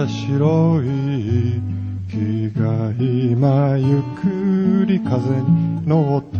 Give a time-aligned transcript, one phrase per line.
[0.00, 1.60] た白い
[2.08, 6.38] 木が今ゆっくり風に乗って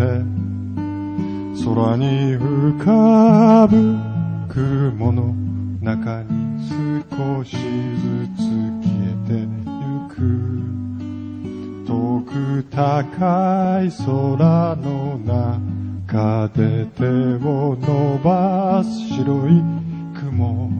[1.62, 3.98] 空に浮かぶ
[4.48, 5.34] 雲の
[5.82, 7.58] 中に少しず
[8.34, 10.16] つ消えてゆく。
[11.86, 15.18] 遠く高い空の
[16.06, 17.04] 中で手
[17.44, 19.62] を伸ばす白い
[20.18, 20.79] 雲。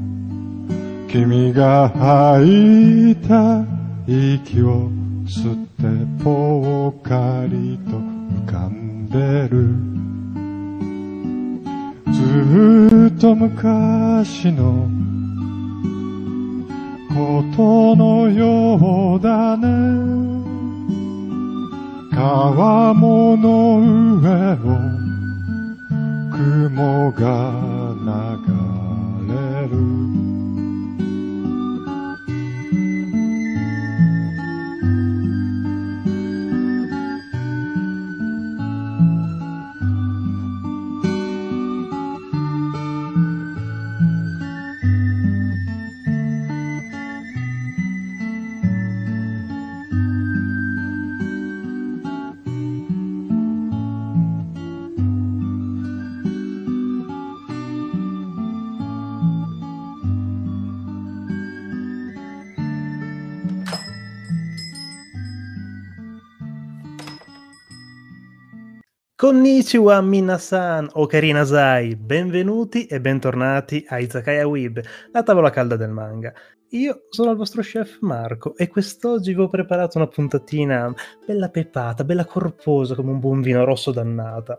[1.13, 3.65] 君が吐いた
[4.07, 4.89] 息を
[5.27, 9.75] 吸ってぽっかりと浮かんでる。
[12.13, 14.89] ずっと昔の
[17.09, 19.67] ことのようだね。
[22.13, 23.81] 川面の
[24.21, 24.59] 上を
[26.31, 27.53] 雲が
[28.47, 30.20] 流れる。
[69.21, 74.81] Konnichiwa minasan o carina sai, benvenuti e bentornati a Izakaya Weeb,
[75.13, 76.33] la tavola calda del manga.
[76.71, 80.91] Io sono il vostro chef Marco e quest'oggi vi ho preparato una puntatina
[81.27, 84.59] bella pepata, bella corposa come un buon vino rosso dannata.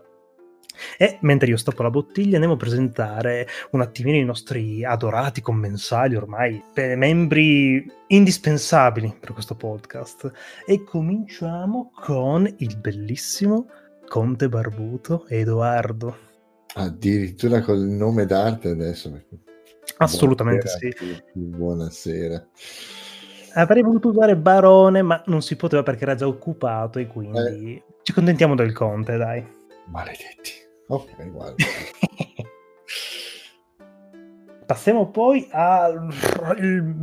[0.96, 6.14] E mentre io stoppo la bottiglia andiamo a presentare un attimino i nostri adorati commensali
[6.14, 10.30] ormai, membri indispensabili per questo podcast.
[10.64, 13.66] E cominciamo con il bellissimo
[14.12, 16.14] Conte Barbuto Edoardo.
[16.74, 19.10] Addirittura col nome d'arte adesso.
[19.96, 21.22] Assolutamente Buonasera sì.
[21.32, 22.48] Buonasera.
[23.54, 27.84] Avrei voluto usare Barone, ma non si poteva perché era già occupato e quindi eh.
[28.02, 29.42] ci contentiamo del Conte, dai.
[29.86, 30.52] Maledetti.
[30.88, 31.64] Ok, guarda.
[34.72, 36.08] Passiamo poi al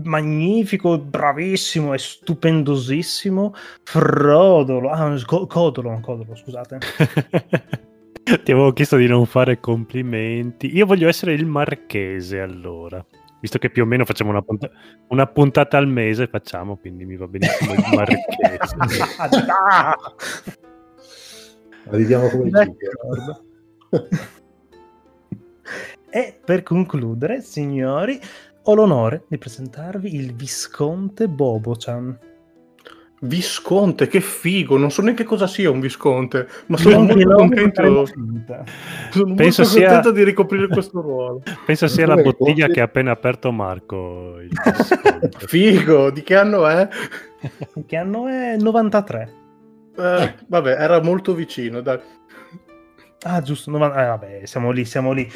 [0.06, 3.53] magnifico, bravissimo e stupendosissimo
[3.84, 4.90] Frodolo.
[4.90, 6.79] Ah, Codolo, Codolo, scusate.
[8.44, 10.75] Ti avevo chiesto di non fare complimenti.
[10.75, 13.06] Io voglio essere il marchese allora.
[13.40, 14.72] Visto che più o meno facciamo una, punt-
[15.09, 18.78] una puntata al mese, facciamo, quindi mi va benissimo il marchese.
[21.85, 22.75] Arriviamo come il
[26.09, 28.20] e per concludere, signori,
[28.64, 32.18] ho l'onore di presentarvi il Visconte Bobo-chan.
[33.22, 34.78] Visconte, che figo!
[34.78, 38.06] Non so neanche cosa sia un Visconte, ma sono molto contento.
[38.06, 39.88] Sono Penso molto sia...
[39.88, 41.42] contento di ricoprire questo ruolo.
[41.66, 44.36] Penso sia la bottiglia che ha appena aperto Marco.
[45.47, 46.88] figo, di che anno è?
[47.86, 48.56] che anno è?
[48.58, 49.34] 93.
[49.97, 52.00] Eh, vabbè, era molto vicino, dai.
[53.24, 54.02] Ah, giusto, 90...
[54.02, 55.30] eh, vabbè, siamo lì, siamo lì.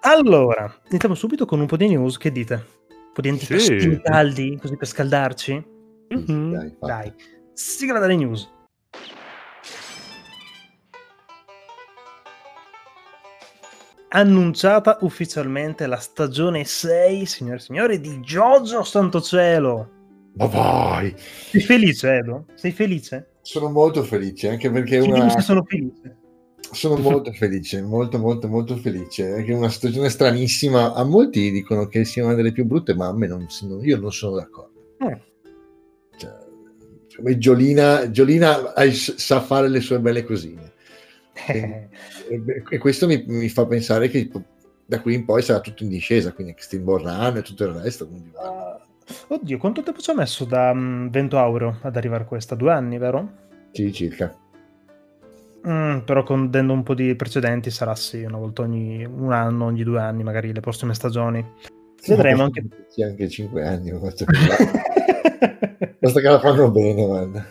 [0.00, 2.54] Allora, iniziamo subito con un po' di news, che dite?
[2.54, 4.00] Un po' di antipastini sì.
[4.00, 5.66] caldi, così per scaldarci?
[6.14, 6.52] Mm-hmm.
[6.52, 7.12] Dai, Dai,
[7.52, 8.48] sigla delle news.
[14.10, 19.90] Annunciata ufficialmente la stagione 6, signore e signori, di Jojo Santo Cielo.
[20.36, 21.12] Ma vai!
[21.16, 22.46] Sei felice, Edo?
[22.54, 23.32] Sei felice?
[23.42, 25.40] Sono molto felice, anche perché Ci una...
[25.40, 26.26] sono felice
[26.72, 29.36] sono molto felice, molto molto molto felice.
[29.36, 30.94] È una situazione stranissima.
[30.94, 33.46] A molti dicono che sia una delle più brutte, ma a me non,
[33.82, 34.94] io non sono d'accordo.
[34.98, 35.26] Eh.
[36.16, 40.72] Cioè, Giolina, Giolina sa fare le sue belle cosine.
[41.46, 41.88] E,
[42.68, 44.28] e, questo mi, mi, fa pensare che
[44.84, 48.08] da qui in poi sarà tutto in discesa, quindi Steamboat Run e tutto il resto.
[48.08, 52.26] Quindi, uh, oddio, quanto tempo ci ha messo da um, Vento Aureo ad arrivare a
[52.26, 52.54] questa?
[52.54, 53.32] Due anni, vero?
[53.72, 54.36] Sì, circa.
[55.68, 59.82] Mm, però dando un po' di precedenti sarà sì, una volta ogni un anno, ogni
[59.82, 61.44] due anni, magari le prossime stagioni.
[62.06, 62.64] Vedremo anche...
[62.88, 64.56] Sì, anche cinque anni, basta che, la...
[65.98, 67.46] basta che la fanno bene, guarda.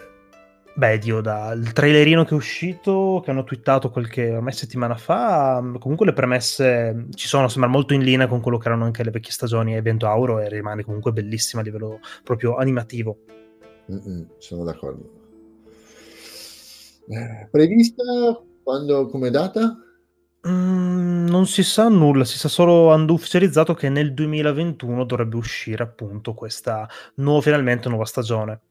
[0.73, 6.05] Beh, Dio, dal trailerino che è uscito, che hanno twittato qualche ormai settimana fa, comunque
[6.05, 9.31] le premesse ci sono, sembra molto in linea con quello che erano anche le vecchie
[9.31, 13.17] stagioni Evento Auro e rimane comunque bellissima a livello proprio animativo.
[13.91, 15.16] Mm-mm, sono d'accordo.
[17.09, 18.03] Eh, prevista
[18.63, 19.77] quando, come data?
[20.47, 26.33] Mm, non si sa nulla, si sa solo ufficializzato che nel 2021 dovrebbe uscire appunto
[26.33, 28.61] questa nuova, finalmente nuova stagione.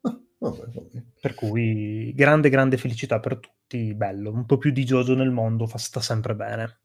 [0.00, 1.02] Ah, vabbè, vabbè.
[1.20, 5.66] Per cui grande, grande felicità per tutti, bello, un po' più di Jojo nel mondo,
[5.66, 6.80] fa, sta sempre bene.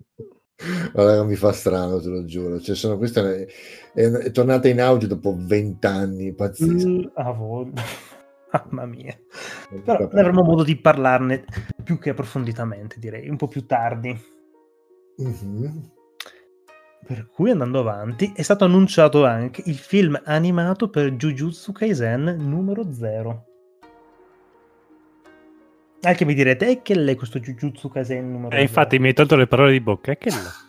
[0.96, 2.60] Allora, mi fa strano, te lo giuro.
[2.60, 3.48] Cioè, sono, questa è,
[3.94, 6.88] è, è, tornata in auge dopo vent'anni, pazzesco.
[6.88, 7.66] Mm, ah,
[8.52, 9.18] Mamma mia.
[9.84, 11.44] Però ne avremo modo di parlarne
[11.84, 14.18] più che approfonditamente, direi, un po' più tardi.
[15.22, 15.78] Mm-hmm.
[17.06, 22.92] Per cui andando avanti, è stato annunciato anche il film animato per Jujutsu Kaisen numero
[22.92, 23.46] 0.
[26.02, 28.62] Anche mi direte, e che l'è questo Jujutsu Kaisen numero 0?
[28.62, 30.66] E infatti mi hai tolto le parole di bocca, e che l'è?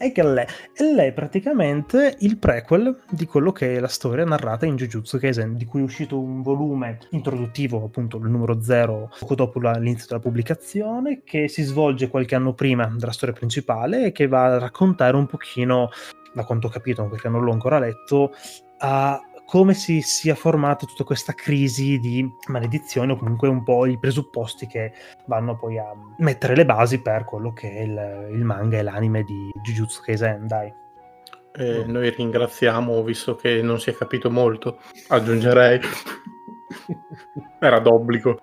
[0.00, 0.46] È che lei,
[0.78, 5.58] lei è praticamente il prequel di quello che è la storia narrata in Jujutsu Kaisen,
[5.58, 10.20] di cui è uscito un volume introduttivo, appunto il numero 0, poco dopo l'inizio della
[10.20, 15.18] pubblicazione, che si svolge qualche anno prima della storia principale e che va a raccontare
[15.18, 15.90] un pochino,
[16.32, 18.32] da quanto ho capito, perché non l'ho ancora letto,
[18.78, 19.20] a
[19.50, 24.68] come si sia formata tutta questa crisi di maledizione o comunque un po' i presupposti
[24.68, 24.92] che
[25.26, 29.24] vanno poi a mettere le basi per quello che è il, il manga e l'anime
[29.24, 30.72] di Jujutsu Kaisen, dai.
[31.52, 35.80] Eh, noi ringraziamo, visto che non si è capito molto, aggiungerei.
[37.58, 38.40] Era d'obbligo.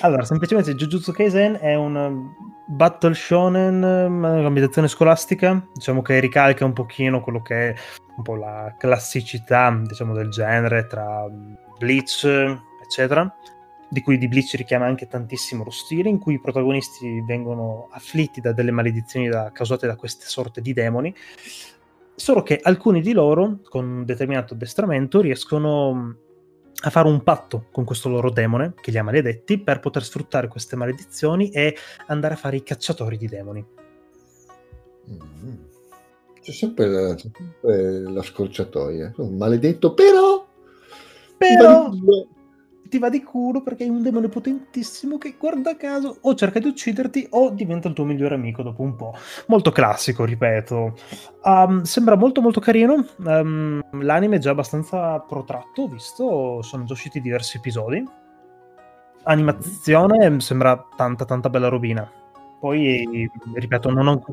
[0.00, 2.30] Allora, semplicemente Jujutsu Kaisen è un
[2.66, 7.74] battle shonen, ambientazione scolastica, diciamo che ricalca un pochino quello che è
[8.16, 11.26] un po' la classicità, diciamo, del genere tra
[11.78, 12.24] Bleach,
[12.82, 13.32] eccetera,
[13.88, 18.40] di cui di Bleach richiama anche tantissimo lo stile, in cui i protagonisti vengono afflitti
[18.40, 21.14] da delle maledizioni da, causate da queste sorte di demoni,
[22.14, 26.16] solo che alcuni di loro, con un determinato addestramento, riescono
[26.80, 30.48] a fare un patto con questo loro demone, che li ha maledetti, per poter sfruttare
[30.48, 31.76] queste maledizioni e
[32.06, 33.64] andare a fare i cacciatori di demoni.
[35.10, 35.54] Mm-hmm.
[36.40, 39.14] C'è sempre la, sempre la scorciatoia.
[39.16, 40.46] Maledetto, però...
[41.36, 41.90] Però
[42.88, 46.66] ti va di culo perché hai un demone potentissimo che guarda caso o cerca di
[46.66, 49.14] ucciderti o diventa il tuo migliore amico dopo un po'.
[49.46, 50.96] Molto classico, ripeto.
[51.44, 53.06] Um, sembra molto molto carino.
[53.18, 58.02] Um, l'anime è già abbastanza protratto, visto, sono già usciti diversi episodi.
[59.24, 62.10] Animazione sembra tanta tanta bella robina.
[62.58, 64.24] Poi, ripeto, non ho,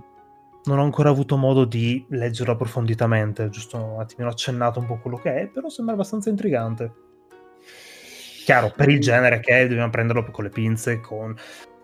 [0.66, 5.18] non ho ancora avuto modo di leggerlo approfonditamente, giusto un attimino accennato un po' quello
[5.18, 7.05] che è, però sembra abbastanza intrigante.
[8.46, 11.36] Chiaro, per il genere che dobbiamo prenderlo con le pinze, con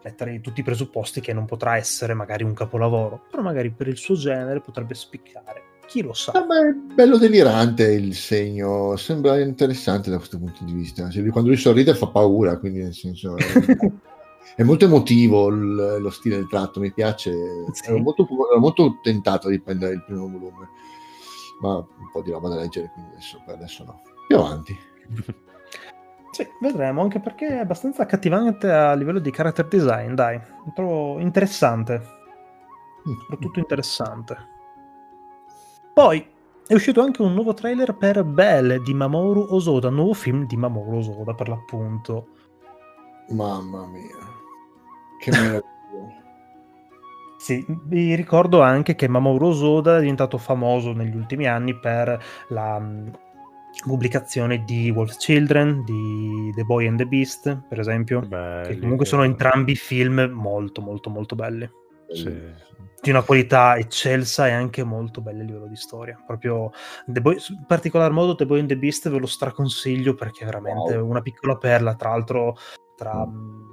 [0.03, 3.97] mettere tutti i presupposti che non potrà essere magari un capolavoro, però magari per il
[3.97, 5.79] suo genere potrebbe spiccare.
[5.87, 6.33] Chi lo sa?
[6.33, 11.09] Ah, ma è bello delirante il segno, sembra interessante da questo punto di vista.
[11.09, 13.35] Cioè, quando lui sorride fa paura, quindi nel senso...
[13.37, 13.43] È...
[14.55, 17.33] è molto emotivo il, lo stile del tratto, mi piace.
[17.71, 17.89] Sì.
[17.89, 20.69] Ero, molto, ero, molto, tentato di prendere il primo volume,
[21.61, 24.01] ma un po' di roba da leggere, quindi adesso, adesso no.
[24.27, 24.77] Più avanti.
[26.31, 30.39] Sì, vedremo, anche perché è abbastanza accattivante a livello di character design, dai.
[30.65, 32.01] Lo trovo interessante.
[33.21, 34.37] Soprattutto interessante.
[35.93, 36.25] Poi
[36.65, 40.97] è uscito anche un nuovo trailer per Belle di Mamoru Osoda, nuovo film di Mamoru
[40.97, 42.27] Osoda per l'appunto.
[43.29, 44.17] Mamma mia.
[45.19, 45.69] Che meraviglia.
[47.41, 52.79] Sì, vi ricordo anche che Mamoru Osoda è diventato famoso negli ultimi anni per la
[53.85, 59.05] pubblicazione di Wolf Children, di The Boy and the Beast, per esempio, belli, che comunque
[59.05, 61.69] sono entrambi film molto molto molto belli.
[62.07, 62.69] Sì.
[63.01, 66.21] Di una qualità eccelsa e anche molto belli a livello di storia.
[66.23, 66.71] Proprio
[67.05, 70.97] Boy, in particolar modo The Boy and the Beast ve lo straconsiglio perché è veramente
[70.97, 71.09] wow.
[71.09, 72.55] una piccola perla, tra l'altro
[72.95, 73.70] tra mm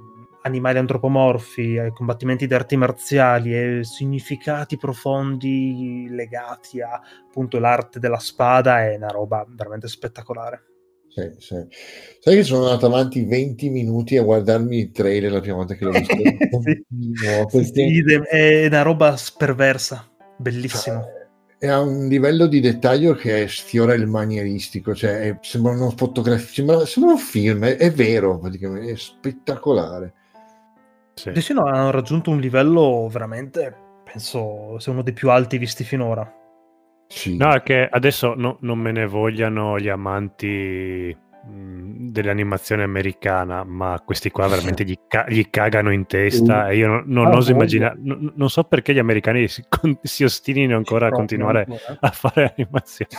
[0.49, 8.19] animali antropomorfi, ai combattimenti di arti marziali e significati profondi legati a appunto l'arte della
[8.19, 10.63] spada è una roba veramente spettacolare.
[11.09, 11.55] Sì, sì.
[12.19, 15.85] Sai che sono andato avanti 20 minuti a guardarmi il trailer la prima volta che
[15.85, 16.15] l'ho visto?
[16.61, 16.83] sì.
[16.89, 18.23] no, perché...
[18.29, 21.01] È una roba perversa, bellissimo.
[21.01, 21.19] Cioè,
[21.59, 26.85] è a un livello di dettaglio che sfiora il manieristico, cioè sembra una fotografia, sembra,
[26.85, 30.13] sembra un film, è, è vero praticamente, è spettacolare.
[31.19, 31.41] Sì.
[31.41, 36.31] sì, no, hanno raggiunto un livello veramente, penso, sia uno dei più alti visti finora.
[37.07, 37.37] Sì.
[37.37, 44.29] No, è che adesso no, non me ne vogliano gli amanti dell'animazione americana, ma questi
[44.29, 47.51] qua veramente gli, ca- gli cagano in testa uh, e io non, non ah, oso
[47.51, 51.65] immaginare, non, non, so perché gli americani si, con- si ostinino ancora a continuare
[51.99, 53.11] a fare animazione.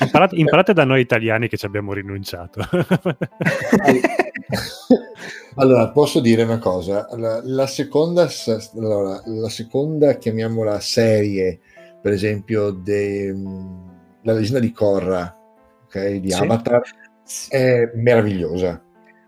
[0.00, 2.60] Imparate, imparate, da noi italiani che ci abbiamo rinunciato.
[5.56, 7.08] allora, posso dire una cosa.
[7.16, 8.28] La, la, seconda,
[8.76, 11.60] allora, la seconda, chiamiamola serie,
[12.00, 13.34] per esempio, de,
[14.22, 15.36] la leggenda di Korra,
[15.84, 16.42] okay, di sì.
[16.42, 16.82] Avatar,
[17.48, 18.82] è meravigliosa.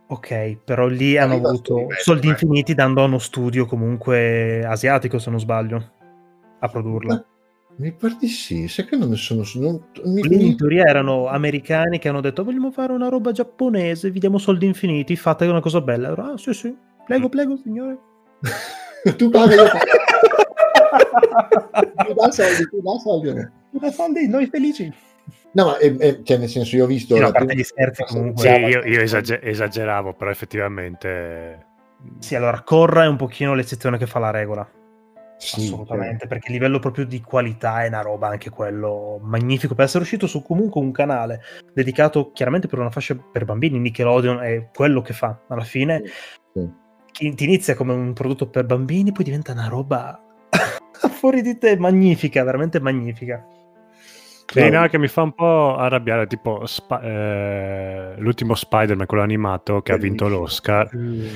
[0.06, 5.40] Ok, però lì hanno avuto soldi infiniti dando a uno studio comunque asiatico, se non
[5.40, 5.92] sbaglio,
[6.60, 7.24] a produrla.
[7.76, 9.42] Mi pare di sì, sai che non ne sono...
[9.54, 14.20] Non, mi, in teoria erano americani che hanno detto vogliamo fare una roba giapponese, vi
[14.20, 16.06] diamo soldi infiniti, fate una cosa bella.
[16.06, 17.98] Allora, ah sì sì, prego, prego signore.
[19.16, 19.64] tu paga, io
[22.06, 23.48] tu dai soldi, tu dai soldi.
[23.72, 24.92] Tu dai soldi, noi felici.
[25.52, 27.14] No, ma è, è, cioè, nel senso, io ho visto.
[27.14, 28.42] Sì, no, a parte gli scherzi, comunque.
[28.42, 31.66] Sì, io, io esager- esageravo, però effettivamente.
[32.18, 34.68] Sì, allora Corra è un pochino l'eccezione che fa la regola.
[35.36, 36.28] Sì, assolutamente, sì.
[36.28, 40.26] perché a livello proprio di qualità è una roba anche quello magnifico per essere uscito
[40.26, 41.40] su comunque un canale
[41.72, 46.02] dedicato chiaramente per una fascia per bambini, Nickelodeon è quello che fa alla fine.
[46.52, 46.82] Sì.
[47.34, 50.20] Ti inizia come un prodotto per bambini, poi diventa una roba
[51.10, 53.46] fuori di te magnifica, veramente magnifica.
[54.46, 59.80] Sì, no, che mi fa un po' arrabbiare, tipo spa- eh, l'ultimo Spider-Man, quello animato
[59.80, 60.26] che Bellissimo.
[60.26, 60.96] ha vinto l'Oscar.
[60.96, 61.34] Mm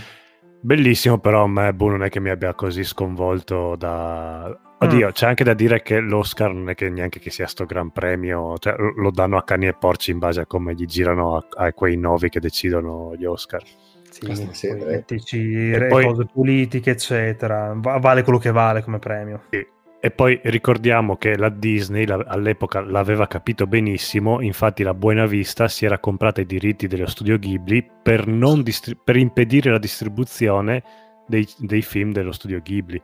[0.60, 4.56] Bellissimo, però a me boh, non è che mi abbia così sconvolto da...
[4.80, 5.10] Oddio, mm.
[5.10, 8.56] c'è anche da dire che l'Oscar non è che neanche che sia sto gran premio,
[8.58, 11.72] cioè, lo danno a cani e porci in base a come gli girano a, a
[11.72, 13.62] quei novi che decidono gli Oscar.
[14.10, 16.04] Sì, sì, mettici poi...
[16.04, 17.72] cose politiche, eccetera.
[17.76, 19.42] vale quello che vale come premio.
[19.50, 19.66] Sì.
[20.00, 25.66] E poi ricordiamo che la Disney la, all'epoca l'aveva capito benissimo, infatti la Buena Vista
[25.66, 28.24] si era comprata i diritti dello studio Ghibli per,
[28.62, 30.84] distri- per impedire la distribuzione
[31.26, 33.02] dei, dei, film dello studio Ghibli.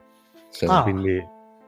[0.50, 0.66] Sì.
[0.66, 0.84] Ah.
[0.84, 1.20] Quindi,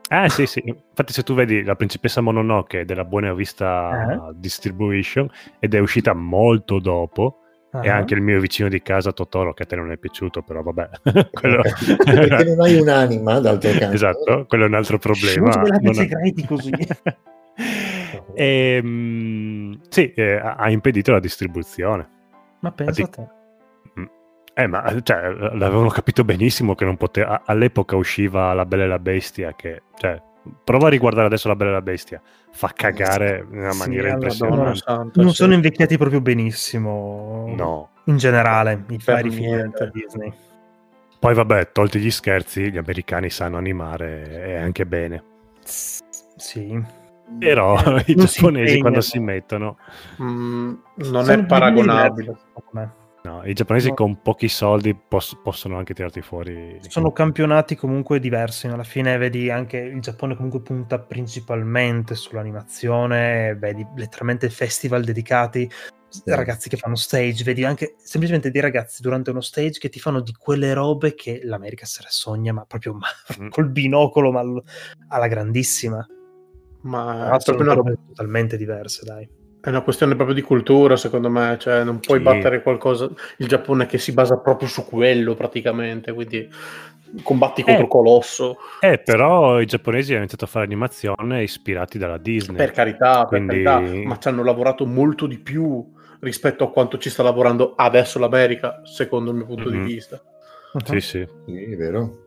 [0.09, 0.61] eh sì, sì.
[0.65, 4.33] Infatti se tu vedi la principessa Mononoke della Buena Vista uh-huh.
[4.33, 5.29] Distribution
[5.59, 7.39] ed è uscita molto dopo,
[7.77, 7.83] Uh-huh.
[7.83, 10.61] E anche il mio vicino di casa Totoro, che a te non è piaciuto, però
[10.61, 10.89] vabbè.
[11.31, 11.61] quello...
[12.03, 13.95] Perché non hai un'anima d'altro canto.
[13.95, 15.49] Esatto, quello è un altro problema.
[15.81, 16.45] Non ha...
[16.47, 16.71] così.
[18.33, 22.09] e, ehm, sì, eh, ha impedito la distribuzione.
[22.61, 23.27] Ma pensa a te.
[23.99, 24.05] Mm.
[24.55, 27.43] Eh, ma cioè, l'avevano capito benissimo che non poteva.
[27.45, 30.19] All'epoca usciva La Bella e la Bestia, che cioè,
[30.63, 34.13] prova a riguardare adesso La Bella e la Bestia, fa cagare in una maniera sì,
[34.13, 34.75] impressionante.
[34.79, 35.35] Santo, non sì.
[35.35, 37.53] sono invecchiati proprio benissimo.
[37.55, 37.89] No.
[38.05, 40.33] In generale, i vari film Disney.
[41.19, 45.23] Poi vabbè, tolti gli scherzi, gli americani sanno animare e anche bene.
[45.63, 46.81] Sì.
[47.39, 49.77] Però eh, i giapponesi quando si mettono...
[50.21, 52.37] Mm, non sono è paragonabile.
[52.55, 53.93] Diversi, No, i giapponesi no.
[53.93, 56.79] con pochi soldi poss- possono anche tirarti fuori.
[56.87, 58.67] Sono campionati comunque diversi.
[58.67, 65.69] Alla fine vedi anche il Giappone comunque punta principalmente sull'animazione, vedi letteralmente festival dedicati
[66.07, 66.21] sì.
[66.25, 70.21] ragazzi che fanno stage, vedi anche semplicemente dei ragazzi durante uno stage che ti fanno
[70.21, 73.07] di quelle robe che l'America se ne sogna, ma proprio ma,
[73.41, 73.49] mm.
[73.49, 74.41] col binocolo, ma
[75.09, 76.05] alla grandissima.
[76.83, 77.73] Ma sono una...
[77.73, 79.29] robe totalmente diverse, dai.
[79.67, 82.23] È una questione proprio di cultura, secondo me, cioè non puoi sì.
[82.23, 86.49] battere qualcosa, il Giappone che si basa proprio su quello praticamente, quindi
[87.21, 88.59] combatti contro eh, Colosso.
[88.79, 92.55] Eh, però i giapponesi hanno iniziato a fare animazione ispirati dalla Disney.
[92.55, 93.61] Per carità, quindi...
[93.61, 95.85] per carità, ma ci hanno lavorato molto di più
[96.21, 99.85] rispetto a quanto ci sta lavorando adesso l'America, secondo il mio punto mm-hmm.
[99.85, 100.23] di vista.
[100.71, 100.81] Uh-huh.
[100.85, 101.27] Sì, sì.
[101.45, 102.19] Sì, è vero.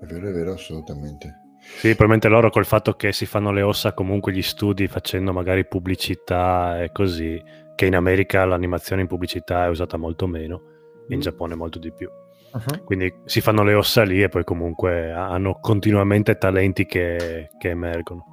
[0.00, 1.47] È vero, è vero, assolutamente.
[1.76, 5.64] Sì, probabilmente loro col fatto che si fanno le ossa comunque gli studi facendo magari
[5.66, 7.40] pubblicità e così,
[7.76, 10.60] che in America l'animazione in pubblicità è usata molto meno,
[11.08, 11.20] in mm.
[11.20, 12.10] Giappone molto di più.
[12.52, 12.84] Uh-huh.
[12.84, 18.24] Quindi si fanno le ossa lì e poi comunque hanno continuamente talenti che, che emergono.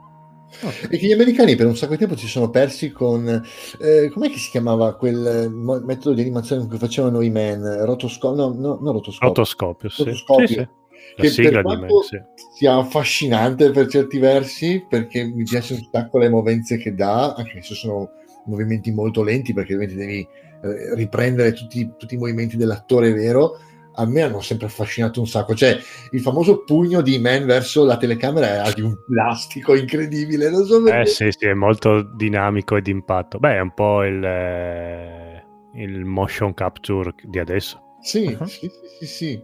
[0.89, 4.29] E che gli americani per un sacco di tempo si sono persi con eh, com'è
[4.29, 7.85] che si chiamava quel metodo di animazione cui facevano i men?
[7.85, 8.47] Rotoscopio?
[8.47, 9.27] No, no, no rotoscopio.
[9.27, 10.03] Rotoscopio, sì.
[10.03, 10.47] Rotoscopio.
[10.47, 10.83] Sì, sì
[11.15, 12.21] che sigla per di me, sì.
[12.55, 17.61] sia affascinante per certi versi perché mi piace un sacco le movenze che dà anche
[17.61, 18.11] se sono
[18.45, 23.57] movimenti molto lenti perché devi eh, riprendere tutti, tutti, i movimenti dell'attore vero
[23.97, 25.77] a me hanno sempre affascinato un sacco cioè
[26.11, 30.83] il famoso pugno di Man verso la telecamera era di un plastico incredibile non so
[30.83, 31.01] perché.
[31.01, 35.43] eh sì sì è molto dinamico e d'impatto beh è un po' il, eh,
[35.75, 38.45] il motion capture di adesso sì, uh-huh.
[38.45, 38.69] sì, sì,
[38.99, 39.43] sì, sì.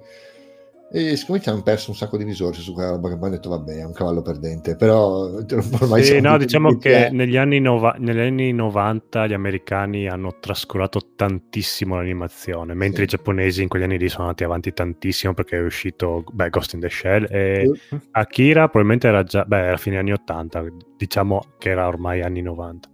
[0.94, 3.50] E siccome ci hanno perso un sacco di risorse su quella roba che abbiamo detto,
[3.50, 5.30] vabbè, è un cavallo perdente, però
[5.80, 11.00] ormai sì, no, diciamo che negli anni, nova- negli anni, 90 gli americani hanno trascurato
[11.16, 13.04] tantissimo l'animazione, mentre sì.
[13.04, 16.74] i giapponesi in quegli anni lì sono andati avanti tantissimo perché è uscito beh, Ghost
[16.74, 17.98] in the Shell e sì.
[18.12, 20.66] Akira probabilmente era già, beh, era fine anni 80,
[20.98, 22.91] diciamo che era ormai anni 90.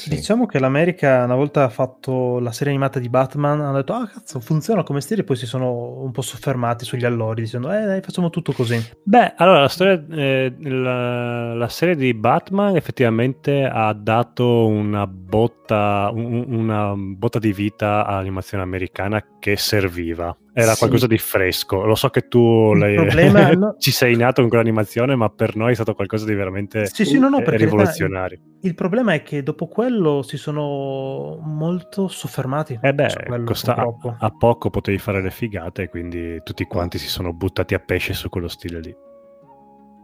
[0.00, 0.08] Sì.
[0.08, 4.08] Diciamo che l'America una volta ha fatto la serie animata di Batman, hanno detto ah
[4.08, 7.84] cazzo funziona come stile e poi si sono un po' soffermati sugli allori dicendo eh
[7.84, 8.82] dai facciamo tutto così.
[9.02, 16.10] Beh allora la, storia, eh, la, la serie di Batman effettivamente ha dato una botta,
[16.10, 20.78] un, una botta di vita all'animazione americana che serviva era sì.
[20.78, 21.84] qualcosa di fresco.
[21.84, 23.74] Lo so che tu problema, no...
[23.78, 27.18] ci sei nato con quell'animazione, ma per noi è stato qualcosa di veramente sì, sì,
[27.18, 28.38] no, no, rivoluzionario.
[28.60, 32.78] Il, il, problema è che dopo quello si sono molto soffermati.
[32.80, 37.08] Eh beh, quello, costa, a, a, poco potevi fare le figate, quindi tutti quanti si
[37.08, 38.94] sono buttati a pesce su quello stile lì.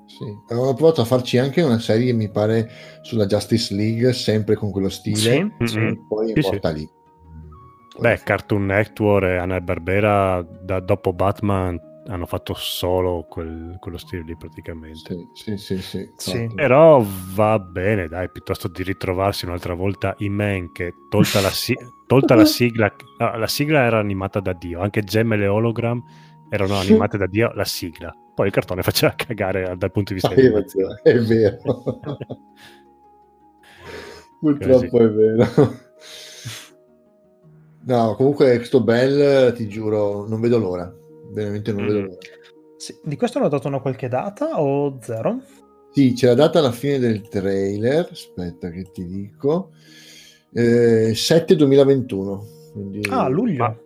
[0.06, 2.70] Sì, avevano provato a farci anche una serie, mi pare,
[3.02, 5.98] sulla Justice League, sempre con quello stile, sì, sì.
[6.08, 6.88] poi è morta lì.
[7.98, 14.22] Beh, Cartoon Network e Anna Barbera da, dopo Batman hanno fatto solo quel, quello stile
[14.22, 15.28] lì praticamente.
[15.34, 15.78] Sì, sì, sì.
[16.16, 16.50] sì, sì.
[16.54, 21.76] Però va bene, dai, piuttosto di ritrovarsi un'altra volta in Man che tolta la, si-
[22.06, 26.02] tolta la sigla, no, la sigla era animata da Dio, anche Gem e le Hologram
[26.48, 28.14] erano animate da Dio, la sigla.
[28.34, 30.28] Poi il cartone faceva cagare dal punto di vista...
[30.28, 30.46] Ah, di...
[31.02, 31.58] È vero.
[34.38, 35.84] Purtroppo è vero.
[37.86, 40.92] No, comunque questo bel, ti giuro, non vedo l'ora.
[41.32, 41.86] Veramente non mm.
[41.86, 42.18] vedo l'ora.
[42.76, 42.96] Sì.
[43.02, 45.40] Di questo hanno dato una qualche data o zero?
[45.92, 48.08] Sì, c'è la data alla fine del trailer.
[48.10, 49.70] Aspetta che ti dico.
[50.52, 52.46] Eh, 7 2021.
[52.72, 53.00] Quindi...
[53.08, 53.64] Ah, luglio.
[53.64, 53.76] Ah,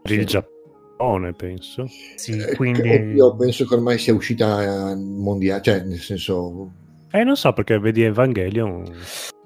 [0.00, 1.86] per il Giappone, penso.
[2.16, 2.88] Sì, eh, quindi...
[2.88, 6.70] Io penso che ormai sia uscita mondiale, cioè nel senso...
[7.10, 8.90] Eh, non so perché vedi Evangelion...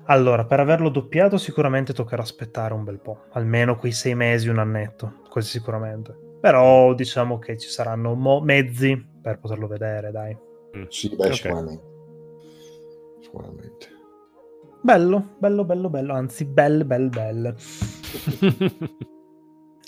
[0.08, 4.58] Allora, per averlo doppiato sicuramente toccherà aspettare un bel po', almeno quei sei mesi, un
[4.58, 6.16] annetto, quasi sicuramente.
[6.40, 10.36] Però diciamo che ci saranno mo- mezzi per poterlo vedere, dai.
[10.76, 10.84] Mm.
[10.88, 11.32] Sì, beh, okay.
[11.32, 11.84] sicuramente.
[13.20, 13.86] Sicuramente.
[14.80, 17.54] Bello, bello, bello, bello, anzi, bel, bel, bel.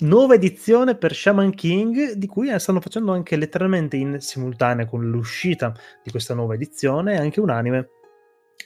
[0.01, 5.73] Nuova edizione per Shaman King, di cui stanno facendo anche letteralmente in simultanea con l'uscita
[6.03, 7.89] di questa nuova edizione anche un anime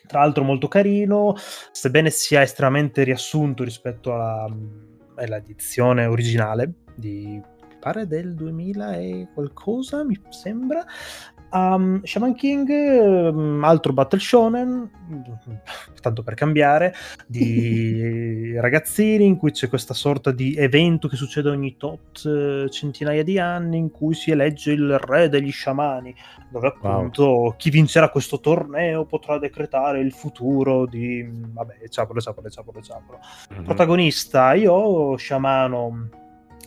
[0.05, 1.35] tra l'altro molto carino,
[1.71, 4.47] sebbene sia estremamente riassunto rispetto alla,
[5.15, 7.41] all'edizione originale di
[7.79, 10.85] pare del 2000 e qualcosa, mi sembra.
[11.53, 14.89] Um, Shaman King, um, altro battle shonen,
[16.01, 16.95] tanto per cambiare,
[17.27, 23.23] di ragazzini in cui c'è questa sorta di evento che succede ogni tot uh, centinaia
[23.23, 26.15] di anni in cui si elegge il re degli sciamani,
[26.49, 27.55] dove appunto wow.
[27.55, 31.23] chi vincerà questo torneo potrà decretare il futuro di...
[31.29, 33.19] vabbè, ciapolo, ciapolo, ciapolo, ciapolo.
[33.53, 33.63] Mm-hmm.
[33.63, 36.21] Protagonista, io, sciamano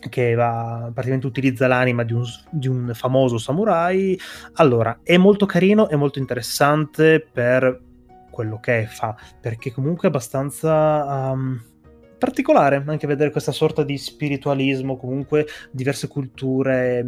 [0.09, 4.19] che va, praticamente utilizza l'anima di un, di un, famoso samurai.
[4.53, 7.81] Allora, è molto carino, è molto interessante per
[8.29, 11.59] quello che fa, perché comunque è abbastanza um,
[12.17, 17.03] particolare anche vedere questa sorta di spiritualismo, comunque diverse culture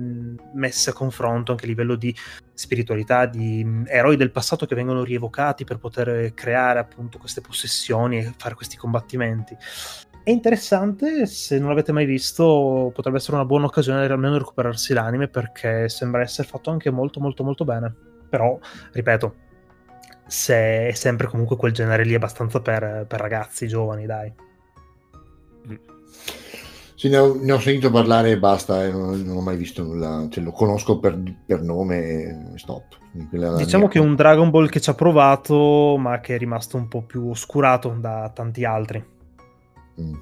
[0.54, 2.16] messe a confronto anche a livello di
[2.54, 8.34] spiritualità, di eroi del passato che vengono rievocati per poter creare appunto queste possessioni e
[8.38, 9.56] fare questi combattimenti.
[10.24, 14.94] È interessante, se non l'avete mai visto potrebbe essere una buona occasione di almeno recuperarsi
[14.94, 17.94] l'anime perché sembra essere fatto anche molto molto molto bene.
[18.30, 18.60] Però,
[18.92, 19.36] ripeto,
[20.28, 24.32] se è sempre comunque quel genere lì abbastanza per, per ragazzi giovani, dai.
[26.94, 29.84] Sì, ne ho, ne ho, sentito parlare e basta, eh, non, non, ho mai visto
[29.84, 32.98] nulla, cioè, lo conosco per, per nome e stop.
[33.56, 36.88] Diciamo che è un Dragon Ball che ci ha provato, ma che è rimasto un
[36.88, 39.18] po' più oscurato da tanti altri.
[40.00, 40.14] Mm,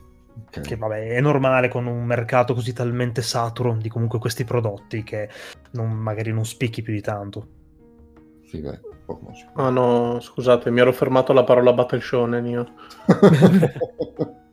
[0.48, 0.64] okay.
[0.64, 5.30] Che vabbè, è normale con un mercato così talmente saturo di comunque questi prodotti che
[5.72, 7.48] non, magari non spicchi più di tanto.
[8.46, 8.80] Sì, beh,
[9.54, 12.68] Ah no, scusate, mi ero fermato alla parola Battle Shonen io.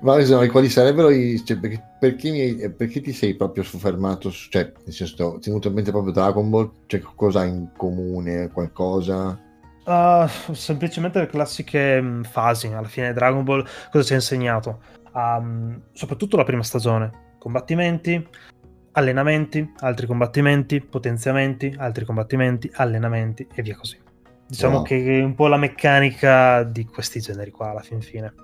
[0.00, 1.42] Ma insomma, quali sarebbero i.
[1.44, 4.30] Cioè, perché, perché, mi, perché, ti sei proprio soffermato?
[4.30, 6.70] Cioè, nel senso, ti è venuto in mente proprio Dragon Ball?
[6.86, 8.48] Cioè, cosa in comune?
[8.48, 9.38] Qualcosa?
[9.86, 12.66] Uh, semplicemente le classiche mm, fasi.
[12.66, 14.80] Alla fine Dragon Ball cosa ci ha insegnato?
[15.12, 17.34] Um, soprattutto la prima stagione.
[17.38, 18.26] Combattimenti,
[18.92, 23.96] allenamenti, altri combattimenti, potenziamenti, altri combattimenti, allenamenti e via così.
[24.48, 24.84] Diciamo wow.
[24.84, 28.34] che è un po' la meccanica di questi generi qua alla fin fine.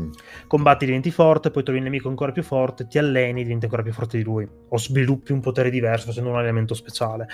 [0.00, 0.10] Mm.
[0.46, 3.92] Combatti, diventi forte, poi trovi un nemico ancora più forte, ti alleni, diventi ancora più
[3.92, 4.48] forte di lui.
[4.68, 7.26] O sviluppi un potere diverso facendo un allenamento speciale.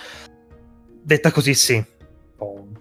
[1.03, 1.85] Detta così, sì,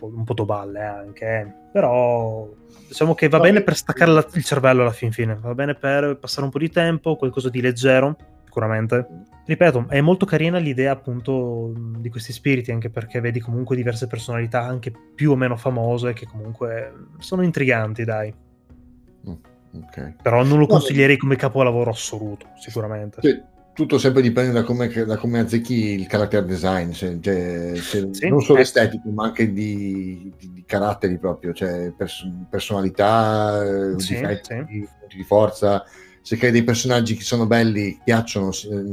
[0.10, 1.54] po', un po', po doballe anche, eh.
[1.72, 2.48] però
[2.88, 5.76] diciamo che va no, bene per staccare la, il cervello alla fin fine, va bene
[5.76, 9.08] per passare un po' di tempo, qualcosa di leggero, sicuramente.
[9.46, 14.62] Ripeto, è molto carina l'idea appunto di questi spiriti, anche perché vedi comunque diverse personalità
[14.62, 18.34] anche più o meno famose che comunque sono intriganti, dai.
[19.84, 20.16] Okay.
[20.22, 23.20] Però non lo consiglierei come capolavoro assoluto, sicuramente.
[23.22, 23.42] Sì,
[23.76, 28.42] tutto sempre dipende da come, da come azzecchi il character design, cioè, cioè, sì, non
[28.42, 28.62] solo eh.
[28.62, 34.88] estetico, ma anche di, di, di caratteri proprio, cioè pers- personalità, eh, sì, difetti, sì.
[34.98, 35.84] punti di forza.
[36.22, 38.52] Se crei dei personaggi che sono belli, piacciono,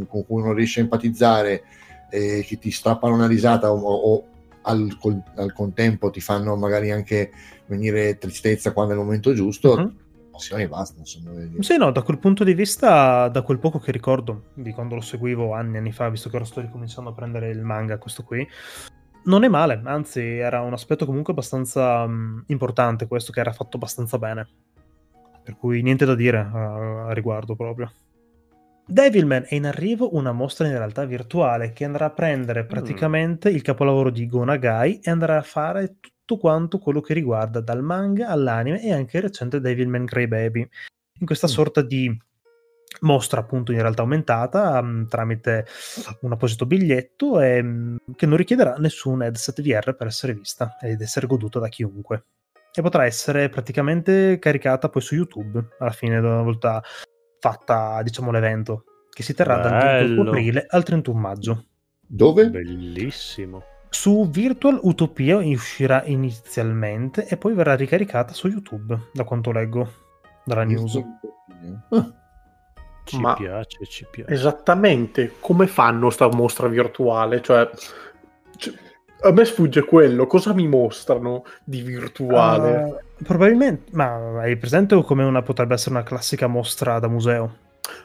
[0.08, 1.62] con cui non riesci a empatizzare,
[2.10, 4.26] eh, che ti strappano una risata o, o
[4.62, 7.30] al, col, al, contempo ti fanno magari anche
[7.66, 10.01] venire tristezza quando è il momento giusto, uh-huh
[10.32, 10.98] passione e basta.
[10.98, 11.30] Insomma.
[11.60, 15.00] Sì, no, da quel punto di vista, da quel poco che ricordo di quando lo
[15.00, 18.24] seguivo anni e anni fa, visto che ora sto ricominciando a prendere il manga, questo
[18.24, 18.46] qui,
[19.24, 23.76] non è male, anzi era un aspetto comunque abbastanza um, importante questo, che era fatto
[23.76, 24.48] abbastanza bene.
[25.44, 27.92] Per cui niente da dire a, a riguardo proprio.
[28.84, 32.66] Devilman è in arrivo una mostra in realtà virtuale che andrà a prendere mm.
[32.66, 33.54] praticamente mm.
[33.54, 38.28] il capolavoro di Gonagai e andrà a fare tutto quanto quello che riguarda dal manga
[38.28, 40.68] all'anime e anche il recente Devilman Crybaby.
[41.20, 41.50] In questa mm.
[41.50, 42.20] sorta di
[43.00, 45.66] mostra appunto in realtà aumentata um, tramite
[46.20, 51.00] un apposito biglietto e, um, che non richiederà nessun headset VR per essere vista ed
[51.00, 52.24] essere goduta da chiunque
[52.72, 56.82] e potrà essere praticamente caricata poi su YouTube alla fine una volta
[57.40, 59.68] fatta diciamo l'evento che si terrà Bello.
[59.68, 61.64] dal 28 aprile al 31 maggio
[61.98, 62.50] dove?
[62.50, 69.92] Bellissimo su Virtual Utopia uscirà inizialmente e poi verrà ricaricata su YouTube, da quanto leggo
[70.44, 70.98] dalla news.
[71.90, 72.12] Ah.
[73.04, 74.32] Ci Ma piace, ci piace.
[74.32, 77.42] Esattamente come fanno sta mostra virtuale?
[77.42, 77.68] Cioè,
[78.56, 78.74] cioè,
[79.22, 80.26] a me sfugge quello.
[80.26, 82.82] Cosa mi mostrano di virtuale?
[83.18, 87.56] Uh, probabilmente, ma hai presente come una potrebbe essere una classica mostra da museo?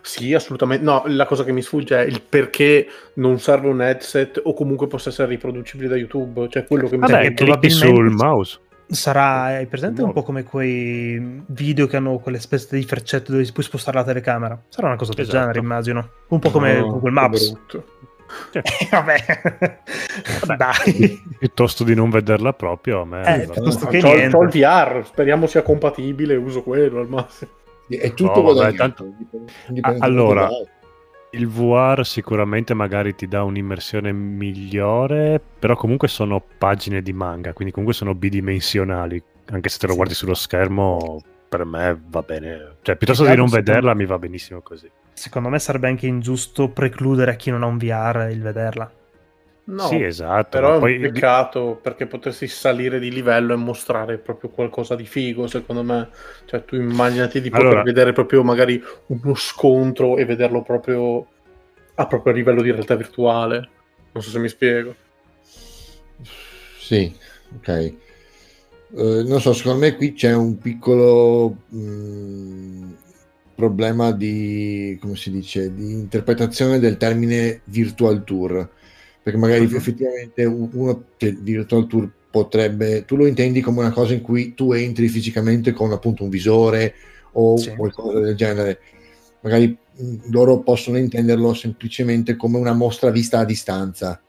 [0.02, 0.84] Sì, assolutamente.
[0.84, 4.88] No, la cosa che mi sfugge è il perché non serve un headset o comunque
[4.88, 6.48] possa essere riproducibile da YouTube.
[6.50, 8.60] Cioè, quello che mi Vabbè, clicchi sul mouse.
[8.90, 13.46] Sarà, hai presente un po' come quei video che hanno quelle specie di freccette dove
[13.52, 14.60] puoi spostare la telecamera?
[14.70, 15.40] Sarà una cosa del esatto.
[15.40, 16.10] genere, immagino.
[16.30, 17.54] Un po' come no, Google Maps.
[17.68, 19.18] Cioè, vabbè.
[20.46, 20.56] vabbè.
[20.56, 21.22] dai.
[21.38, 23.42] Piuttosto di non vederla proprio, a me.
[23.42, 27.52] Eh, piuttosto che c'ho, c'ho il VR, speriamo sia compatibile, uso quello al massimo.
[27.88, 29.14] È tutto no, vabbè, tanto...
[30.00, 30.50] Allora,
[31.32, 37.74] il VR sicuramente magari ti dà un'immersione migliore, però comunque sono pagine di manga, quindi
[37.74, 39.22] comunque sono bidimensionali,
[39.52, 39.98] anche se te lo sì.
[39.98, 44.62] guardi sullo schermo per me va bene, cioè piuttosto di non vederla mi va benissimo
[44.62, 44.90] così.
[45.14, 48.92] Secondo me sarebbe anche ingiusto precludere a chi non ha un VR il vederla.
[49.68, 50.50] No, sì, esatto.
[50.50, 50.96] Però è poi...
[50.96, 56.10] un peccato perché potessi salire di livello e mostrare proprio qualcosa di figo, secondo me.
[56.46, 57.84] Cioè, tu immaginati di poter allora...
[57.84, 61.28] vedere proprio magari uno scontro e vederlo proprio
[61.96, 63.70] a proprio livello di realtà virtuale.
[64.14, 64.96] Non so se mi spiego.
[66.80, 67.14] Sì,
[67.58, 67.94] ok.
[68.92, 72.92] Uh, non so, secondo me qui c'è un piccolo mh, mm,
[73.54, 78.76] problema di, come si dice, di interpretazione del termine virtual tour
[79.28, 79.76] perché magari uh-huh.
[79.76, 84.54] effettivamente uno che di Virtual Tour potrebbe, tu lo intendi come una cosa in cui
[84.54, 86.94] tu entri fisicamente con appunto un visore
[87.34, 87.76] o sì.
[87.76, 88.80] qualcosa del genere,
[89.42, 89.78] magari
[90.32, 94.22] loro possono intenderlo semplicemente come una mostra vista a distanza.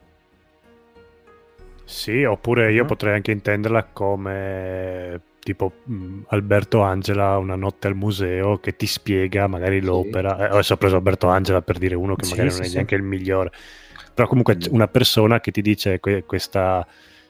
[1.85, 2.89] Sì, oppure io uh-huh.
[2.89, 9.47] potrei anche intenderla come tipo mh, Alberto Angela una notte al museo che ti spiega
[9.47, 10.35] magari l'opera.
[10.35, 10.43] Sì.
[10.43, 12.73] Eh, adesso ho preso Alberto Angela per dire uno che sì, magari sì, non è
[12.73, 13.53] neanche il migliore
[14.19, 16.85] però comunque una persona che ti dice que- questa,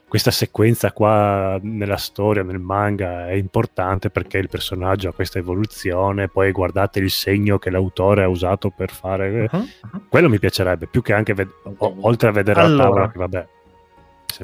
[0.08, 6.28] questa sequenza qua nella storia, nel manga è importante perché il personaggio ha questa evoluzione,
[6.28, 9.50] poi guardate il segno che l'autore ha usato per fare...
[9.52, 10.02] Uh-huh, uh-huh.
[10.08, 13.18] Quello mi piacerebbe, più che anche ved- o- oltre a vedere allora, la tavola, che
[13.18, 13.48] vabbè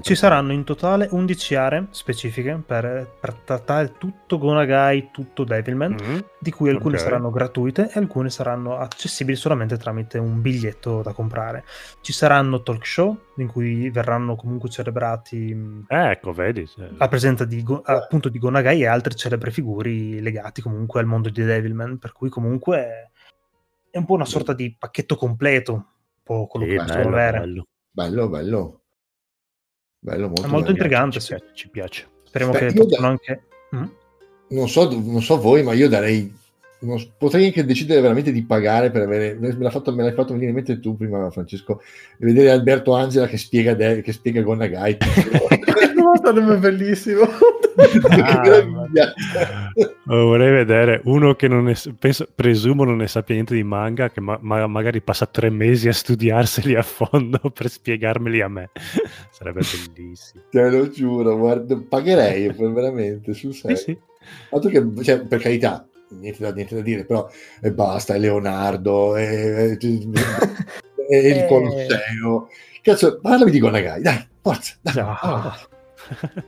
[0.01, 6.19] ci saranno in totale 11 aree specifiche per, per trattare tutto Gonagai, tutto Devilman, mm-hmm.
[6.39, 7.07] di cui alcune okay.
[7.07, 11.65] saranno gratuite e alcune saranno accessibili solamente tramite un biglietto da comprare.
[12.01, 17.65] Ci saranno talk show in cui verranno comunque celebrati eh, ecco, vedi, la presenza di,
[17.85, 22.29] appunto di Gonagai e altre celebre figure legati comunque al mondo di Devilman, per cui
[22.31, 23.11] comunque
[23.91, 25.85] è un po' una sorta di pacchetto completo, un
[26.23, 27.67] po' quello sì, che bello, bello.
[27.91, 28.79] bello, bello.
[30.05, 32.07] Bello, molto, è molto intrigante, ci, piace, ci piace.
[32.25, 33.09] Speriamo Beh, che possano da...
[33.09, 33.43] anche...
[33.75, 33.85] Mm?
[34.49, 36.31] Non, so, non so voi, ma io darei...
[36.81, 39.35] Non, potrei anche decidere veramente di pagare per avere...
[39.41, 41.81] Me, l'ha fatto, me l'hai fatto venire in mente tu prima, Francesco,
[42.19, 44.99] vedere Alberto Angela che spiega, De, che spiega Gonagai.
[46.23, 47.23] sarebbe bellissimo.
[50.07, 54.11] Ah, vorrei vedere uno che non è, penso, presumo non ne sappia niente di manga,
[54.11, 58.71] che ma, ma, magari passa tre mesi a studiarseli a fondo per spiegarmeli a me.
[59.33, 60.45] Sarebbe bellissimo.
[60.51, 63.77] Te lo giuro, guarda, pagherei veramente sul serio.
[63.77, 63.99] Sì,
[64.51, 64.69] sì.
[64.69, 67.29] Che, cioè, per carità, niente da, niente da dire, però
[67.61, 72.49] e basta, è Leonardo, è, è, è il Colosseo.
[72.83, 74.95] Cazzo, parlami di Gonagai, dai, forza, dai.
[74.97, 75.19] No.
[75.23, 75.73] Oh.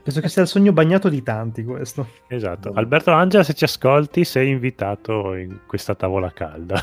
[0.02, 2.08] Penso che sia il sogno bagnato di tanti questo.
[2.28, 2.72] Esatto.
[2.74, 6.82] Alberto Angela, se ci ascolti, sei invitato in questa tavola calda.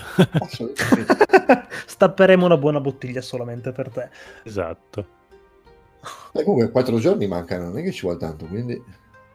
[1.85, 4.09] Stapperemo una buona bottiglia solamente per te.
[4.43, 5.21] Esatto.
[6.33, 8.81] E comunque quattro giorni mancano, non è che ci vuole tanto, quindi...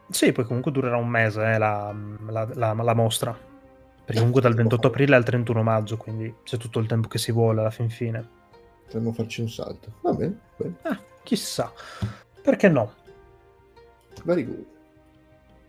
[0.09, 1.95] Sì, poi comunque durerà un mese eh, la,
[2.27, 3.31] la, la, la, mostra.
[3.31, 7.31] Perché comunque dal 28 aprile al 31 maggio, quindi c'è tutto il tempo che si
[7.31, 8.27] vuole alla fin fine.
[8.85, 9.93] Potremmo farci un salto.
[10.01, 10.75] Va bene, bene.
[10.81, 11.71] Ah, chissà.
[12.41, 12.93] Perché no?
[14.23, 14.65] Very good.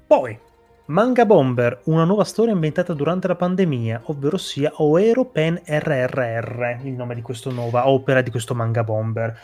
[0.07, 0.39] Poi,
[0.87, 6.93] Manga Bomber, una nuova storia inventata durante la pandemia, ovvero sia Oero Pen RRR, il
[6.95, 9.39] nome di questa nuova opera di questo Manga Bomber.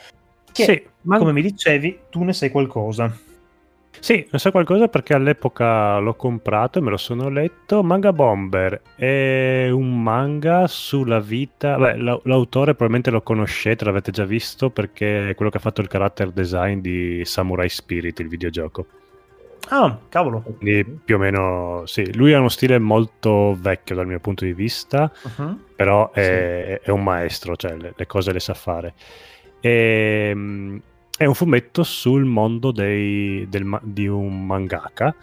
[0.50, 3.16] Che, sì, man- come mi dicevi, tu ne sai qualcosa.
[4.00, 7.82] Sì, ne so qualcosa perché all'epoca l'ho comprato e me lo sono letto.
[7.82, 11.76] Manga Bomber è un manga sulla vita.
[11.76, 15.88] Beh, l'autore probabilmente lo conoscete, l'avete già visto perché è quello che ha fatto il
[15.88, 18.86] character design di Samurai Spirit, il videogioco.
[19.68, 20.42] Ah, cavolo.
[20.42, 22.14] Quindi più o meno sì.
[22.14, 25.58] Lui ha uno stile molto vecchio dal mio punto di vista, uh-huh.
[25.74, 26.88] però è, sì.
[26.88, 28.94] è, un maestro, cioè le, le, cose le sa fare.
[29.60, 30.80] E, ehm,
[31.16, 35.14] è un fumetto sul mondo dei, del, di un mangaka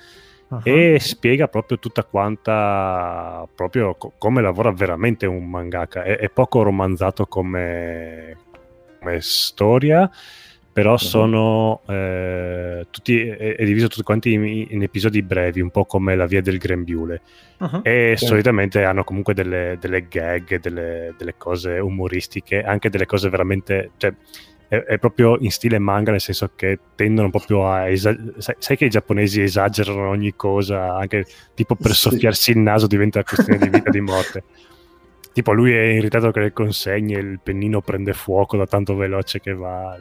[0.47, 0.61] uh-huh.
[0.63, 6.63] e spiega proprio tutta quanta proprio co- come lavora veramente un mangaka è, è poco
[6.63, 8.37] romanzato come,
[8.99, 10.09] come storia
[10.73, 10.97] però uh-huh.
[10.97, 16.15] sono eh, tutti, è, è, diviso tutti quanti in, in, episodi brevi un po' come
[16.15, 17.21] la via del grembiule
[17.59, 17.81] uh-huh.
[17.83, 18.25] e sì.
[18.25, 24.11] solitamente hanno comunque delle, delle gag delle, delle, cose umoristiche anche delle cose veramente cioè,
[24.73, 28.41] è, è, proprio in stile manga, nel senso che tendono proprio a esagerare.
[28.41, 32.09] Sai, sai, che i giapponesi esagerano ogni cosa, anche tipo per sì.
[32.09, 34.43] soffiarsi il naso diventa questione di vita o di morte.
[35.33, 39.55] Tipo lui è irritato che le consegne, il pennino prende fuoco da tanto veloce che
[39.55, 39.97] va.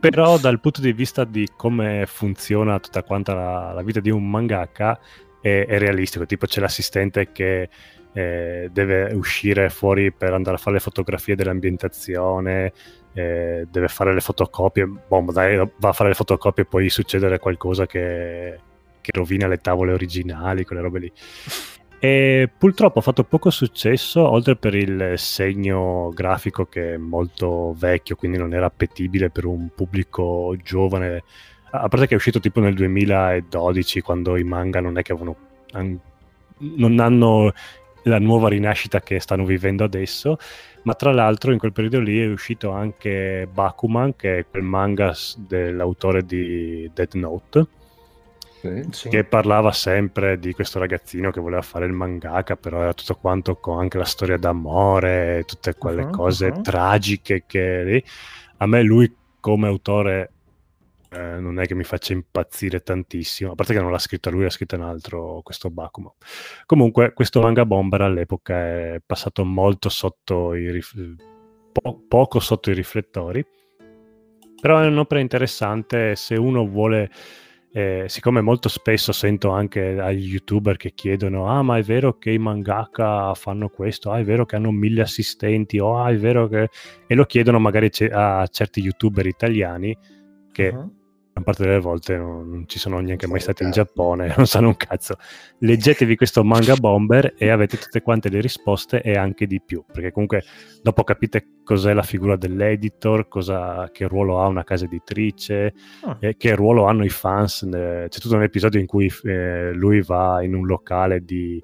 [0.00, 4.30] Però dal punto di vista di come funziona tutta quanta la, la vita di un
[4.30, 4.98] mangaka
[5.42, 6.24] è, è realistico.
[6.24, 7.68] Tipo c'è l'assistente che
[8.12, 12.72] eh, deve uscire fuori per andare a fare le fotografie dell'ambientazione,
[13.12, 17.38] eh, deve fare le fotocopie, boh, dai, va a fare le fotocopie e poi succedere
[17.38, 18.58] qualcosa che,
[19.00, 21.12] che rovina le tavole originali, quelle robe lì.
[22.02, 28.16] E purtroppo ha fatto poco successo, oltre per il segno grafico che è molto vecchio,
[28.16, 31.24] quindi non era appetibile per un pubblico giovane.
[31.72, 35.36] A parte che è uscito tipo nel 2012, quando i manga non è che avevano
[36.60, 37.52] non hanno
[38.04, 40.38] la nuova rinascita che stanno vivendo adesso,
[40.82, 45.14] ma tra l'altro in quel periodo lì è uscito anche Bakuman, che è quel manga
[45.36, 47.66] dell'autore di Dead Note,
[48.90, 49.08] sì.
[49.08, 53.56] che parlava sempre di questo ragazzino che voleva fare il mangaka, però era tutto quanto
[53.56, 56.60] con anche la storia d'amore, tutte quelle uh-huh, cose uh-huh.
[56.62, 58.04] tragiche che
[58.58, 60.32] a me lui come autore
[61.12, 64.44] eh, non è che mi faccia impazzire tantissimo, a parte che non l'ha scritto lui,
[64.44, 66.16] l'ha scritto un altro, questo Bakumo.
[66.66, 71.16] Comunque, questo manga bomber all'epoca è passato molto sotto i rif-
[71.72, 73.44] po- poco sotto i riflettori,
[74.60, 77.10] però è un'opera interessante se uno vuole...
[77.72, 82.32] Eh, siccome molto spesso sento anche agli youtuber che chiedono ah ma è vero che
[82.32, 84.10] i mangaka fanno questo?
[84.10, 85.78] Ah è vero che hanno mille assistenti?
[85.78, 86.68] Oh, ah è vero che
[87.06, 89.96] e lo chiedono magari a certi youtuber italiani
[90.50, 90.99] che uh-huh
[91.40, 94.76] gran parte delle volte non, ci sono neanche mai stati in Giappone, non sanno un
[94.76, 95.16] cazzo.
[95.58, 100.12] Leggetevi questo manga bomber e avete tutte quante le risposte e anche di più, perché
[100.12, 100.44] comunque
[100.82, 106.16] dopo capite cos'è la figura dell'editor, cosa, che ruolo ha una casa editrice, oh.
[106.20, 107.66] eh, che ruolo hanno i fans.
[107.70, 111.62] C'è tutto un episodio in cui eh, lui va in un locale di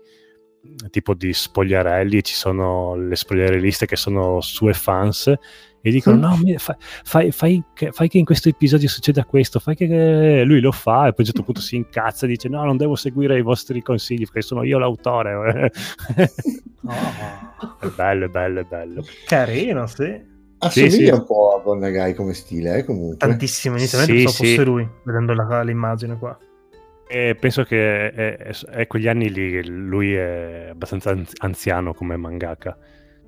[0.90, 5.32] tipo di spogliarelli, ci sono le spogliarelliste che sono sue fans
[5.88, 9.76] e dicono no, fai, fai, fai, che, fai, che in questo episodio succeda questo, fai
[9.76, 12.64] che lui lo fa e poi a un certo punto si incazza e dice no,
[12.64, 15.34] non devo seguire i vostri consigli perché sono io l'autore.
[15.34, 16.94] oh.
[17.80, 19.04] È bello, è bello, è bello.
[19.26, 20.34] Carino, sì.
[20.58, 21.10] Assomiglia sì, sì.
[21.10, 23.16] un po' a Bonnagai come stile, eh, comunque.
[23.16, 26.38] Tantissimo, inizialmente sì, pensavo fosse lui, vedendo la, l'immagine qua.
[27.08, 32.16] E penso che è, è, è, quegli anni lì che lui è abbastanza anziano come
[32.16, 32.76] mangaka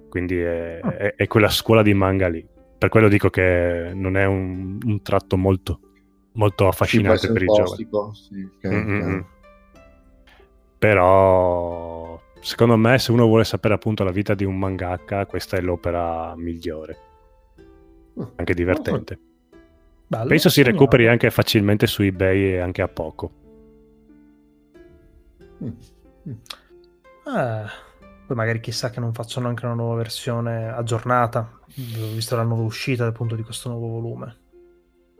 [0.09, 0.90] quindi è, oh.
[0.90, 2.47] è, è, quella scuola di manga lì.
[2.79, 5.81] Per quello dico che non è un, un tratto molto,
[6.33, 7.88] molto affascinante per i giovani.
[8.14, 9.25] Sì, okay,
[10.79, 15.61] Però secondo me se uno vuole sapere appunto la vita di un mangaka, questa è
[15.61, 16.99] l'opera migliore.
[18.14, 18.33] Oh.
[18.37, 19.18] Anche divertente.
[20.07, 23.31] Bello, Penso si recuperi anche facilmente su eBay e anche a poco.
[25.62, 25.71] Mm.
[27.27, 27.64] Eh,
[28.28, 31.50] poi magari chissà che non facciano anche una nuova versione aggiornata,
[32.12, 34.36] visto la nuova uscita appunto di questo nuovo volume.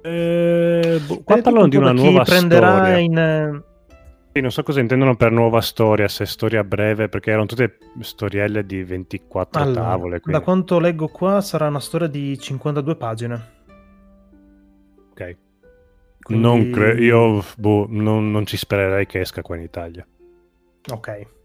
[0.03, 2.99] Eh, boh, qua parlano di una nuova storia.
[2.99, 3.63] In...
[4.31, 8.67] Sì, non so cosa intendono per nuova storia, se storia breve, perché erano tutte storielle
[8.67, 10.21] di 24 allora, tavole.
[10.21, 10.39] Quindi...
[10.39, 13.49] Da quanto leggo qua sarà una storia di 52 pagine.
[15.13, 15.37] Ok.
[16.21, 16.45] Quindi...
[16.45, 20.07] Non cre- io boh, non, non ci spererei che esca qua in Italia.
[20.93, 21.37] Ok.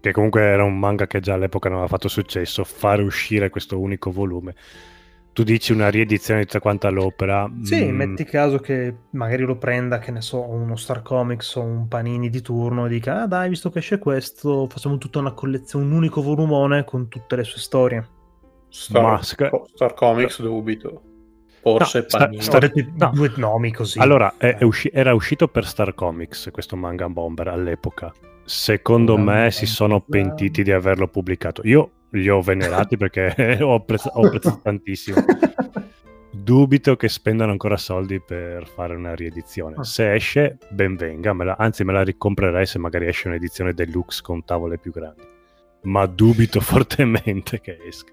[0.00, 3.78] Che comunque era un manga che già all'epoca non aveva fatto successo, fare uscire questo
[3.78, 4.54] unico volume
[5.32, 7.50] tu dici una riedizione di tutta quanta l'opera.
[7.62, 7.94] Sì, mm.
[7.94, 12.28] metti caso che magari lo prenda, che ne so, uno Star Comics o un Panini
[12.28, 15.92] di turno e dica, ah dai, visto che esce questo, facciamo tutta una collezione, un
[15.92, 18.08] unico volumone con tutte le sue storie.
[18.68, 21.02] Star, Ma, Star Comics dubito.
[21.60, 22.42] Forse no, Panini.
[22.42, 23.10] Star, Star, no.
[23.12, 23.98] Due nomi così.
[23.98, 28.12] Allora, è, è usci- era uscito per Star Comics questo manga bomber all'epoca.
[28.50, 31.62] Secondo me si sono pentiti di averlo pubblicato.
[31.64, 33.32] Io li ho venerati perché
[33.62, 35.24] ho, apprezzato, apprezzato tantissimo.
[36.32, 39.76] Dubito che spendano ancora soldi per fare una riedizione.
[39.78, 39.84] Ah.
[39.84, 44.20] Se esce, ben venga, me la, anzi me la ricomprerei se magari esce un'edizione deluxe
[44.20, 45.22] con tavole più grandi.
[45.82, 48.12] Ma dubito fortemente che esca.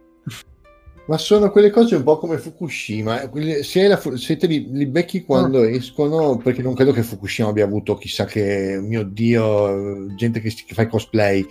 [1.08, 3.30] Ma sono quelle cose un po' come Fukushima.
[3.62, 5.70] Se, la, se te li, li, becchi quando ah.
[5.70, 10.74] escono, perché non credo che Fukushima abbia avuto chissà che, mio Dio, gente che, che
[10.74, 11.46] fa i cosplay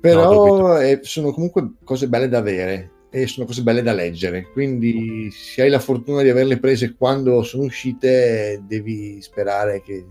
[0.00, 4.50] però no, eh, sono comunque cose belle da avere e sono cose belle da leggere
[4.52, 10.06] quindi se hai la fortuna di averle prese quando sono uscite devi sperare che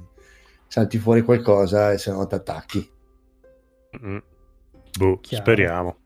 [0.68, 2.90] salti fuori qualcosa e se no ti attacchi
[4.04, 4.18] mm.
[4.98, 5.98] boh, speriamo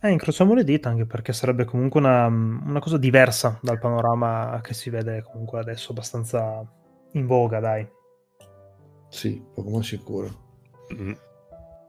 [0.00, 4.74] eh, incrociamo le dita anche perché sarebbe comunque una, una, cosa diversa dal panorama che
[4.74, 6.64] si vede comunque adesso abbastanza
[7.12, 7.88] in voga dai
[9.08, 10.28] sì, poco ma sicuro
[10.94, 11.12] mm.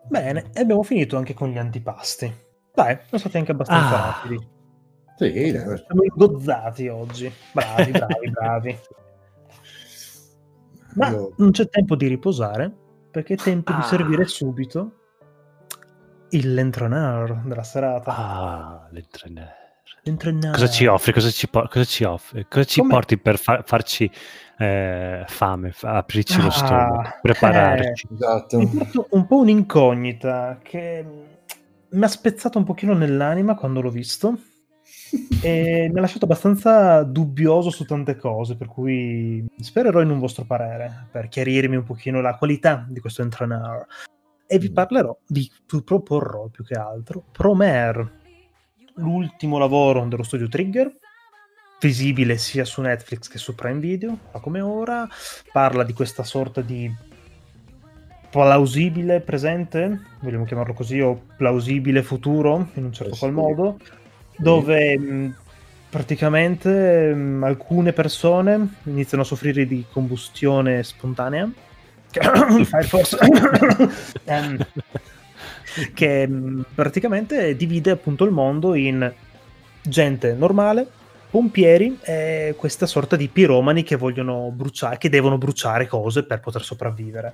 [0.09, 2.33] Bene, e abbiamo finito anche con gli antipasti.
[2.73, 4.11] Dai, sono stati anche abbastanza ah.
[4.11, 4.47] rapidi.
[5.17, 7.31] Sì, siamo ingozzati oggi.
[7.53, 8.79] Bravi, bravi, bravi.
[10.95, 11.33] Ma Io...
[11.37, 12.73] non c'è tempo di riposare,
[13.11, 13.75] perché è tempo ah.
[13.75, 14.98] di servire subito
[16.31, 18.15] il l'entreneur della serata.
[18.15, 19.53] Ah, l'entreneur.
[20.03, 20.53] l'entreneur.
[20.53, 21.13] Cosa ci offri?
[21.13, 22.45] Cosa ci, po- cosa ci, offri?
[22.49, 24.09] Cosa ci porti per fa- farci
[24.57, 28.07] eh, fame, aprirci ah, lo stomaco, prepararci.
[28.09, 28.57] Eh, esatto.
[29.09, 31.05] Un po' un'incognita che
[31.89, 34.37] mi ha spezzato un pochino nell'anima quando l'ho visto
[35.41, 40.45] e mi ha lasciato abbastanza dubbioso su tante cose, per cui spererò in un vostro
[40.45, 43.85] parere per chiarirmi un pochino la qualità di questo entrainer.
[44.51, 44.73] E vi mm.
[44.73, 45.47] parlerò, vi
[45.85, 48.13] proporrò più che altro Promare,
[48.95, 50.91] l'ultimo lavoro dello studio Trigger,
[51.79, 55.07] visibile sia su Netflix che su Prime Video, come ora,
[55.51, 56.91] parla di questa sorta di
[58.31, 63.77] plausibile presente, vogliamo chiamarlo così, o plausibile futuro, in un certo qual modo,
[64.35, 65.35] dove mh,
[65.91, 71.47] praticamente mh, alcune persone iniziano a soffrire di combustione spontanea,
[72.11, 73.17] Fire Force,
[74.25, 74.57] um,
[75.93, 79.13] che mh, praticamente divide appunto il mondo in
[79.81, 80.87] gente normale
[81.29, 86.63] pompieri è questa sorta di piromani che vogliono bruciare, che devono bruciare cose per poter
[86.63, 87.33] sopravvivere.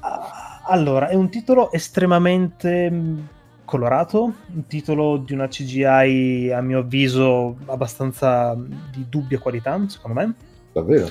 [0.00, 3.18] Ah, allora, è un titolo estremamente mm,
[3.64, 10.34] colorato, un titolo di una CGI a mio avviso abbastanza di dubbia qualità, secondo me.
[10.72, 11.10] Davvero?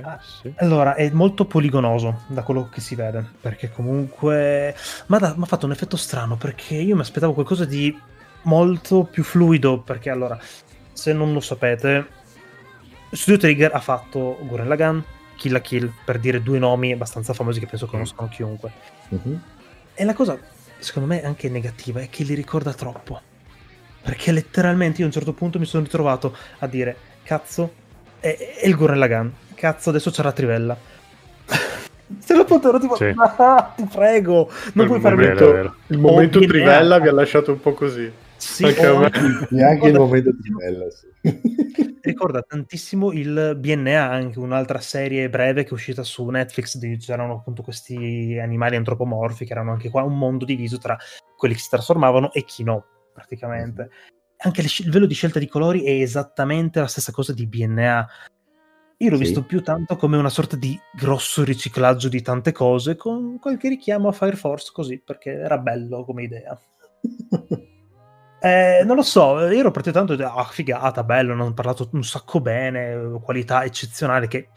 [0.00, 0.52] Ah, sì.
[0.56, 4.74] Allora, è molto poligonoso da quello che si vede, perché comunque
[5.06, 7.96] mi ha fatto un effetto strano, perché io mi aspettavo qualcosa di
[8.42, 10.38] molto più fluido perché allora,
[10.92, 12.06] se non lo sapete,
[13.10, 15.00] Studio Trigger ha fatto Gurren Lagann,
[15.36, 18.72] Kill la Kill, per dire due nomi abbastanza famosi che penso conoscano chiunque.
[19.08, 19.38] Uh-huh.
[19.94, 20.38] E la cosa,
[20.78, 23.20] secondo me, anche negativa è che li ricorda troppo.
[24.02, 27.72] Perché letteralmente io a un certo punto mi sono ritrovato a dire, cazzo,
[28.18, 29.28] è, è il Gurren Lagann,
[29.62, 30.76] cazzo, adesso c'è la trivella.
[32.18, 33.14] Se lo potevo tipo, sì.
[33.16, 37.72] ah, ti prego, non puoi fare momento, Il momento trivella vi ha lasciato un po'
[37.72, 38.10] così.
[38.36, 39.08] Sì, oh,
[39.50, 41.06] neanche il momento di bella, sì.
[42.00, 47.34] Ricorda tantissimo il BNA, anche un'altra serie breve che è uscita su Netflix, dove c'erano
[47.34, 50.98] appunto questi animali antropomorfi, che erano anche qua un mondo diviso tra
[51.36, 52.84] quelli che si trasformavano e chi no,
[53.14, 53.90] praticamente.
[54.38, 58.08] Anche il livello di scelta di colori è esattamente la stessa cosa di BNA.
[59.02, 59.24] Io l'ho sì.
[59.24, 64.08] visto più tanto come una sorta di grosso riciclaggio di tante cose, con qualche richiamo
[64.08, 66.58] a Fire Force così, perché era bello come idea.
[68.44, 72.02] Eh, non lo so, io ero partito tanto di ah, figata, bello, hanno parlato un
[72.02, 74.48] sacco bene, qualità eccezionale che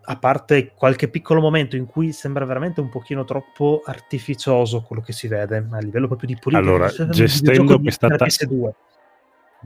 [0.00, 5.12] a parte qualche piccolo momento in cui sembra veramente un pochino troppo artificioso quello che
[5.12, 6.66] si vede a livello proprio di politica.
[6.66, 8.26] Allora, gestendo questa, ta-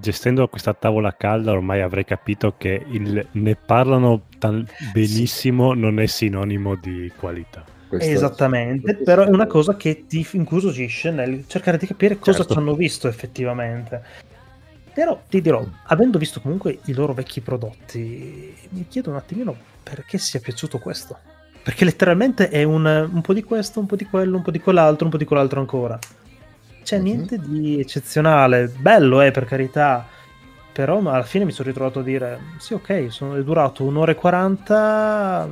[0.01, 5.79] gestendo questa tavola calda ormai avrei capito che il ne parlano tan- benissimo sì.
[5.79, 7.65] non è sinonimo di qualità.
[7.89, 12.39] Questo Esattamente, questo però è una cosa che ti incuriosisce nel cercare di capire cosa
[12.39, 12.53] certo.
[12.53, 14.03] ci hanno visto effettivamente.
[14.93, 20.19] Però ti dirò, avendo visto comunque i loro vecchi prodotti, mi chiedo un attimino perché
[20.19, 21.19] sia piaciuto questo.
[21.63, 24.61] Perché letteralmente è un, un po' di questo, un po' di quello, un po' di
[24.61, 25.99] quell'altro, un po' di quell'altro ancora.
[26.83, 27.05] C'è mm-hmm.
[27.05, 30.07] niente di eccezionale, bello è eh, per carità,
[30.73, 34.15] però alla fine mi sono ritrovato a dire, sì ok, sono, è durato un'ora e
[34.15, 35.49] quaranta,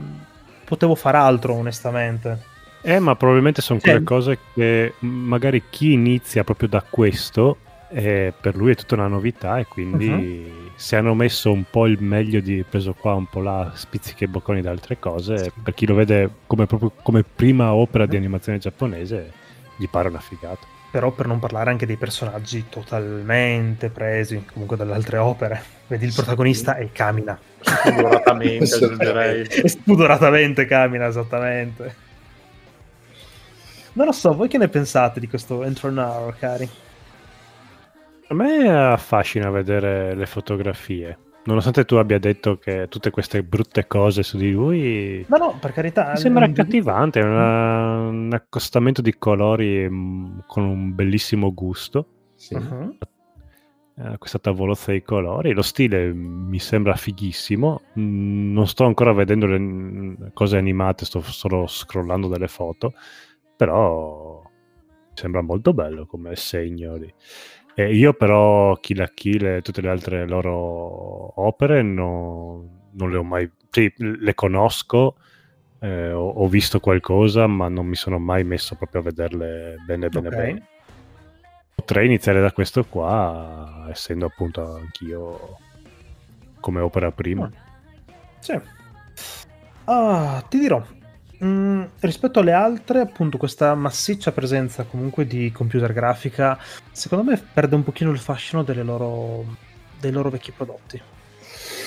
[0.64, 2.56] potevo fare altro onestamente.
[2.80, 7.58] Eh, ma probabilmente sono quelle cose che magari chi inizia proprio da questo,
[7.90, 10.70] eh, per lui è tutta una novità e quindi uh-huh.
[10.76, 14.28] se hanno messo un po' il meglio di preso qua, un po' là, spizzichi e
[14.28, 15.52] bocconi da altre cose, sì.
[15.62, 18.10] per chi lo vede come, proprio, come prima opera uh-huh.
[18.10, 19.32] di animazione giapponese,
[19.76, 20.66] gli pare una figata.
[20.90, 25.62] Però per non parlare anche dei personaggi totalmente presi comunque dalle altre opere.
[25.86, 27.38] Vedi il protagonista e camina.
[27.60, 29.68] Spudoratamente, aggiungerei.
[29.68, 32.06] Spudoratamente camina, esattamente.
[33.92, 36.68] Non lo so, voi che ne pensate di questo Entronaro, cari?
[38.28, 44.22] A me affascina vedere le fotografie nonostante tu abbia detto che tutte queste brutte cose
[44.22, 47.20] su di lui, no, no, per carità, mi sembra accattivante.
[47.20, 52.06] È un accostamento di colori mm, con un bellissimo gusto.
[52.34, 52.54] Sì.
[52.54, 52.96] Uh-huh.
[54.16, 57.80] questa tavolozza di colori, lo stile mi sembra fighissimo.
[57.98, 62.92] Mm, non sto ancora vedendo le mm, cose animate, sto solo scrollando delle foto,
[63.56, 64.42] però
[65.14, 67.12] sembra molto bello come segno di
[67.78, 73.16] eh, io però Kill la Kill e tutte le altre loro opere no, non le
[73.16, 73.48] ho mai...
[73.70, 75.14] Sì, le conosco,
[75.78, 80.08] eh, ho, ho, visto qualcosa, ma non mi sono mai messo proprio a vederle bene
[80.08, 80.40] bene okay.
[80.40, 80.66] bene.
[81.72, 85.58] Potrei iniziare da questo qua, essendo appunto anch'io
[86.58, 87.48] come opera prima.
[88.40, 88.58] Sì.
[89.84, 90.82] Ah, ti dirò,
[91.44, 96.58] Mm, rispetto alle altre, appunto, questa massiccia presenza comunque di computer grafica,
[96.90, 99.44] secondo me perde un pochino il fascino loro,
[100.00, 101.00] dei loro vecchi prodotti.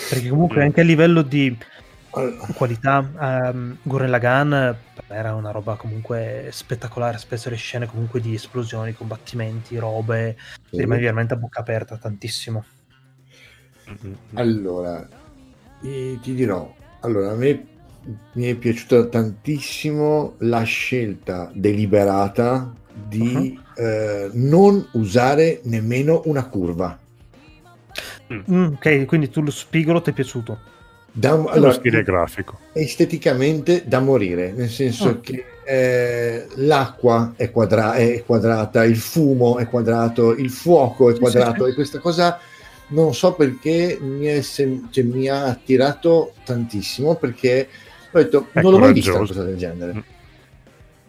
[0.10, 0.66] Perché comunque mm.
[0.66, 1.58] anche a livello di
[2.54, 4.54] qualità, um, Gurren Lagann
[5.08, 10.38] era una roba comunque spettacolare, spesso le scene comunque di esplosioni, combattimenti, robe,
[10.70, 10.78] sì.
[10.78, 12.64] rimane veramente a bocca aperta tantissimo.
[14.34, 15.06] Allora,
[15.82, 17.66] ti dirò, allora a me
[18.34, 22.74] mi è piaciuta tantissimo la scelta deliberata
[23.08, 23.84] di uh-huh.
[23.84, 26.98] eh, non usare nemmeno una curva.
[28.34, 30.70] Mm, ok, quindi tu lo spigolo ti è piaciuto?
[31.12, 32.60] Da, allora, lo stile grafico.
[32.72, 35.20] Esteticamente da morire, nel senso oh.
[35.20, 41.64] che eh, l'acqua è, quadra- è, quadrata, il fumo è quadrato, il fuoco è quadrato
[41.64, 41.70] sì, sì.
[41.70, 42.40] e questa cosa
[42.88, 47.68] non so perché mi, è sem- cioè, mi ha attirato tantissimo perché
[48.12, 49.94] ho detto, è non l'ho mai vista una cosa del genere.
[49.94, 50.00] Mm.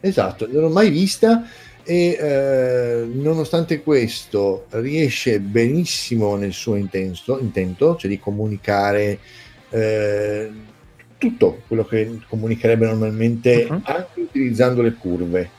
[0.00, 1.44] Esatto, non l'ho mai vista
[1.84, 9.18] e eh, nonostante questo riesce benissimo nel suo intento, intento cioè di comunicare
[9.70, 10.50] eh,
[11.18, 13.80] tutto quello che comunicherebbe normalmente uh-huh.
[13.84, 15.50] anche utilizzando le curve.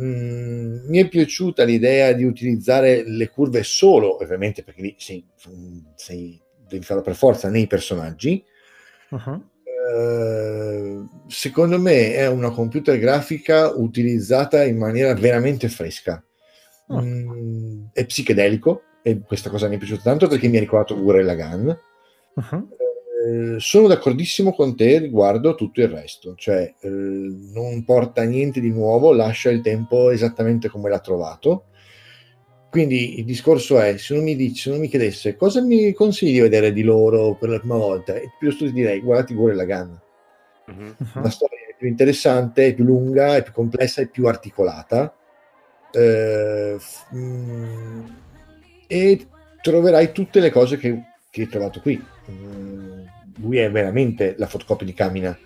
[0.00, 5.24] Mm, mi è piaciuta l'idea di utilizzare le curve solo, ovviamente perché lì sei,
[5.96, 8.42] sei, devi farlo per forza nei personaggi,
[9.10, 9.42] uh-huh.
[9.90, 16.22] Eh, secondo me è una computer grafica utilizzata in maniera veramente fresca.
[16.88, 17.02] Oh.
[17.02, 21.26] Mm, è psichedelico e questa cosa mi è piaciuta tanto perché mi ha ricordato Gurren
[21.26, 21.68] Lagann.
[21.68, 22.68] Uh-huh.
[23.26, 28.70] Eh, sono d'accordissimo con te riguardo tutto il resto, cioè eh, non porta niente di
[28.70, 31.64] nuovo, lascia il tempo esattamente come l'ha trovato.
[32.70, 36.34] Quindi il discorso è, se non mi, dici, se non mi chiedesse cosa mi consigli
[36.34, 40.00] di vedere di loro per la prima volta, piuttosto ti direi guardati pure la Ganna.
[40.66, 40.94] Uh-huh.
[41.20, 45.12] La storia è più interessante, è più lunga, è più complessa, è più articolata.
[45.92, 46.76] Eh,
[47.10, 48.04] mh, mm,
[48.86, 49.26] e
[49.60, 52.00] troverai tutte le cose che, che hai trovato qui.
[52.30, 53.02] Mm,
[53.40, 55.36] lui è veramente la fotocopia di Camina.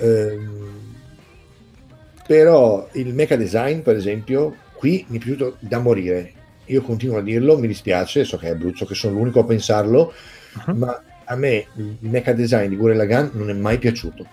[0.00, 0.38] Eh,
[2.26, 6.32] però il mecha design, per esempio, qui mi è piaciuto da morire.
[6.66, 10.10] Io continuo a dirlo, mi dispiace, so che è brutto, che sono l'unico a pensarlo,
[10.54, 10.74] uh-huh.
[10.74, 14.26] ma a me il mecha design di Gurren Lagann non è mai piaciuto.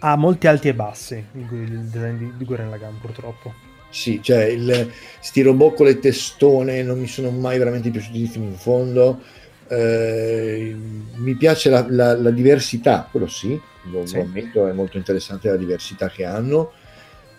[0.00, 3.54] Ha molti alti e bassi il design di, di Gurren Lagann, purtroppo.
[3.88, 4.90] Sì, cioè il,
[5.20, 9.22] sti robot con le testone non mi sono mai veramente piaciuti fino in fondo.
[9.68, 10.74] Eh,
[11.14, 13.58] mi piace la, la, la, diversità, quello sì,
[13.92, 14.18] lo, sì.
[14.18, 16.72] ammetto, è molto interessante la diversità che hanno,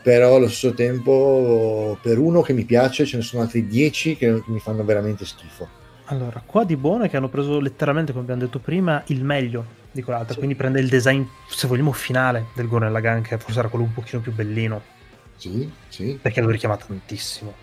[0.07, 4.41] però allo stesso tempo per uno che mi piace ce ne sono altri dieci che
[4.45, 5.67] mi fanno veramente schifo.
[6.05, 9.65] Allora, qua di buono è che hanno preso letteralmente, come abbiamo detto prima, il meglio
[9.91, 10.37] di quell'altra, sì.
[10.37, 13.91] quindi prende il design, se vogliamo, finale del Gurren Lagann, che forse era quello un
[13.91, 14.81] pochino più bellino.
[15.35, 16.17] Sì, sì.
[16.21, 17.53] Perché lo richiama tantissimo.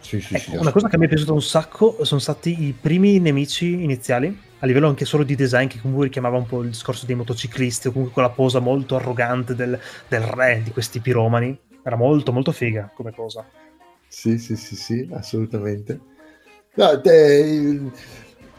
[0.00, 2.72] Sì, sì, ecco, sì, una cosa che mi è piaciuta un sacco sono stati i
[2.72, 6.70] primi nemici iniziali, a livello anche solo di design, che comunque richiamava un po' il
[6.70, 9.78] discorso dei motociclisti, o comunque quella posa molto arrogante del,
[10.08, 11.58] del re di questi piromani.
[11.82, 13.44] Era molto, molto figa come cosa.
[14.08, 16.00] Sì, sì, sì, sì, assolutamente.
[16.74, 17.80] No, te,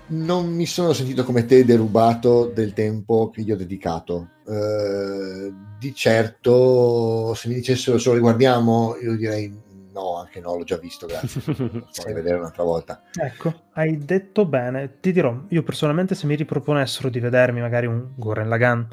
[0.08, 4.30] non mi sono sentito come te derubato del tempo che gli ho dedicato.
[4.46, 9.62] Eh, di certo, se mi dicessero solo riguardiamo, io direi
[9.94, 11.42] no, anche no, l'ho già visto, grazie.
[11.56, 12.14] Lo sì.
[12.14, 13.02] vedere un'altra volta.
[13.14, 15.00] Ecco, hai detto bene.
[15.00, 18.88] Ti dirò, io personalmente se mi riproponessero di vedermi magari un Goren Lagan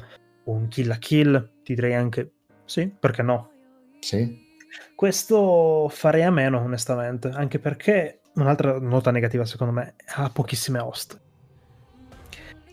[0.45, 2.31] o un Kill a Kill, ti direi anche
[2.65, 3.50] sì, perché no?
[4.01, 4.49] Sì.
[4.95, 11.19] Questo farei a meno, onestamente, anche perché un'altra nota negativa secondo me, ha pochissime host.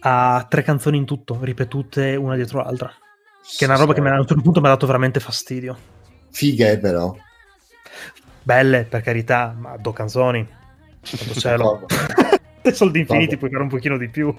[0.00, 2.92] Ha tre canzoni in tutto, ripetute una dietro l'altra.
[3.56, 5.76] Che è una roba che a un certo punto mi ha dato veramente fastidio.
[6.30, 7.16] Fighe però.
[8.42, 10.46] Belle, per carità, ma due canzoni.
[11.00, 11.86] Quanto cielo.
[12.72, 14.34] soldi infiniti puoi fare un pochino di più.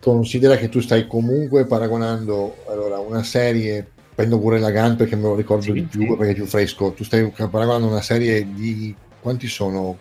[0.00, 5.22] Considera che tu stai comunque paragonando allora, una serie prendo pure la GAN perché me
[5.22, 6.16] lo ricordo sì, di più sì.
[6.16, 9.98] perché è più fresco tu stai paragonando una serie di quanti sono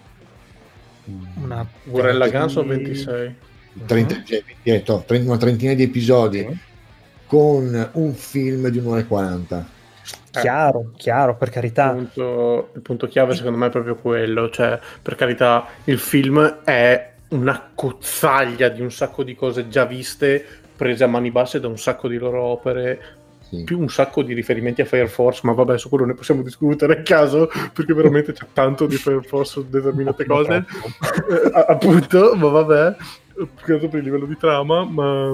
[1.35, 3.35] una Gurella Ganso 26
[3.85, 4.23] 30,
[4.85, 5.25] uh-huh.
[5.25, 6.57] una trentina di episodi okay.
[7.25, 9.67] con un film di un'ora e 40
[10.35, 10.41] eh.
[10.41, 11.91] chiaro, chiaro, per carità.
[11.91, 16.61] Il punto, il punto, chiave secondo me è proprio quello, cioè per carità il film
[16.63, 20.43] è una cozzaglia di un sacco di cose già viste,
[20.75, 23.01] prese a mani basse da un sacco di loro opere,
[23.53, 23.63] sì.
[23.63, 26.99] più un sacco di riferimenti a Fire Force, ma vabbè, su quello ne possiamo discutere
[26.99, 30.65] a caso, perché veramente c'è tanto di Fire Force su determinate cose,
[31.29, 32.95] eh, appunto, ma vabbè,
[33.63, 35.33] più per il livello di trama, ma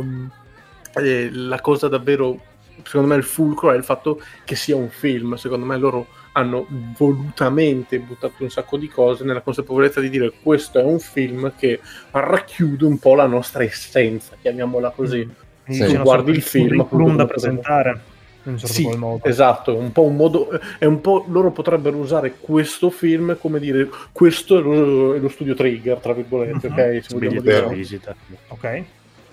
[0.95, 2.39] eh, la cosa davvero,
[2.83, 6.67] secondo me il fulcro è il fatto che sia un film, secondo me loro hanno
[6.95, 11.79] volutamente buttato un sacco di cose nella consapevolezza di dire questo è un film che
[12.11, 15.25] racchiude un po' la nostra essenza, chiamiamola così.
[15.25, 15.85] Mm sì.
[15.85, 17.99] tu guardi il film curriculum da presentare
[18.43, 19.23] in un certo sì, modo.
[19.23, 23.89] esatto un po' un modo è un po' loro potrebbero usare questo film come dire
[24.11, 26.73] questo è lo, è lo studio trigger tra virgolette uh-huh.
[26.73, 28.15] ok se vogliamo dire visita
[28.47, 28.83] ok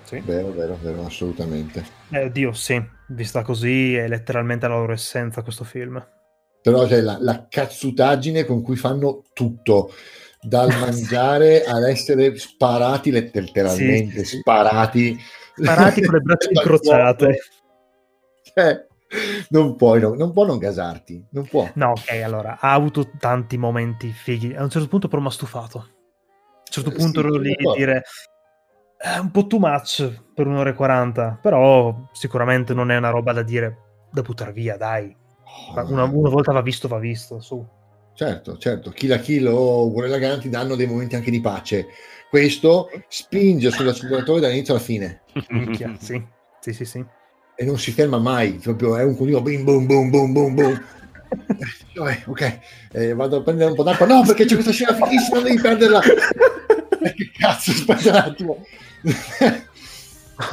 [0.07, 0.23] sì.
[0.25, 1.85] Vero, vero, vero, assolutamente.
[2.11, 6.01] Eh, Dio, sì, vista così è letteralmente la loro essenza questo film.
[6.63, 9.93] Però c'è la, la cazzutaggine con cui fanno tutto,
[10.41, 15.19] dal mangiare ad essere sparati letteralmente, sì, sì, sparati
[15.57, 17.39] Sparati con le braccia incrociate.
[18.43, 18.87] Cioè,
[19.51, 21.69] non puoi non, non può non gasarti, non può.
[21.75, 24.55] No, ok, allora, ha avuto tanti momenti fighi.
[24.55, 25.79] A un certo punto però mi ha stufato.
[25.79, 28.03] A un certo eh, punto sì, ero lì a dire
[28.99, 33.33] è un po' too much per un'ora e 40, però sicuramente non è una roba
[33.33, 35.15] da dire da buttare via, dai.
[35.71, 37.65] Oh, una, una, volta va visto, va visto, su.
[38.15, 41.87] Certo, certo, Kill la Kill o Guerrilla Ganti danno dei momenti anche di pace
[42.37, 45.23] questo spinge sull'acceleratore dall'inizio alla fine.
[45.49, 46.23] Minchia, sì.
[46.61, 47.05] sì, sì, sì.
[47.55, 50.85] E non si ferma mai, proprio è un continuo boom, boom, boom, boom, boom, boom.
[52.07, 52.59] eh, ok,
[52.93, 54.05] eh, vado a prendere un po' d'acqua.
[54.05, 56.03] No, perché c'è questa scena fighissima, devi perderla.
[56.05, 58.67] eh, che cazzo, aspetta un attimo.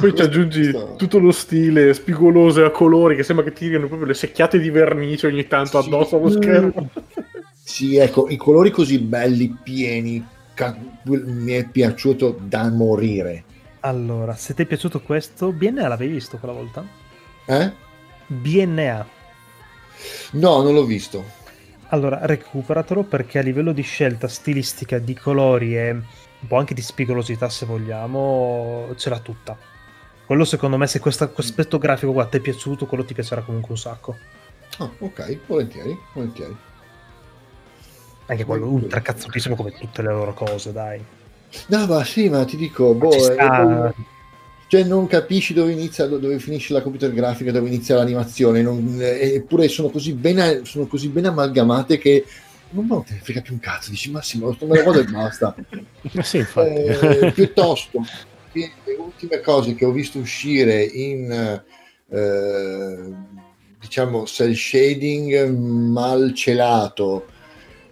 [0.00, 4.08] Poi ci aggiungi tutto lo stile spigoloso e a colori che sembra che tirino proprio
[4.08, 6.88] le secchiate di vernice ogni tanto addosso allo schermo.
[7.62, 10.24] Sì, ecco, i colori così belli, pieni,
[11.04, 13.44] mi è piaciuto da morire.
[13.80, 16.84] Allora, se ti è piaciuto questo, BNA l'avevi visto quella volta?
[17.44, 17.72] Eh?
[18.26, 19.06] BNA.
[20.32, 21.42] No, non l'ho visto.
[21.88, 26.82] Allora, recuperatelo perché a livello di scelta stilistica, di colori e un po' anche di
[26.82, 29.56] spigolosità, se vogliamo, ce l'ha tutta.
[30.26, 33.72] Quello secondo me, se questo aspetto grafico qua ti è piaciuto, quello ti piacerà comunque
[33.72, 34.16] un sacco.
[34.78, 36.56] Ah, ok, volentieri, volentieri.
[38.26, 41.02] Anche quello ultra cazzutissimo come tutte le loro cose, dai.
[41.68, 43.88] No, ma sì, ma ti dico, boh, sta...
[43.88, 43.94] è,
[44.66, 49.68] cioè non capisci dove inizia, dove finisce la computer grafica, dove inizia l'animazione, non, eppure
[49.68, 52.24] sono così, ben, sono così ben amalgamate che
[52.70, 55.54] non te ne frega più un cazzo, dici Massimo, sto me la vado e basta.
[56.22, 56.70] sì, infatti.
[56.70, 58.04] Eh, piuttosto
[58.52, 61.62] che le ultime cose che ho visto uscire in
[62.08, 62.96] eh,
[63.80, 67.26] diciamo cell shading mal celato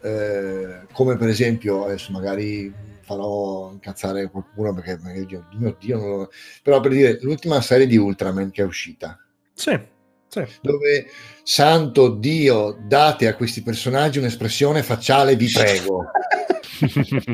[0.03, 2.73] eh, come per esempio adesso magari
[3.03, 6.31] farò incazzare qualcuno perché, perché mio Dio, lo...
[6.63, 9.19] però per dire l'ultima serie di Ultraman che è uscita.
[9.55, 9.79] Sì,
[10.29, 10.45] sì.
[10.61, 11.07] Dove
[11.43, 16.11] santo Dio, date a questi personaggi un'espressione facciale, vi prego.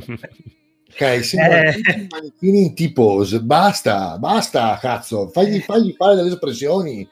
[0.91, 2.07] ok, sembrano eh.
[2.09, 7.09] manichini in T-pose, basta, basta, cazzo, fagli, fagli fare delle espressioni.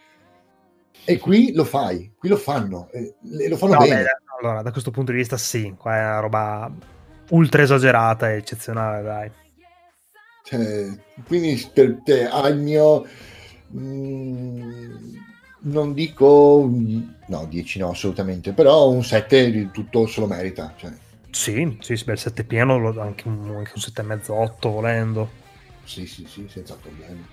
[1.09, 3.15] E qui lo fai, qui lo fanno, e
[3.49, 4.03] lo fanno no, bene.
[4.03, 6.71] Beh, allora, da questo punto di vista sì, qua è una roba
[7.31, 9.31] ultra esagerata e eccezionale, dai.
[10.45, 13.07] Cioè, quindi per te ha il mio...
[13.77, 15.17] Mm,
[15.61, 16.71] non dico...
[17.29, 20.73] No, 10 no, assolutamente, però un 7 tutto se lo merita.
[20.77, 20.93] Cioè.
[21.31, 25.31] Sì, sì, beh, il 7 pieno, anche un, anche un 7,5, 8 volendo.
[25.85, 27.25] Sì, sì, sì, senza problemi.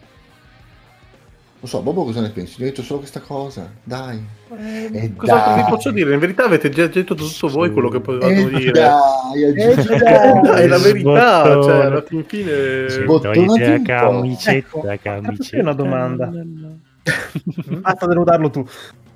[1.63, 2.55] Non so, Bobo cosa ne pensi?
[2.57, 4.21] Gli ho detto solo questa cosa, dai.
[4.57, 5.63] Eh, eh cosa dai.
[5.63, 6.13] vi posso dire?
[6.13, 8.71] In verità avete già detto tutto voi quello che potevate eh, dire.
[8.73, 12.89] Dai, eh, dai, è la verità, cioè alla fine...
[12.89, 15.61] Sbottonati camicetta, ecco, camicetta.
[15.61, 16.29] una domanda.
[17.79, 18.67] Basta denudarlo tu.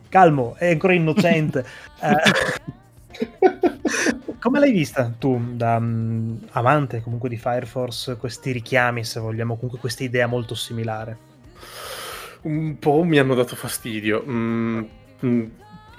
[0.08, 1.66] Calmo, è ancora innocente.
[2.00, 2.16] eh,
[4.40, 9.56] come l'hai vista tu da um, amante comunque di Fire Force questi richiami, se vogliamo,
[9.56, 11.27] comunque questa idea molto similare?
[12.48, 14.24] Un po' mi hanno dato fastidio.
[14.28, 14.84] Mm,
[15.26, 15.44] mm,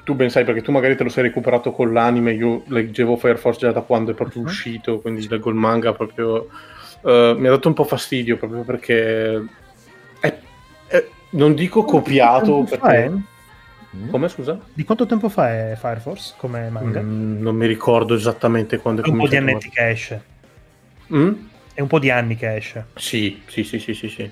[0.05, 3.37] tu ben sai perché tu magari te lo sei recuperato con l'anime, io leggevo Fire
[3.37, 4.49] Force già da quando è proprio uh-huh.
[4.49, 6.49] uscito, quindi leggo il manga proprio...
[7.01, 9.45] Uh, mi ha dato un po' fastidio proprio perché...
[10.19, 10.39] È,
[10.87, 13.11] è, non dico copiato perché...
[13.97, 14.11] Mm.
[14.11, 14.59] Come scusa?
[14.73, 17.01] Di quanto tempo fa è Fire Force come manga?
[17.01, 20.23] Mm, non mi ricordo esattamente quando è, è un po' di annetti che esce.
[21.13, 21.33] Mm?
[21.73, 22.87] È un po' di anni che esce.
[22.95, 24.09] Sì, sì, sì, sì, sì.
[24.09, 24.31] sì.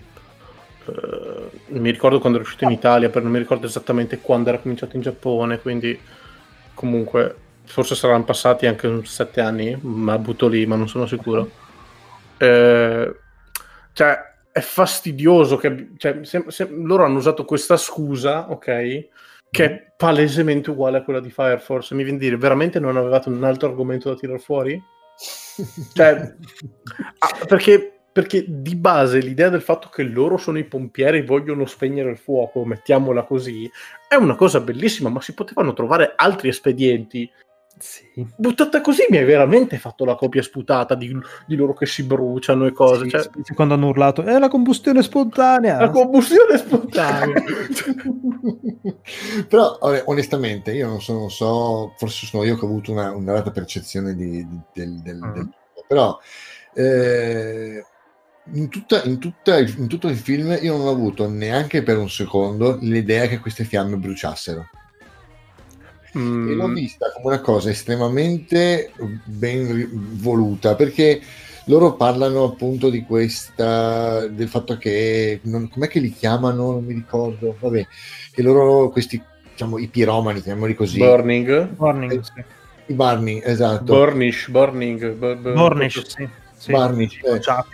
[0.86, 4.58] Uh, mi ricordo quando è uscito in Italia, però non mi ricordo esattamente quando era
[4.58, 5.98] cominciato in Giappone, quindi
[6.74, 11.50] comunque forse saranno passati anche sette anni, ma butto lì, ma non sono sicuro.
[12.38, 13.14] Uh,
[13.92, 19.08] cioè, è fastidioso che cioè, se, se loro hanno usato questa scusa, ok?
[19.50, 21.94] Che è palesemente uguale a quella di Fire Force.
[21.94, 24.82] Mi viene a dire, veramente non avevate un altro argomento da tirare fuori?
[25.94, 26.34] cioè,
[27.18, 31.66] ah, perché perché di base l'idea del fatto che loro sono i pompieri e vogliono
[31.66, 33.70] spegnere il fuoco, mettiamola così,
[34.08, 37.30] è una cosa bellissima, ma si potevano trovare altri espedienti.
[37.76, 38.26] Sì.
[38.34, 41.14] Buttata così mi hai veramente fatto la copia sputata di,
[41.46, 43.04] di loro che si bruciano e cose.
[43.04, 43.28] Sì, cioè...
[43.54, 45.78] Quando hanno urlato, è la combustione spontanea.
[45.78, 47.34] La combustione spontanea.
[49.46, 53.42] Però onestamente io non, so, non so, forse sono io che ho avuto una, una
[53.42, 55.32] percezione di, di, del, del, mm.
[55.34, 55.50] del,
[55.86, 56.18] però...
[56.72, 57.84] Eh,
[58.52, 62.08] in, tutta, in, tutta, in, tutto il film io non ho avuto neanche per un
[62.08, 64.68] secondo l'idea che queste fiamme bruciassero.
[66.16, 66.50] Mm.
[66.50, 68.92] E l'ho vista come una cosa estremamente
[69.24, 71.20] ben voluta perché
[71.66, 76.94] loro parlano appunto di questa del fatto che non, com'è che li chiamano non mi
[76.94, 77.86] ricordo vabbè
[78.30, 79.20] che loro questi
[79.50, 82.44] diciamo i piromani chiamiamoli così burning burning eh, sì.
[82.86, 86.28] i burning esatto burnish burning b- b- burnish sì
[86.66, 87.64] sì, Barney, cioè,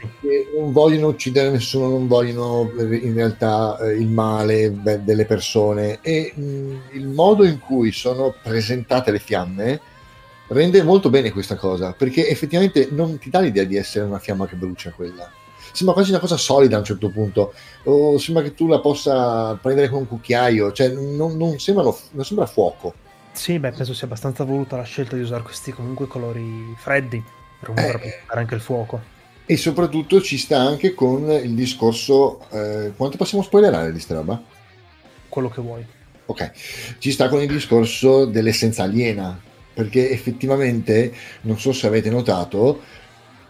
[0.54, 5.98] non vogliono uccidere nessuno, non vogliono in realtà eh, il male beh, delle persone.
[6.02, 6.42] E mh,
[6.92, 9.80] il modo in cui sono presentate le fiamme
[10.48, 14.46] rende molto bene questa cosa perché effettivamente non ti dà l'idea di essere una fiamma
[14.46, 15.30] che brucia quella.
[15.72, 17.54] Sembra quasi una cosa solida a un certo punto.
[17.84, 22.24] O sembra che tu la possa prendere con un cucchiaio cioè non, non, sembrano, non
[22.26, 22.92] sembra fuoco.
[23.32, 27.40] Sì, beh, penso sia abbastanza voluta la scelta di usare questi comunque colori freddi
[27.74, 29.00] per eh, anche il fuoco.
[29.44, 32.48] E soprattutto ci sta anche con il discorso.
[32.50, 34.42] Eh, quanto possiamo spoilerare di questa roba?
[35.28, 35.86] Quello che vuoi.
[36.26, 36.52] Ok,
[36.98, 39.38] ci sta con il discorso dell'essenza aliena,
[39.74, 42.80] perché effettivamente, non so se avete notato,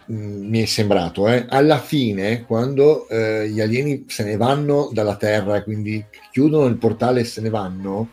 [0.07, 4.89] mh, mm, mi è sembrato, eh, alla fine, quando eh, gli alieni se ne vanno
[4.93, 8.09] dalla Terra quindi chiudono il portale e se ne vanno,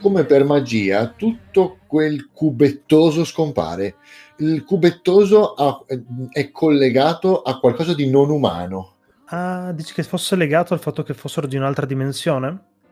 [0.00, 3.96] come per magia, tutto quel cubettoso scompare
[4.42, 5.84] il cubettoso ha,
[6.30, 8.94] è collegato a qualcosa di non umano.
[9.26, 12.46] Ah, dici che fosse legato al fatto che fossero di un'altra dimensione?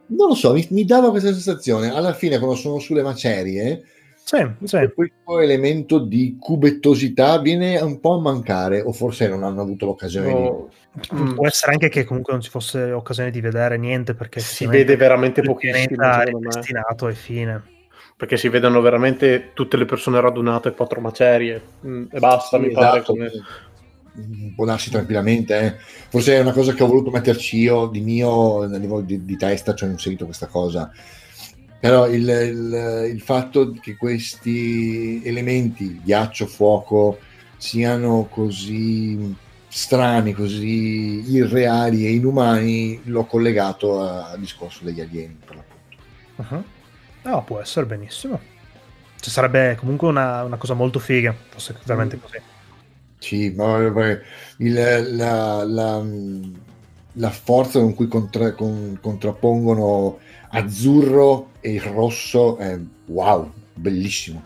[0.06, 1.90] Non lo so, mi, mi dava questa sensazione.
[1.90, 3.84] Alla fine, quando sono sulle macerie,
[4.24, 4.90] sì, sì.
[4.94, 10.32] questo elemento di cubettosità viene un po' a mancare, o forse non hanno avuto l'occasione
[10.32, 10.68] no.
[10.92, 11.14] di.
[11.14, 11.34] Mm.
[11.34, 14.96] Può essere anche che comunque non ci fosse occasione di vedere niente perché si vede
[14.96, 16.02] veramente pochissimo.
[16.02, 17.78] È destinato e fine
[18.20, 22.68] perché si vedono veramente tutte le persone radunate, quattro macerie mm, e basta, sì, mi
[22.68, 22.84] esatto.
[22.84, 23.02] pare.
[23.02, 23.30] Come...
[24.54, 25.76] Può darsi tranquillamente, eh.
[26.10, 29.36] forse è una cosa che ho voluto metterci io di mio a livello di, di
[29.38, 30.92] testa, cioè ho inserito questa cosa.
[31.80, 37.16] Però il, il, il, fatto che questi elementi, ghiaccio, fuoco,
[37.56, 39.34] siano così
[39.66, 46.54] strani, così irreali e inumani, l'ho collegato al discorso degli alieni per l'appunto.
[46.54, 46.64] Uh-huh.
[47.22, 48.40] No, può essere benissimo.
[49.20, 52.20] Cioè, sarebbe comunque una, una, cosa molto figa, fosse veramente mm.
[52.20, 52.38] così.
[53.18, 53.76] Sì, ma
[54.56, 56.02] il, la, la,
[57.12, 60.18] la, forza con cui contra, con, contrappongono
[60.52, 64.42] azzurro e il rosso è wow, bellissimo.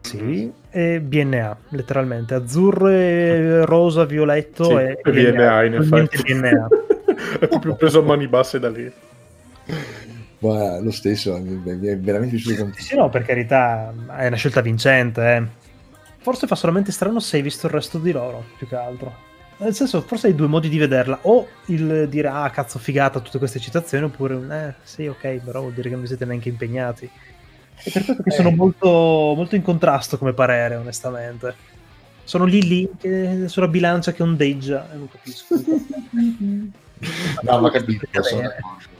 [0.00, 2.34] Sì, e BNA, letteralmente.
[2.34, 6.22] Azzurro, e rosa, violetto sì, e BNA, BNA in effetti.
[6.22, 6.68] BNA.
[7.40, 8.92] è proprio preso a mani basse da lì.
[10.38, 15.34] Ma lo stesso, mi è veramente piaciuto Sì, no, per carità, è una scelta vincente.
[15.36, 15.46] Eh.
[16.18, 19.24] Forse fa solamente strano se hai visto il resto di loro, più che altro.
[19.58, 21.20] Nel senso, forse hai due modi di vederla.
[21.22, 25.72] O il dire, ah, cazzo, figata, tutte queste citazioni, oppure, eh, sì, ok, però vuol
[25.72, 27.08] dire che non vi siete neanche impegnati.
[27.82, 28.34] E per questo che eh.
[28.34, 28.88] sono molto,
[29.34, 31.54] molto in contrasto come parere, onestamente.
[32.24, 35.54] Sono lì lì che, sulla bilancia che ondeggia e non capisco.
[37.42, 38.95] no, ma capito, sono d'accordo.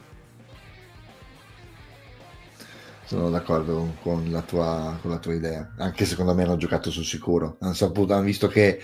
[3.06, 5.74] Sono d'accordo con la, tua, con la tua idea.
[5.78, 7.56] Anche secondo me hanno giocato sul sicuro.
[7.60, 8.80] Hanno, saputo, hanno visto che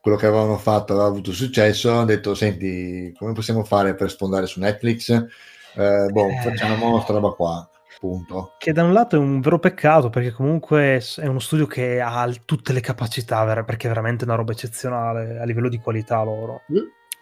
[0.00, 1.90] quello che avevano fatto aveva avuto successo.
[1.90, 5.10] Hanno detto: Senti, come possiamo fare per sfondare su Netflix?
[5.10, 6.40] Eh, boh, eh.
[6.42, 7.68] facciamo questa roba qua
[8.04, 8.52] punto.
[8.58, 12.30] Che da un lato è un vero peccato perché comunque è uno studio che ha
[12.44, 16.62] tutte le capacità, perché è veramente una roba eccezionale a livello di qualità loro.
[16.70, 16.76] Mm.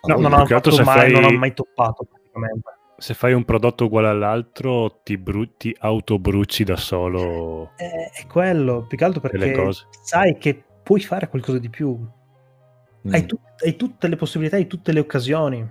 [0.04, 1.12] No, non, hanno mai, fai...
[1.12, 2.70] non hanno mai toppato praticamente.
[3.02, 7.72] Se fai un prodotto uguale all'altro ti, bru- ti autobruci da solo.
[7.74, 9.72] È, è quello, più che altro perché
[10.04, 11.98] sai che puoi fare qualcosa di più.
[11.98, 13.12] Mm.
[13.12, 15.68] Hai, tu- hai tutte le possibilità, hai tutte le occasioni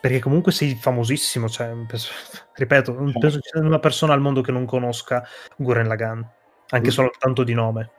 [0.00, 2.10] perché comunque sei famosissimo, cioè, penso,
[2.52, 3.18] ripeto, non certo.
[3.20, 5.24] penso ci sia una persona al mondo che non conosca
[5.56, 6.28] Guren Lagan,
[6.70, 6.96] anche sì.
[6.96, 7.90] soltanto di nome.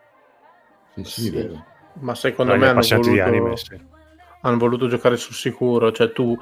[0.95, 1.65] Sì, sì, vero.
[2.01, 3.23] Ma secondo me hanno voluto...
[3.23, 3.93] Anime, sì
[4.47, 6.37] hanno voluto giocare sul sicuro, cioè tu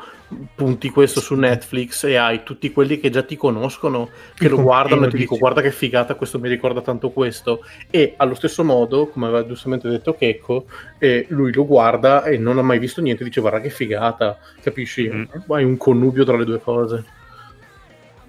[0.55, 5.05] punti questo su Netflix e hai tutti quelli che già ti conoscono, che lo guardano
[5.05, 9.07] e ti dico guarda che figata, questo mi ricorda tanto questo e allo stesso modo,
[9.07, 10.65] come aveva giustamente detto Checco,
[10.97, 15.09] eh, lui lo guarda e non ha mai visto niente, dice guarda che figata, capisci?
[15.09, 15.23] Mm.
[15.47, 17.05] Hai un connubio tra le due cose.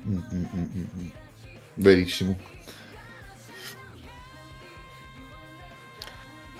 [0.07, 0.18] Mm,
[0.55, 1.07] mm.
[1.75, 2.39] Verissimo.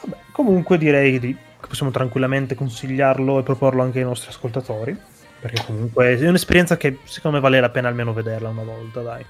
[0.01, 1.37] Vabbè, comunque direi di
[1.67, 4.97] possiamo tranquillamente consigliarlo e proporlo anche ai nostri ascoltatori.
[5.41, 9.25] Perché comunque è un'esperienza che secondo me vale la pena almeno vederla una volta, dai.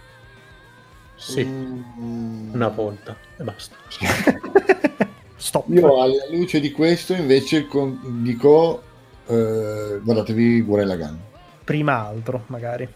[1.16, 2.54] Sì, mm.
[2.54, 3.76] una volta e basta.
[5.36, 5.68] Stop.
[5.68, 8.82] Io alla luce di questo invece con, dico
[9.26, 11.16] eh, guardatevi Gurren Lagann.
[11.64, 12.88] Prima altro, magari.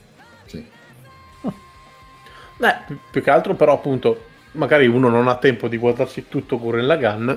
[0.46, 0.64] Sì.
[1.42, 1.54] Oh.
[2.56, 2.74] Beh,
[3.10, 7.30] più che altro però appunto magari uno non ha tempo di guardarsi tutto Gurren Lagann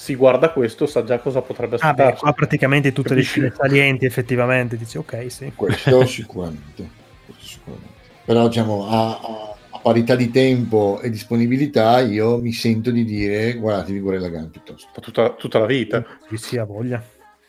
[0.00, 1.76] si guarda questo sa già cosa potrebbe.
[1.80, 3.40] Ah, beh, qua praticamente tutte Capisci?
[3.40, 5.52] le scene salienti effettivamente dici ok sì.
[5.54, 6.88] Questo sicuramente.
[7.26, 7.92] Questo sicuramente.
[8.24, 13.54] Però diciamo a, a, a, parità di tempo e disponibilità io mi sento di dire
[13.56, 14.88] guardatevi Gurren Lagann piuttosto.
[14.98, 16.02] Tutta, tutta la vita.
[16.30, 17.04] Sì, sì, ha voglia.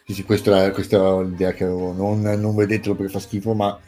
[0.06, 1.94] Sì, sì, questa, è l'idea che avevo.
[1.94, 3.80] Non, non vedetelo perché fa schifo, ma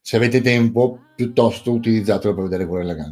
[0.00, 3.10] se avete tempo, piuttosto utilizzatelo per vedere Gurren Lagann.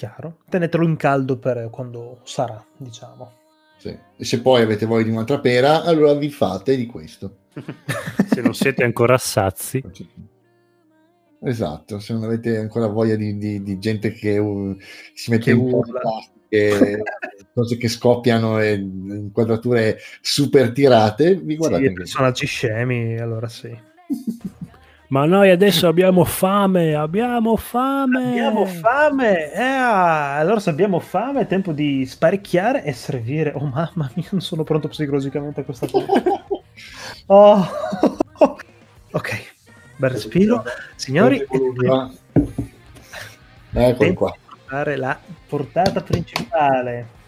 [0.00, 0.38] Chiaro.
[0.48, 3.32] Tenetelo in caldo per quando sarà, diciamo.
[3.76, 3.94] Sì.
[4.16, 7.40] E se poi avete voglia di un'altra pera, allora vi fate di questo.
[8.32, 9.84] se non siete ancora sazi.
[11.42, 14.74] Esatto, se non avete ancora voglia di, di, di gente che uh,
[15.12, 17.02] si mette in plastiche,
[17.52, 21.88] cose che scoppiano e inquadrature super tirate, vi guardate.
[21.88, 23.68] Sì, personaggi scemi, allora sì.
[25.10, 28.28] Ma noi adesso abbiamo fame, abbiamo fame.
[28.28, 29.52] Abbiamo fame.
[29.52, 33.52] Eh, allora se abbiamo fame è tempo di sparecchiare e servire.
[33.56, 36.06] Oh mamma mia, non sono pronto psicologicamente a questa cosa.
[37.26, 37.68] oh.
[39.10, 39.52] ok,
[39.96, 40.62] bel respiro.
[40.94, 41.72] Signori, eccolo
[44.14, 44.32] qua.
[44.66, 47.18] Fare la portata principale.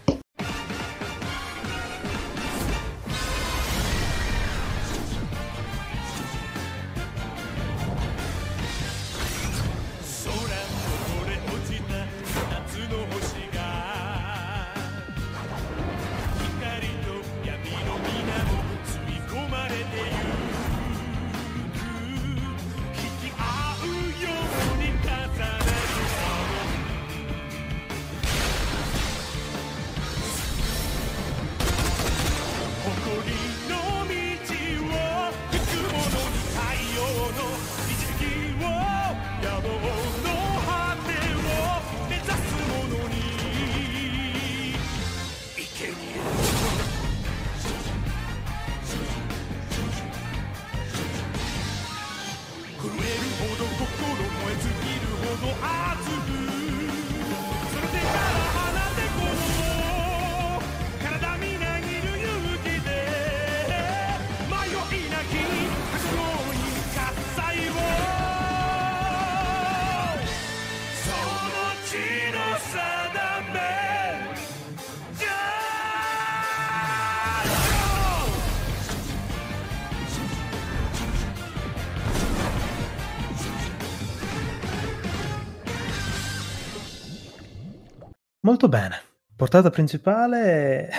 [88.52, 89.00] Molto bene.
[89.34, 90.90] Portata principale.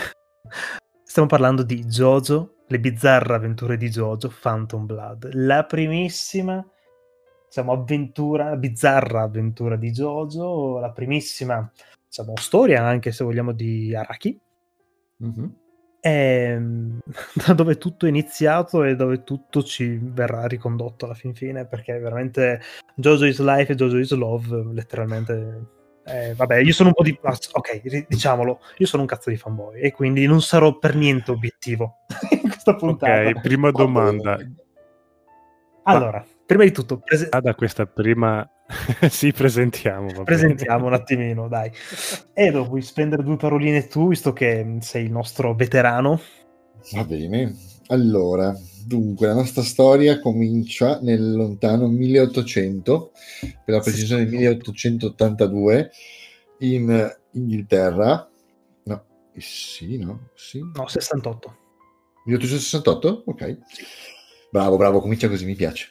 [1.06, 5.30] Stiamo parlando di Jojo, le bizzarre avventure di Jojo, Phantom Blood.
[5.34, 6.66] La primissima,
[7.46, 11.72] diciamo, avventura, bizzarra avventura di Jojo, la primissima,
[12.08, 14.42] diciamo, storia anche se vogliamo di Araki.
[15.24, 15.46] Mm-hmm.
[16.00, 16.60] E,
[17.46, 22.00] da dove tutto è iniziato e dove tutto ci verrà ricondotto alla fin fine, perché
[22.00, 22.62] veramente
[22.96, 27.18] Jojo is Life e Jojo is Love, letteralmente eh, vabbè, io sono un po' di...
[27.52, 32.00] Ok, diciamolo, io sono un cazzo di fanboy e quindi non sarò per niente obiettivo
[32.32, 33.30] in questa puntata.
[33.30, 34.38] Ok, prima domanda.
[35.84, 36.26] Allora, Ma...
[36.46, 37.00] prima di tutto...
[37.00, 37.28] Prese...
[37.30, 38.48] Ah, da questa prima...
[39.10, 40.24] sì, presentiamo.
[40.24, 41.72] Presentiamo un attimino, dai.
[42.34, 46.20] Edo, vuoi spendere due paroline tu, visto che sei il nostro veterano?
[46.92, 47.56] Va bene.
[47.88, 48.54] Allora,
[48.86, 53.12] dunque, la nostra storia comincia nel lontano 1800,
[53.66, 55.92] per la precisione 1882,
[56.60, 58.30] in Inghilterra.
[58.84, 59.06] No,
[59.38, 60.30] sì, no?
[60.36, 60.60] Sì.
[60.60, 61.58] No, 68.
[62.26, 63.24] 1868?
[63.26, 63.58] Ok.
[64.52, 65.88] Bravo, bravo, comincia così, mi piace.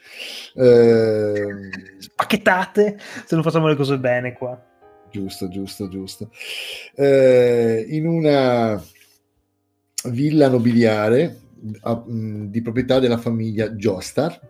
[0.54, 1.68] Eh...
[1.98, 4.70] Spacchettate, se non facciamo le cose bene qua.
[5.10, 6.30] Giusto, giusto, giusto.
[6.94, 8.82] Eh, in una
[10.04, 14.40] villa nobiliare di proprietà della famiglia Joestar,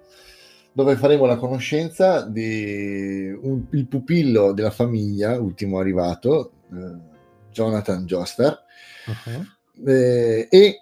[0.73, 3.39] dove faremo la conoscenza del
[3.89, 7.11] pupillo della famiglia, ultimo arrivato, eh,
[7.51, 8.59] Jonathan Joestar,
[9.07, 9.89] uh-huh.
[9.91, 10.77] eh, e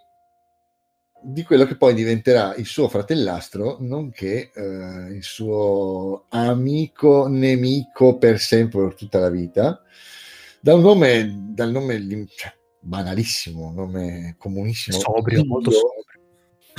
[1.22, 8.38] di quello che poi diventerà il suo fratellastro, nonché eh, il suo amico, nemico per
[8.38, 9.82] sempre, per tutta la vita,
[10.60, 14.98] dal nome, dal nome cioè, banalissimo, nome comunissimo.
[14.98, 16.19] Sobrio, molto sobrio.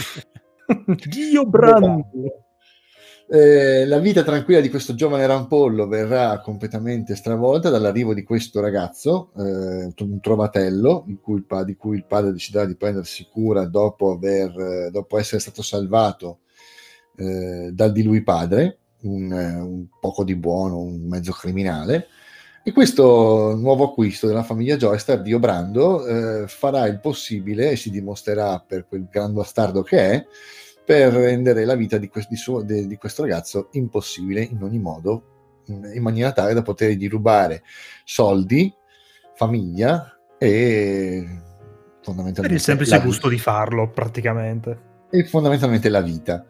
[1.08, 2.10] Dio Brando!
[3.34, 9.32] Eh, la vita tranquilla di questo giovane rampollo verrà completamente stravolta dall'arrivo di questo ragazzo,
[9.38, 15.18] eh, un trovatello, cui di cui il padre deciderà di prendersi cura dopo, aver, dopo
[15.18, 16.40] essere stato salvato
[17.16, 22.08] eh, dal di lui padre, un, un, poco di buono, un mezzo criminale.
[22.64, 27.90] E questo nuovo acquisto della famiglia Joystar di Obrando eh, farà il possibile e si
[27.90, 30.26] dimostrerà per quel gran bastardo che è
[30.86, 34.78] per rendere la vita di, quest- di, suo, de- di questo ragazzo impossibile in ogni
[34.78, 37.64] modo, in maniera tale da potergli rubare
[38.04, 38.72] soldi,
[39.34, 41.26] famiglia e
[42.02, 42.42] fondamentalmente...
[42.42, 44.90] Per il semplice gusto di farlo, praticamente.
[45.10, 46.46] E fondamentalmente la vita.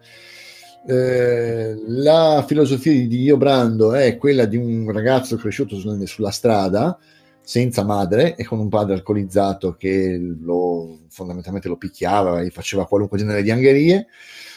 [0.84, 5.76] Eh, la filosofia di Dio Brando è quella di un ragazzo cresciuto
[6.06, 6.98] sulla strada
[7.40, 13.18] senza madre e con un padre alcolizzato che lo, fondamentalmente lo picchiava e faceva qualunque
[13.18, 14.06] genere di angherie,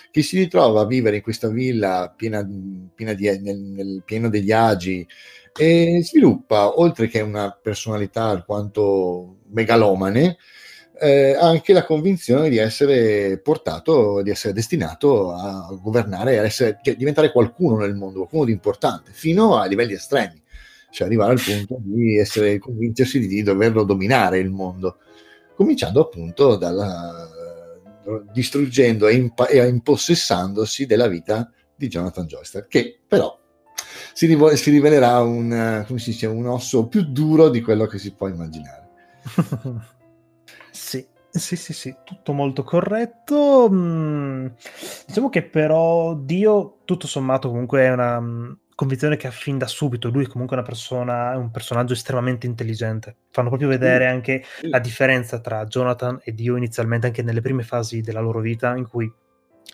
[0.09, 2.47] che si ritrova a vivere in questa villa piena,
[2.93, 5.05] piena di, nel, nel pieno degli agi
[5.57, 10.37] e sviluppa, oltre che una personalità alquanto megalomane,
[10.99, 16.95] eh, anche la convinzione di essere portato, di essere destinato a governare, a essere, cioè,
[16.95, 20.43] diventare qualcuno nel mondo, qualcuno di importante, fino a livelli estremi
[20.95, 24.99] cioè arrivare al punto di essere, convincersi di doverlo dominare il mondo,
[25.53, 27.35] cominciando appunto dalla
[28.31, 33.37] distruggendo e, impa- e impossessandosi della vita di Jonathan Joyster, che però
[34.13, 38.27] si, rivo- si rivelerà un, dice, un osso più duro di quello che si può
[38.27, 38.89] immaginare.
[40.75, 43.69] sì, sì, sì, sì, tutto molto corretto.
[43.71, 44.47] Mm,
[45.07, 49.67] diciamo che però Dio, tutto sommato, comunque è una mm, convinzione che ha fin da
[49.67, 50.09] subito.
[50.09, 53.15] Lui è comunque una persona, è un personaggio estremamente intelligente.
[53.31, 58.01] Fanno proprio vedere anche la differenza tra Jonathan e Dio inizialmente, anche nelle prime fasi
[58.01, 59.11] della loro vita, in cui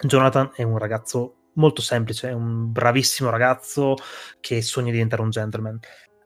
[0.03, 3.95] Jonathan è un ragazzo molto semplice, è un bravissimo ragazzo
[4.39, 5.79] che sogna di diventare un gentleman.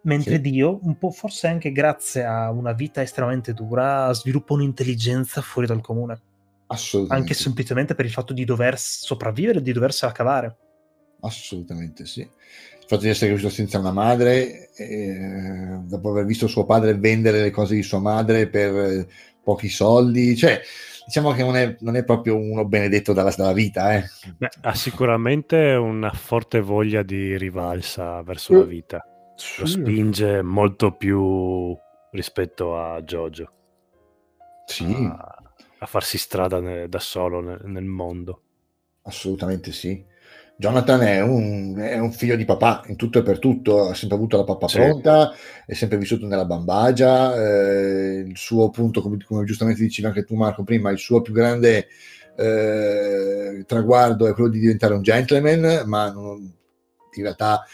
[0.05, 0.41] Mentre sì.
[0.41, 5.81] Dio, un po' forse anche grazie a una vita estremamente dura, sviluppa un'intelligenza fuori dal
[5.81, 6.19] comune.
[6.67, 7.29] Assolutamente.
[7.29, 10.57] Anche semplicemente per il fatto di dover sopravvivere, di doversela cavare.
[11.21, 12.21] Assolutamente sì.
[12.21, 17.41] Il fatto di essere cresciuto senza una madre, eh, dopo aver visto suo padre vendere
[17.41, 19.07] le cose di sua madre per eh,
[19.43, 20.61] pochi soldi, cioè
[21.03, 23.95] diciamo che non è, non è proprio uno benedetto dalla, dalla vita.
[23.95, 24.03] Eh.
[24.37, 29.03] Beh, ha sicuramente una forte voglia di rivalsa verso la vita.
[29.35, 29.61] Sì.
[29.61, 31.77] Lo spinge molto più
[32.11, 33.51] rispetto a Jojo.
[34.65, 34.85] Sì.
[34.85, 35.43] A,
[35.79, 38.41] a farsi strada ne, da solo nel, nel mondo.
[39.03, 40.03] Assolutamente sì.
[40.57, 44.15] Jonathan è un, è un, figlio di papà in tutto e per tutto, ha sempre
[44.15, 44.77] avuto la papà sì.
[44.77, 45.33] pronta,
[45.65, 50.35] è sempre vissuto nella bambagia, eh, il suo punto, come, come, giustamente dicevi anche tu
[50.35, 51.87] Marco prima, il suo più grande
[52.37, 57.65] eh, traguardo è quello di diventare un gentleman, ma non, in realtà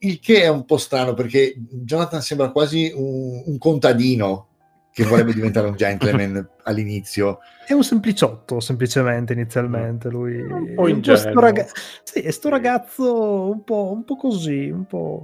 [0.00, 4.48] il che è un po' strano perché Jonathan sembra quasi un, un contadino
[4.94, 7.40] che vorrebbe diventare un gentleman all'inizio.
[7.66, 10.08] È un sempliciotto, semplicemente, inizialmente.
[10.08, 11.40] Lui un po' ingenuo.
[11.40, 11.66] Raga...
[12.04, 15.22] Sì, è sto ragazzo un po', un po così, un po',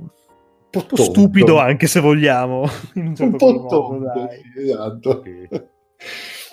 [0.73, 2.69] un po stupido anche se vogliamo.
[2.97, 5.23] Un, certo un po' tonto, sì, esatto.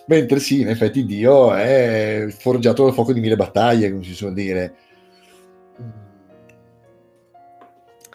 [0.05, 4.33] Mentre sì, in effetti Dio è forgiato dal fuoco di mille battaglie, come si suol
[4.33, 4.75] dire.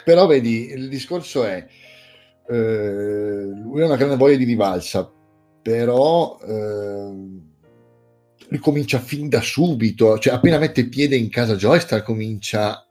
[0.03, 1.65] Però vedi, il discorso è,
[2.47, 5.11] eh, lui ha una grande voglia di rivalsa,
[5.61, 7.11] però eh,
[8.49, 12.85] ricomincia fin da subito, cioè appena mette piede in casa Joystar comincia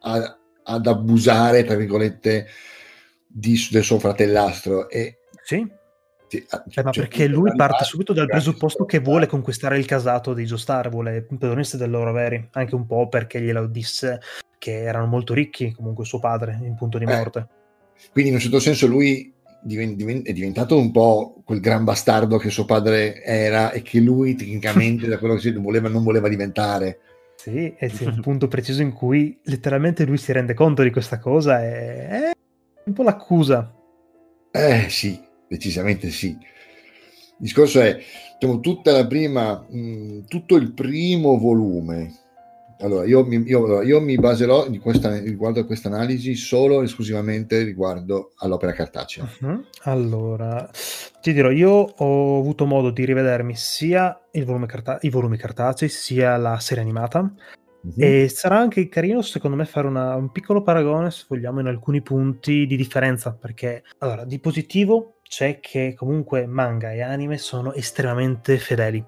[0.00, 2.46] a, ad abusare, tra virgolette,
[3.26, 4.88] di, del suo fratellastro.
[4.88, 5.78] E, sì.
[6.30, 9.84] Sì, ah, eh, ma cioè, perché lui parte subito dal presupposto che vuole conquistare il
[9.84, 14.20] casato di Joestar, vuole protagonisti del loro veri, anche un po' perché glielo disse
[14.56, 17.48] che erano molto ricchi, comunque suo padre, in punto di eh, morte.
[18.12, 22.64] Quindi in un certo senso lui è diventato un po' quel gran bastardo che suo
[22.64, 27.00] padre era e che lui tecnicamente da quello che si voleva, non voleva diventare.
[27.34, 31.18] Sì, e c'è un punto preciso in cui letteralmente lui si rende conto di questa
[31.18, 32.30] cosa e è
[32.84, 33.74] un po' l'accusa.
[34.52, 35.20] Eh sì,
[35.50, 36.28] decisamente sì.
[36.28, 37.98] Il discorso è,
[38.38, 42.20] diciamo, tutta la prima, mh, tutto il primo volume
[42.82, 47.62] allora, io mi, io, io mi baserò questa, riguardo a questa analisi solo e esclusivamente
[47.62, 49.28] riguardo all'opera cartacea.
[49.40, 49.64] Uh-huh.
[49.82, 50.68] Allora,
[51.20, 56.36] ti dirò, io ho avuto modo di rivedermi sia volume carta- i volumi cartacei sia
[56.38, 57.20] la serie animata.
[57.20, 57.92] Uh-huh.
[57.96, 62.00] E sarà anche carino, secondo me, fare una, un piccolo paragone, se vogliamo, in alcuni
[62.00, 63.34] punti di differenza.
[63.38, 69.02] Perché, allora, di positivo c'è che comunque manga e anime sono estremamente fedeli.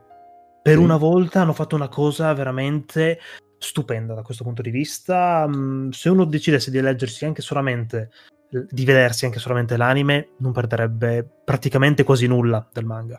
[0.62, 3.18] Per una volta hanno fatto una cosa veramente
[3.58, 5.44] stupenda da questo punto di vista.
[5.48, 8.10] Mm, se uno decidesse di leggersi anche solamente,
[8.48, 13.18] di vedersi anche solamente l'anime, non perderebbe praticamente quasi nulla del manga.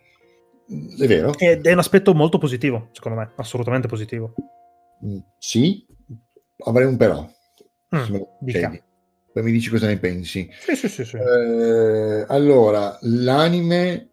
[0.98, 1.38] È vero.
[1.38, 4.34] Ed è un aspetto molto positivo, secondo me, assolutamente positivo.
[5.06, 5.86] Mm, sì,
[6.64, 7.30] avrei un però.
[7.94, 8.16] Mm,
[9.34, 10.48] Poi mi dici cosa ne pensi.
[10.60, 11.04] Sì, sì, sì.
[11.04, 11.18] sì.
[11.18, 14.10] Eh, allora, l'anime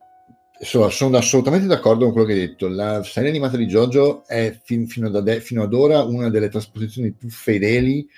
[0.60, 2.68] sono, sono, assolutamente d'accordo con quello che hai detto.
[2.68, 7.12] La serie animata di JoJo è fin, fino, ad, fino, ad, ora una delle trasposizioni
[7.12, 8.08] più fedeli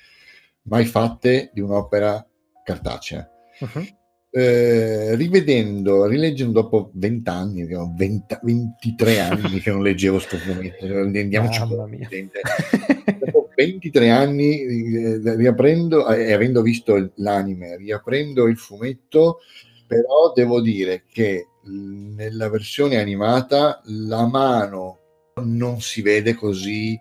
[0.62, 2.24] mai fatte di un'opera
[2.64, 3.28] cartacea.
[3.58, 3.84] Uh-huh.
[4.30, 11.60] Eh, rivedendo, rileggendo dopo 20 anni, 20, 23 anni che non leggevo sto fumetto, andiamoci
[13.18, 19.38] dopo 23 anni eh, riaprendo eh, e avendo visto l'anime, riaprendo il fumetto,
[19.86, 24.98] però devo dire che nella versione animata la mano
[25.44, 26.98] non si vede così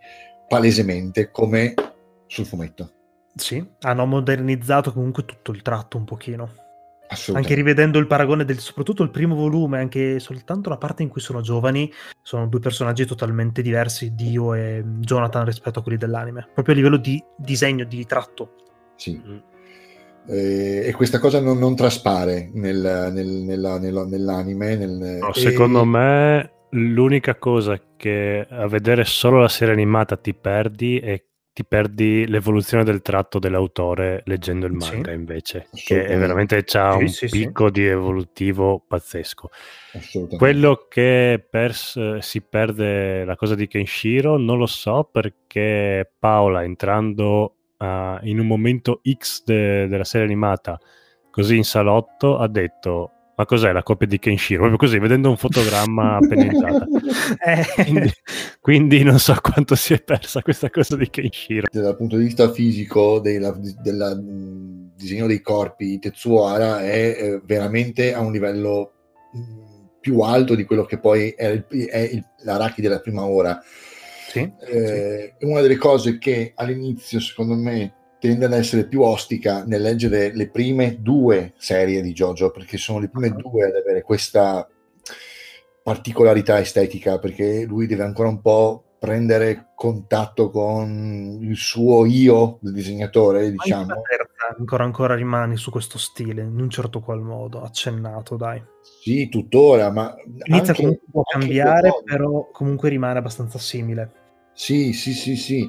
[0.47, 1.73] palesemente come
[2.27, 2.91] sul fumetto.
[3.35, 6.70] Sì, hanno modernizzato comunque tutto il tratto un pochino.
[7.33, 11.21] Anche rivedendo il paragone del soprattutto il primo volume, anche soltanto la parte in cui
[11.21, 11.91] sono giovani,
[12.21, 16.97] sono due personaggi totalmente diversi, Dio e Jonathan rispetto a quelli dell'anime, proprio a livello
[16.97, 18.55] di disegno, di tratto.
[18.95, 19.21] Sì.
[19.23, 19.37] Mm
[20.27, 24.75] eh, e questa cosa non, non traspare nel, nel, nella, nella, nell'anime.
[24.75, 25.39] Nel, no, e...
[25.39, 31.21] Secondo me l'unica cosa che a vedere solo la serie animata ti perdi è
[31.61, 36.93] ti perdi l'evoluzione del tratto dell'autore leggendo il manga sì, invece, che è veramente c'ha
[36.93, 39.49] sì, un sì, picco di evolutivo pazzesco.
[40.37, 47.55] Quello che pers- si perde la cosa di Kenshiro non lo so perché Paola entrando
[47.77, 50.79] uh, in un momento X de- della serie animata,
[51.29, 54.67] così in salotto, ha detto ma cos'è la coppia di Kenshiro?
[54.67, 56.85] Proprio così, vedendo un fotogramma pennizzata.
[57.43, 57.83] eh.
[57.83, 58.13] quindi,
[58.59, 61.67] quindi, non so quanto si è persa questa cosa di Kenshiro.
[61.71, 63.53] Dal punto di vista fisico, del
[64.95, 68.93] disegno dei corpi, Tetsuo è eh, veramente a un livello
[69.99, 73.61] più alto di quello che poi è, il, è il, l'Araki della prima ora.
[74.27, 75.45] Sì, eh, sì.
[75.45, 80.47] Una delle cose che all'inizio, secondo me, tende ad essere più ostica nel leggere le
[80.47, 84.69] prime due serie di JoJo, perché sono le prime due ad avere questa
[85.81, 92.71] particolarità estetica, perché lui deve ancora un po' prendere contatto con il suo io, il
[92.71, 93.87] disegnatore, diciamo.
[93.87, 98.61] Terza, ancora ancora rimani su questo stile, in un certo qual modo, accennato, dai.
[99.01, 100.13] Sì, tuttora, ma...
[100.43, 104.11] Inizia anche, comunque a cambiare, però comunque rimane abbastanza simile.
[104.53, 105.67] Sì, sì, sì, sì.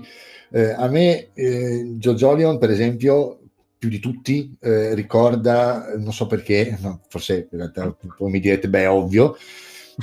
[0.53, 3.41] Eh, a me eh, Jojo per esempio,
[3.79, 8.69] più di tutti, eh, ricorda, non so perché, no, forse in realtà poi mi direte,
[8.69, 9.37] beh, ovvio,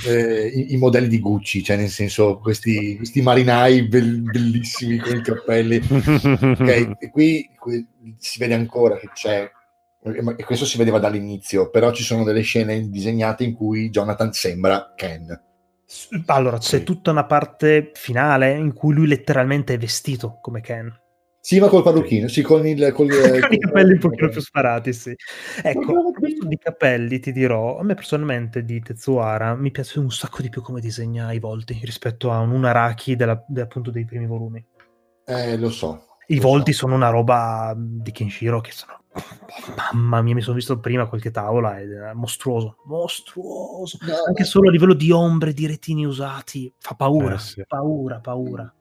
[0.06, 5.16] eh, i, i, modelli di Gucci, cioè nel senso questi, questi marinai bell, bellissimi con
[5.16, 5.80] i cappelli.
[5.80, 7.86] okay, e qui, qui
[8.18, 9.50] si vede ancora che c'è
[10.02, 14.94] e questo si vedeva dall'inizio, però ci sono delle scene disegnate in cui Jonathan sembra
[14.96, 15.38] Ken.
[16.26, 16.84] Allora, c'è sì.
[16.84, 20.92] tutta una parte finale in cui lui letteralmente è vestito come Ken.
[21.42, 24.40] Sì, ma col parrucchino, sì, con, il, con, il, con i capelli un pochino più
[24.40, 25.14] sparati, sì.
[25.62, 30.42] Ecco, questo di capelli ti dirò, a me personalmente di Tetsuara mi piace un sacco
[30.42, 34.26] di più come disegna i volti rispetto a un Araki della, de, appunto dei primi
[34.26, 34.62] volumi.
[35.24, 36.08] Eh, lo so.
[36.26, 36.80] I lo volti so.
[36.80, 38.99] sono una roba di Kenshiro che sono
[39.92, 43.98] Mamma mia, mi sono visto prima qualche tavola ed è mostruoso, mostruoso.
[44.02, 47.64] No, Anche solo a livello di ombre, di retini usati, fa paura, eh, sì.
[47.66, 48.72] paura, paura.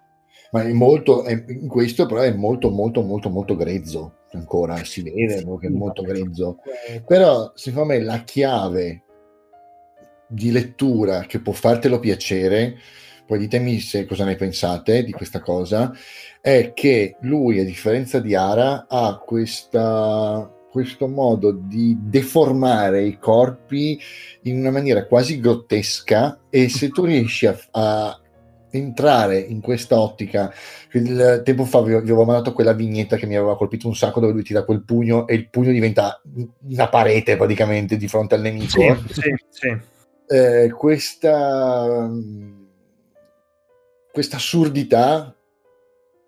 [0.52, 5.02] Ma è molto, è, in questo però è molto molto molto molto grezzo ancora, si
[5.02, 6.58] vede che è molto grezzo,
[7.06, 9.04] però secondo me la chiave
[10.28, 12.78] di lettura che può fartelo piacere,
[13.30, 15.94] poi ditemi se cosa ne pensate di questa cosa,
[16.42, 24.00] è che lui a differenza di Ara ha questa questo modo di deformare i corpi
[24.44, 28.20] in una maniera quasi grottesca e se tu riesci a, a
[28.72, 30.52] entrare in questa ottica.
[30.94, 34.34] Il tempo fa vi, avevo mandato quella vignetta che mi aveva colpito un sacco dove
[34.34, 36.20] lui tira quel pugno e il pugno diventa
[36.68, 38.96] una parete praticamente di fronte al nemico.
[39.08, 39.78] Sì, sì, sì.
[40.28, 42.10] Eh, questa,
[44.12, 45.36] questa assurdità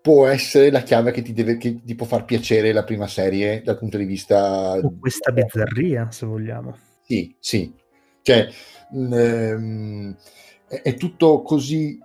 [0.00, 3.62] può essere la chiave che ti, deve, che ti può far piacere la prima serie
[3.62, 4.72] dal punto di vista...
[4.72, 6.76] O questa bizzarria, se vogliamo.
[7.02, 7.72] Sì, sì.
[8.22, 8.48] Cioè,
[8.92, 10.16] ehm,
[10.66, 11.98] è tutto così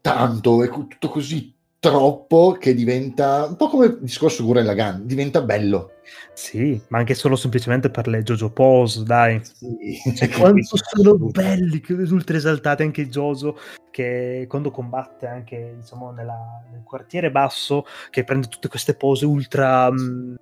[0.00, 5.42] tanto, è tutto così troppo che diventa un po' come il discorso Gurren Lagann, diventa
[5.42, 5.92] bello.
[6.32, 9.40] Sì, ma anche solo semplicemente per le Jojo Pose, dai.
[9.42, 10.14] Sì.
[10.14, 13.58] Cioè, quanto sono belli, ultra esaltati anche i Jojo,
[13.90, 19.88] che quando combatte anche, diciamo, nella, nel quartiere basso, che prende tutte queste pose ultra...
[19.88, 20.36] Um,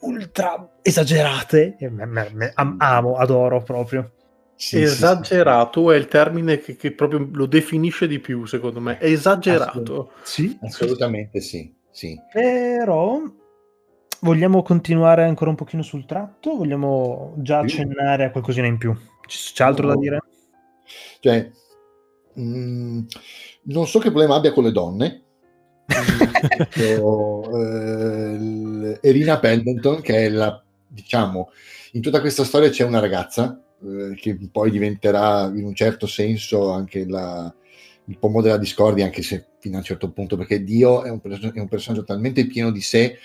[0.00, 4.12] ultra esagerate, me, me, me, amo, adoro proprio.
[4.60, 5.94] Sì, esagerato sì, sì.
[5.94, 8.98] è il termine che, che, proprio lo definisce di più, secondo me.
[8.98, 10.10] È esagerato.
[10.24, 12.20] Sì, assolutamente sì, sì.
[12.32, 13.22] Però
[14.22, 16.56] vogliamo continuare ancora un pochino sul tratto?
[16.56, 18.92] Vogliamo già accennare a qualcosina in più?
[19.24, 19.94] C'è altro no.
[19.94, 20.18] da dire?
[21.20, 21.52] Cioè,
[22.34, 23.00] mh, mm,
[23.62, 25.22] non so che problema abbia con le donne.
[27.00, 31.52] o, eh, Erina Pendleton, che è la, diciamo,
[31.92, 36.70] in tutta questa storia c'è una ragazza eh, che poi diventerà in un certo senso
[36.70, 37.52] anche la,
[38.04, 41.20] il pomo della discordia, anche se fino a un certo punto, perché Dio è un,
[41.22, 43.18] è un personaggio talmente pieno di sé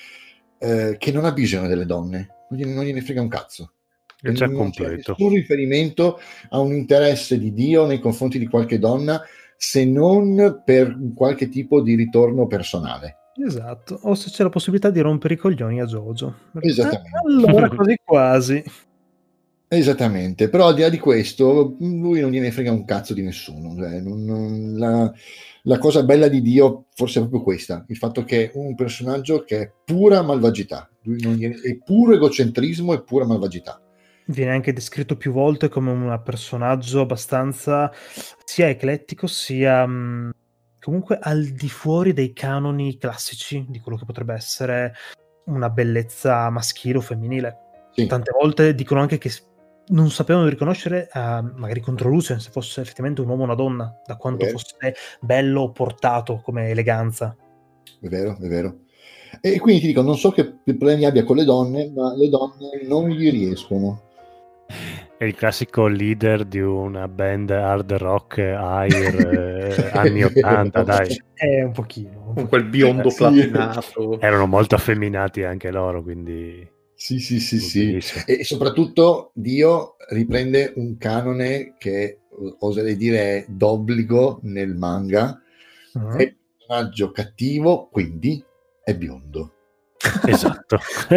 [0.57, 3.73] eh, che non ha bisogno delle donne, non gliene, non gliene frega un cazzo.
[4.21, 5.13] È già non completo.
[5.13, 6.19] C'è nessun riferimento
[6.49, 9.21] a un interesse di Dio nei confronti di qualche donna
[9.57, 13.17] se non per qualche tipo di ritorno personale.
[13.35, 16.35] Esatto, o se c'è la possibilità di rompere i coglioni a Jojo.
[16.59, 17.09] Esattamente.
[17.25, 18.63] allora, quasi quasi.
[19.75, 23.75] Esattamente, però al di là di questo, lui non gliene frega un cazzo di nessuno.
[23.75, 25.11] Cioè, non, non, la,
[25.63, 29.43] la, cosa bella di Dio forse è proprio questa: il fatto che è un personaggio
[29.43, 33.81] che è pura malvagità, gliene, è puro egocentrismo e pura malvagità.
[34.27, 37.91] Viene anche descritto più volte come un personaggio abbastanza
[38.45, 40.31] sia eclettico sia mh,
[40.79, 44.93] comunque al di fuori dei canoni classici di quello che potrebbe essere
[45.45, 47.57] una bellezza maschile o femminile.
[47.91, 48.05] Sì.
[48.05, 49.31] Tante volte dicono anche che
[49.87, 51.19] non sapevano riconoscere uh,
[51.55, 55.71] magari contro Lucian se fosse effettivamente un uomo o una donna, da quanto fosse bello
[55.71, 57.35] portato come eleganza.
[57.99, 58.79] È vero, è vero.
[59.41, 62.81] E quindi ti dico, non so che problemi abbia con le donne, ma le donne
[62.83, 64.03] non gli riescono.
[65.17, 69.15] È il classico leader di una band hard rock air
[69.93, 71.21] eh, anni 80, dai.
[71.33, 72.33] È un pochino.
[72.35, 74.19] Con quel biondo eh, platinato.
[74.19, 76.72] Erano molto affeminati anche loro, quindi...
[77.03, 77.99] Sì, sì, sì, sì.
[78.25, 82.21] E soprattutto Dio riprende un canone che
[82.59, 85.37] oserei dire è d'obbligo nel manga.
[85.95, 86.15] Uh-huh.
[86.15, 88.41] È un personaggio cattivo, quindi
[88.81, 89.51] è biondo.
[90.25, 90.77] Esatto.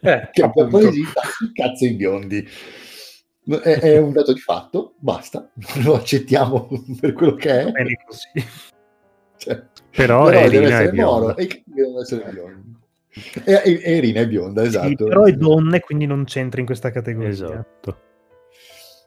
[0.00, 1.04] eh, che poesia
[1.52, 2.48] cazzo i biondi.
[3.44, 5.46] È, è, un dato di fatto, basta,
[5.84, 7.70] lo accettiamo per quello che è.
[7.70, 8.48] Bene così.
[9.36, 12.71] Cioè, però, però deve essere moro e devono essere biondi.
[13.44, 14.88] E, e, e Irina è bionda, esatto.
[14.88, 17.28] Sì, però è donna e quindi non c'entra in questa categoria.
[17.28, 18.00] Esatto.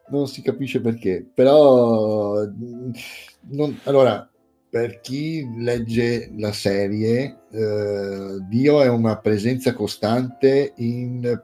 [0.09, 2.43] Non si capisce perché, però...
[3.47, 4.29] Non, allora,
[4.69, 11.41] per chi legge la serie, eh, Dio è una presenza costante in,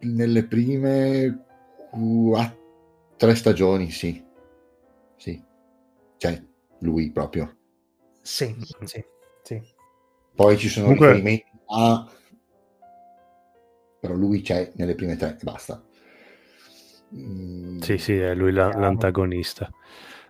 [0.00, 1.44] nelle prime
[1.90, 2.64] quattro,
[3.16, 4.24] tre stagioni, sì.
[6.16, 6.42] cioè
[6.80, 7.56] lui proprio.
[8.22, 9.04] Sì, sì, sì.
[10.36, 11.08] Poi ci sono Comunque...
[11.08, 12.06] riferimenti a...
[13.98, 15.82] però lui c'è nelle prime tre e basta.
[17.16, 17.78] Mm.
[17.78, 19.68] Sì, sì, è lui la, l'antagonista.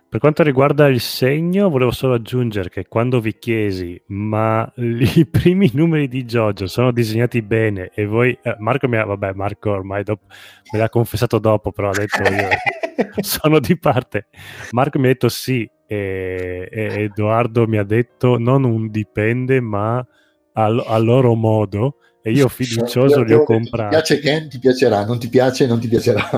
[0.09, 5.69] Per quanto riguarda il segno, volevo solo aggiungere che quando vi chiesi, ma i primi
[5.73, 10.03] numeri di Jojo sono disegnati bene e voi, eh, Marco mi ha, vabbè, Marco ormai
[10.03, 10.27] dopo,
[10.71, 12.47] me l'ha confessato dopo, però ha detto io
[13.19, 14.27] sono di parte.
[14.71, 19.97] Marco mi ha detto sì e, e Edoardo mi ha detto non un dipende, ma
[19.97, 23.95] a, a loro modo e io fiducioso li ho comprati.
[23.95, 26.29] Ti piace Ken, ti piacerà, non ti piace, non ti piacerà.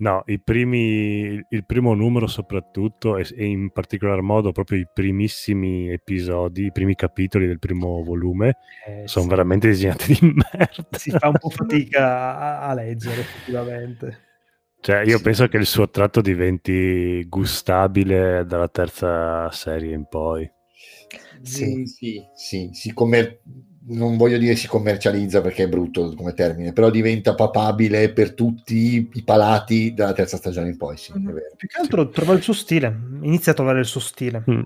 [0.00, 5.90] No, i primi, il primo numero soprattutto e, e, in particolar modo proprio i primissimi
[5.90, 8.56] episodi, i primi capitoli del primo volume
[8.86, 9.30] eh, sono sì.
[9.30, 10.98] veramente disegnati di merda.
[10.98, 14.28] Si fa un po' fatica a, a leggere effettivamente.
[14.80, 15.22] Cioè, io sì.
[15.22, 20.50] penso che il suo tratto diventi gustabile dalla terza serie in poi.
[21.42, 23.40] Sì, sì, sì, sì come
[23.82, 29.08] non voglio dire si commercializza perché è brutto come termine, però diventa papabile per tutti
[29.12, 30.96] i palati dalla terza stagione in poi.
[30.96, 31.36] Sì, mm-hmm.
[31.56, 32.12] Più che altro sì.
[32.12, 34.44] trova il suo stile, inizia a trovare il suo stile.
[34.50, 34.60] Mm.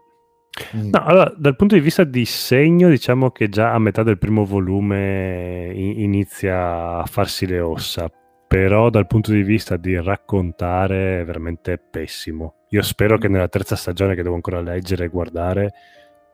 [0.76, 0.90] Mm.
[0.90, 4.44] No, allora, dal punto di vista di segno, diciamo che già a metà del primo
[4.44, 8.08] volume inizia a farsi le ossa,
[8.54, 12.66] però dal punto di vista di raccontare è veramente pessimo.
[12.68, 15.72] Io spero che nella terza stagione, che devo ancora leggere e guardare,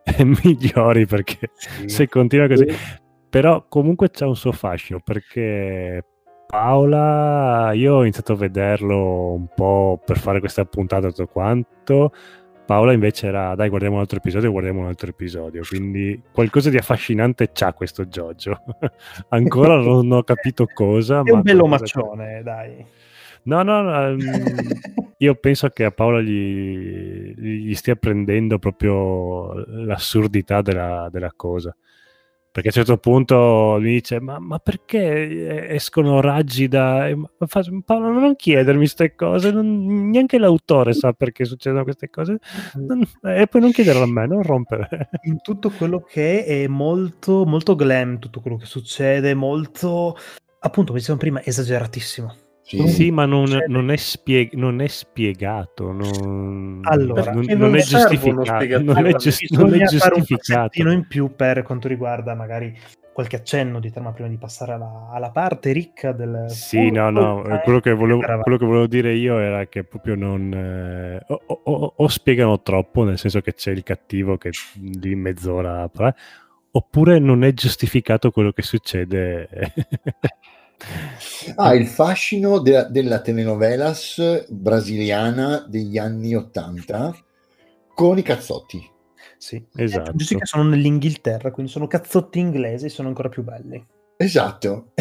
[0.44, 1.88] migliori perché sì.
[1.88, 2.66] se continua così.
[3.30, 6.04] Però comunque c'è un suo fascino perché
[6.46, 12.12] Paola, io ho iniziato a vederlo un po' per fare questa puntata tutto quanto.
[12.70, 16.76] Paola invece era dai guardiamo un altro episodio, guardiamo un altro episodio, quindi qualcosa di
[16.76, 18.62] affascinante c'ha questo Jojo.
[19.30, 21.20] Ancora non ho capito cosa.
[21.24, 22.86] È un bello maccione, dai.
[23.42, 24.20] No, no, no um,
[25.18, 31.74] io penso che a Paola gli, gli, stia prendendo proprio l'assurdità della, della, cosa.
[32.52, 37.08] Perché a un certo punto mi dice: Ma, ma perché escono raggi da.
[37.84, 42.38] Paola, non chiedermi queste cose, non, neanche l'autore sa perché succedono queste cose.
[42.74, 45.10] Non, e poi non chiederlo a me, non rompere.
[45.24, 50.16] In tutto quello che è molto, molto glam, tutto quello che succede, molto
[50.60, 52.34] appunto, come dicevamo prima, esageratissimo.
[52.70, 57.80] Sì, sì ma non, non, è spieg- non, è spiegato, non, allora, non, non è
[57.80, 58.80] giustificato.
[58.80, 60.82] Non è, giust- non è giustificato.
[60.82, 62.72] un in più per quanto riguarda magari
[63.12, 66.44] qualche accenno di trama prima di passare alla, alla parte ricca del...
[66.46, 70.52] Sì, no, no, quello che, volevo, quello che, volevo, dire io era che proprio non...
[70.54, 75.90] Eh, o, o, o, spiegano troppo, nel senso che c'è il cattivo che di mezz'ora...
[76.72, 79.48] Oppure non è giustificato quello che succede
[81.56, 87.14] Ah, il fascino de- della telenovelas brasiliana degli anni Ottanta
[87.94, 88.88] con i cazzotti.
[89.36, 90.12] Sì, esatto.
[90.14, 93.84] Giusto che sono nell'Inghilterra, quindi sono cazzotti inglesi, sono ancora più belli.
[94.16, 94.92] Esatto.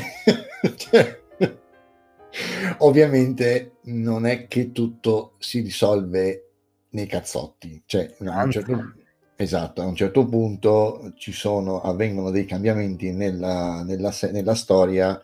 [0.77, 1.22] cioè,
[2.80, 6.45] ovviamente non è che tutto si risolve
[6.91, 8.93] nei cazzotti, cioè a un certo,
[9.35, 15.22] esatto, a un certo punto ci sono, avvengono dei cambiamenti nella, nella, nella storia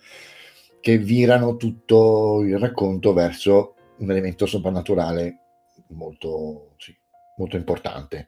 [0.85, 5.39] che virano tutto il racconto verso un elemento soprannaturale
[5.87, 6.95] molto, sì,
[7.37, 8.27] molto importante.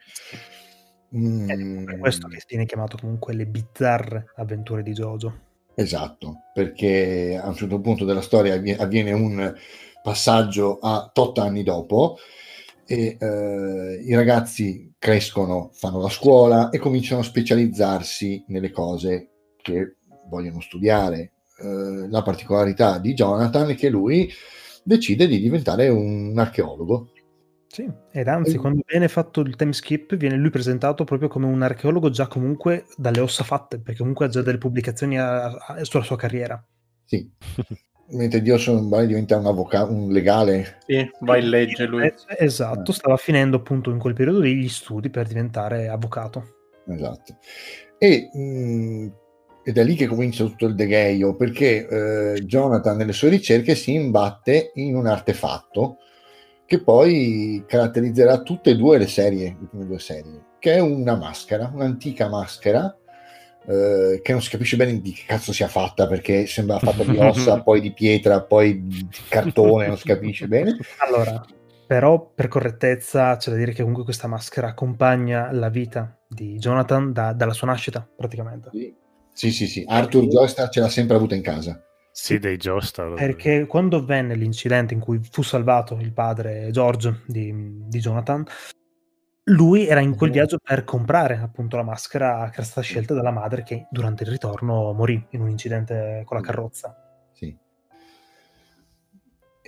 [1.15, 1.49] Mm.
[1.49, 5.39] È per questo che viene chiamato comunque le bizzarre avventure di Jojo.
[5.75, 9.53] Esatto, perché a un certo punto della storia avviene un
[10.01, 12.17] passaggio a tot anni dopo
[12.88, 19.29] e eh, i ragazzi crescono, fanno la scuola e cominciano a specializzarsi nelle cose
[19.61, 19.97] che
[20.27, 24.31] vogliono studiare, eh, la particolarità di Jonathan è che lui
[24.84, 27.11] decide di diventare un archeologo.
[27.67, 28.57] Sì, ed anzi, e...
[28.57, 32.85] quando viene fatto il time skip, viene lui presentato proprio come un archeologo già comunque
[32.95, 36.63] dalle ossa fatte, perché comunque ha già delle pubblicazioni a, a, sulla sua carriera.
[37.03, 37.29] Sì.
[38.09, 38.57] Mentre Dio
[38.88, 40.77] vai diventa un avvocato, un legale.
[40.85, 42.05] Sì, vai in legge lui.
[42.05, 46.55] Eh, esatto, stava finendo appunto in quel periodo lì gli studi per diventare avvocato.
[46.88, 47.38] Esatto.
[47.97, 49.11] E mh,
[49.68, 51.88] ed è lì che comincia tutto il degheio, perché
[52.35, 55.98] eh, Jonathan nelle sue ricerche si imbatte in un artefatto
[56.65, 61.18] che poi caratterizzerà tutte e due le serie, le prime due serie, che è una
[61.18, 62.95] maschera, un'antica maschera,
[63.68, 67.18] eh, che non si capisce bene di che cazzo sia fatta, perché sembra fatta di
[67.18, 70.77] ossa, poi di pietra, poi di cartone, non si capisce bene.
[71.06, 71.45] Allora,
[71.85, 77.11] però per correttezza c'è da dire che comunque questa maschera accompagna la vita di Jonathan
[77.11, 78.69] da, dalla sua nascita, praticamente.
[78.72, 79.06] Sì
[79.38, 79.84] sì, sì, sì.
[79.88, 81.80] Arthur Joestar ce l'ha sempre avuta in casa.
[82.11, 83.14] Sì, dei Joestar.
[83.14, 87.53] Perché quando venne l'incidente in cui fu salvato il padre George di,
[87.85, 88.43] di Jonathan,
[89.43, 93.30] lui era in quel viaggio per comprare appunto la maschera che era stata scelta dalla
[93.30, 97.06] madre che durante il ritorno morì in un incidente con la carrozza.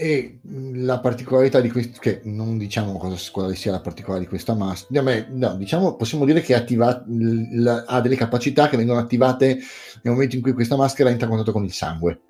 [0.01, 0.39] E
[0.75, 5.25] la particolarità di questo, che non diciamo cosa, quale sia la particolarità di questa maschera,
[5.29, 9.55] no, diciamo, possiamo dire che attiva, l, ha delle capacità che vengono attivate
[10.01, 12.21] nel momento in cui questa maschera entra in contatto con il sangue.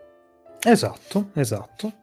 [0.61, 1.93] Esatto, esatto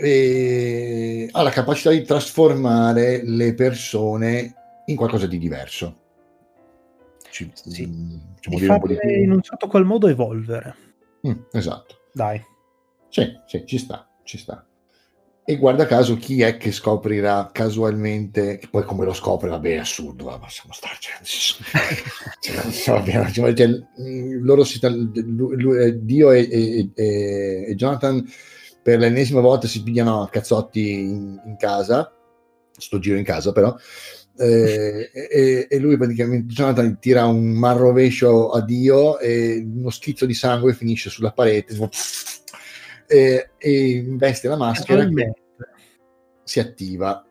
[0.00, 4.54] e ha la capacità di trasformare le persone
[4.86, 6.04] in qualcosa di diverso.
[7.30, 7.88] Ci, sì.
[8.46, 9.22] Diciamo di un di...
[9.22, 10.74] in un certo qual modo evolvere.
[11.26, 11.96] Mm, esatto.
[12.12, 12.42] Dai.
[13.08, 14.66] Sì, sì, ci sta, ci sta.
[15.48, 20.24] E guarda caso chi è che scoprirà casualmente, poi come lo scopre, vabbè, è assurdo,
[20.24, 21.10] ma possiamo starci.
[22.72, 23.68] cioè, cioè,
[24.40, 28.28] loro si, lui, Dio e, e, e, e Jonathan
[28.82, 32.12] per l'ennesima volta si pigliano a cazzotti in, in casa,
[32.76, 33.76] sto giro in casa però,
[34.38, 40.34] eh, e, e, lui praticamente Jonathan tira un marrovescio a Dio e uno schizzo di
[40.34, 41.74] sangue finisce sulla parete
[43.06, 45.08] e, e investe la maschera
[46.42, 47.24] si attiva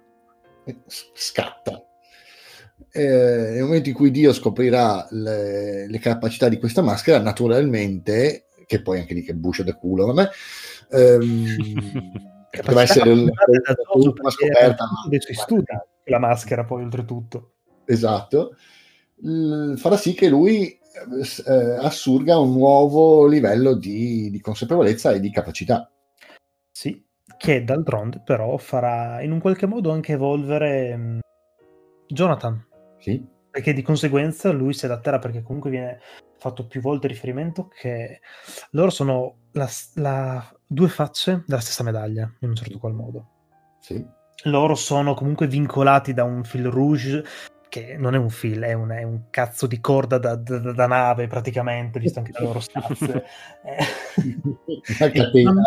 [0.88, 1.82] scatta.
[2.92, 8.82] Eh, nel momento in cui Dio scoprirà le, le, capacità di questa maschera naturalmente che
[8.82, 10.30] poi anche lì che buscio da culo vabbè
[10.92, 11.46] ehm,
[12.52, 15.66] poteva essere l'ultima scoperta dei suoi studi
[16.06, 17.52] la maschera poi oltretutto.
[17.86, 18.56] Esatto.
[19.22, 20.78] L- farà sì che lui
[21.46, 25.92] eh, assurga un nuovo livello di, di consapevolezza e di capacità
[26.72, 27.04] sì
[27.38, 31.20] che d'altronde però farà in un qualche modo anche evolvere um,
[32.08, 32.66] Jonathan
[33.00, 36.00] sì perché di conseguenza lui si adatterà perché comunque viene
[36.38, 38.20] fatto più volte riferimento che
[38.72, 43.30] loro sono la, la, due facce della stessa medaglia, in un certo qual modo.
[43.80, 44.06] Sì.
[44.44, 47.24] Loro sono comunque vincolati da un fil rouge
[47.76, 50.88] che non è un fil, è un, è un cazzo di corda da, da, da,
[50.88, 53.26] nave praticamente, visto anche le loro stazze.
[53.66, 55.62] eh, man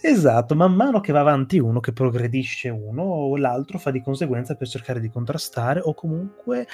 [0.00, 4.66] esatto, man mano che va avanti uno, che progredisce uno, l'altro fa di conseguenza per
[4.66, 6.66] cercare di contrastare o comunque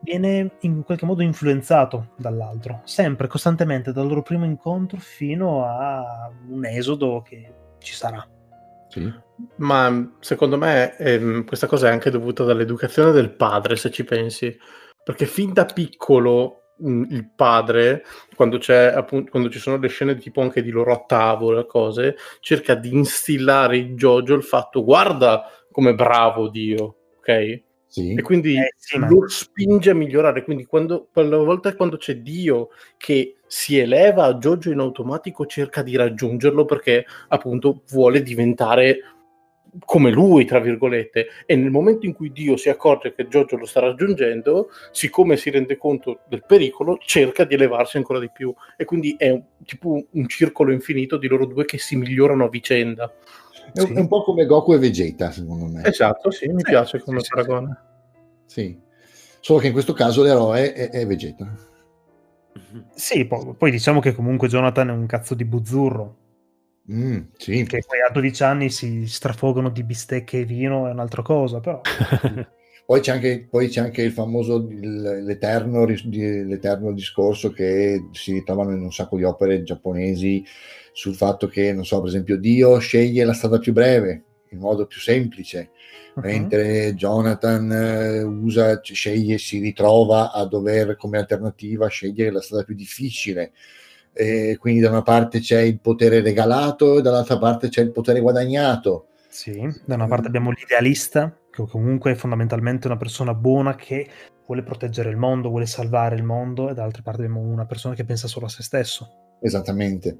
[0.00, 6.64] viene in qualche modo influenzato dall'altro, sempre, costantemente, dal loro primo incontro fino a un
[6.64, 8.26] esodo che ci sarà.
[8.88, 9.12] Sì.
[9.56, 14.56] Ma secondo me ehm, questa cosa è anche dovuta dall'educazione del padre, se ci pensi,
[15.02, 18.04] perché fin da piccolo mh, il padre,
[18.34, 18.58] quando,
[18.94, 22.92] appunto, quando, ci sono le scene tipo anche di loro a tavola, cose, cerca di
[22.94, 27.62] instillare in Jojo il fatto guarda come bravo Dio, ok?
[27.92, 28.14] Sì.
[28.14, 29.28] E quindi eh, sì, lo ma...
[29.28, 30.44] spinge a migliorare.
[30.44, 35.82] Quindi, quando, quella volta quando c'è Dio che si eleva a Jojo in automatico, cerca
[35.82, 39.11] di raggiungerlo perché appunto vuole diventare
[39.84, 41.26] come lui, tra virgolette.
[41.46, 45.50] E nel momento in cui Dio si accorge che Jojo lo sta raggiungendo, siccome si
[45.50, 48.54] rende conto del pericolo, cerca di elevarsi ancora di più.
[48.76, 52.48] E quindi è un, tipo un circolo infinito di loro due che si migliorano a
[52.48, 53.12] vicenda.
[53.72, 53.92] È, sì.
[53.92, 55.84] un po' come Goku e Vegeta, secondo me.
[55.84, 57.76] Esatto, sì, mi sì, piace come sì, paragone.
[58.46, 58.78] Sì.
[59.40, 61.70] Solo che in questo caso l'eroe è, è Vegeta.
[62.94, 66.16] Sì, poi, poi, diciamo che comunque Jonathan è un cazzo di buzzurro.
[66.90, 67.64] Mm, sì.
[67.64, 71.80] Che poi a 12 anni si strafogano di bistecche e vino, è un'altra cosa, però.
[72.84, 78.82] poi, c'è anche, poi c'è anche il famoso, l'eterno, l'eterno discorso che si ritrovano in
[78.82, 80.44] un sacco di opere giapponesi
[80.92, 84.86] sul fatto che, non so, per esempio, Dio sceglie la strada più breve, il modo
[84.86, 85.70] più semplice,
[86.14, 86.22] uh-huh.
[86.22, 92.74] mentre Jonathan eh, usa, sceglie, si ritrova a dover come alternativa scegliere la strada più
[92.74, 93.52] difficile.
[94.14, 98.20] E quindi da una parte c'è il potere regalato e dall'altra parte c'è il potere
[98.20, 99.06] guadagnato.
[99.28, 104.06] Sì, da una parte abbiamo l'idealista, che comunque è fondamentalmente una persona buona che
[104.46, 108.04] vuole proteggere il mondo, vuole salvare il mondo, e dall'altra parte abbiamo una persona che
[108.04, 109.36] pensa solo a se stesso.
[109.40, 110.18] Esattamente.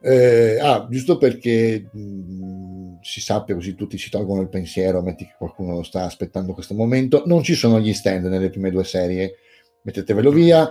[0.00, 5.24] Eh, ah, giusto perché mh, mm, si sappia così tutti si tolgono il pensiero, metti
[5.24, 8.84] che qualcuno lo sta aspettando questo momento, non ci sono gli stand nelle prime due
[8.84, 9.36] serie,
[9.82, 10.70] mettetevelo via,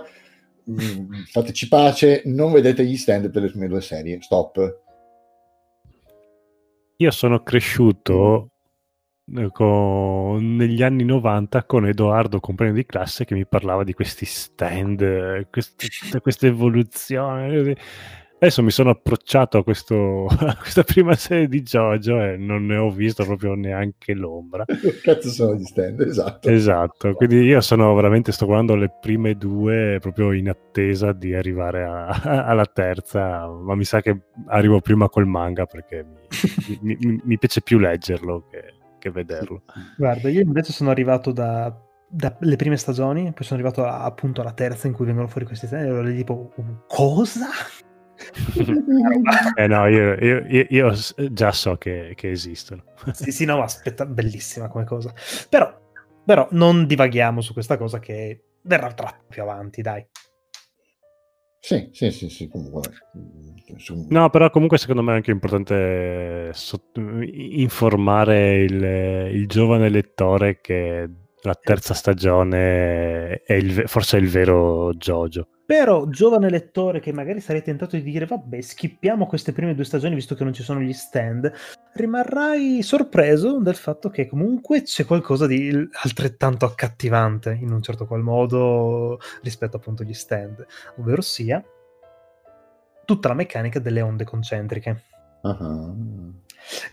[0.70, 4.82] mm, fateci pace, non vedete gli stand per le prime due serie, stop.
[6.96, 8.50] Io sono cresciuto
[9.36, 14.24] eh, con, negli anni 90 con Edoardo, compagno di classe, che mi parlava di questi
[14.24, 15.88] stand, eh, queste,
[16.20, 17.76] questa evoluzione.
[18.40, 22.76] Adesso mi sono approcciato a, questo, a, questa prima serie di JoJo e non ne
[22.76, 24.64] ho visto proprio neanche l'ombra.
[25.02, 26.48] Cazzo sono gli stand, esatto.
[26.48, 31.84] Esatto, quindi io sono veramente, sto guardando le prime due proprio in attesa di arrivare
[31.84, 32.06] a,
[32.46, 34.16] alla terza, ma mi sa che
[34.46, 36.04] arrivo prima col manga perché
[36.80, 39.62] mi, mi, mi, piace più leggerlo che che vederlo.
[39.96, 41.74] Guarda, io invece sono arrivato da,
[42.08, 45.68] dalle prime stagioni, poi sono arrivato a, appunto alla terza in cui vengono fuori questi
[45.68, 46.52] temi, e allora tipo,
[46.86, 47.46] cosa?
[49.56, 50.92] Eh no, io, io, io, io,
[51.30, 52.82] già so che, che esistono.
[53.12, 55.12] sì, sì, no, ma aspetta, bellissima come cosa.
[55.48, 55.72] Però,
[56.24, 60.06] però non divaghiamo su questa cosa che verrà tratto più avanti, dai.
[61.60, 62.82] Sì, sì, sì, sì, comunque.
[64.08, 68.82] No, però comunque secondo me è anche importante sott- informare il,
[69.34, 71.08] il, giovane lettore che
[71.42, 75.48] la terza stagione è il, forse è il vero Jojo.
[75.68, 80.14] Però, giovane lettore che magari sarei tentato di dire vabbè, schippiamo queste prime due stagioni
[80.14, 81.52] visto che non ci sono gli stand,
[81.92, 85.70] rimarrai sorpreso del fatto che comunque c'è qualcosa di
[86.04, 90.64] altrettanto accattivante in un certo qual modo rispetto appunto agli stand,
[90.96, 91.62] ovvero sia
[93.04, 95.02] tutta la meccanica delle onde concentriche.
[95.42, 96.32] Uh-huh.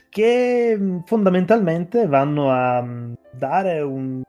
[0.09, 2.85] Che fondamentalmente vanno a
[3.31, 4.21] dare un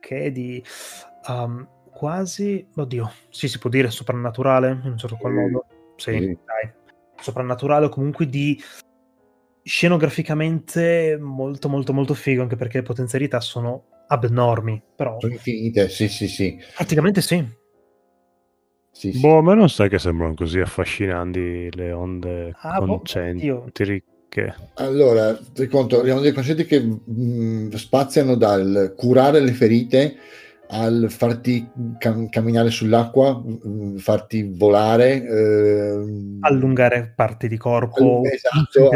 [0.00, 0.62] che di
[1.28, 5.66] um, quasi, oddio, sì, si può dire soprannaturale in un certo qual modo.
[5.96, 6.38] Sì, sì.
[6.44, 6.72] dai.
[7.20, 8.60] Soprannaturale o comunque di
[9.62, 15.18] scenograficamente molto molto molto figo, anche perché le potenzialità sono abnormi, però...
[15.20, 16.58] Sono infinite, sì, sì, sì.
[16.74, 17.58] Praticamente sì.
[18.90, 19.20] Sì, sì.
[19.20, 24.04] Boh, a me non sai che sembrano così affascinanti le onde ah, concentriche.
[24.30, 30.16] Boh, allora, ti conto, le onde concentriche mh, mm, spaziano dal curare le ferite
[30.70, 31.68] al farti
[31.98, 38.22] cam- camminare sull'acqua, mm, farti volare, eh, allungare parti di corpo.
[38.24, 38.88] Esatto,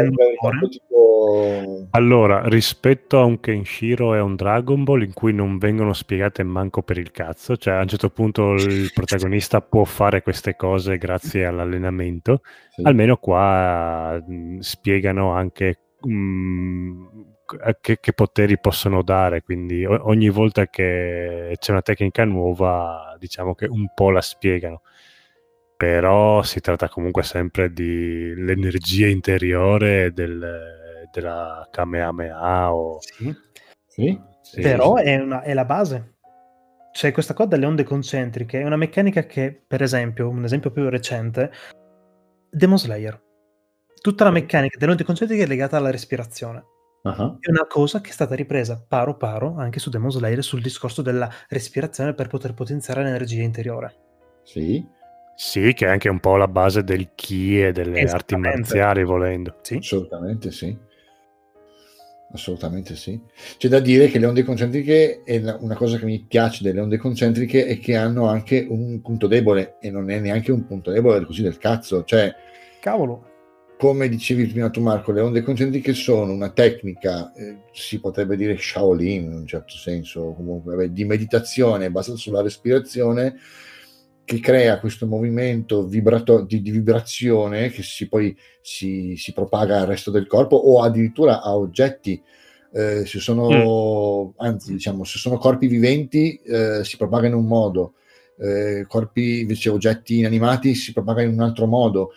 [0.69, 1.87] tipo...
[1.91, 6.43] Allora, rispetto a un Kenshiro e a un Dragon Ball in cui non vengono spiegate
[6.43, 10.97] manco per il cazzo, cioè a un certo punto il protagonista può fare queste cose
[10.97, 12.83] grazie all'allenamento, sì.
[12.83, 17.04] almeno qua mh, mm, spiegano anche mh, mm,
[17.79, 23.65] che, che, poteri possono dare, quindi ogni volta che c'è una tecnica nuova, diciamo che
[23.65, 24.81] un po' la spiegano.
[25.77, 32.97] Però si tratta comunque sempre di l'energia interiore del, della Kamehameha o...
[33.01, 33.35] Sì,
[33.85, 34.19] sì.
[34.41, 35.03] sì però sì.
[35.03, 36.13] È, una, è la base.
[36.91, 40.89] C'è questa cosa delle onde concentriche, è una meccanica che, per esempio, un esempio più
[40.89, 41.51] recente,
[42.49, 43.21] Demon Slayer.
[44.01, 46.63] Tutta la meccanica delle onde concentriche è legata alla respirazione
[47.05, 47.37] Uh-huh.
[47.39, 51.03] È una cosa che è stata ripresa paro paro anche su Demon Slayer sul discorso
[51.03, 53.95] della respirazione per poter potenziare l'energia interiore.
[54.43, 54.83] Sì.
[55.35, 59.57] Sì, che è anche un po' la base del chi e delle arti marziali, volendo.
[59.61, 59.75] Sì.
[59.75, 60.75] Assolutamente sì.
[62.31, 63.21] Assolutamente sì.
[63.57, 66.97] C'è da dire che le onde concentriche, è una cosa che mi piace delle onde
[66.97, 71.23] concentriche, è che hanno anche un punto debole, e non è neanche un punto debole
[71.23, 72.03] così del cazzo.
[72.03, 72.33] Cioè,
[72.79, 73.33] cavolo
[73.85, 78.57] come dicevi prima tu Marco, le onde concentriche sono una tecnica, eh, si potrebbe dire
[78.57, 83.35] Shaolin in un certo senso, comunque, vabbè, di meditazione basata sulla respirazione
[84.23, 89.85] che crea questo movimento vibrato- di, di, vibrazione che si, poi si, si, propaga al
[89.85, 92.19] resto del corpo o addirittura a oggetti.
[92.73, 94.43] Eh, se sono, mm.
[94.43, 97.93] anzi, diciamo, se sono corpi viventi eh, si propaga in un modo,
[98.39, 102.13] eh, corpi invece oggetti inanimati si propaga in un altro modo.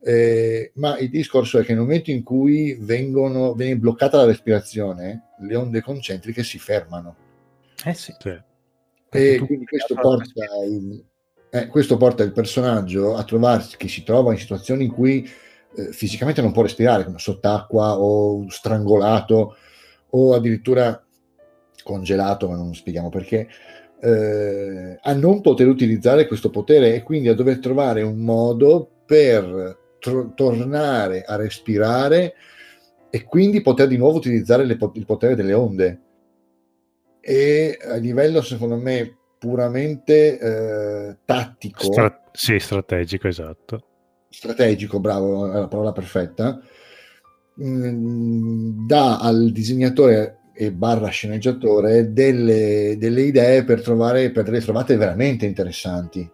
[0.00, 5.30] Eh, ma il discorso è che nel momento in cui vengono, viene bloccata la respirazione,
[5.40, 7.16] le onde concentriche si fermano.
[7.84, 8.14] Eh sì.
[8.18, 8.46] sì.
[9.10, 11.04] E quindi questo porta, il,
[11.50, 15.28] eh, questo porta, il, personaggio a trovarsi, che si trova in situazioni in cui
[15.76, 19.56] eh, fisicamente non può respirare, come sott'acqua o strangolato
[20.10, 21.02] o addirittura
[21.82, 23.48] congelato, ma non spieghiamo perché,
[24.00, 29.86] eh, a non poter utilizzare questo potere e quindi a dover trovare un modo per
[29.98, 32.34] tr- tornare a respirare
[33.10, 36.00] e quindi poter di nuovo utilizzare le, il potere delle onde.
[37.20, 41.84] E a livello, secondo me, puramente eh, tattico.
[41.84, 43.82] Stra- sì, strategico, esatto.
[44.28, 46.60] Strategico, bravo, è la parola perfetta.
[47.62, 54.96] Mm, dà al disegnatore e barra sceneggiatore delle, delle idee per trovare per delle trovate
[54.96, 56.28] veramente interessanti.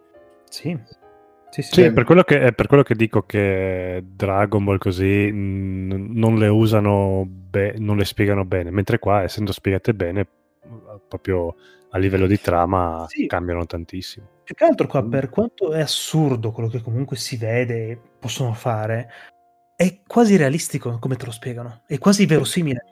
[0.49, 0.77] Sì.
[1.55, 5.31] Sì, sì, sì per, quello che, è per quello che dico che Dragon Ball così
[5.31, 10.27] mh, non le usano, be- non le spiegano bene, mentre qua, essendo spiegate bene,
[11.07, 11.55] proprio
[11.91, 13.25] a livello di trama sì.
[13.25, 14.27] cambiano tantissimo.
[14.43, 18.51] Più che altro qua, per quanto è assurdo quello che comunque si vede e possono
[18.51, 19.09] fare,
[19.77, 22.83] è quasi realistico come te lo spiegano, è quasi verosimile.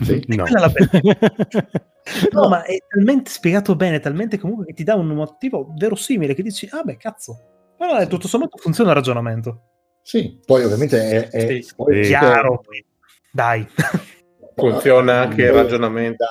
[0.00, 0.44] Sì, no.
[2.32, 6.42] no, ma è talmente spiegato bene, talmente comunque che ti dà un motivo verosimile che
[6.42, 7.49] dici, ah beh, cazzo,
[7.80, 9.62] però è tutto sommato funziona il ragionamento.
[10.02, 12.58] Sì, poi ovviamente è, è, sì, poi è chiaro.
[12.58, 12.84] Poi.
[13.32, 13.66] Dai.
[14.54, 16.26] funziona anche il ragionamento.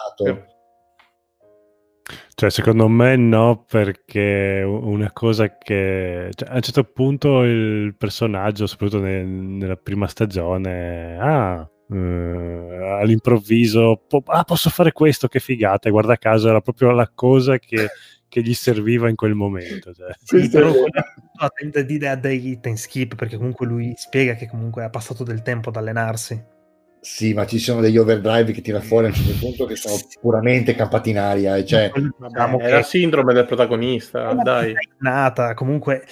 [2.36, 8.68] Cioè, secondo me no, perché una cosa che cioè, a un certo punto il personaggio,
[8.68, 15.90] soprattutto nel, nella prima stagione, ah, eh, all'improvviso, po- ah, posso fare questo, che figata,
[15.90, 17.90] e guarda caso era proprio la cosa che,
[18.30, 19.94] che gli serviva in quel momento.
[19.94, 20.14] Cioè.
[20.24, 24.90] Sì, però la tenta di dei time skip, perché comunque lui spiega che comunque ha
[24.90, 26.58] passato del tempo ad allenarsi.
[27.02, 29.96] Sì, ma ci sono degli overdrive che tira fuori a un certo punto che sono
[30.20, 31.56] puramente campati in aria.
[31.56, 31.92] E cioè...
[31.94, 34.74] Diciamo è la sindrome del protagonista, dai.
[35.00, 36.06] Nata, comunque,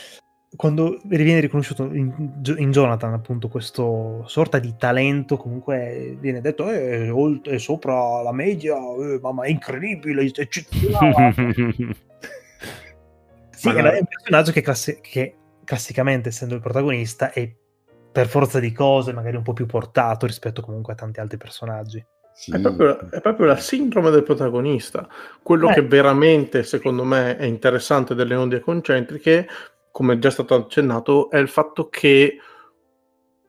[0.56, 7.11] quando viene riconosciuto in, in, Jonathan, appunto, questo sorta di talento, comunque viene detto eh,
[7.11, 11.35] è, è sopra la media, eh, mamma, è incredibile, è eccezionale.
[13.57, 17.51] sì, è un personaggio che, classi- che classicamente, essendo il protagonista, è
[18.11, 22.03] per forza di cose magari un po' più portato rispetto comunque a tanti altri personaggi.
[22.34, 22.51] Sì.
[22.51, 25.07] È, proprio, è, proprio, la sindrome del protagonista.
[25.41, 25.73] Quello eh.
[25.73, 29.47] che veramente, secondo me, è interessante delle onde concentriche,
[29.91, 32.38] come è già stato accennato, è il fatto che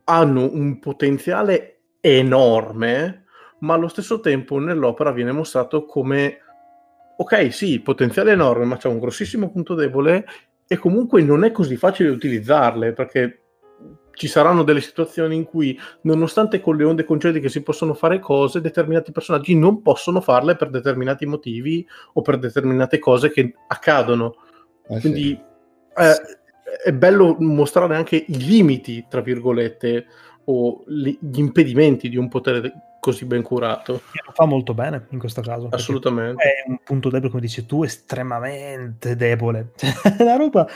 [0.05, 3.27] hanno un potenziale enorme,
[3.61, 6.39] ma allo stesso tempo nell'opera viene mostrato come,
[7.21, 10.25] ok, sì, potenziale enorme, ma c'è un grossissimo punto debole
[10.69, 13.43] e comunque non è così facile utilizzarle, perché
[14.13, 18.61] ci saranno delle situazioni in cui, nonostante con le onde concentriche si possono fare cose,
[18.61, 24.37] determinati personaggi non possono farle per determinati motivi o per determinate cose che accadono.
[24.89, 25.41] Ah, Quindi sì.
[25.97, 30.07] eh, è bello mostrare anche i limiti, tra virgolette,
[30.45, 32.73] o gli impedimenti di un potere
[33.09, 34.03] così ben curato.
[34.27, 35.69] Lo fa molto bene in questo caso.
[35.71, 36.43] Assolutamente.
[36.43, 39.73] È un punto debole, come dici tu, estremamente debole.
[39.79, 40.69] È una roba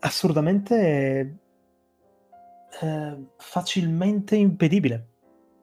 [0.00, 1.36] assurdamente
[2.80, 5.06] eh, facilmente impedibile.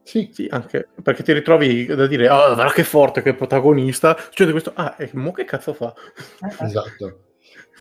[0.03, 4.17] Sì, sì, anche perché ti ritrovi da dire, oh, guarda che forte, che protagonista.
[4.17, 5.93] Succede questo, ah, e mo che cazzo fa?
[6.41, 7.19] Eh, esatto.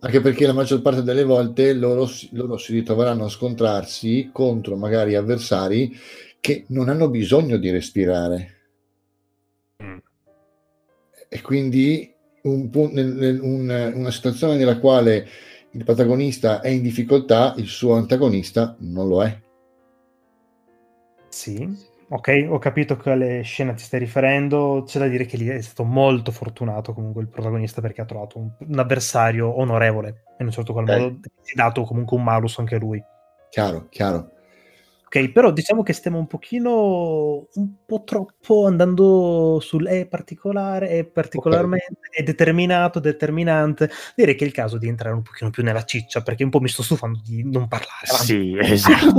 [0.00, 5.14] Anche perché la maggior parte delle volte loro, loro si ritroveranno a scontrarsi contro magari
[5.14, 5.96] avversari
[6.42, 8.54] che non hanno bisogno di respirare.
[9.80, 9.98] Mm.
[11.28, 12.12] E quindi
[12.42, 15.24] un, un, un, una situazione nella quale
[15.70, 19.40] il protagonista è in difficoltà, il suo antagonista non lo è.
[21.28, 21.64] Sì,
[22.08, 24.82] ok, ho capito a quale scena ti stai riferendo.
[24.84, 28.38] C'è da dire che lì è stato molto fortunato comunque il protagonista perché ha trovato
[28.38, 32.58] un, un avversario onorevole in un certo qual modo si è dato comunque un malus
[32.58, 33.00] anche lui.
[33.48, 34.40] Chiaro, chiaro.
[35.14, 41.04] Ok, però diciamo che stiamo un pochino, un po' troppo andando sul è particolare, è
[41.04, 42.20] particolarmente, okay.
[42.20, 43.90] è determinato, determinante.
[44.16, 46.60] Direi che è il caso di entrare un pochino più nella ciccia, perché un po'
[46.60, 48.06] mi sto stufando di non parlare.
[48.06, 49.10] Sì, esatto.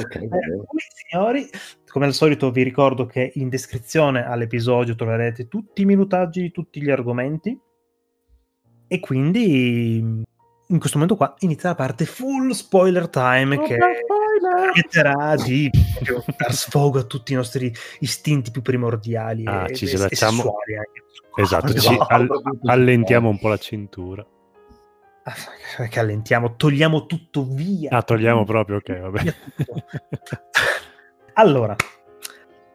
[0.00, 0.62] okay, eh,
[1.08, 1.48] signori,
[1.88, 6.82] come al solito vi ricordo che in descrizione all'episodio troverete tutti i minutaggi di tutti
[6.82, 7.56] gli argomenti
[8.88, 10.24] e quindi
[10.74, 15.70] in questo momento qua inizia la parte full spoiler time che permetterà di
[16.36, 20.76] dar sfogo a tutti i nostri istinti più primordiali ah, e, ci e, e sessuali
[20.76, 21.02] anche.
[21.36, 24.26] Esatto, no, ci all- allentiamo un po' la cintura.
[25.22, 27.90] Ah, che allentiamo, togliamo tutto via.
[27.90, 29.34] Ah, togliamo proprio, ok, vabbè.
[31.34, 31.74] allora,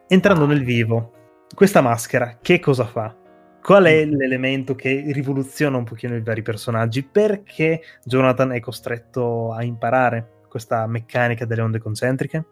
[0.08, 1.12] entrando nel vivo,
[1.54, 3.14] questa maschera che cosa fa?
[3.62, 4.12] Qual è mm.
[4.12, 7.02] l'elemento che rivoluziona un pochino i vari personaggi?
[7.02, 12.44] Perché Jonathan è costretto a imparare questa meccanica delle onde concentriche?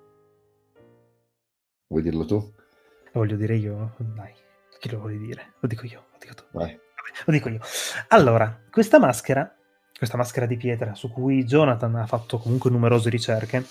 [1.89, 2.35] Vuoi dirlo tu?
[2.35, 4.33] Lo voglio dire io, dai.
[4.79, 5.55] Chi lo vuoi dire?
[5.61, 6.45] Lo dico io, lo dico tu.
[6.53, 6.79] Vai.
[7.25, 7.61] Lo dico io.
[8.09, 9.53] Allora, questa maschera,
[9.97, 13.65] questa maschera di pietra su cui Jonathan ha fatto comunque numerose ricerche,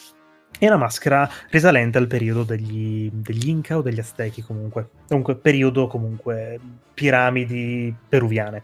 [0.59, 4.89] è una maschera risalente al periodo degli, degli Inca o degli Aztechi comunque.
[5.07, 6.59] Comunque periodo comunque
[6.93, 8.63] piramidi peruviane.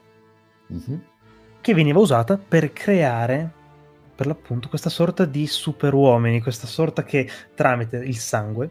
[0.71, 0.99] Mm-hmm.
[1.61, 3.51] Che veniva usata per creare
[4.15, 8.69] per l'appunto questa sorta di superuomini, questa sorta che tramite il sangue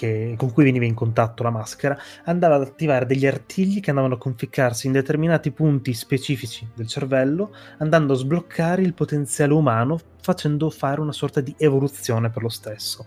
[0.00, 4.14] che, con cui veniva in contatto la maschera, andava ad attivare degli artigli che andavano
[4.14, 10.70] a conficcarsi in determinati punti specifici del cervello, andando a sbloccare il potenziale umano, facendo
[10.70, 13.04] fare una sorta di evoluzione per lo stesso.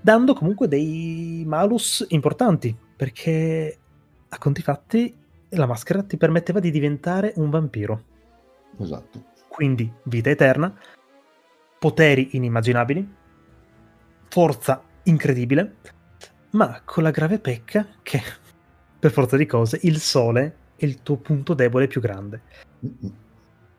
[0.00, 3.78] Dando comunque dei malus importanti, perché
[4.28, 5.16] a conti fatti
[5.50, 8.02] la maschera ti permetteva di diventare un vampiro.
[8.78, 9.26] Esatto.
[9.48, 10.76] Quindi vita eterna,
[11.78, 13.08] poteri inimmaginabili,
[14.28, 15.76] forza incredibile,
[16.50, 18.22] ma con la grave pecca che,
[18.98, 22.40] per forza di cose, il sole è il tuo punto debole più grande.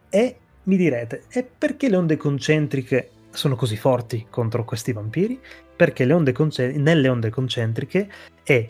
[0.10, 5.40] E mi direte, e perché le onde concentriche sono così forti contro questi vampiri?
[5.76, 8.10] Perché le onde concent- nelle onde concentriche
[8.44, 8.70] è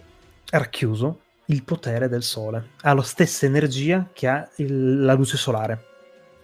[0.51, 5.85] racchiuso il potere del sole, ha la stessa energia che ha il, la luce solare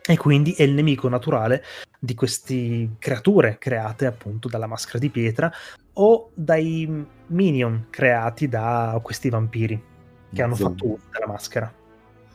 [0.06, 1.64] e quindi è il nemico naturale
[2.00, 5.52] di queste creature create appunto dalla maschera di pietra
[6.00, 9.82] o dai minion creati da questi vampiri
[10.34, 10.78] che hanno zombie.
[10.78, 11.74] fatto uso della maschera.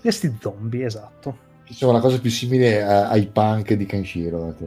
[0.00, 1.50] Questi zombie, esatto.
[1.66, 4.54] Diciamo la cosa più simile a, ai punk di Kenshiro.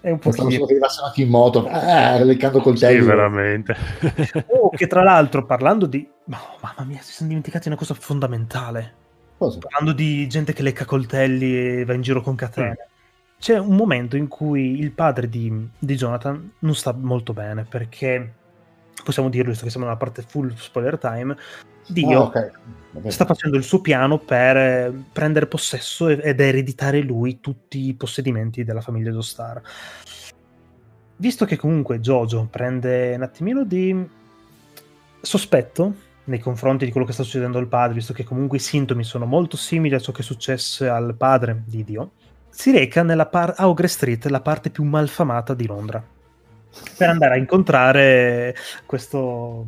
[0.00, 3.00] è un po' che arrivassero anche in moto, ah, leccando coltelli.
[3.00, 3.74] Sì, veramente.
[4.48, 6.06] oh, che tra l'altro, parlando di...
[6.30, 9.00] Oh, mamma mia, si sono dimenticati una cosa fondamentale.
[9.38, 9.58] Cosa?
[9.58, 12.90] Parlando di gente che lecca coltelli e va in giro con catene.
[13.42, 18.34] C'è un momento in cui il padre di, di Jonathan non sta molto bene perché
[19.02, 21.36] possiamo dirlo, visto che siamo nella parte full spoiler time,
[21.88, 22.50] Dio oh, okay.
[23.08, 28.62] sta facendo il suo piano per eh, prendere possesso ed ereditare lui tutti i possedimenti
[28.62, 29.60] della famiglia Joestar.
[31.16, 34.08] Visto che comunque Jojo prende un attimino di
[35.20, 35.94] sospetto
[36.26, 39.26] nei confronti di quello che sta succedendo al padre, visto che comunque i sintomi sono
[39.26, 42.12] molto simili a ciò che è successo al padre di Dio,
[42.52, 46.04] si reca nella par- a Ogre Street, la parte più malfamata di Londra,
[46.96, 48.54] per andare a incontrare
[48.84, 49.66] questo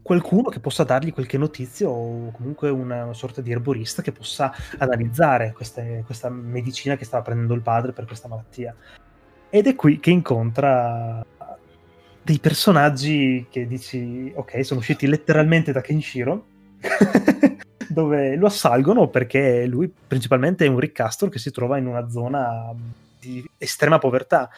[0.00, 5.52] qualcuno che possa dargli qualche notizia o comunque una sorta di erborista che possa analizzare
[5.52, 8.74] queste, questa medicina che stava prendendo il padre per questa malattia.
[9.50, 11.24] Ed è qui che incontra
[12.22, 16.46] dei personaggi che dici, ok, sono usciti letteralmente da Kenshiro,
[17.90, 22.72] dove lo assalgono perché lui principalmente è un ricastro che si trova in una zona
[23.18, 24.48] di estrema povertà,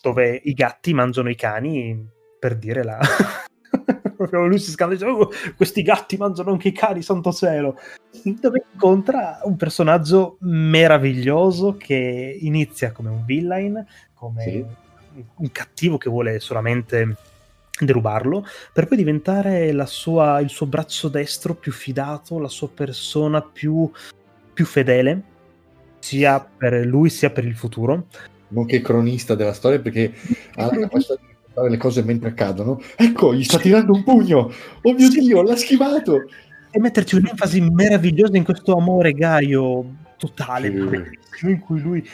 [0.00, 2.98] dove i gatti mangiano i cani per dire la,
[4.16, 7.78] proprio lui si scanda e dice oh, questi gatti mangiano anche i cani, santo cielo.
[8.22, 13.84] Dove incontra un personaggio meraviglioso che inizia come un villain,
[14.14, 14.64] come sì.
[15.36, 17.16] un cattivo che vuole solamente
[17.86, 23.90] derubarlo, per poi diventare sua, il suo braccio destro più fidato, la sua persona più,
[24.52, 25.22] più fedele,
[25.98, 28.06] sia per lui sia per il futuro.
[28.48, 30.12] Nonché cronista della storia, perché
[30.54, 32.80] ha la capacità di fare le cose mentre accadono.
[32.96, 34.50] Ecco, gli sta tirando un pugno.
[34.82, 35.20] Oh mio sì.
[35.20, 36.28] Dio, l'ha schivato.
[36.70, 40.70] E metterci un'enfasi meravigliosa in questo amore gaio totale,
[41.30, 41.50] sì.
[41.50, 42.06] in cui lui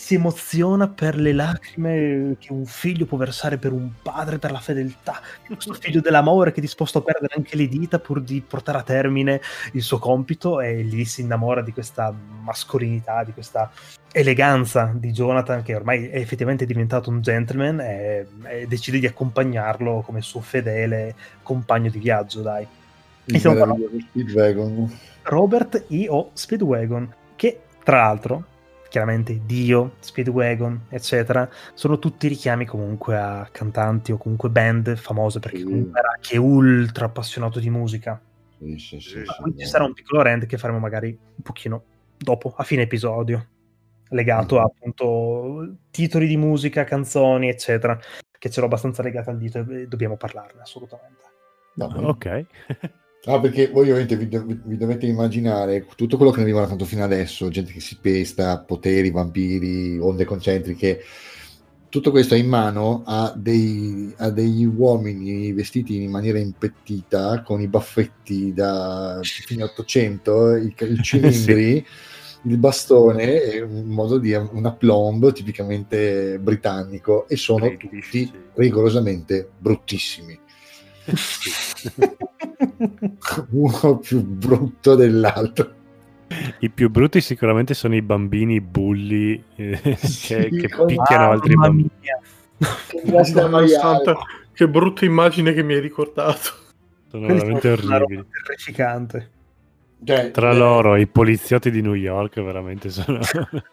[0.00, 4.58] si emoziona per le lacrime che un figlio può versare per un padre, per la
[4.58, 5.20] fedeltà.
[5.44, 8.82] Questo figlio dell'amore che è disposto a perdere anche le dita pur di portare a
[8.82, 12.12] termine il suo compito e gli si innamora di questa
[12.42, 13.70] mascolinità, di questa
[14.10, 20.00] eleganza di Jonathan che ormai è effettivamente diventato un gentleman e, e decide di accompagnarlo
[20.00, 22.66] come suo fedele compagno di viaggio, dai.
[23.26, 24.98] Speedwagon.
[25.24, 26.30] Robert I.O.
[26.32, 28.44] Speedwagon, che tra l'altro
[28.90, 35.62] chiaramente Dio, Speedwagon, eccetera, sono tutti richiami comunque a cantanti o comunque band famose perché
[35.62, 38.20] comunque era anche ultra appassionato di musica.
[38.58, 41.84] Sì, sì, sì, quindi ci sarà un piccolo rant che faremo magari un pochino
[42.18, 43.46] dopo, a fine episodio,
[44.10, 47.98] legato a appunto titoli di musica, canzoni, eccetera,
[48.38, 51.22] che ce l'ho abbastanza legato al dito e dobbiamo parlarne assolutamente.
[51.76, 52.44] No, ok.
[53.26, 57.04] Ah, perché voi ovviamente vi, vi, dovete immaginare tutto quello che ne abbiamo raccontato fino
[57.04, 61.02] adesso, gente che si pesta, poteri, vampiri, onde concentriche,
[61.90, 67.60] tutto questo è in mano a, dei, a degli uomini vestiti in maniera impettita, con
[67.60, 72.48] i baffetti da fine 800, i, i cilindri, sì.
[72.48, 80.38] il bastone, un modo di un aplomb tipicamente britannico, e sono tutti rigorosamente bruttissimi.
[83.50, 85.78] uno più brutto dell'altro.
[86.60, 91.90] I più brutti sicuramente sono i bambini bulli eh, sì, che, che picchiano altri bambini.
[92.86, 93.02] Che,
[94.52, 96.50] che brutta immagine che mi hai ricordato.
[97.10, 98.24] Sono Quelli veramente orribili.
[98.44, 99.30] Terrificante.
[100.02, 103.18] Cioè, Tra eh, loro i poliziotti di New York veramente sono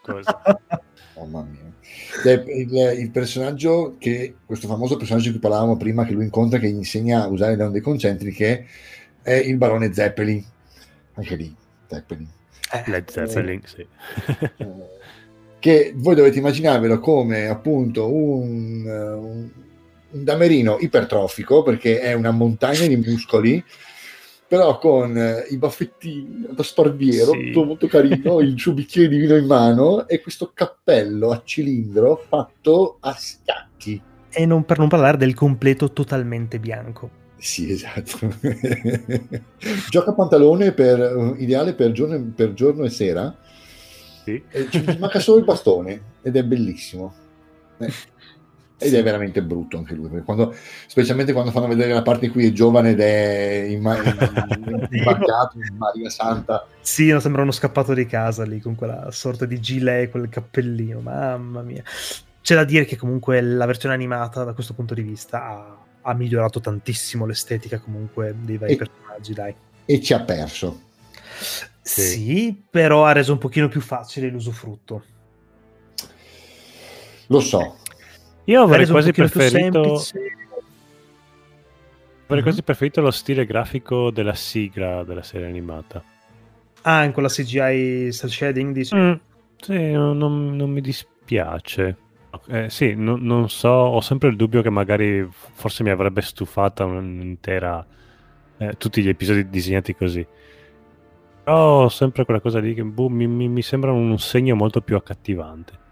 [0.02, 0.36] cose.
[1.16, 1.67] Mamma mia.
[2.24, 6.70] Il, il, personaggio che, questo famoso personaggio di cui parlavamo prima, che lui incontra, che
[6.70, 8.66] gli insegna a usare le onde concentriche,
[9.22, 10.44] è il barone Zeppelin.
[11.14, 11.56] Anche lì,
[11.88, 12.28] Zeppelin.
[12.74, 13.88] Eh, Led Zeppelin, eh, sì.
[15.60, 19.50] che voi dovete immaginarvelo come appunto un, un,
[20.10, 23.64] un damerino ipertrofico, perché è una montagna di muscoli
[24.48, 27.48] però con eh, i baffetti da sparviero, sì.
[27.48, 32.24] tutto molto carino, il suo bicchiere di vino in mano e questo cappello a cilindro
[32.28, 34.02] fatto a scacchi.
[34.30, 37.26] E non per non parlare del completo totalmente bianco.
[37.38, 38.34] Sì, esatto.
[39.90, 43.36] Gioca pantalone per, uh, ideale per giorno, per giorno, e sera
[44.24, 44.42] Sì.
[44.70, 47.14] ci manca solo il bastone ed è bellissimo.
[47.80, 47.94] Eh.
[48.80, 50.56] Ed è veramente brutto anche lui, quando,
[50.86, 56.10] specialmente quando fanno vedere la parte in cui è giovane ed è imbarcato in Maria
[56.12, 56.68] Santa.
[56.80, 61.64] Sì, sembra uno scappato di casa lì con quella sorta di gilet, quel cappellino, mamma
[61.64, 61.82] mia.
[62.40, 66.14] C'è da dire che comunque la versione animata da questo punto di vista ha, ha
[66.14, 69.56] migliorato tantissimo l'estetica comunque dei vari e, personaggi, dai.
[69.86, 70.82] E ci ha perso.
[71.82, 72.02] Sì.
[72.02, 75.04] sì, però ha reso un pochino più facile l'usufrutto.
[77.28, 77.78] Lo so,
[78.48, 80.02] io avrei quasi preferito.
[82.28, 86.04] Avrei quasi preferito lo stile grafico della sigla della serie animata.
[86.82, 88.96] Ah, in quella CGI cel shading dici?
[88.96, 89.14] Mm,
[89.58, 91.98] sì, non, non, mi dispiace.
[92.48, 96.86] Eh, sì, no, non so, ho sempre il dubbio che magari forse mi avrebbe stufata
[96.86, 97.86] un'intera...
[98.60, 100.26] Eh, tutti gli episodi disegnati così.
[101.44, 104.82] Però ho sempre quella cosa lì che boh, mi, mi, mi sembra un segno molto
[104.82, 105.86] più accattivante.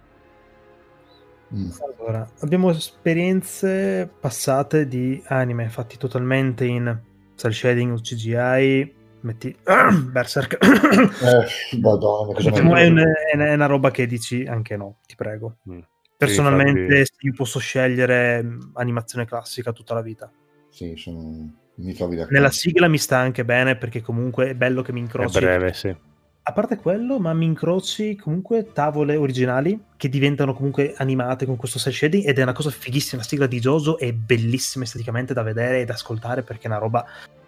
[1.53, 1.69] Mm.
[1.99, 6.99] Allora, abbiamo esperienze passate di anime fatti totalmente in
[7.35, 9.03] cel shading o CGI.
[9.21, 9.55] Metti
[10.11, 10.57] Berserk.
[10.61, 15.57] eh, madonna, diciamo, è, un, è, una roba che dici anche no, ti prego.
[15.69, 15.79] Mm.
[16.17, 20.31] Personalmente, sì, io posso scegliere mm, animazione classica tutta la vita.
[20.69, 21.53] Sì, sono...
[21.75, 22.35] mi trovi d'accordo.
[22.35, 25.37] Nella sigla mi sta anche bene perché comunque è bello che mi incroci.
[25.37, 26.13] È breve, sì
[26.47, 31.79] a parte quello, ma mi incroci comunque tavole originali che diventano comunque animate con questo
[31.79, 33.21] cel shading ed è una cosa fighissima.
[33.21, 36.77] La sigla di Jojo è bellissima esteticamente da vedere e da ascoltare perché è una
[36.77, 37.03] roba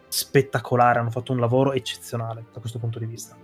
[0.08, 0.98] spettacolare.
[0.98, 3.38] Hanno fatto un lavoro eccezionale da questo punto di vista.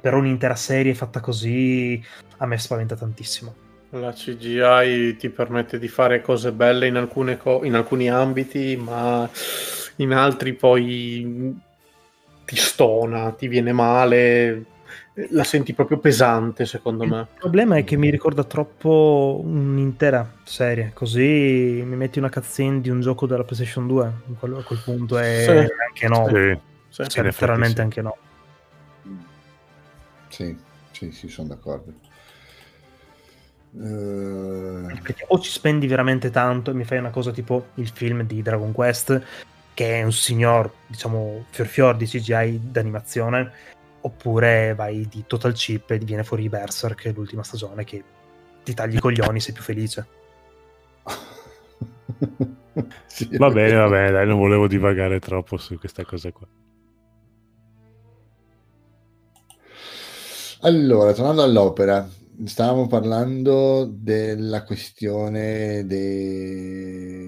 [0.00, 2.00] Però un'intera serie fatta così
[2.36, 3.52] a me spaventa tantissimo.
[3.90, 7.08] La CGI ti permette di fare cose belle in,
[7.42, 9.28] co- in alcuni ambiti, ma
[9.96, 11.64] in altri poi
[12.46, 14.64] ti stona, ti viene male,
[15.30, 17.18] la senti proprio pesante secondo me.
[17.18, 22.88] Il problema è che mi ricorda troppo un'intera serie, così mi metti una cutscene di
[22.88, 25.50] un gioco della PlayStation 2, a quel punto è sì.
[25.88, 26.28] anche no.
[26.28, 26.74] Sì.
[26.88, 27.80] Sì, cioè, letteralmente sì.
[27.82, 28.16] anche no.
[30.28, 30.56] Sì,
[30.92, 31.92] sì, sì, sono d'accordo.
[33.72, 34.88] Uh...
[35.28, 38.72] O ci spendi veramente tanto e mi fai una cosa tipo il film di Dragon
[38.72, 39.22] Quest
[39.76, 43.52] che è un signor, diciamo, fior fior di CGI d'animazione,
[44.00, 48.02] oppure vai di Total Chip e viene fuori Berserk, l'ultima stagione, che
[48.64, 50.06] ti tagli i coglioni, sei più felice.
[53.04, 56.48] sì, va bene, va bene, dai, non volevo divagare troppo su questa cosa qua.
[60.60, 62.08] Allora, tornando all'opera,
[62.46, 67.25] stavamo parlando della questione dei...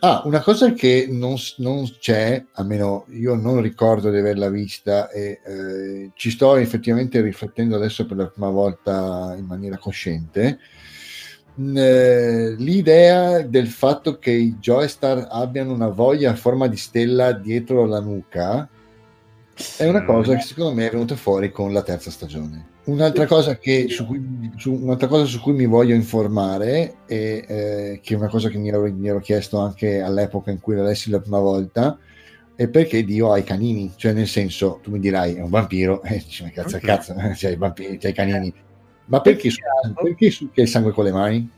[0.00, 5.40] Ah, una cosa che non, non, c'è, almeno io non ricordo di averla vista e
[5.44, 10.58] eh, ci sto effettivamente riflettendo adesso per la prima volta in maniera cosciente,
[11.56, 17.86] eh, l'idea del fatto che i Joystar abbiano una voglia a forma di stella dietro
[17.86, 18.68] la nuca
[19.76, 22.72] è una cosa che secondo me è venuta fuori con la terza stagione.
[22.84, 28.00] Un'altra cosa, che, su, cui, su, un'altra cosa su cui mi voglio informare, e eh,
[28.02, 30.82] che è una cosa che mi ero, mi ero, chiesto anche all'epoca in cui la
[30.82, 31.98] lessi la prima volta,
[32.54, 33.92] è perché Dio ha i canini.
[33.96, 36.88] Cioè, nel senso, tu mi dirai, è un vampiro, e eh, dici, ma cazzo, okay.
[36.88, 38.54] cazzo, c'hai i, vampiri, c'hai i canini.
[39.06, 39.50] Ma perché,
[39.94, 41.50] perché succhia il sangue con le mani?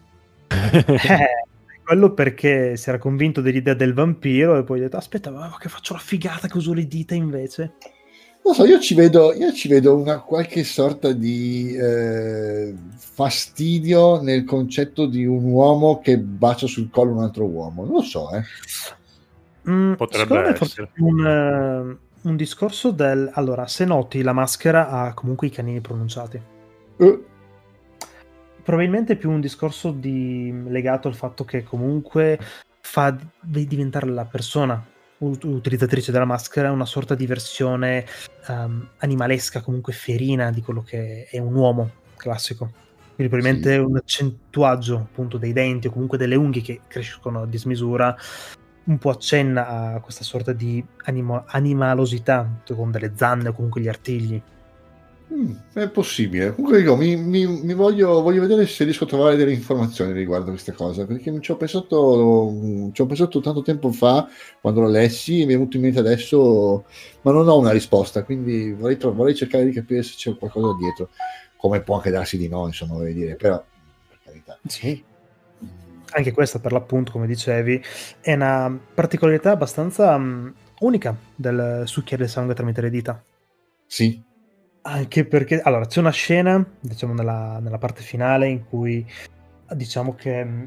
[0.76, 1.46] Eh,
[1.86, 5.68] quello perché si era convinto dell'idea del vampiro e poi ha detto aspetta ma che
[5.68, 7.74] faccio la figata che uso le dita invece
[8.46, 14.44] non so io ci vedo, io ci vedo una qualche sorta di eh, fastidio nel
[14.44, 17.84] concetto di un uomo che bacia sul collo un altro uomo.
[17.84, 18.42] Non lo so eh.
[19.68, 20.90] Mm, potrebbe essere.
[20.98, 26.40] un, uh, un, discorso del allora se noti la maschera ha comunque i canini pronunciati.
[26.98, 27.24] Uh
[28.66, 32.36] probabilmente più un discorso di, legato al fatto che comunque
[32.80, 34.84] fa diventare la persona
[35.18, 38.04] utilizzatrice della maschera una sorta di versione
[38.48, 42.70] um, animalesca, comunque ferina di quello che è un uomo classico.
[43.14, 43.78] Quindi probabilmente sì.
[43.78, 48.14] un accentuaggio appunto dei denti o comunque delle unghie che crescono a dismisura
[48.84, 53.88] un po' accenna a questa sorta di animo- animalosità con delle zanne o comunque gli
[53.88, 54.40] artigli.
[55.32, 56.54] Mm, è possibile.
[56.54, 60.46] Comunque dico, mi, mi, mi voglio, voglio, vedere se riesco a trovare delle informazioni riguardo
[60.46, 64.28] a questa cosa, perché ci ho pensato, ci ho pensato tanto tempo fa,
[64.60, 66.84] quando lo lessi, e mi è venuto in mente adesso,
[67.22, 71.08] ma non ho una risposta, quindi vorrei, vorrei cercare di capire se c'è qualcosa dietro,
[71.56, 73.62] come può anche darsi di no, insomma, voglio dire, però,
[74.08, 74.58] per carità.
[74.64, 75.02] Sì.
[76.12, 77.82] Anche questa, per l'appunto, come dicevi,
[78.20, 83.22] è una particolarità abbastanza um, unica del succhiare il sangue tramite le dita.
[83.84, 84.22] Sì,
[84.86, 89.04] Anche perché, allora, c'è una scena, diciamo, nella, nella parte finale in cui,
[89.72, 90.62] diciamo che mm,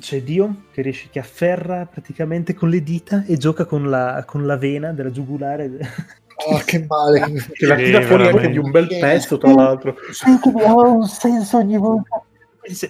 [0.00, 4.46] c'è Dio che riesce, che afferra praticamente con le dita e gioca con la, con
[4.46, 5.70] la vena della giugulare.
[6.48, 7.20] Oh, che male!
[7.52, 9.94] Che la tira fuori anche di un bel pezzo, tra l'altro.
[10.10, 12.24] Senti, ha un senso ogni volta.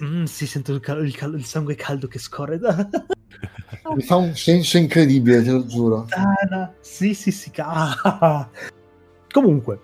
[0.03, 2.57] Mm, si sente il, cal- il, cal- il, sangue caldo che scorre.
[3.93, 6.07] Mi fa un senso incredibile, te lo giuro.
[6.09, 7.51] Ah, sì, sì, sì.
[7.57, 8.49] Ah.
[9.29, 9.79] Comunque,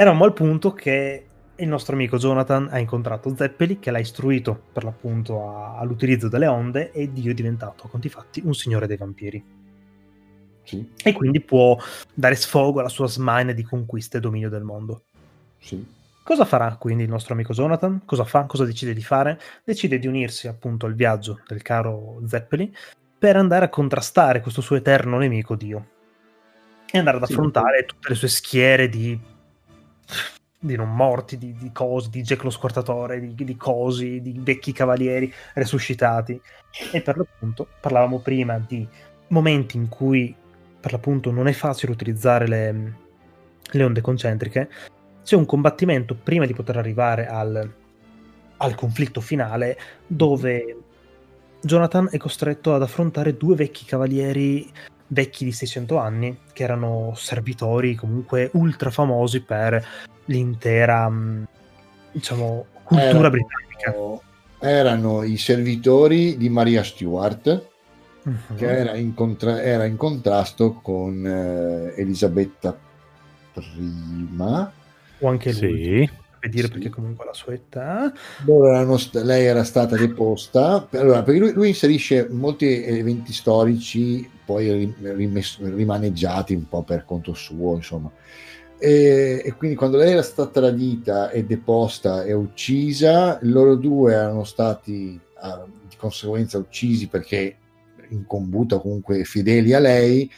[0.00, 1.26] eravamo al punto che
[1.56, 6.46] il nostro amico Jonathan ha incontrato Zeppeli che l'ha istruito per l'appunto a, all'utilizzo delle
[6.46, 9.44] onde e Dio è diventato a conti fatti un signore dei vampiri.
[10.62, 10.88] Sì.
[11.02, 11.76] E quindi può
[12.14, 15.02] dare sfogo alla sua smania di conquista e dominio del mondo.
[15.58, 15.84] Sì.
[16.22, 18.02] Cosa farà quindi il nostro amico Jonathan?
[18.04, 18.44] Cosa fa?
[18.44, 19.40] Cosa decide di fare?
[19.64, 22.72] Decide di unirsi appunto al viaggio del caro Zeppeli
[23.18, 25.88] per andare a contrastare questo suo eterno nemico Dio
[26.88, 27.86] e andare ad affrontare sì.
[27.86, 29.36] tutte le sue schiere di
[30.58, 34.72] di non morti, di, di cose, di Jack lo squartatore, di, di, cosi, di vecchi
[34.72, 36.40] cavalieri resuscitati.
[36.92, 38.86] E per l'appunto parlavamo prima di
[39.28, 40.34] momenti in cui
[40.80, 42.94] per l'appunto non è facile utilizzare le,
[43.70, 44.68] le onde concentriche.
[45.22, 47.72] C'è un combattimento prima di poter arrivare al,
[48.56, 50.76] al conflitto finale dove
[51.60, 54.70] Jonathan è costretto ad affrontare due vecchi cavalieri
[55.08, 59.84] vecchi di 600 anni che erano servitori comunque ultra famosi per
[60.26, 61.42] l'intera mm,
[62.12, 63.94] diciamo, cultura erano, britannica.
[64.60, 67.66] Erano i servitori di Maria Stuart,
[68.22, 68.54] uh-huh.
[68.56, 72.76] che era in, contra- era in, contrasto con eh, Elisabetta
[73.54, 74.36] I.
[75.20, 76.06] O anche lui.
[76.06, 76.10] Sì.
[76.38, 76.72] Per dire sì.
[76.72, 78.12] perché comunque la sua età.
[78.96, 80.88] St- lei era stata deposta.
[80.92, 87.34] Allora, perché lui, lui, inserisce molti eventi storici poi rim- rimaneggiati un po' per conto
[87.34, 88.10] suo, insomma.
[88.78, 94.44] E, e, quindi quando lei era stata tradita e deposta e uccisa, loro due erano
[94.44, 97.56] stati ah, di conseguenza uccisi perché
[98.10, 100.30] in combuta comunque fedeli a lei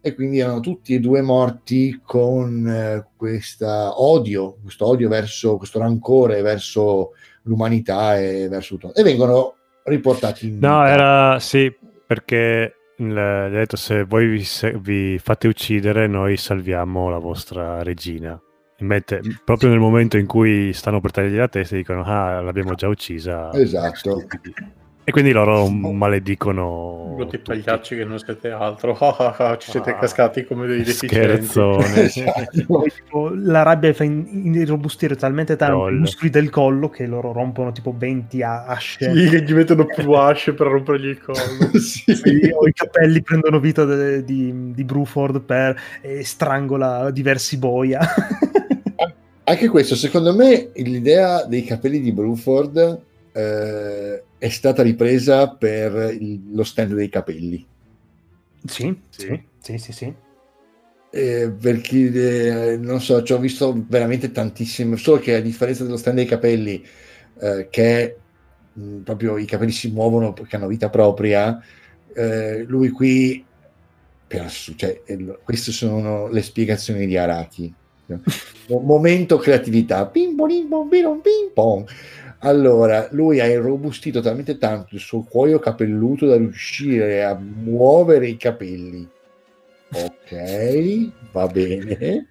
[0.00, 5.78] e quindi erano tutti e due morti con eh, questo odio, questo odio verso, questo
[5.78, 7.12] rancore verso
[7.42, 8.94] l'umanità e verso tutto.
[8.94, 9.54] E vengono
[9.84, 11.74] riportati in No, era sì,
[12.06, 17.82] perché gli ha detto se voi vi, se, vi, fate uccidere noi salviamo la vostra
[17.82, 18.40] regina.
[18.80, 22.86] Mette, proprio nel momento in cui stanno per tagliare la testa dicono ah l'abbiamo già
[22.86, 23.52] uccisa.
[23.52, 24.24] Esatto.
[25.08, 27.14] E quindi loro maledicono.
[27.16, 28.94] Tutti pagliacci che non siete altro.
[29.58, 31.46] ci siete ah, cascati come dei deficienti.
[32.08, 33.32] Esatto.
[33.34, 35.94] la rabbia fa irrobustire talmente tanto Roll.
[35.94, 39.10] i muscoli del collo che loro rompono tipo 20 asce.
[39.10, 41.38] Sì, che gli mettono più asce per rompergli il collo.
[41.80, 42.14] sì.
[42.14, 48.00] Sì, o i capelli prendono vita de, di, di Bruford per e strangola diversi boia.
[49.44, 56.40] Anche questo, secondo me, l'idea dei capelli di Bruford eh, è stata ripresa per il,
[56.52, 57.66] lo stand dei capelli.
[58.64, 60.14] Sì, sì, sì, sì, sì.
[61.10, 65.96] Eh, perché eh, non so, ci ho visto veramente tantissime, solo che a differenza dello
[65.96, 66.84] stand dei capelli,
[67.40, 68.16] eh, che
[68.72, 71.60] mh, proprio i capelli si muovono perché hanno vita propria,
[72.14, 73.44] eh, lui qui,
[74.26, 75.02] per, cioè,
[75.42, 77.74] queste sono le spiegazioni di Araki.
[78.68, 81.86] Momento creatività, ping pong, ping pong.
[82.40, 88.36] Allora, lui ha irrobustito talmente tanto il suo cuoio capelluto da riuscire a muovere i
[88.36, 89.08] capelli.
[89.90, 92.26] Ok, va bene.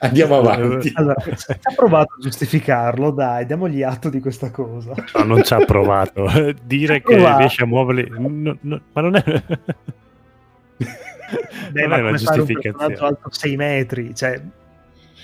[0.00, 0.92] Andiamo avanti.
[0.94, 4.94] Allora, ha provato a giustificarlo, dai, diamogli atto di questa cosa.
[5.14, 6.26] No, non ci ha provato.
[6.64, 7.38] Dire che provato.
[7.38, 8.08] riesce a muoverli...
[8.10, 9.22] No, no, ma non è...
[9.24, 9.42] Beh,
[11.80, 12.94] non ma è una giustificazione.
[12.94, 14.40] Un alto 6 metri, cioè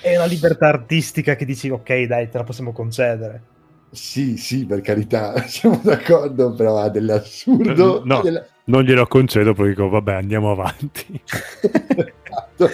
[0.01, 3.53] è una libertà artistica che dici ok, dai, te la possiamo concedere.
[3.95, 8.03] Sì, sì, per carità, siamo d'accordo, però ha dell'assurdo.
[8.05, 8.45] No, della...
[8.65, 11.21] non glielo concedo perché dico, vabbè, andiamo avanti.
[11.25, 12.69] esatto.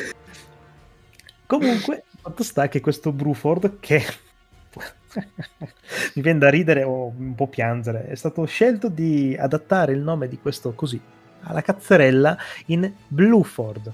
[1.47, 4.03] Comunque, fatto sta che questo Bruford, che
[6.15, 10.29] mi viene da ridere o un po' piangere, è stato scelto di adattare il nome
[10.29, 11.01] di questo così,
[11.43, 12.37] alla cazzerella,
[12.67, 13.93] in Blueford.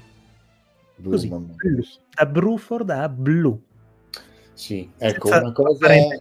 [1.03, 1.85] Così, Blue.
[2.15, 3.59] da Bruford a Blue.
[4.55, 5.93] Sì, ecco, Senza una cosa...
[5.93, 6.19] Eh,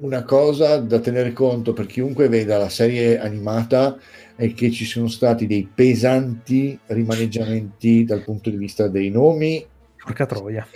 [0.00, 3.96] una cosa da tenere conto per chiunque veda la serie animata
[4.34, 9.64] è che ci sono stati dei pesanti rimaneggiamenti dal punto di vista dei nomi,
[9.96, 10.66] Porca troia.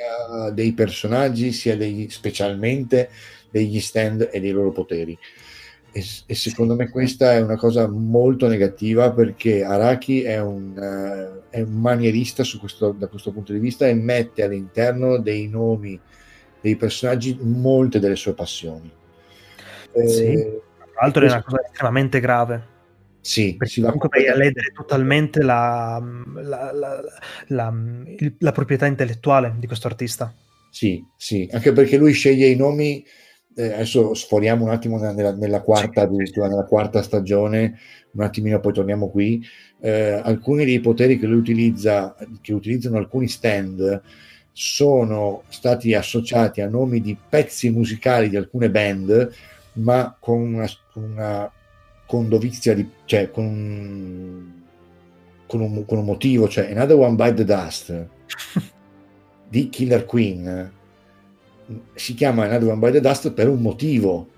[0.53, 3.11] dei personaggi, sia degli, specialmente
[3.51, 5.17] degli stand e dei loro poteri.
[5.93, 11.51] E, e, secondo me questa è una cosa molto negativa perché Araki è un, uh,
[11.51, 16.01] è un manierista questo, da questo punto di vista e mette all'interno dei nomi
[16.61, 18.91] dei personaggi molte delle sue passioni.
[20.07, 22.79] Sì, eh, tra l'altro è una cosa estremamente grave.
[23.23, 26.03] Sì, perché si comunque vai a ledere totalmente la,
[26.37, 27.73] la, la,
[28.39, 30.35] la, proprietà intellettuale di questo artista.
[30.71, 33.05] Sì, sì, anche perché lui sceglie i nomi
[33.57, 37.79] eh, adesso sforiamo un attimo nella, nella quarta, addirittura nella quarta stagione,
[38.13, 39.45] un attimino poi torniamo qui.
[39.81, 44.03] Eh, alcuni dei poteri che lui utilizza, che utilizzano alcuni stand,
[44.53, 49.33] sono stati associati a nomi di pezzi musicali di alcune band,
[49.75, 51.51] ma con una, una
[52.07, 54.65] con dovizia di, cioè con,
[55.47, 58.07] con, un, con un motivo, cioè Another One Bite the Dust
[59.49, 60.79] di Killer Queen
[61.95, 64.29] si chiama Another One by the Dust per un motivo,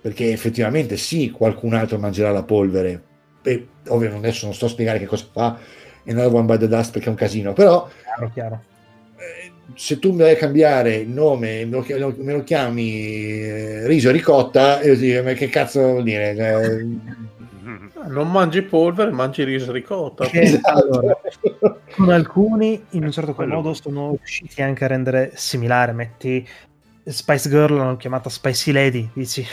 [0.00, 3.10] perché effettivamente sì, qualcun altro mangerà la polvere.
[3.42, 5.58] E, ovviamente adesso non sto a spiegare che cosa fa
[6.06, 8.62] Another One by the Dust perché è un casino, però chiaro, chiaro.
[9.68, 13.86] Eh, se tu mi vai a cambiare il nome, me lo, me lo chiami eh,
[13.86, 16.34] riso ricotta, io ti dico, ma che cazzo vuol dire?
[16.36, 16.84] Cioè,
[18.08, 20.26] non mangi polvere, mangi riso ricotta.
[20.26, 21.16] Che, allora,
[21.94, 25.92] con alcuni, in un certo qual modo, sono riusciti anche a rendere similare.
[25.92, 26.46] Metti
[27.04, 29.44] Spice Girl, l'hanno chiamata Spicy Lady, dici,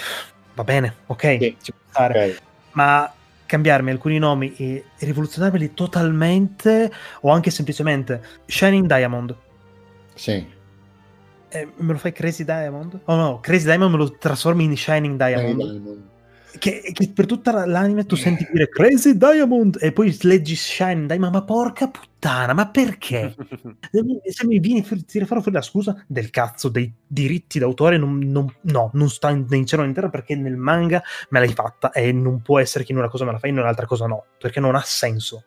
[0.56, 2.14] va bene, ok, sì, ci può stare.
[2.14, 2.36] Okay.
[2.72, 3.14] Ma
[3.46, 6.92] cambiarmi alcuni nomi e rivoluzionarmeli totalmente
[7.22, 9.36] o anche semplicemente Shining Diamond.
[10.20, 10.58] Sì.
[11.52, 13.00] Eh, me lo fai Crazy Diamond?
[13.06, 15.56] Oh no, Crazy Diamond me lo trasformi in Shining Diamond.
[15.58, 16.10] Diamond
[16.58, 21.34] che, che, per tutta l'anime tu senti dire Crazy Diamond e poi leggi Shine Diamond,
[21.34, 23.36] ma porca puttana, ma perché?
[24.24, 28.52] Se mi vieni a tirare fuori la scusa del cazzo dei diritti d'autore, non, non,
[28.62, 32.12] no, non sta in, in cielo in terra perché nel manga me l'hai fatta e
[32.12, 34.26] non può essere che in una cosa me la fai e in un'altra cosa no,
[34.38, 35.44] perché non ha senso.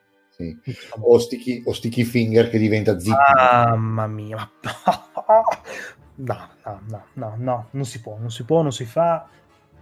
[0.63, 0.77] Sì.
[1.01, 3.17] O, sticky, o sticky finger che diventa zitto.
[3.37, 4.37] Mamma mia,
[6.17, 9.29] no, no, no, no, no, non si può, non si può, non si fa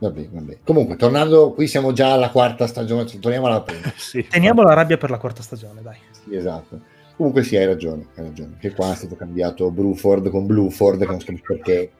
[0.01, 0.59] Vabbè, vabbè.
[0.65, 3.93] Comunque, tornando, qui siamo già alla quarta stagione, torniamo alla prima.
[3.97, 4.27] sì.
[4.27, 5.99] Teniamo la rabbia per la quarta stagione, dai.
[6.11, 6.81] Sì, esatto.
[7.17, 8.57] Comunque sì, hai ragione, hai ragione.
[8.59, 11.91] Che qua è stato cambiato Bruford con Blueford, che non so perché.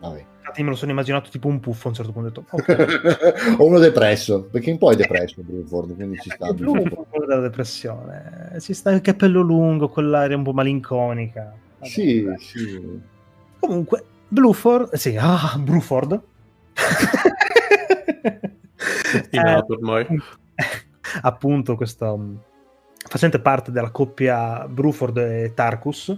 [0.00, 0.24] Vabbè.
[0.46, 2.44] Infatti me lo sono immaginato tipo un puffo a un certo punto.
[2.50, 2.86] Okay.
[3.56, 6.48] o uno depresso, perché un po' è depresso Bruford, quindi ci sta.
[6.48, 8.56] È blu quello della depressione.
[8.60, 11.54] Ci sta il capello lungo, quell'aria un po' malinconica.
[11.78, 12.38] Vabbè, sì, vabbè.
[12.38, 13.00] sì.
[13.58, 16.20] Comunque, Blueford, sì, ah, Bruford
[19.30, 20.06] eh, ormai.
[21.22, 22.38] appunto questo um,
[22.96, 26.16] facente parte della coppia Bruford e Tarkus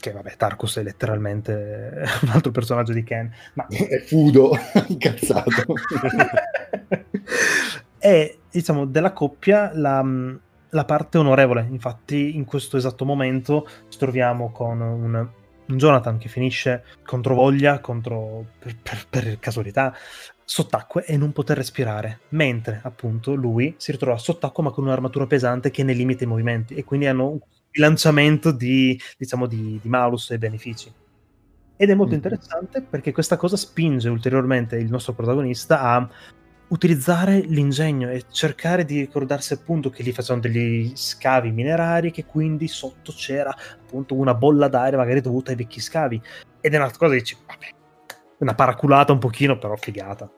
[0.00, 4.56] che vabbè Tarkus è letteralmente un altro personaggio di Ken ma è fudo
[4.88, 5.74] incazzato.
[7.98, 10.38] È diciamo della coppia la, um,
[10.70, 15.28] la parte onorevole infatti in questo esatto momento ci troviamo con un
[15.68, 19.94] un Jonathan che finisce contro voglia, contro, per, per, per, casualità,
[20.44, 25.70] sott'acqua e non poter respirare, mentre appunto lui si ritrova sott'acqua ma con un'armatura pesante
[25.70, 27.38] che ne limita i movimenti e quindi hanno un
[27.70, 30.92] bilanciamento di, diciamo, di, di malus e benefici.
[31.76, 32.24] Ed è molto mm-hmm.
[32.24, 36.08] interessante perché questa cosa spinge ulteriormente il nostro protagonista a
[36.68, 42.68] utilizzare l'ingegno e cercare di ricordarsi appunto che lì facevano degli scavi minerari che quindi
[42.68, 46.20] sotto c'era appunto una bolla d'aria magari dovuta ai vecchi scavi
[46.60, 47.66] ed è una cosa che dici vabbè
[48.38, 50.30] una paraculata un pochino però figata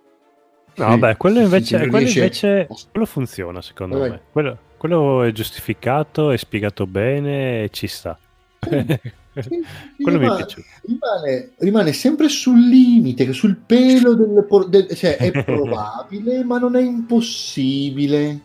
[0.77, 4.11] no vabbè quello invece, sì, quello, invece quello funziona secondo vabbè.
[4.11, 8.19] me quello, quello, è giustificato è spiegato bene e ci sta
[8.61, 10.65] quello rimane, mi piace.
[10.82, 16.81] Rimane, rimane, sempre sul limite, sul pelo del, del cioè è probabile, ma non è
[16.81, 18.40] impossibile.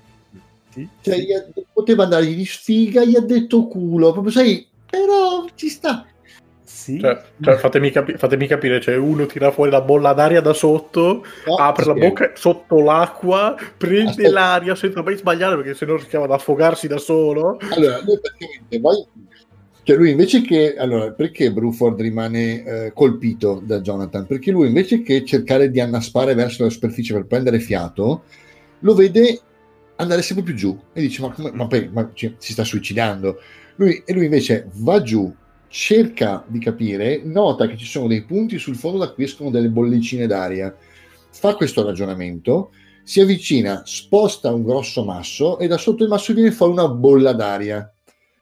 [0.69, 1.33] Sì, cioè, sì.
[1.33, 1.43] Ha,
[1.73, 6.05] poteva andare di sfiga, gli ha detto culo, proprio sai, però ci sta.
[6.85, 6.99] Sì.
[6.99, 11.25] Cioè, cioè fatemi, capi- fatemi, capire, cioè uno tira fuori la bolla d'aria da sotto,
[11.47, 11.89] no, apre sì.
[11.89, 14.29] la bocca sotto l'acqua, prende Aspetta.
[14.29, 17.57] l'aria senza mai sbagliare perché se no rischiava di affogarsi da solo.
[17.71, 19.07] Allora, noi praticamente vai
[19.81, 20.75] cioè lui invece che...
[20.75, 24.25] Allora, perché Bruford rimane eh, colpito da Jonathan?
[24.25, 28.23] Perché lui invece che cercare di annaspare verso la superficie per prendere fiato,
[28.79, 29.39] lo vede
[29.97, 33.39] andare sempre più giù e dice ma, come, ma, poi, ma cioè, si sta suicidando.
[33.75, 35.31] Lui, e lui invece va giù,
[35.76, 39.69] cerca di capire, nota che ci sono dei punti sul fondo da cui escono delle
[39.69, 40.76] bollicine d'aria,
[41.31, 42.72] fa questo ragionamento,
[43.03, 47.34] si avvicina, sposta un grosso masso e da sotto il masso viene fuori una bolla
[47.34, 47.89] d'aria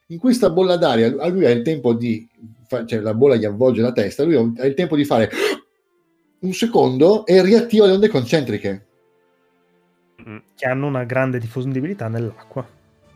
[0.07, 2.27] in questa bolla d'aria a lui ha il tempo di
[2.85, 5.29] cioè la bolla gli avvolge la testa lui ha il tempo di fare
[6.43, 8.85] un secondo e riattiva le onde concentriche.
[10.27, 10.37] Mm.
[10.55, 12.65] Che hanno una grande diffondibilità nell'acqua.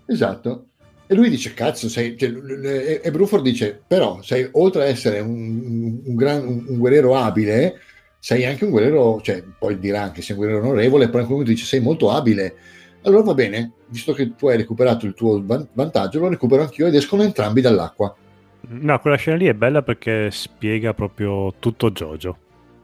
[0.05, 0.67] Esatto.
[1.07, 2.17] E lui dice, cazzo, sei...
[2.17, 7.79] Cioè, e Bruford dice, però, sei, oltre ad essere un, un, gran, un, guerriero abile,
[8.19, 11.65] sei anche un guerriero, cioè, poi dirà anche sei un guerriero onorevole, però in dice,
[11.65, 12.55] sei molto abile.
[13.03, 16.95] Allora va bene, visto che tu hai recuperato il tuo vantaggio, lo recupero anch'io ed
[16.95, 18.13] escono entrambi dall'acqua.
[18.69, 22.37] No, quella scena lì è bella perché spiega proprio tutto Jojo.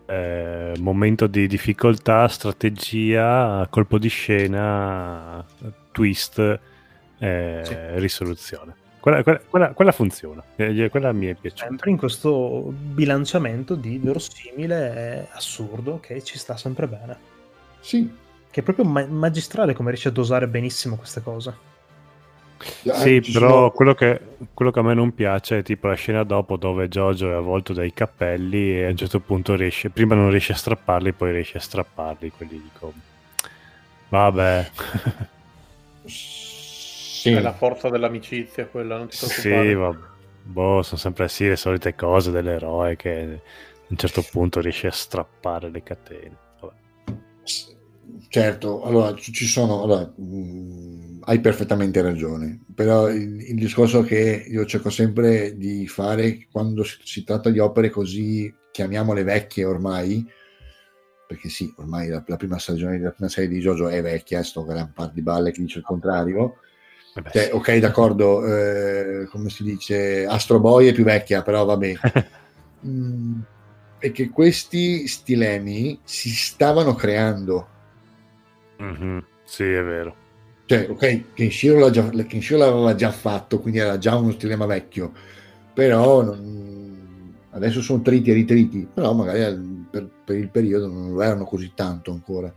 [0.05, 5.45] Eh, momento di difficoltà, strategia, colpo di scena,
[5.91, 6.59] twist,
[7.23, 7.75] eh, sì.
[7.99, 8.75] risoluzione.
[8.99, 11.65] Quella, quella, quella, quella, funziona, eh, quella mi è piaciuta.
[11.65, 17.17] Sempre in questo bilanciamento di verosimile e assurdo che ci sta sempre bene.
[17.81, 18.09] Sì.
[18.49, 21.71] Che è proprio ma- magistrale come riesce a dosare benissimo queste cose.
[22.81, 23.71] Sì, però sono...
[23.71, 24.21] quello, che,
[24.53, 27.73] quello, che, a me non piace è tipo la scena dopo dove Jojo è avvolto
[27.73, 31.57] dai cappelli e a un certo punto riesce, prima non riesce a strapparli, poi riesce
[31.57, 32.93] a strapparli, quelli dico,
[34.07, 34.71] vabbè.
[37.23, 37.31] Sì.
[37.31, 39.67] È la forza dell'amicizia quella, non ti preoccupare.
[39.67, 40.11] Sì, vabbè.
[40.43, 44.91] Boh, sono sempre sì le solite cose dell'eroe che a un certo punto riesce a
[44.91, 46.37] strappare le catene.
[46.59, 46.73] Vabbè.
[48.27, 54.45] Certo, allora ci sono, allora, mh, mm, hai perfettamente ragione, però il, il, discorso che
[54.45, 60.27] io cerco sempre di fare quando si, si, tratta di opere così, chiamiamole vecchie ormai,
[61.25, 64.65] perché sì, ormai la, la prima stagione della prima serie di Jojo è vecchia, sto
[64.65, 66.57] gran par di balle che dice il contrario,
[67.15, 71.77] Vabbè, cioè, ok d'accordo, eh, come si dice, Astro Boy è più vecchia, però va
[71.77, 71.99] bene.
[72.85, 73.39] mm,
[73.99, 77.67] e che questi stilemi si stavano creando
[78.83, 79.17] Mm-hmm.
[79.43, 80.15] Sì, è vero.
[80.65, 85.11] Cioè, ok, Kenshiro, l'ha già, Kenshiro l'aveva già fatto, quindi era già uno stilema vecchio,
[85.73, 91.21] però non, adesso sono triti e ritriti, però magari per, per, il periodo non lo
[91.21, 92.53] erano così tanto ancora.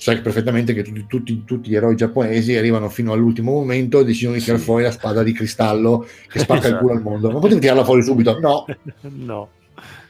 [0.00, 4.36] Sai perfettamente che tutti, tutti, tutti, gli eroi giapponesi arrivano fino all'ultimo momento e decidono
[4.36, 4.64] di tirare sì.
[4.64, 6.74] fuori la spada di cristallo che spacca esatto.
[6.74, 7.30] il culo al mondo.
[7.32, 8.38] Ma potevi tirarla fuori subito?
[8.38, 8.64] No.
[9.02, 9.48] no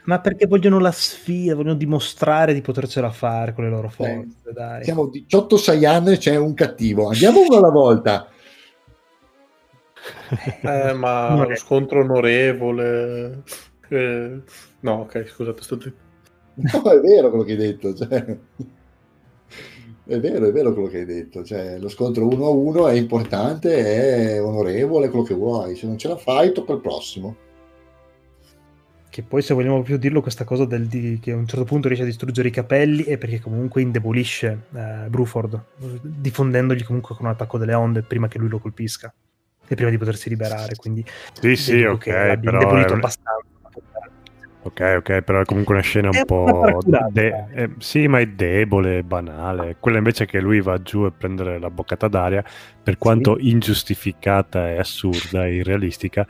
[0.05, 4.39] ma perché vogliono la sfida, vogliono dimostrare di potercela fare con le loro forze.
[4.47, 4.85] Eh, dai.
[4.85, 8.29] Siamo 18 Saiyan e c'è un cattivo, andiamo uno alla volta.
[10.63, 13.43] Eh, ma lo scontro onorevole.
[13.89, 14.43] Eh,
[14.81, 15.79] no, ok, scusate, sto.
[16.55, 17.95] No, è vero quello che hai detto.
[17.95, 18.39] Cioè...
[20.09, 21.45] È vero, è vero quello che hai detto.
[21.45, 25.77] Cioè, lo scontro uno a uno è importante, è onorevole, quello che vuoi.
[25.77, 27.37] Se non ce la fai, tocca il prossimo
[29.11, 31.89] che poi se vogliamo proprio dirlo questa cosa del di, che a un certo punto
[31.89, 35.61] riesce a distruggere i capelli è perché comunque indebolisce eh, Bruford
[36.03, 39.13] diffondendogli comunque con un attacco delle onde prima che lui lo colpisca
[39.67, 42.97] e prima di potersi liberare quindi sì sì ok però indebolito è...
[42.97, 43.48] abbastanza
[44.69, 46.79] Ok, ok, però è comunque una scena un è po'.
[47.11, 49.77] De- eh, sì, ma è debole, banale.
[49.81, 52.45] Quella invece che lui va giù e prendere la boccata d'aria,
[52.83, 53.49] per quanto sì.
[53.49, 56.27] ingiustificata e assurda e irrealistica,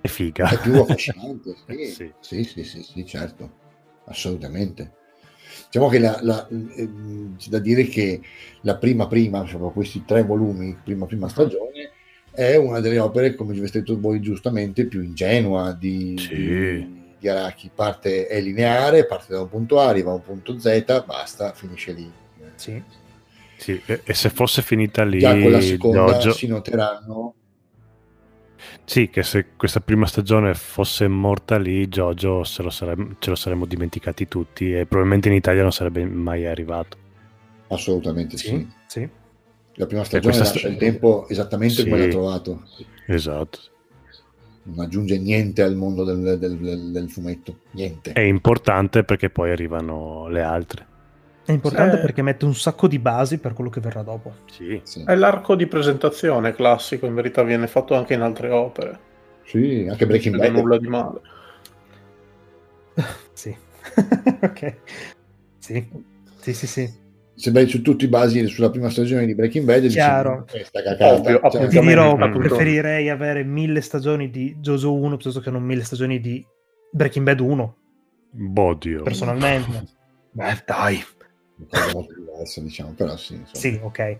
[0.00, 0.50] è figa.
[0.50, 1.84] È più affascinante, sì.
[1.86, 2.12] sì.
[2.20, 3.50] Sì, sì, sì, sì, certo,
[4.04, 4.92] assolutamente.
[5.66, 6.88] Diciamo che la, la, eh,
[7.38, 8.20] c'è da dire che
[8.60, 11.92] la prima prima, diciamo, questi tre volumi, prima prima stagione,
[12.30, 16.34] è una delle opere, come avete detto voi giustamente, più ingenua di, sì.
[16.34, 17.70] di, di Araki.
[17.74, 21.92] Parte è lineare, parte da un punto A, arriva a un punto Z, basta, finisce
[21.92, 22.12] lì.
[22.56, 22.82] Sì.
[23.56, 26.32] Sì, e, e se fosse finita lì, già con la seconda Giorgio...
[26.32, 27.34] si noteranno
[28.84, 33.36] sì, che se questa prima stagione fosse morta lì, Jojo se lo saremmo, ce lo
[33.36, 36.96] saremmo dimenticati tutti e probabilmente in Italia non sarebbe mai arrivato.
[37.68, 38.48] Assolutamente sì.
[38.48, 38.68] sì.
[38.86, 39.08] sì.
[39.74, 42.62] La prima stagione lascia st- il tempo esattamente sì, come l'ha trovato.
[43.06, 43.58] Esatto.
[44.64, 48.12] Non aggiunge niente al mondo del, del, del, del fumetto, niente.
[48.12, 50.86] È importante perché poi arrivano le altre.
[51.44, 52.02] È importante sì.
[52.02, 54.34] perché mette un sacco di basi per quello che verrà dopo.
[54.50, 54.80] Sì.
[54.84, 55.02] sì.
[55.04, 59.10] È l'arco di presentazione classico, in verità viene fatto anche in altre opere.
[59.44, 60.52] Sì, anche Breaking Bad.
[60.52, 61.20] nulla di male.
[63.32, 63.54] sì.
[64.40, 64.76] ok.
[65.58, 65.88] Sì.
[66.38, 67.01] Sì, sì, sì.
[67.42, 70.46] Se vai su tutti i basi sulla prima stagione di Breaking Bad, chiaro.
[71.00, 75.82] Ovvio, cioè, ti dirò, preferirei avere mille stagioni di Jojo 1 piuttosto che non mille
[75.82, 76.46] stagioni di
[76.92, 77.76] Breaking Bad 1.
[78.30, 79.02] Bodio.
[79.02, 79.88] Personalmente.
[80.30, 81.04] Beh, dai
[81.68, 83.34] cosa molto diversa, diciamo, però sì.
[83.34, 83.58] Insomma.
[83.58, 84.16] Sì, ok.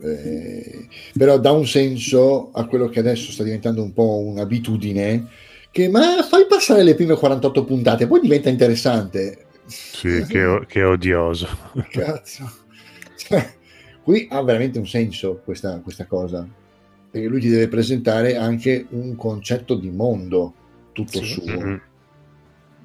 [0.00, 0.88] Eh,
[1.18, 5.26] però dà un senso a quello che adesso sta diventando un po' un'abitudine
[5.70, 11.46] che ma fai passare le prime 48 puntate poi diventa interessante sì, che, che odioso
[11.90, 12.50] cazzo
[13.16, 13.54] cioè,
[14.02, 16.46] qui ha veramente un senso questa, questa cosa
[17.10, 20.54] perché lui ti deve presentare anche un concetto di mondo
[20.92, 21.24] tutto sì.
[21.24, 21.76] suo mm-hmm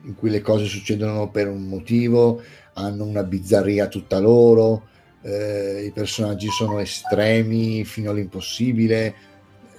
[0.03, 2.41] in cui le cose succedono per un motivo,
[2.73, 4.87] hanno una bizzarria tutta loro,
[5.21, 9.15] eh, i personaggi sono estremi fino all'impossibile,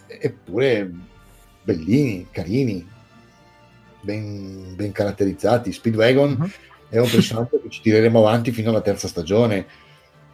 [0.06, 0.90] eppure
[1.62, 2.86] bellini, carini,
[4.00, 5.72] ben, ben caratterizzati.
[5.72, 6.50] Speedwagon uh-huh.
[6.94, 9.66] È un personaggio che ci tireremo avanti fino alla terza stagione.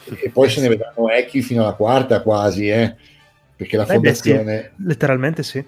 [0.04, 2.94] E poi se ne vedranno echi fino alla quarta quasi, eh,
[3.56, 4.72] perché la fondazione...
[4.76, 5.64] Sì, letteralmente sì.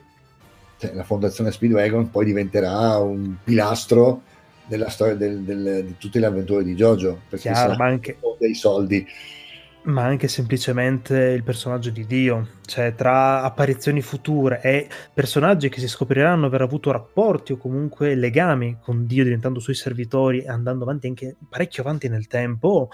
[0.79, 4.23] Cioè, la fondazione Speedwagon poi diventerà un pilastro
[4.67, 8.19] della storia del, del, di tutte le avventure di Jojo, perché Chiaro, sarà anche...
[8.39, 9.07] dei soldi
[9.85, 15.89] ma anche semplicemente il personaggio di Dio, cioè tra apparizioni future e personaggi che si
[15.89, 21.09] scopriranno aver avuto rapporti o comunque legami con Dio diventando suoi servitori e andando avanti
[21.09, 22.91] anche parecchio avanti nel tempo,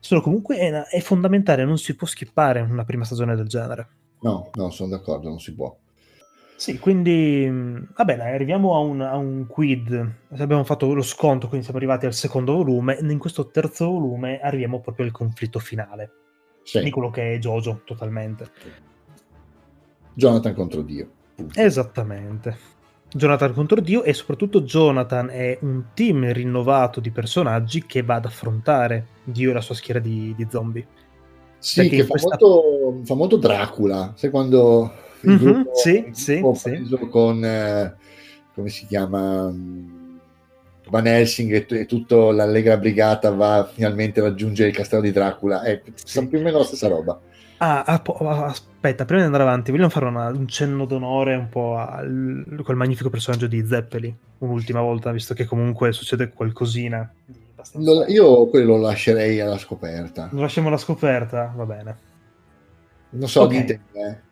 [0.00, 3.88] sono comunque è, è fondamentale, non si può skippare una prima stagione del genere.
[4.20, 5.76] No, no, sono d'accordo, non si può.
[6.58, 10.14] Sì, quindi mm, va bene, arriviamo a un, a un, quid.
[10.38, 12.98] Abbiamo fatto lo sconto, quindi siamo arrivati al secondo volume.
[13.00, 16.10] In questo terzo volume arriviamo proprio al conflitto finale
[16.64, 16.82] sì.
[16.82, 18.50] di quello che è Jojo, totalmente.
[20.14, 21.08] Jonathan contro Dio.
[21.36, 21.60] Punto.
[21.60, 22.56] Esattamente.
[23.08, 28.24] Jonathan contro Dio e soprattutto Jonathan è un team rinnovato di personaggi che va ad
[28.24, 30.84] affrontare Dio e la sua schiera di, di zombie.
[31.58, 32.36] Sì, Perché che fa, questa...
[32.40, 34.12] molto, fa molto Dracula.
[34.16, 37.08] Sai quando il mm-hmm, gruppo, sì, sì, sì.
[37.10, 37.96] con eh,
[38.54, 39.52] come si chiama
[40.88, 45.62] Van Helsing e, e tutta l'allegra brigata va finalmente a raggiungere il castello di Dracula
[45.62, 46.26] è sì.
[46.26, 47.18] più o meno la stessa roba
[47.58, 51.98] ah, aspetta prima di andare avanti vogliamo fare una, un cenno d'onore un po' a
[51.98, 57.12] quel magnifico personaggio di Zeppeli un'ultima volta visto che comunque succede qualcosina
[58.06, 61.96] io quello lo lascerei alla scoperta lo lasciamo alla scoperta va bene
[63.10, 63.60] non so okay.
[63.60, 64.26] dite eh.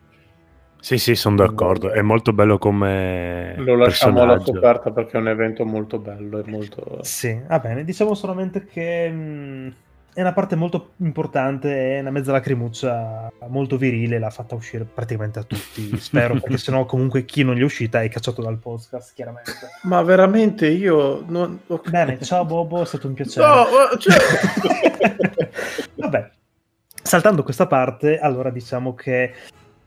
[0.87, 1.91] Sì, sì, sono d'accordo.
[1.91, 3.55] È molto bello come.
[3.57, 6.41] Lo lasciamo alla scoperta perché è un evento molto bello.
[6.45, 6.99] Molto...
[7.01, 7.83] Sì, va bene.
[7.83, 9.67] Diciamo solamente che mh, mm,
[10.13, 11.97] è una parte molto importante.
[11.97, 14.17] È una mezza lacrimuccia molto virile.
[14.17, 15.91] L'ha fatta uscire praticamente a tutti.
[15.99, 19.51] Spero, perché sennò, comunque, chi non gli è uscita è cacciato dal podcast, chiaramente.
[19.81, 21.21] Ma veramente io.
[21.27, 21.63] Non...
[21.67, 21.91] Okay.
[21.91, 23.45] Bene, ciao Bobo, è stato un piacere.
[23.45, 23.65] No,
[23.97, 24.15] cioè...
[25.99, 26.31] Vabbè.
[27.03, 29.33] Saltando questa parte, allora diciamo che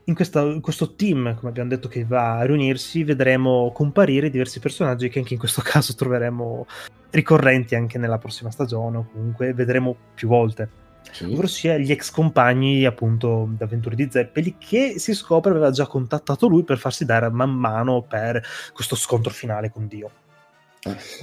[0.05, 4.59] in, questa, in, questo team, come abbiamo detto, che va a riunirsi, vedremo comparire diversi
[4.59, 6.65] personaggi che anche in questo caso troveremo
[7.11, 10.79] ricorrenti anche nella prossima stagione, o comunque vedremo più volte.
[11.11, 11.25] Sì.
[11.25, 16.47] Ovvero sia gli ex compagni appunto d'avventure di Zeppeli che si scopre aveva già contattato
[16.47, 18.41] lui per farsi dare man mano per
[18.71, 20.11] questo scontro finale con Dio.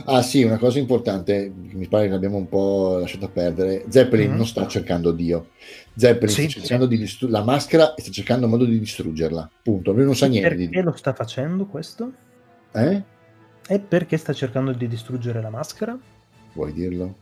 [0.05, 4.37] Ah sì, una cosa importante, mi pare che l'abbiamo un po' lasciata perdere, Zeppelin mm.
[4.37, 5.49] non sta cercando Dio,
[5.97, 6.91] Zeppelin sì, sta cercando sì.
[6.91, 10.27] di distru- la maschera e sta cercando un modo di distruggerla, punto, lui non sa
[10.27, 10.49] niente.
[10.49, 10.81] Perché di...
[10.81, 12.13] lo sta facendo questo?
[12.73, 13.03] Eh?
[13.67, 15.99] E perché sta cercando di distruggere la maschera?
[16.53, 17.17] Vuoi dirlo?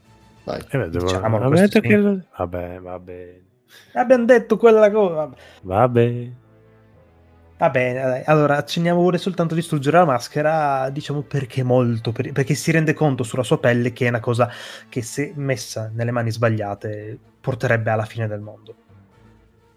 [0.45, 0.61] Vai.
[0.69, 1.07] Eh beh, devo...
[1.07, 1.97] Vabbè, che...
[2.37, 3.41] vabbè, vabbè.
[3.95, 5.31] Abbiamo detto quella cosa.
[5.63, 6.31] Vabbè.
[7.59, 8.23] Va bene, dai.
[8.27, 12.31] allora accenniamo ora soltanto a distruggere la maschera, diciamo perché molto, per...
[12.33, 14.51] perché si rende conto sulla sua pelle che è una cosa
[14.91, 18.75] che se messa nelle mani sbagliate porterebbe alla fine del mondo.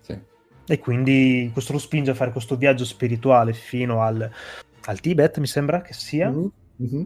[0.01, 0.19] Sì.
[0.68, 4.30] E quindi questo lo spinge a fare questo viaggio spirituale fino al,
[4.84, 6.47] al Tibet, mi sembra che sia, mm-hmm.
[6.84, 7.03] Mm-hmm.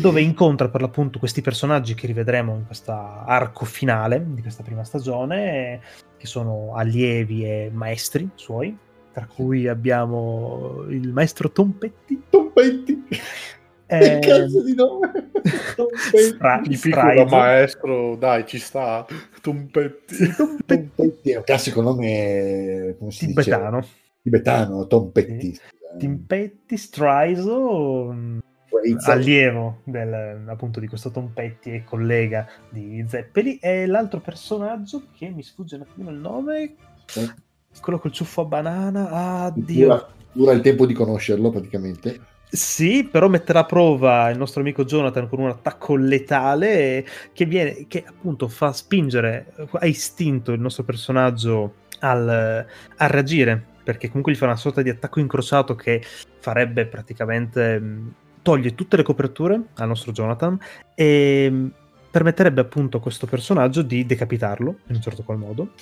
[0.00, 4.82] dove incontra per l'appunto questi personaggi che rivedremo in questo arco finale di questa prima
[4.82, 5.80] stagione,
[6.16, 8.86] che sono allievi e maestri suoi
[9.18, 12.22] tra cui abbiamo il maestro Tompetti.
[12.30, 13.04] Tompetti!
[13.86, 15.30] Eh, che cazzo di nome?
[16.04, 19.04] Stra- il piccolo maestro, dai, ci sta.
[19.40, 20.32] Tompetti.
[20.36, 20.90] Tompetti.
[20.94, 23.80] Tompetti è un classico nome come si tibetano.
[23.80, 23.92] Dice?
[24.22, 25.54] Tibetano, Tompetti.
[25.54, 25.60] Sì.
[25.98, 28.14] Timpetti, Straiso,
[29.06, 33.58] allievo del, appunto di questo Tompetti e collega di Zeppeli.
[33.58, 36.74] E l'altro personaggio che mi sfugge un attimo il nome.
[37.80, 39.10] Quello col ciuffo a banana.
[39.10, 40.08] Ah, Dio.
[40.32, 42.20] Dura, il tempo di conoscerlo praticamente.
[42.50, 47.86] Sì, però metterà a prova il nostro amico Jonathan con un attacco letale che, viene,
[47.88, 52.66] che appunto fa spingere a istinto il nostro personaggio al,
[52.96, 56.02] a reagire, perché comunque gli fa una sorta di attacco incrociato che
[56.38, 57.82] farebbe praticamente
[58.40, 60.58] toglie tutte le coperture al nostro Jonathan
[60.94, 61.70] e
[62.10, 65.72] permetterebbe appunto a questo personaggio di decapitarlo in un certo qual modo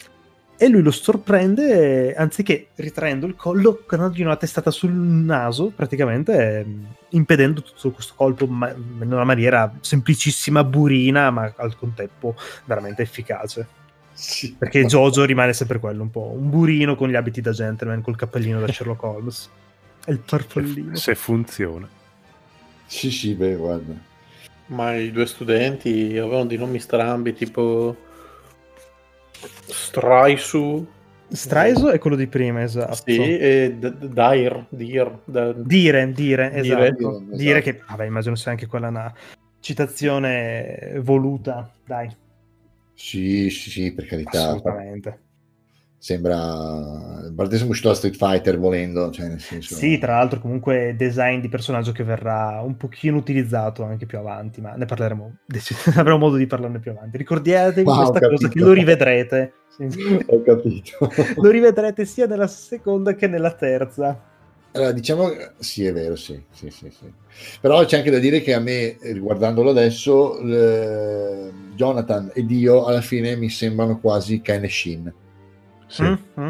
[0.59, 6.67] e lui lo sorprende anziché ritraendo il collo dandogli una testata sul naso praticamente
[7.11, 12.35] impedendo tutto questo colpo ma- in una maniera semplicissima burina ma al contempo
[12.65, 13.67] veramente efficace
[14.13, 14.55] sì.
[14.59, 18.17] perché Jojo rimane sempre quello un po' un burino con gli abiti da gentleman col
[18.17, 19.51] cappellino da Sherlock Holmes
[20.05, 21.89] è il parpollino se funziona
[22.87, 23.95] Sì, sì, beh, guarda.
[24.67, 27.97] Ma i due studenti avevano dei nomi strambi, tipo
[29.67, 30.87] Straisu.
[31.29, 32.95] Straisu è quello di prima, esatto.
[32.95, 37.19] Sì, e Dire, Dire, dire, dire, esatto.
[37.21, 39.13] Dire, dire che, vabbè, immagino sia anche quella una
[39.61, 42.09] citazione voluta, dai.
[42.95, 44.45] Sì, sì, sì, per carità.
[44.49, 45.25] Assolutamente
[46.07, 49.75] sembra siamo uscito da Street Fighter volendo cioè nel senso...
[49.75, 54.61] sì tra l'altro comunque design di personaggio che verrà un pochino utilizzato anche più avanti
[54.61, 55.39] ma ne parleremo
[55.97, 57.17] avremo modo di parlarne più avanti.
[57.17, 59.53] Ricordatevi wow, questa cosa che lo rivedrete.
[60.27, 61.11] Ho capito.
[61.37, 64.35] Lo rivedrete sia nella seconda che nella terza.
[64.73, 67.13] Allora, diciamo, sì, è vero, sì, sì, sì, sì.
[67.61, 73.01] Però c'è anche da dire che a me, riguardandolo adesso, eh, Jonathan ed io alla
[73.01, 75.15] fine mi sembrano quasi Ken e Shin
[75.87, 76.03] sì.
[76.03, 76.49] Mm-hmm.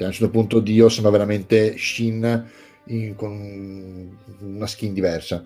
[0.00, 2.46] A un certo punto Dio sembra veramente Shin
[2.84, 5.44] in, con una skin diversa.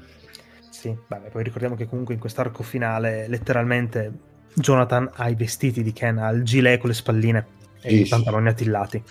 [0.69, 4.13] Sì, vabbè, poi ricordiamo che comunque in quest'arco finale letteralmente
[4.55, 7.47] Jonathan ha i vestiti di Ken, ha il gilet con le spalline
[7.81, 9.03] e sì, i pantaloni attillati.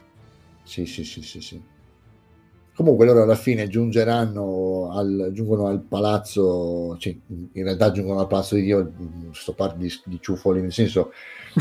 [0.63, 1.61] Sì, sì, sì, sì, sì.
[2.73, 8.55] Comunque loro alla fine giungeranno al, giungono al palazzo, cioè, in realtà giungono al palazzo
[8.55, 8.93] di Dio,
[9.31, 11.11] sto parlando di, di ciuffoli, nel senso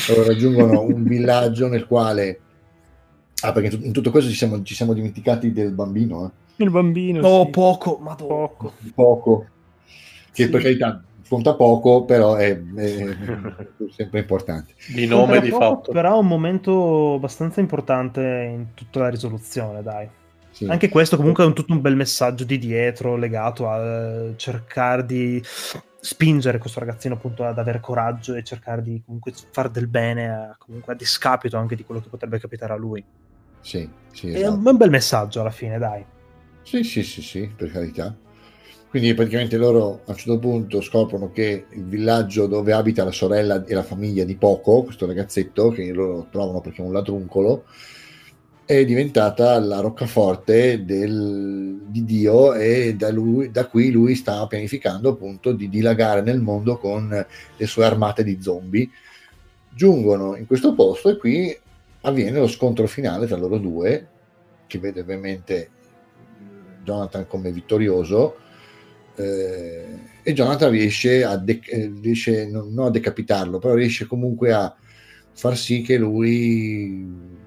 [0.09, 2.41] loro raggiungono un villaggio nel quale...
[3.43, 6.27] Ah, perché in tutto questo ci siamo, ci siamo dimenticati del bambino.
[6.27, 6.63] Eh?
[6.65, 7.21] Il bambino.
[7.21, 7.51] No, sì.
[7.51, 8.75] poco, ma poco.
[8.95, 9.47] Poco.
[10.33, 10.49] Che sì.
[10.51, 13.17] per carità conta poco, però è, è
[13.97, 14.75] sempre importante.
[14.93, 15.93] Di nome, di poco, fatto.
[15.93, 18.21] Però è un momento abbastanza importante
[18.53, 20.09] in tutta la risoluzione, dai.
[20.51, 20.67] Sì.
[20.67, 25.41] Anche questo comunque è un, tutto un bel messaggio di dietro legato a cercare di
[26.01, 30.57] spingere questo ragazzino appunto ad avere coraggio e cercare di comunque far del bene a,
[30.59, 33.05] comunque a discapito anche di quello che potrebbe capitare a lui.
[33.61, 34.45] Sì, sì esatto.
[34.45, 36.05] È un, bel messaggio alla fine, dai.
[36.63, 38.17] Sì, sì, sì, sì, per carità.
[38.89, 43.65] Quindi praticamente loro a un certo punto scoprono che il villaggio dove abita la sorella
[43.65, 47.67] e la famiglia di Poco, questo ragazzetto che loro trovano perché è un ladruncolo,
[48.71, 55.09] è diventata la roccaforte del, di Dio e da, lui, da, qui lui sta pianificando
[55.09, 58.89] appunto di dilagare nel mondo con le sue armate di zombie.
[59.75, 61.59] Giungono in questo posto e qui
[62.03, 64.07] avviene lo scontro finale tra loro due,
[64.69, 65.71] che vede ovviamente
[66.85, 68.37] Jonathan come vittorioso.
[69.17, 69.85] Eh,
[70.23, 74.73] e Jonathan riesce, a de- riesce non, non a decapitarlo, però riesce comunque a
[75.33, 77.40] far sì che lui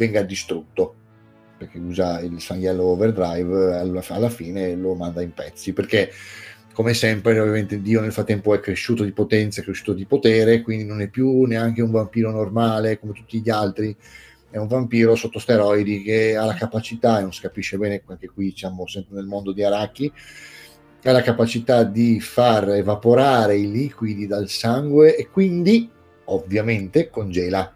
[0.00, 0.94] venga distrutto
[1.58, 6.10] perché usa il Sun Yellow Overdrive alla fine lo manda in pezzi perché
[6.72, 10.84] come sempre ovviamente Dio nel frattempo è cresciuto di potenza è cresciuto di potere quindi
[10.84, 13.94] non è più neanche un vampiro normale come tutti gli altri.
[14.52, 18.28] È un vampiro sotto steroidi che ha la capacità e non si capisce bene anche
[18.28, 20.12] qui siamo sempre nel mondo di Araki
[21.04, 25.88] ha la capacità di far evaporare i liquidi dal sangue e quindi
[26.24, 27.72] ovviamente congela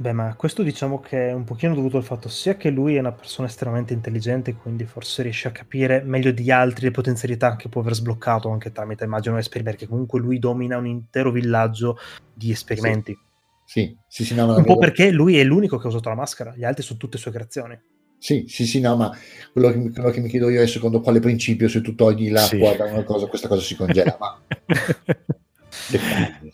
[0.00, 3.00] Beh, ma questo diciamo che è un pochino dovuto al fatto sia che lui è
[3.00, 7.68] una persona estremamente intelligente, quindi forse riesce a capire meglio di altri le potenzialità che
[7.68, 11.98] può aver sbloccato anche tramite, immagino, esperimenti, perché comunque lui domina un intero villaggio
[12.32, 13.18] di esperimenti.
[13.64, 16.54] Sì, sì, sì, no, un po' perché lui è l'unico che ha usato la maschera,
[16.54, 17.76] gli altri sono tutte sue creazioni.
[18.18, 19.10] Sì, sì, sì, no, ma
[19.52, 22.70] quello che, quello che mi chiedo io è secondo quale principio se tu togli l'acqua
[22.70, 22.76] sì.
[22.76, 24.40] da una cosa, questa cosa si congela, ma...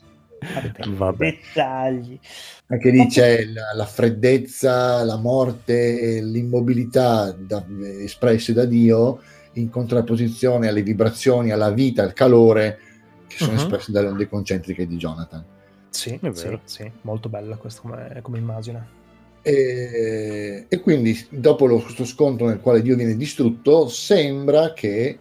[0.86, 1.30] Vabbè.
[1.30, 2.18] Dettagli.
[2.66, 7.64] Anche lì c'è la, la, freddezza, la morte e l'immobilità da,
[8.00, 9.20] espresse da Dio
[9.54, 12.78] in contrapposizione alle vibrazioni, alla vita, al calore
[13.26, 13.58] che sono uh-huh.
[13.58, 15.44] espresse dalle onde concentriche di Jonathan.
[15.90, 16.60] Sì, è vero.
[16.64, 16.90] Sì, sì.
[17.02, 19.02] molto bella questa come, come immagine.
[19.42, 25.18] E, e, quindi dopo lo, questo scontro nel quale Dio viene distrutto, sembra che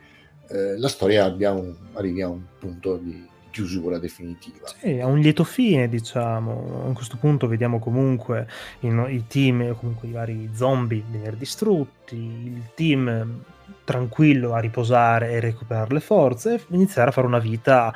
[0.48, 4.68] eh, la storia abbia un, arrivi a un punto di, chiusura definitiva.
[4.80, 6.88] Sì, a un lieto fine, diciamo.
[6.90, 8.48] A questo punto vediamo comunque
[8.80, 13.44] il, i team, comunque i vari zombie venire distrutti, il team
[13.84, 17.94] tranquillo a riposare e recuperare le forze e iniziare a fare una vita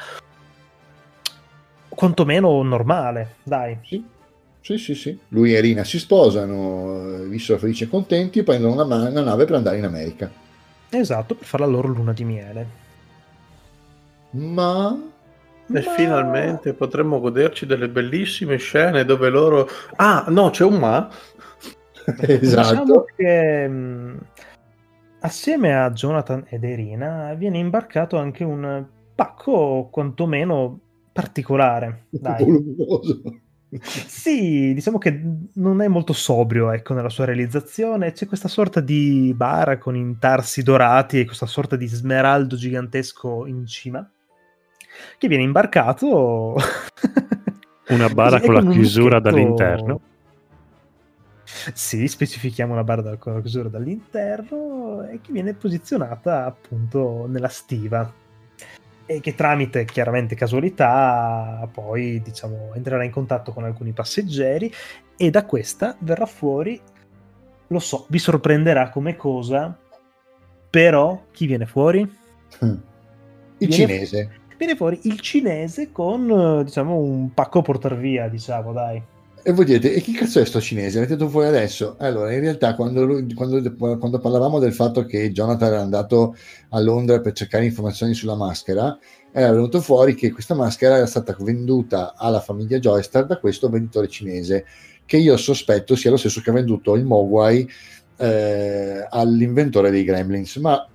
[1.90, 3.80] quantomeno normale, dai.
[3.84, 4.06] Sì.
[4.62, 5.18] Sì, sì, sì.
[5.30, 9.56] Lui e Rina si sposano, vissero felici e contenti, e prendono una, una nave per
[9.56, 10.30] andare in America.
[10.90, 12.68] Esatto, per fare la loro luna di miele.
[14.32, 15.16] Ma
[15.70, 15.92] e ma...
[15.94, 19.68] finalmente potremmo goderci delle bellissime scene dove loro...
[19.98, 21.10] Ah, no, c'è un ma.
[22.18, 22.38] esatto.
[22.38, 23.72] Diciamo che
[25.20, 30.80] assieme a Jonathan ed Irina viene imbarcato anche un pacco quantomeno
[31.12, 32.06] particolare.
[32.12, 32.46] Dai.
[33.82, 35.22] sì, diciamo che
[35.56, 38.14] non è molto sobrio ecco, nella sua realizzazione.
[38.14, 43.66] C'è questa sorta di bara con intarsi dorati e questa sorta di smeraldo gigantesco in
[43.66, 44.10] cima
[45.18, 46.56] che viene imbarcato.
[47.90, 50.02] Una bara con la chiusura dall'interno.
[51.74, 58.14] Sì, specifichiamo una barra con la chiusura dall'interno e che viene posizionata appunto nella stiva
[59.06, 64.70] e che tramite chiaramente casualità poi diciamo entrerà in contatto con alcuni passeggeri
[65.16, 66.80] e da questa verrà fuori
[67.68, 69.78] lo so, vi sorprenderà come cosa
[70.70, 72.00] però chi viene fuori?
[72.00, 72.80] Il
[73.58, 74.24] viene cinese.
[74.26, 79.02] Fu- viene fuori il cinese con diciamo un pacco portar via, diciamo, dai.
[79.48, 81.06] E voi dite, e chi cazzo è sto cinese?
[81.06, 81.96] Detto fuori adesso?
[82.00, 83.62] Allora, in realtà, quando, lui, quando,
[83.98, 86.36] quando, parlavamo del fatto che Jonathan era andato
[86.72, 89.00] a Londra per cercare informazioni sulla maschera,
[89.32, 94.10] era venuto fuori che questa maschera era stata venduta alla famiglia Joystar da questo venditore
[94.10, 94.66] cinese,
[95.06, 97.70] che io sospetto sia lo stesso che ha venduto il Mogwai
[98.18, 100.58] eh, all'inventore dei Gremlins.
[100.58, 100.86] Ma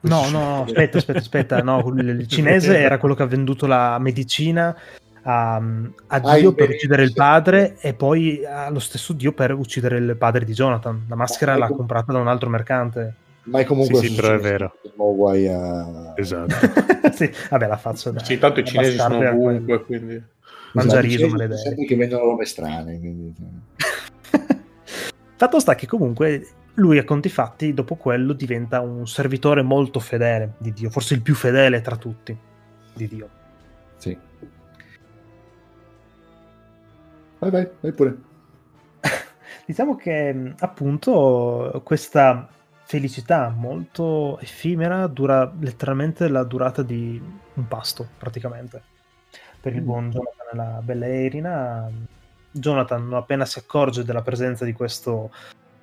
[0.00, 1.62] No, no, aspetta, aspetta, aspetta.
[1.62, 4.76] No, il cinese era quello che ha venduto la medicina
[5.22, 5.60] a, a
[6.06, 10.44] ah, Dio per uccidere il padre e poi allo stesso Dio per uccidere il padre
[10.44, 11.04] di Jonathan.
[11.08, 13.14] La maschera l'ha comprata da un altro mercante.
[13.44, 14.74] Ma è comunque sì, sì però è vero.
[15.30, 16.14] A...
[16.16, 16.54] Esatto.
[17.12, 18.22] sì, vabbè, la faccio da.
[18.22, 20.22] Sì, tanto i cinesi sono ovunque, quindi.
[20.72, 21.60] Mangiariso, esatto, maledetto.
[21.60, 22.98] Sempre che vendono robe strane.
[22.98, 23.34] Quindi...
[25.36, 26.46] Fatto sta che comunque
[26.78, 31.22] lui a conti fatti dopo quello diventa un servitore molto fedele di Dio, forse il
[31.22, 32.36] più fedele tra tutti
[32.94, 33.28] di Dio.
[33.96, 34.16] Sì.
[37.38, 38.16] Vai, vai, vai pure.
[39.66, 42.48] diciamo che appunto questa
[42.84, 47.20] felicità molto effimera dura letteralmente la durata di
[47.54, 48.82] un pasto praticamente
[49.60, 49.84] per il mm.
[49.84, 51.90] buon Jonathan e la bella Erina
[52.50, 55.30] Jonathan appena si accorge della presenza di questo,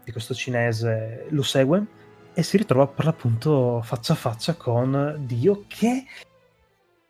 [0.06, 1.86] di questo cinese lo segue
[2.34, 6.06] e si ritrova per l'appunto faccia a faccia con Dio che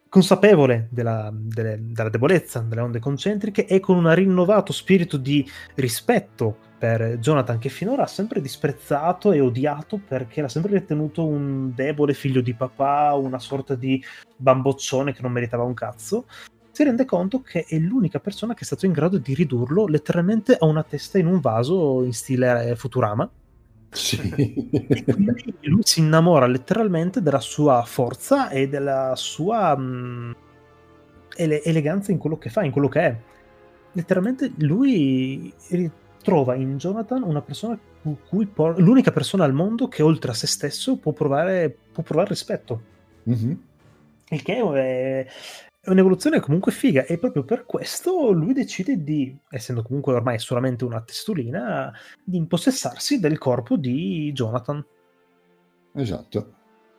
[0.08, 6.58] consapevole della, delle, della, debolezza delle onde concentriche e con un rinnovato spirito di rispetto
[6.78, 12.14] per Jonathan che finora ha sempre disprezzato e odiato perché l'ha sempre ritenuto un debole
[12.14, 14.02] figlio di papà, una sorta di
[14.38, 16.28] bamboccione che non meritava un cazzo,
[16.76, 20.58] si rende conto che è l'unica persona che è stato in grado di ridurlo letteralmente
[20.60, 23.30] a una testa in un vaso in stile Futurama
[23.96, 24.68] sì.
[25.62, 30.32] lui si innamora letteralmente della sua forza e della sua mh, mm,
[31.36, 33.18] ele- eleganza in quello che fa, in quello che è.
[33.94, 35.54] Letteralmente lui
[36.22, 37.80] trova in Jonathan una persona
[38.28, 42.30] cui por- l'unica persona al mondo che oltre a se stesso può provare, può provare
[42.30, 42.82] rispetto.
[43.30, 43.52] Mm-hmm.
[44.30, 45.28] Il che è,
[45.86, 50.84] è un'evoluzione comunque figa e proprio per questo lui decide di, essendo comunque ormai solamente
[50.84, 51.94] una testolina,
[52.24, 54.84] di impossessarsi del corpo di Jonathan.
[55.94, 56.54] Esatto,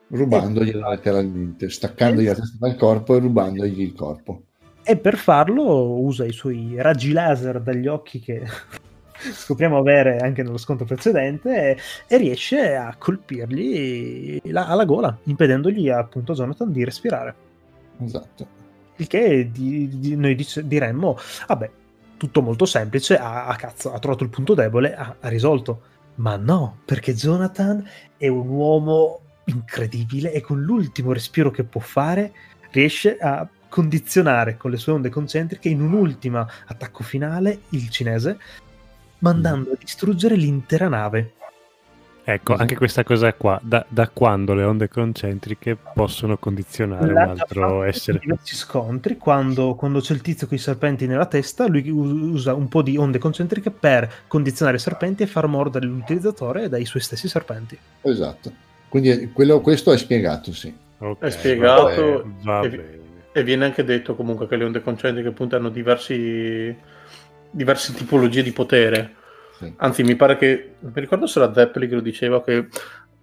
[0.07, 2.29] rubandogliela letteralmente, staccandogli e...
[2.29, 4.43] la testa dal corpo e rubandogli il corpo.
[4.83, 8.41] E per farlo usa i suoi raggi laser dagli occhi che
[9.19, 11.77] scopriamo avere anche nello scontro precedente e,
[12.07, 17.35] e riesce a colpirgli la, alla gola, impedendogli appunto a Jonathan di respirare.
[17.99, 18.57] Esatto.
[18.97, 21.17] Il che di, di, noi dice, diremmo,
[21.47, 21.69] vabbè,
[22.17, 25.81] tutto molto semplice, ha, ha, cazzo, ha trovato il punto debole, ha, ha risolto.
[26.15, 27.87] Ma no, perché Jonathan
[28.17, 32.33] è un uomo incredibile e con l'ultimo respiro che può fare
[32.71, 38.37] riesce a condizionare con le sue onde concentriche in un ultimo attacco finale il cinese,
[39.19, 41.33] mandando a distruggere l'intera nave.
[42.29, 47.29] Ecco, anche questa cosa qua, da, da, quando le onde concentriche possono condizionare La un
[47.29, 48.19] altro essere?
[48.19, 52.67] diversi scontri, quando, quando, c'è il tizio con i serpenti nella testa, lui usa un
[52.67, 57.29] po' di onde concentriche per condizionare i serpenti e far mordere l'utilizzatore dai suoi stessi
[57.29, 57.79] serpenti.
[58.01, 58.51] Esatto,
[58.89, 60.75] quindi quello, questo è spiegato, sì.
[60.97, 62.89] Okay, è spiegato va bene, va
[63.31, 66.75] e, e, viene anche detto comunque che le onde concentriche appunto hanno diversi,
[67.51, 69.15] diverse tipologie di potere
[69.57, 69.73] sì.
[69.77, 72.67] Anzi, mi pare che, mi ricordo se era Zeppeli che lo diceva, che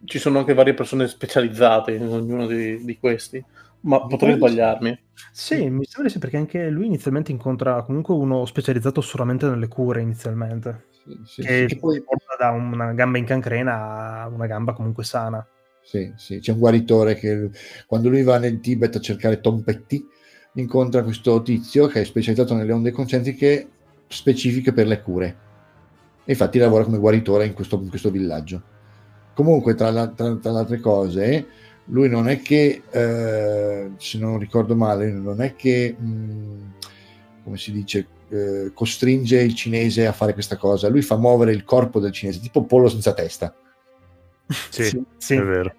[0.05, 3.43] ci sono anche varie persone specializzate in ognuno di, di questi,
[3.81, 4.99] ma di potrei sbagliarmi.
[5.31, 10.01] Sì, mi sembra sì, perché anche lui inizialmente incontra comunque uno specializzato solamente nelle cure
[10.01, 11.77] inizialmente, sì, sì, che sì.
[11.79, 15.47] poi porta da una gamba in cancrena a una gamba comunque sana.
[15.83, 17.51] Sì, sì, c'è un guaritore che
[17.87, 20.05] quando lui va nel Tibet a cercare Tom Petty
[20.55, 23.69] incontra questo tizio che è specializzato nelle onde concentriche
[24.07, 25.37] specifiche per le cure
[26.25, 28.63] e infatti lavora come guaritore in questo, in questo villaggio.
[29.35, 31.47] Comunque, tra, la, tra, tra, le altre cose,
[31.87, 36.61] lui non è che, eh, se non ricordo male, non è che, mh, mm,
[37.43, 40.89] come si dice, eh, costringe il cinese a fare questa cosa.
[40.89, 43.55] Lui fa muovere il corpo del cinese, tipo pollo senza testa.
[44.71, 45.35] Sì, sì, sì.
[45.35, 45.75] è vero.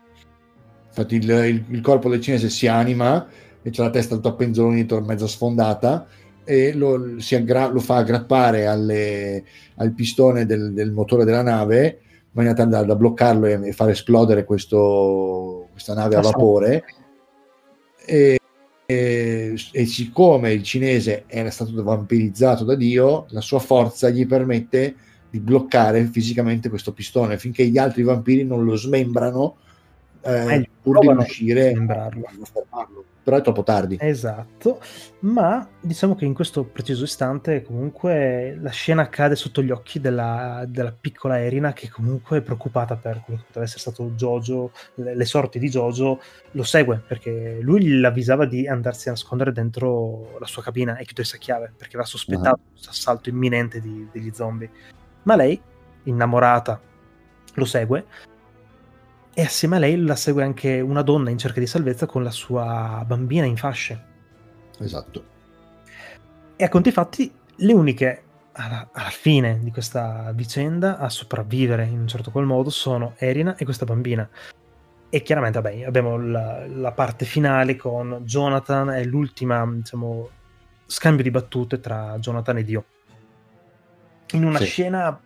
[0.88, 3.28] Infatti il, il, il, corpo del cinese si anima
[3.62, 6.08] e c'è la testa tutta penzolonita, mezza sfondata
[6.46, 9.44] e lo, aggra- lo fa aggrappare alle,
[9.76, 13.90] al pistone del, del, motore della nave in maniera da, da bloccarlo e, e, far
[13.90, 16.84] esplodere questo, questa nave a vapore.
[18.06, 18.40] E,
[18.86, 24.96] e, e, siccome il cinese era stato vampirizzato da Dio, la sua forza gli permette
[25.30, 29.58] di bloccare fisicamente questo pistone finché gli altri vampiri non lo smembrano
[30.26, 33.98] eh, pur di riuscire a fermarlo però è troppo tardi.
[34.00, 34.80] Esatto,
[35.22, 40.64] ma diciamo che in questo preciso istante comunque la scena accade sotto gli occhi della,
[40.68, 45.16] della piccola Erina che comunque è preoccupata per quello che potrebbe essere stato Jojo, le,
[45.16, 46.22] le, sorti di Jojo,
[46.52, 51.38] lo segue perché lui l'avvisava di andarsi a nascondere dentro la sua cabina e chiudersi
[51.38, 52.72] a chiave perché aveva sospettato uh-huh.
[52.74, 54.70] questo assalto imminente di, degli zombie.
[55.24, 55.60] Ma lei,
[56.04, 56.80] innamorata,
[57.56, 58.06] lo segue
[59.38, 62.32] e assieme a lei la segue anche una donna in cerca di salvezza con la
[62.32, 64.04] sua bambina in fasce.
[64.80, 65.24] Esatto.
[66.56, 72.00] E a conti fatti, le uniche alla, alla, fine di questa vicenda a sopravvivere in
[72.00, 74.28] un certo qual modo sono Erina e questa bambina.
[75.10, 80.30] E chiaramente, vabbè, abbiamo la, la parte finale con Jonathan e l'ultima, diciamo,
[80.86, 82.86] scambio di battute tra Jonathan e Dio.
[84.32, 84.66] In una sì.
[84.66, 85.20] scena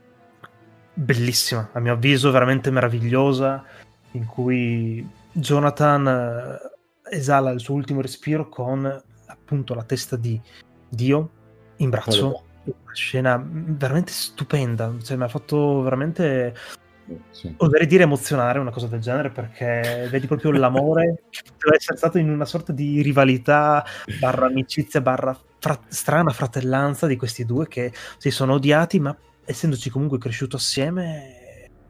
[0.96, 3.64] bellissima, a mio avviso, veramente meravigliosa
[4.12, 10.40] in cui Jonathan eh, esala il suo ultimo respiro con appunto la testa di
[10.88, 11.30] Dio
[11.78, 12.44] in braccio.
[12.64, 16.54] Una scena veramente stupenda, cioè, mi ha fatto veramente
[17.32, 17.54] sì.
[17.58, 22.18] oserei dire emozionare una cosa del genere perché vedi proprio l'amore che poteva essere stato
[22.18, 23.84] in una sorta di rivalità
[24.20, 29.16] barra amicizia barra fra- strana fratellanza di questi due che si sono odiati ma
[29.46, 31.39] essendoci comunque cresciuto assieme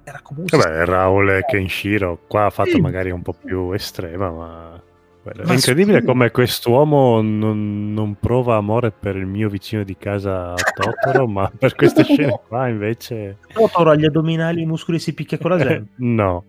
[0.10, 0.57] era comunque...
[0.57, 2.81] Vabbè, Raul e Kenshiro qua ha fatto sì.
[2.81, 4.81] magari un po' più estrema, ma...
[5.22, 11.27] È incredibile come quest'uomo non, non, prova amore per il mio vicino di casa Totoro,
[11.27, 13.38] ma per queste scene qua invece...
[13.53, 15.91] Totoro ha gli addominali, i muscoli si picchia con la gente?
[15.98, 16.45] no.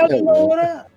[0.00, 0.88] allora...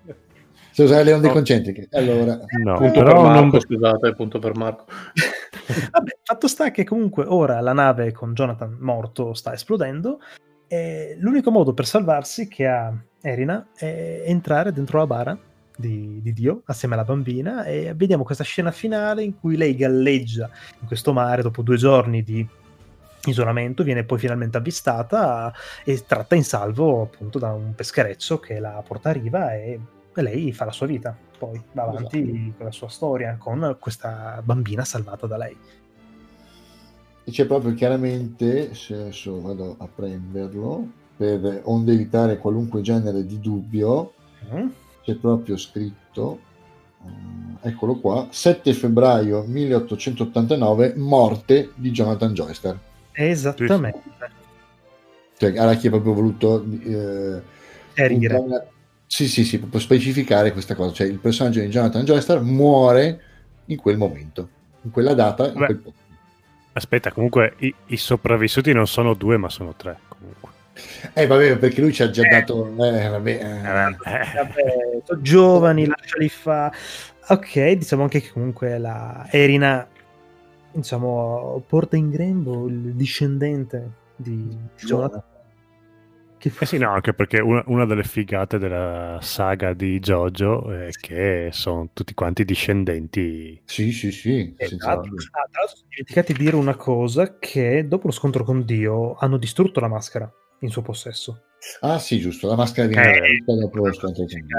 [0.72, 2.40] Se usare le onde concentriche, allora...
[2.64, 3.60] No, punto però per Marco, non...
[3.60, 4.86] scusate, punto per Marco.
[5.92, 10.20] Vabbè, fatto sta che comunque ora la nave con Jonathan morto sta esplodendo
[10.70, 15.38] e l'unico modo per salvarsi che ha Erina è entrare dentro la bara
[15.76, 20.48] di, di, Dio assieme alla bambina e vediamo questa scena finale in cui lei galleggia
[20.80, 22.48] in questo mare dopo due giorni di
[23.26, 25.52] isolamento, viene poi finalmente avvistata
[25.84, 29.80] e tratta in salvo appunto da un peschereccio che la porta a riva e
[30.14, 32.54] lei fa la sua vita, poi va avanti esatto.
[32.58, 35.58] con la sua storia con questa bambina salvata da lei
[37.30, 43.40] e c'è proprio chiaramente, se adesso vado a prenderlo, per onde evitare qualunque genere di
[43.40, 44.14] dubbio,
[44.52, 44.68] mm.
[45.04, 46.40] c'è proprio scritto,
[47.04, 52.80] uh, eccolo qua, 7 febbraio 1889, morte di Jonathan Joyster.
[53.12, 54.02] Esattamente.
[55.38, 56.66] Cioè, Araki ha proprio voluto...
[56.84, 57.42] Eh,
[57.94, 58.68] Chiarire.
[59.06, 63.22] Sì, sì, sì, proprio specificare questa cosa, cioè il personaggio di Jonathan Joyster muore
[63.66, 64.50] in quel momento,
[64.84, 65.99] in quella data, in quel punto.
[66.80, 70.00] Aspetta, comunque i, i, sopravvissuti non sono due, ma sono tre.
[70.08, 70.50] Comunque.
[71.14, 72.30] Eh, vabbè, perché lui ci ha già eh.
[72.30, 72.68] dato.
[72.68, 73.60] Eh, vabbè, eh.
[73.60, 76.72] eh vabbè, sono giovani, lasciali fa.
[77.28, 79.86] Ok, diciamo anche che comunque la Erina,
[80.72, 85.22] diciamo, porta in grembo il discendente di Jonathan.
[86.40, 90.90] Che eh sì, no, anche perché una, una, delle figate della saga di Jojo è
[90.92, 93.62] che sono tutti quanti discendenti.
[93.66, 94.54] Sì, sì, sì.
[94.56, 94.86] Esatto.
[94.86, 99.16] Ah, tra l'altro, sono dimenticati di dire una cosa: che dopo lo scontro con Dio
[99.16, 101.44] hanno distrutto la maschera in suo possesso.
[101.82, 102.48] Ah, sì, giusto.
[102.48, 104.58] La maschera viene eh, distrutta dopo lo scontro con Dio.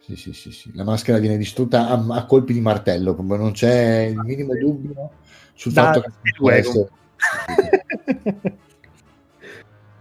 [0.00, 0.70] Sì, sì, sì, sì.
[0.74, 5.12] La maschera viene distrutta a, a colpi di martello, come non c'è il minimo dubbio
[5.54, 6.90] sul da, fatto che questo.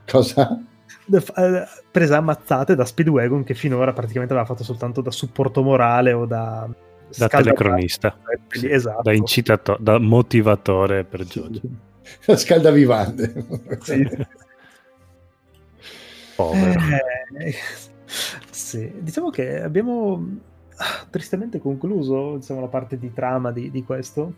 [0.10, 0.62] Cosa?
[1.12, 6.26] Eh, presa ammazzate da Speedwagon che finora praticamente aveva fatto soltanto da supporto morale o
[6.26, 6.70] da
[7.18, 8.18] da telecronista
[8.50, 9.02] sì, esatto.
[9.02, 11.62] da incitatore da motivatore per Giorgio
[12.26, 13.46] la scaldavivante
[13.82, 14.08] sì.
[16.36, 16.80] povero
[17.40, 17.56] eh,
[18.52, 18.92] sì.
[19.00, 20.38] diciamo che abbiamo
[20.76, 24.34] ah, tristemente concluso diciamo, la parte di trama di, di questo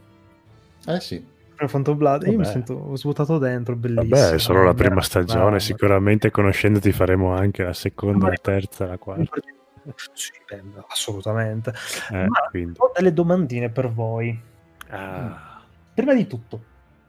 [0.86, 4.16] eh sì Phantom Blood, io mi sento svuotato dentro, bellissimo.
[4.16, 8.98] Vabbè, è solo la prima stagione, sicuramente conoscendoti faremo anche la seconda, la terza, la
[8.98, 9.40] quarta.
[10.14, 10.32] Sì,
[10.88, 11.74] assolutamente.
[12.12, 14.50] Eh, Ma ho delle domandine per voi.
[14.94, 15.64] Ah.
[15.94, 16.62] prima di tutto,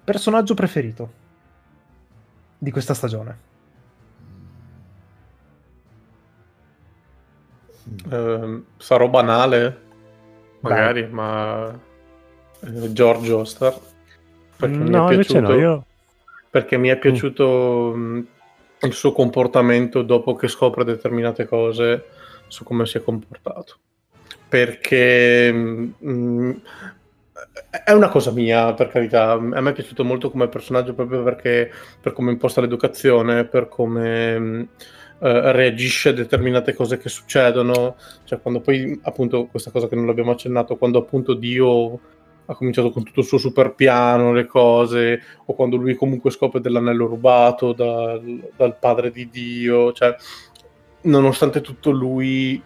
[0.05, 1.13] personaggio preferito
[2.59, 3.51] di questa stagione?
[8.09, 9.81] Uh, sarò banale,
[10.61, 11.11] magari, Dai.
[11.11, 11.81] ma
[12.61, 13.77] eh, George Ostar.
[14.69, 15.85] Perché no, mi è piaciuto, no, io...
[16.51, 18.21] perché mi è piaciuto mm.
[18.83, 22.05] il suo comportamento dopo che scopre determinate cose
[22.47, 23.77] su come si è comportato.
[24.49, 26.51] Perché mh, mm,
[27.85, 29.33] è una cosa mia, per carità.
[29.33, 31.71] A me è piaciuto molto come personaggio proprio perché
[32.01, 34.69] per come imposta l'educazione, per come mh,
[35.21, 37.97] eh, reagisce a determinate cose che succedono.
[38.25, 42.01] Cioè, quando poi, appunto, questa cosa che non l'abbiamo accennato, quando appunto Dio
[42.47, 46.61] ha cominciato con tutto il suo super piano, le cose, o quando lui comunque scopre
[46.61, 50.15] dell'anello rubato dal, dal padre di Dio, cioè,
[51.03, 52.61] nonostante tutto lui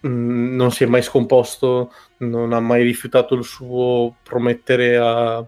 [0.00, 5.44] mh, mm, non si è mai scomposto, non ha mai rifiutato il suo promettere a,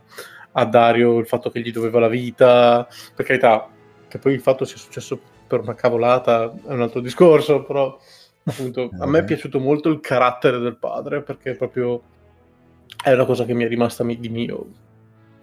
[0.53, 3.69] a Dario il fatto che gli doveva la vita, per carità,
[4.09, 7.97] che poi il fatto sia successo per una cavolata è un altro discorso, però
[8.45, 12.03] appunto a me è piaciuto molto il carattere del padre perché proprio
[13.03, 14.67] è una cosa che mi è rimasta di mio.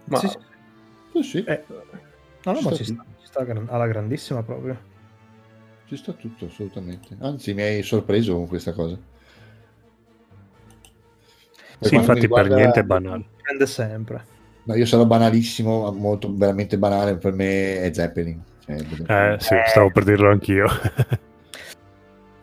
[0.04, 0.18] Ma...
[0.18, 1.22] Sì, sì.
[1.22, 1.44] sì.
[1.44, 1.64] Eh,
[2.44, 4.92] no, no, ci ma ci sta, ci sta alla grandissima proprio.
[5.86, 7.16] Ci sta tutto, assolutamente.
[7.20, 8.98] Anzi, mi hai sorpreso con questa cosa.
[11.78, 12.48] Per sì, infatti riguarda...
[12.48, 13.24] per niente è banale.
[13.40, 14.24] Prende sempre.
[14.64, 18.42] No, io sarò banalissimo, molto veramente banale, per me è Zeppelin.
[18.64, 20.66] Cioè, eh, sì, stavo per dirlo anch'io.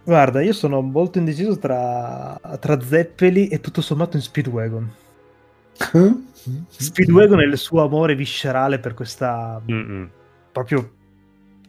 [0.04, 4.92] Guarda, io sono molto indeciso tra, tra Zeppeli e tutto sommato in Speedwagon.
[6.68, 9.62] Speedwagon è il suo amore viscerale per questa...
[9.70, 10.10] Mm-mm.
[10.52, 11.00] proprio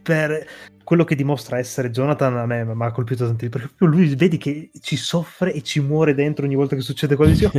[0.01, 0.45] per
[0.83, 4.37] quello che dimostra essere Jonathan a me mi ha colpito tantissimo perché proprio lui vedi
[4.37, 7.49] che ci soffre e ci muore dentro ogni volta che succede qualcosa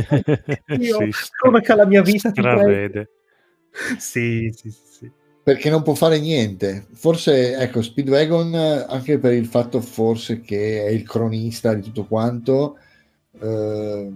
[0.77, 3.09] io sì, come che la mia vita ti vede
[3.97, 5.11] sì, sì, sì, sì
[5.45, 6.87] perché non può fare niente.
[6.93, 8.55] Forse, ecco, Speedwagon,
[8.89, 12.79] anche per il fatto forse che è il cronista di tutto quanto,
[13.39, 14.11] eh,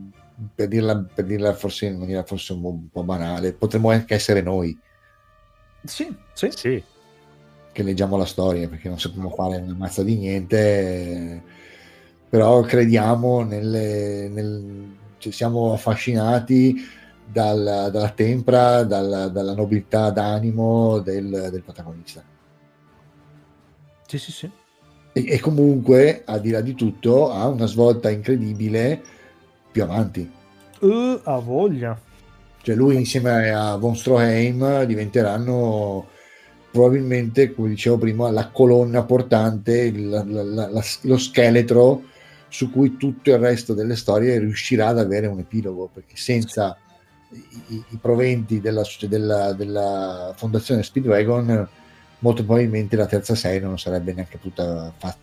[0.55, 4.75] per, dirla, per, dirla, forse in maniera forse un po' banale, potremmo anche essere noi.
[5.83, 6.49] Sì, sì.
[6.49, 6.83] sì.
[7.71, 11.43] Che leggiamo la storia, perché non sappiamo fare una mazza di niente,
[12.27, 16.97] però crediamo nelle, nel, cioè siamo affascinati
[17.31, 22.23] dal, dalla tempra, dal, dalla nobiltà d'animo del, del, protagonista.
[24.07, 24.49] Sì, sì, sì.
[25.13, 29.01] E, e, comunque, al di là di tutto, ha una svolta incredibile
[29.71, 30.29] più avanti.
[30.79, 31.99] Uh, ha voglia.
[32.61, 36.07] Cioè lui insieme a von Stroheim diventeranno
[36.71, 42.03] probabilmente, come dicevo prima, la colonna portante, la, la, la, lo scheletro
[42.47, 46.75] su cui tutto il resto delle storie riuscirà ad avere un epilogo, perché senza
[47.31, 51.67] i, i proventi della, della, della, fondazione Speedwagon
[52.19, 55.15] molto probabilmente la terza serie non sarebbe neanche potuta fa-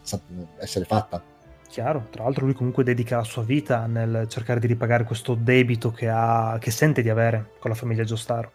[0.59, 1.23] essere fatta.
[1.69, 5.91] Chiaro tra l'altro lui comunque dedica la sua vita nel cercare di ripagare questo debito
[5.91, 8.53] che, ha, che sente di avere con la famiglia Giostaro.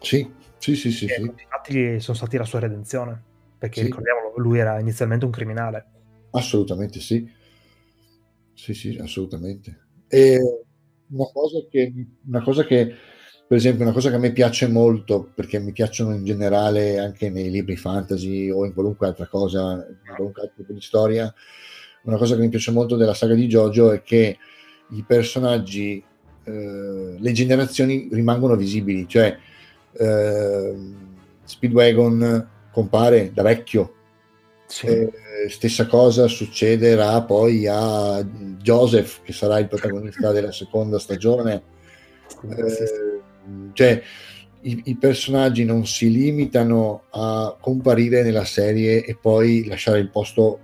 [0.00, 1.20] Sì sì sì sì, sì.
[1.20, 3.22] infatti sono stati la sua redenzione
[3.58, 3.86] perché sì.
[3.86, 5.86] ricordiamolo lui era inizialmente un criminale.
[6.30, 7.30] Assolutamente sì.
[8.54, 9.78] Sì sì assolutamente.
[10.08, 10.63] E
[11.14, 11.92] una cosa che,
[12.26, 12.94] una cosa che
[13.46, 17.28] per esempio, una cosa che a me piace molto, perché mi piacciono in generale anche
[17.28, 21.32] nei libri fantasy o in qualunque altra cosa, in qualunque altro tipo di storia,
[22.04, 24.38] una cosa che mi piace molto della saga di Jojo è che
[24.90, 26.02] i personaggi,
[26.44, 29.36] eh, le generazioni rimangono visibili, cioè
[29.92, 30.74] eh,
[31.44, 33.94] Speedwagon compare da vecchio,
[34.66, 34.86] sì.
[34.86, 35.12] eh,
[35.48, 41.62] stessa cosa succederà poi a Joseph, che sarà il protagonista della seconda stagione.
[42.48, 43.20] Eh,
[43.72, 44.02] cioè,
[44.62, 50.58] i, i, personaggi non si limitano a comparire nella serie e poi lasciare il posto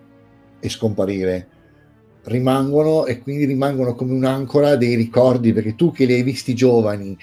[0.61, 1.49] e scomparire.
[2.23, 7.17] Rimangono e quindi rimangono come un'ancora dei ricordi, perché tu che li hai visti giovani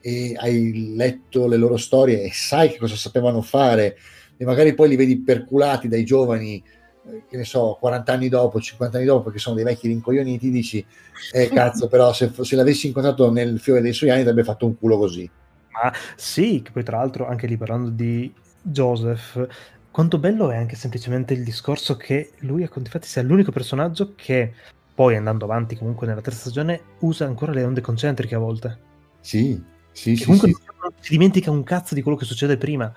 [0.00, 3.96] e hai letto le loro storie e sai che cosa sapevano fare,
[4.42, 6.60] e magari poi li vedi perculati dai giovani
[7.06, 10.50] eh, che ne so, 40 anni dopo, 50 anni dopo, che sono dei vecchi rincoglioniti,
[10.50, 10.84] dici,
[11.32, 14.76] eh cazzo, però se, se l'avessi incontrato nel fiore dei suoi anni avrebbe fatto un
[14.76, 15.30] culo così.
[15.70, 19.46] Ma sì, che poi tra l'altro anche lì parlando di Joseph,
[19.92, 24.54] quanto bello è anche semplicemente il discorso che lui, infatti, sia l'unico personaggio che
[24.92, 28.78] poi andando avanti comunque nella terza stagione usa ancora le onde concentriche a volte.
[29.20, 29.62] Sì,
[29.92, 30.24] sì, sì.
[30.24, 30.56] Comunque sì.
[30.98, 32.92] si dimentica un cazzo di quello che succede prima.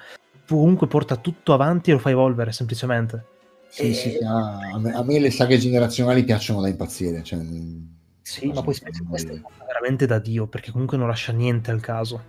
[0.48, 3.25] Comunque porta tutto avanti e lo fa evolvere semplicemente.
[3.67, 3.93] Sì, e...
[3.93, 7.24] sì, a, me, a, me, le saghe generazionali piacciono da impazzire.
[7.24, 7.40] Cioè,
[8.22, 11.82] sì, ma poi spesso questa è veramente da Dio, perché comunque non lascia niente al
[11.82, 12.22] caso.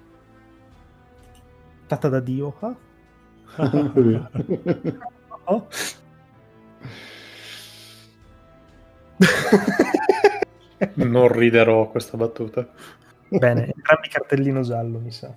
[1.83, 2.57] adottata da Dio.
[2.61, 2.77] Ah?
[5.45, 5.69] oh.
[10.95, 12.69] non riderò a questa battuta.
[13.29, 15.33] Bene, entrambi cartellino giallo, mi sa.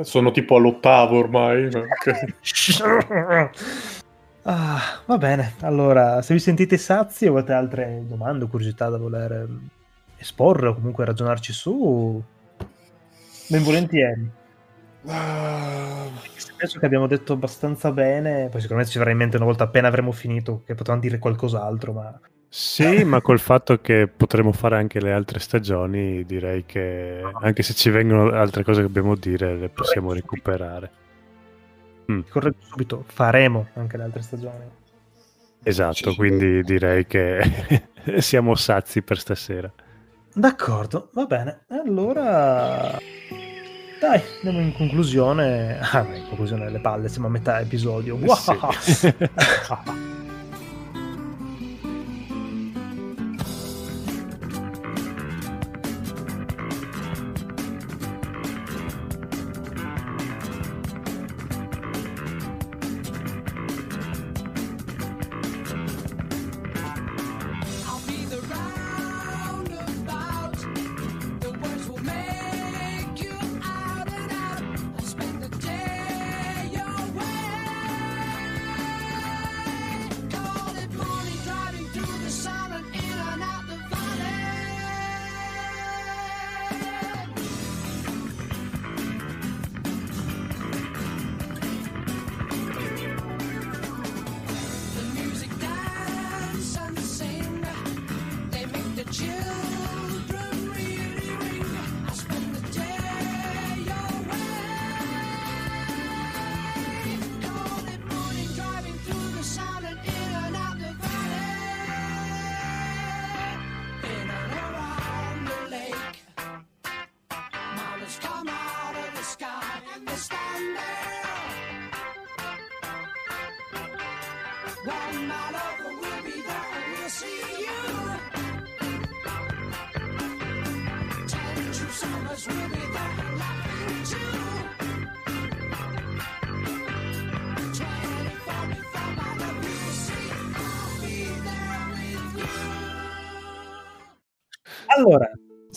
[0.00, 1.68] Sono tipo all'ottavo ormai.
[4.42, 8.98] ah, va bene, allora, se vi sentite sazi o avete altre domande o curiosità da
[8.98, 9.46] voler
[10.16, 12.22] esporre o comunque ragionarci su,
[13.48, 14.30] ben volentieri.
[15.02, 16.10] Uh,
[16.56, 19.88] penso che abbiamo detto abbastanza bene, poi sicuramente ci verrà in mente una volta appena
[19.88, 22.20] avremo finito che potevamo dire qualcos'altro, ma...
[22.50, 27.74] Sì, ma col fatto che potremo fare anche le altre stagioni, direi che anche se
[27.74, 30.90] ci vengono altre cose che dobbiamo dire, le possiamo Corretto recuperare.
[32.10, 32.20] Mm.
[32.30, 34.64] Corretto subito, faremo anche le altre stagioni.
[35.62, 37.42] Esatto, quindi direi che
[38.18, 39.70] siamo sazi per stasera.
[40.32, 41.64] D'accordo, va bene.
[41.68, 42.98] Allora
[44.00, 45.80] dai, andiamo in conclusione.
[45.80, 48.14] Ah, in conclusione le palle, siamo a metà episodio.
[48.16, 48.70] Wow.
[48.80, 49.12] Sì.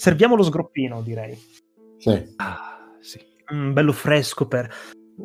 [0.02, 1.40] serviamo lo sgroppino, direi.
[2.00, 2.34] Sì.
[2.38, 3.24] Ah, sì.
[3.54, 4.68] Mm, bello fresco per...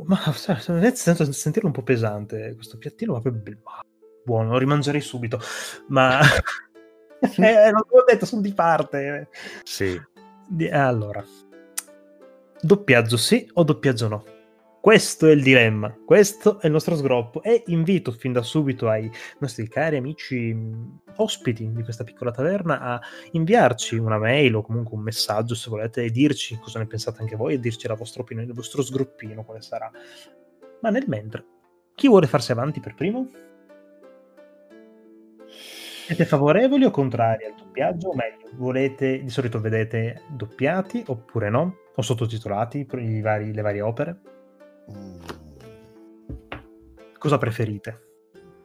[0.04, 3.56] Ma sento sentirlo un po' pesante, questo piattino va proprio
[4.22, 5.40] buono, lo rimangerei subito,
[5.88, 6.20] ma...
[7.20, 9.30] eh, non l'ho detto, sono di parte.
[9.62, 9.98] Sì.
[10.70, 11.24] Allora,
[12.60, 14.24] doppiaggio sì o doppiaggio no?
[14.80, 19.10] Questo è il dilemma, questo è il nostro sgroppo e invito fin da subito ai
[19.40, 20.56] nostri cari amici
[21.16, 23.00] ospiti di questa piccola taverna a
[23.32, 27.34] inviarci una mail o comunque un messaggio se volete e dirci cosa ne pensate anche
[27.34, 29.90] voi e dirci la vostra opinione, il vostro sgroppino quale sarà.
[30.82, 31.44] Ma nel mentre,
[31.96, 33.28] chi vuole farsi avanti per primo?
[36.06, 38.10] Siete favorevoli o contrari al doppiaggio?
[38.10, 41.78] O meglio, volete, di solito vedete doppiati oppure no?
[41.96, 42.86] O sottotitolati
[43.20, 44.20] vari, le varie opere?
[47.26, 48.02] Cosa preferite?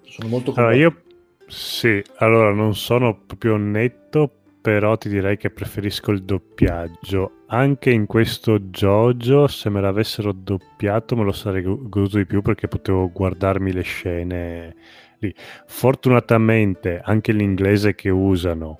[0.03, 1.01] Sono molto allora, io
[1.47, 4.31] sì, allora non sono proprio netto,
[4.61, 7.45] però ti direi che preferisco il doppiaggio.
[7.47, 12.67] Anche in questo Jojo, se me l'avessero doppiato, me lo sarei goduto di più perché
[12.67, 14.75] potevo guardarmi le scene
[15.17, 15.33] lì.
[15.65, 18.77] Fortunatamente anche l'inglese che usano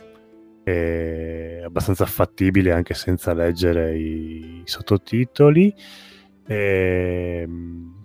[0.64, 5.74] è abbastanza fattibile anche senza leggere i sottotitoli.
[6.45, 8.01] E, ehm,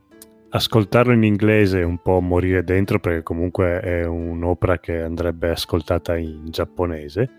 [0.56, 6.16] ascoltarlo in inglese è un po' morire dentro perché comunque è un'opera che andrebbe ascoltata
[6.16, 7.30] in giapponese,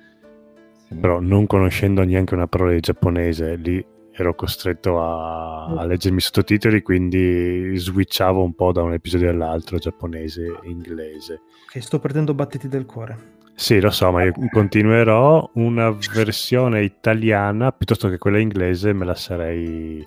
[0.87, 0.95] sì.
[0.95, 3.85] però non conoscendo neanche una parola di giapponese lì
[4.19, 9.77] ero costretto a, a leggermi i sottotitoli, quindi switchavo un po' da un episodio all'altro,
[9.77, 11.41] giapponese e inglese.
[11.67, 13.35] Ok, sto perdendo battiti del cuore.
[13.53, 19.15] Sì, lo so, ma io continuerò una versione italiana piuttosto che quella inglese, me la
[19.15, 20.05] sarei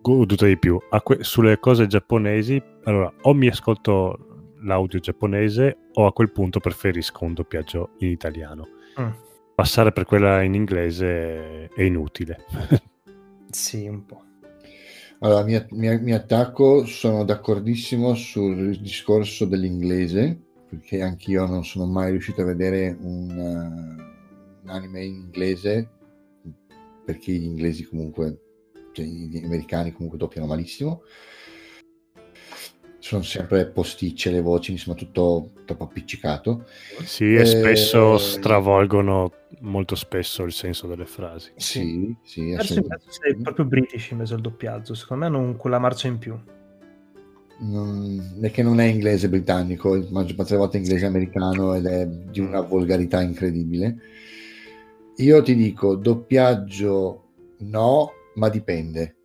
[0.00, 0.78] goduto di più.
[1.02, 4.26] Que- sulle cose giapponesi, allora, o mi ascolto
[4.62, 8.68] l'audio giapponese o a quel punto preferisco un doppiaggio in italiano.
[9.00, 9.10] Mm.
[9.54, 12.44] Passare per quella in inglese è inutile.
[13.50, 14.24] sì, un po'.
[15.20, 22.12] Allora, mi, mi, mi, attacco, sono d'accordissimo sul discorso dell'inglese, perché anch'io non sono mai
[22.12, 25.90] riuscito a vedere un, uh, un anime in inglese,
[27.04, 28.38] perché gli inglesi comunque
[28.92, 31.02] cioè, gli americani comunque doppiano malissimo
[33.00, 36.66] sono sempre posticce le voci, insomma tutto troppo appiccicato.
[37.02, 41.50] Sì, e spesso eh, stravolgono molto spesso il senso delle frasi.
[41.56, 46.38] Sì, sì, Sei proprio british invece il doppiaggio, secondo me non quella marcia in più.
[47.62, 51.74] Non, è che non è inglese britannico, la maggior parte delle volte è inglese americano
[51.74, 53.96] ed è di una volgarità incredibile.
[55.16, 57.24] Io ti dico, doppiaggio
[57.58, 59.16] no, ma dipende.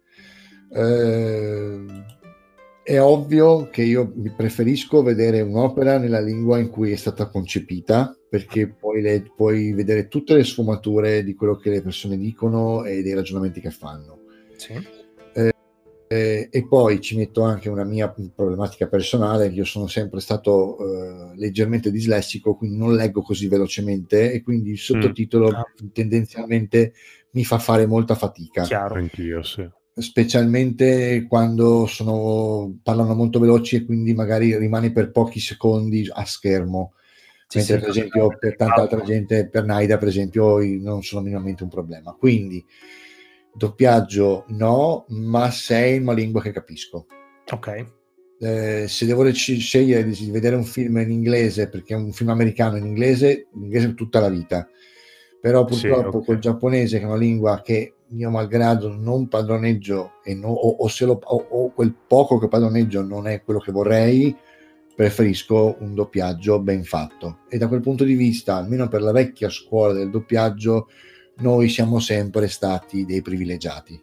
[0.70, 1.86] Eh,
[2.84, 8.68] è ovvio che io preferisco vedere un'opera nella lingua in cui è stata concepita, perché
[8.68, 13.14] poi le, puoi vedere tutte le sfumature di quello che le persone dicono e dei
[13.14, 14.20] ragionamenti che fanno.
[14.58, 14.74] Sì.
[15.34, 15.54] Eh,
[16.08, 21.36] eh, e poi ci metto anche una mia problematica personale, io sono sempre stato eh,
[21.38, 25.88] leggermente dislessico, quindi non leggo così velocemente e quindi il sottotitolo mm.
[25.92, 26.94] tendenzialmente
[27.36, 28.64] mi fa fare molta fatica.
[28.64, 35.40] Chiaro, anch'io, sì specialmente quando sono, parlano molto veloci e quindi magari rimane per pochi
[35.40, 36.94] secondi a schermo.
[37.48, 41.64] Sì, Mentre, per esempio, per tanta altra gente, per Naida, per esempio, non sono minimamente
[41.64, 42.12] un problema.
[42.14, 42.64] Quindi,
[43.54, 47.06] doppiaggio no, ma sei in una lingua che capisco.
[47.52, 47.86] Ok.
[48.38, 52.76] Eh, se devo scegliere di vedere un film in inglese, perché è un film americano
[52.78, 54.68] in inglese, in inglese tutta la vita.
[55.46, 56.26] Però purtroppo sì, okay.
[56.26, 61.06] col giapponese, che è una lingua che mio malgrado non padroneggio no, o, o, se
[61.06, 64.36] lo, o, o, quel poco che padroneggio non è quello che vorrei,
[64.96, 67.42] preferisco un doppiaggio ben fatto.
[67.48, 70.88] E da quel punto di vista, almeno per la vecchia scuola del doppiaggio,
[71.42, 74.02] noi siamo sempre stati dei privilegiati.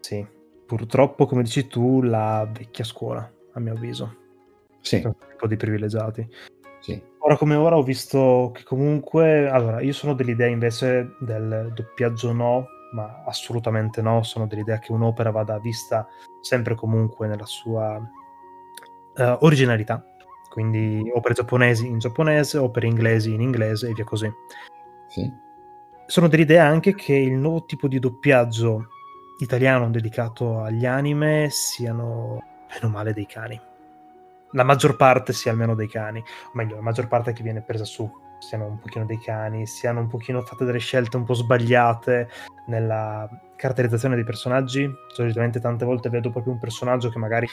[0.00, 0.26] Sì,
[0.66, 4.16] purtroppo, come dici tu, la vecchia scuola, a mio avviso.
[4.82, 5.00] Sì.
[5.02, 6.28] Un po' di privilegiati.
[6.88, 7.02] Sì.
[7.18, 12.66] Ora come ora ho visto che comunque, allora, io sono dell'idea invece del doppiaggio no,
[12.94, 16.08] ma assolutamente no, sono dell'idea che un'opera vada vista
[16.40, 20.02] sempre comunque nella sua uh, originalità,
[20.48, 24.32] quindi opere giapponesi in giapponese, opere inglesi in inglese e via così.
[25.08, 25.30] Sì.
[26.06, 28.86] Sono dell'idea anche che il nuovo tipo di doppiaggio
[29.40, 32.38] italiano dedicato agli anime siano
[32.72, 33.60] meno male dei cani.
[34.52, 37.84] La maggior parte sia almeno dei cani, o meglio, la maggior parte che viene presa
[37.84, 42.28] su siano un pochino dei cani, siano un pochino fatte delle scelte un po' sbagliate
[42.66, 44.88] nella caratterizzazione dei personaggi.
[45.08, 47.46] Solitamente tante volte vedo proprio un personaggio che magari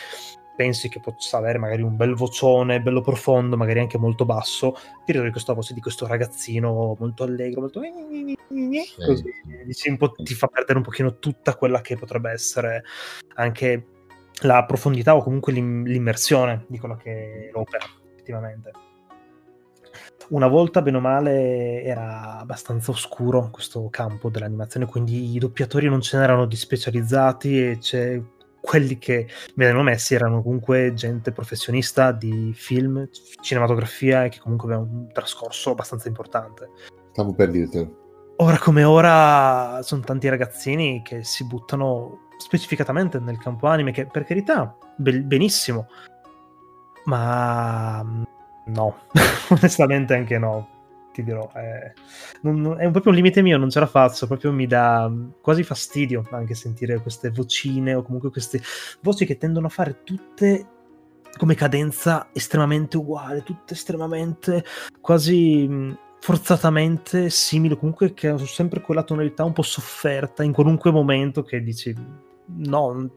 [0.55, 5.11] pensi che possa avere magari un bel vocione, bello profondo, magari anche molto basso, ti
[5.11, 7.81] ritrovi questa voce di questo ragazzino molto allegro, molto
[9.05, 9.23] così,
[9.65, 12.83] dici, ti fa perdere un pochino tutta quella che potrebbe essere
[13.35, 13.87] anche
[14.41, 18.71] la profondità o comunque l'immersione di quello che è l'opera, effettivamente
[20.29, 26.01] una volta, bene o male, era abbastanza oscuro questo campo dell'animazione, quindi i doppiatori non
[26.01, 28.21] ce n'erano di specializzati e c'è
[28.59, 33.07] quelli che venivano messi erano comunque gente professionista di film,
[33.41, 36.69] cinematografia e che comunque aveva un trascorso abbastanza importante.
[37.11, 38.03] Stavo per dirtelo.
[38.37, 44.25] Ora come ora sono tanti ragazzini che si buttano specificatamente nel campo anime, che per
[44.25, 45.87] carità, be- benissimo,
[47.05, 48.03] ma
[48.65, 48.97] No,
[49.49, 50.67] onestamente anche no,
[51.13, 51.51] ti dirò.
[51.51, 51.93] È,
[52.41, 56.25] non, è proprio un limite mio, non ce la faccio, proprio mi dà quasi fastidio
[56.31, 58.61] anche sentire queste vocine o comunque queste
[59.01, 60.69] voci che tendono a fare tutte
[61.37, 64.63] come cadenza estremamente uguale, tutte estremamente
[64.99, 71.43] quasi forzatamente simili, comunque che hanno sempre quella tonalità un po' sofferta in qualunque momento
[71.43, 71.93] che dici
[72.47, 73.09] no,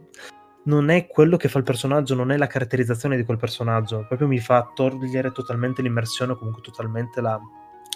[0.65, 4.29] non è quello che fa il personaggio, non è la caratterizzazione di quel personaggio, proprio
[4.29, 7.41] mi fa togliere totalmente l'immersione, comunque totalmente la,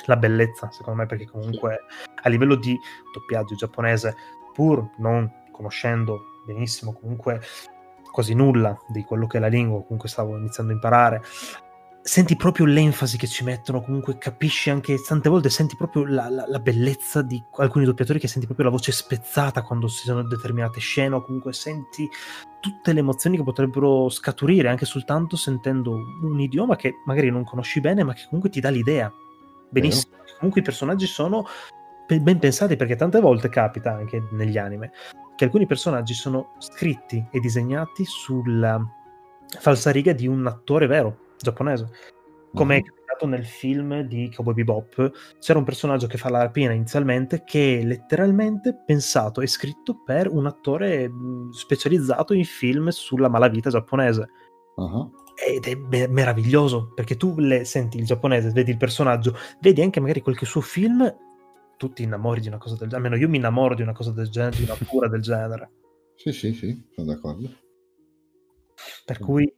[0.06, 1.80] la bellezza, secondo me, perché comunque
[2.22, 2.78] a livello di
[3.12, 4.14] doppiaggio giapponese,
[4.54, 7.40] pur non conoscendo benissimo comunque
[8.10, 11.22] quasi nulla di quello che è la lingua, comunque stavo iniziando a imparare,
[12.02, 16.44] senti proprio l'enfasi che ci mettono, comunque capisci anche tante volte senti proprio la, la,
[16.48, 20.80] la, bellezza di alcuni doppiatori che senti proprio la voce spezzata quando si sono determinate
[20.80, 22.08] scene o comunque senti
[22.60, 27.80] tutte le emozioni che potrebbero scaturire anche soltanto sentendo un idioma che magari non conosci
[27.80, 29.12] bene ma che comunque ti dà l'idea.
[29.70, 30.16] Benissimo.
[30.16, 30.36] Vero.
[30.38, 31.46] Comunque i personaggi sono
[32.06, 34.92] ben pensati perché tante volte capita anche negli anime
[35.34, 38.84] che alcuni personaggi sono scritti e disegnati sulla
[39.58, 41.88] falsariga di un attore vero giapponese.
[42.54, 46.72] Come è capitato nel film di Cowboy Bebop, c'era un personaggio che fa la rapina
[46.72, 51.10] inizialmente che è letteralmente pensato e scritto per un attore
[51.52, 54.28] specializzato in film sulla malavita giapponese.
[54.76, 55.10] Uh-huh.
[55.34, 60.20] Ed è meraviglioso perché tu le senti il giapponese, vedi il personaggio, vedi anche magari
[60.20, 61.10] qualche suo film,
[61.78, 63.06] tu ti innamori di una cosa del genere.
[63.06, 65.70] Almeno io mi innamoro di una cosa del genere, di una cura del genere.
[66.14, 67.50] Sì, sì, sì, sono d'accordo.
[69.04, 69.52] Per cui,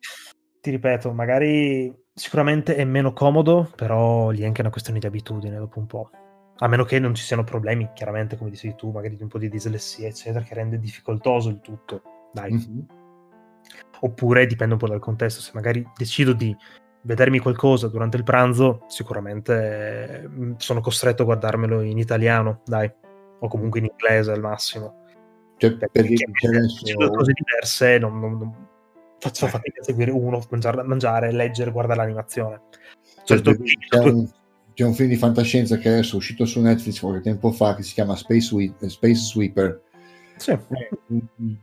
[0.65, 5.59] ti ripeto, magari sicuramente è meno comodo, però lì è anche una questione di abitudine
[5.59, 6.09] dopo un po'.
[6.57, 9.36] A meno che non ci siano problemi, chiaramente, come dicevi tu, magari di un po'
[9.36, 12.01] di dislessia, eccetera, che rende difficoltoso il tutto.
[12.33, 12.52] Dai.
[12.52, 12.81] Mm-hmm.
[14.01, 15.43] Oppure dipende un po' dal contesto.
[15.43, 16.57] Se magari decido di
[17.02, 22.91] vedermi qualcosa durante il pranzo, sicuramente mm, sono costretto a guardarmelo in italiano, dai.
[23.41, 25.02] O comunque in inglese al massimo.
[25.59, 26.94] Cioè, perché, perché adesso...
[26.97, 28.73] due cose diverse non, non, non
[29.25, 32.61] faccio fatica a seguire uno, mangiare, mangiare leggere, guardare l'animazione.
[33.25, 34.28] Cioè, c'è, un,
[34.75, 37.83] c'è, un, film di fantascienza che adesso è uscito su Netflix qualche tempo fa che
[37.83, 39.81] si chiama Space, Sweep, Space Sweeper.
[40.36, 40.59] Sì.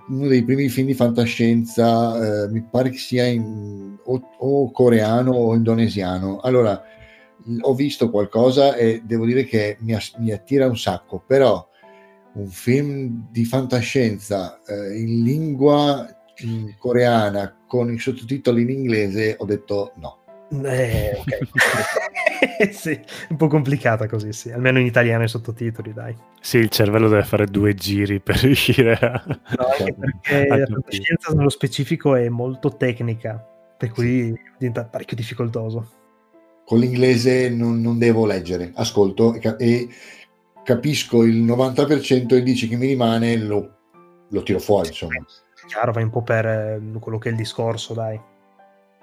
[0.07, 5.31] Uno dei primi film di fantascienza, eh, mi pare che sia in, o, o, coreano
[5.31, 6.39] o indonesiano.
[6.39, 6.81] Allora,
[7.59, 11.67] ho visto qualcosa e devo dire che mi, mi attira un sacco, però
[12.33, 16.20] un film di fantascienza eh, in lingua in
[16.77, 20.19] coreana con i sottotitoli in inglese, ho detto no.
[20.51, 22.73] Eh, okay.
[22.73, 24.51] sì, un po' complicata così, sì.
[24.51, 26.15] Almeno in italiano i sottotitoli, dai.
[26.41, 29.23] Sì, il cervello deve fare due giri per riuscire a...
[29.25, 33.41] No, anche perché a la fantascienza nello specifico è molto tecnica,
[33.77, 35.99] per cui diventa parecchio difficoltoso.
[36.65, 39.89] Con l'inglese non, non devo leggere, ascolto e, e,
[40.63, 43.77] capisco il 90% e dici che mi rimane lo,
[44.29, 45.25] lo tiro fuori, insomma
[45.67, 48.19] chiaro, vai un po' per eh, quello che è il discorso, dai.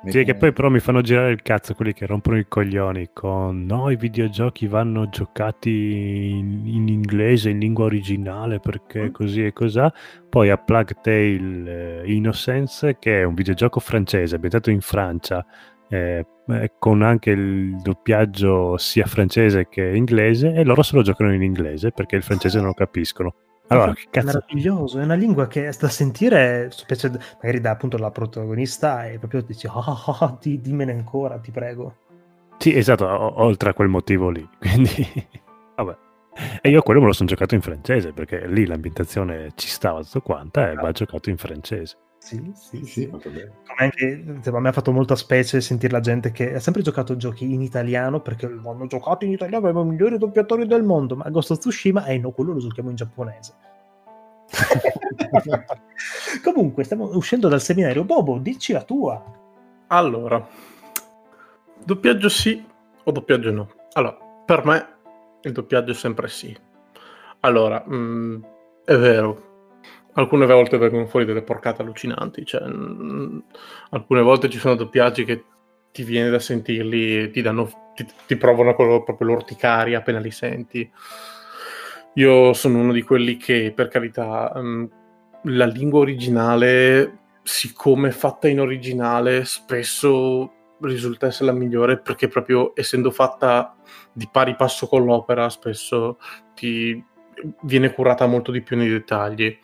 [0.07, 3.65] Sì, che poi però mi fanno girare il cazzo quelli che rompono i coglioni con
[3.65, 9.11] no, i videogiochi vanno giocati in, in inglese, in lingua originale perché mm.
[9.11, 9.81] così e così.
[10.28, 15.45] Poi a Plague Tale eh, Innocence, che è un videogioco francese ambientato in Francia,
[15.89, 21.35] eh, eh, con anche il doppiaggio sia francese che inglese, e loro se lo giocano
[21.35, 23.35] in inglese perché il francese non lo capiscono.
[23.68, 24.26] Allora, che cazzo?
[24.26, 29.42] Meraviglioso, è una lingua che da sentire, specie magari da appunto la protagonista, e proprio
[29.42, 31.97] dici, oh, oh, oh, di, dimmene ancora, ti prego.
[32.58, 35.06] Sì, esatto, o- oltre a quel motivo lì, quindi,
[35.76, 35.97] vabbè.
[36.62, 40.20] E io quello me lo sono giocato in francese, perché lì l'ambientazione ci stava tutto
[40.22, 41.97] quanta e va giocato in francese.
[42.18, 43.08] Sì, sì, sì.
[43.08, 47.16] Come anche, a me ha fatto molta specie sentire la gente che ha sempre giocato
[47.16, 51.28] giochi in italiano perché hanno giocato in italiano, avevamo i migliori doppiatori del mondo, ma
[51.30, 53.55] Ghost of Tsushima, eh no, quello lo giochiamo in giapponese.
[56.42, 58.05] Comunque, stiamo uscendo dal seminario.
[58.05, 59.22] Bobo, dici la tua.
[59.88, 60.47] Allora,
[61.84, 62.62] doppiaggio sì
[63.05, 63.68] o doppiaggio no?
[63.92, 64.88] Allora, per me
[65.42, 66.56] il doppiaggio è sempre sì.
[67.40, 68.42] Allora, mh, mm,
[68.84, 69.48] è vero,
[70.18, 72.44] alcune volte vengono fuori delle porcate allucinanti.
[72.44, 73.44] Cioè, mh,
[73.90, 75.44] alcune volte ci sono doppiaggi che
[75.92, 80.90] ti viene da sentirli e ti, danno, ti, ti provano proprio l'orticaria appena li senti.
[82.14, 84.88] Io sono uno di quelli che, per carità, um,
[85.44, 93.10] la lingua originale, siccome fatta in originale, spesso risulta essere la migliore perché proprio essendo
[93.10, 93.76] fatta
[94.12, 96.18] di pari passo con l'opera, spesso
[96.55, 97.05] ti
[97.62, 99.58] viene curata molto di più nei dettagli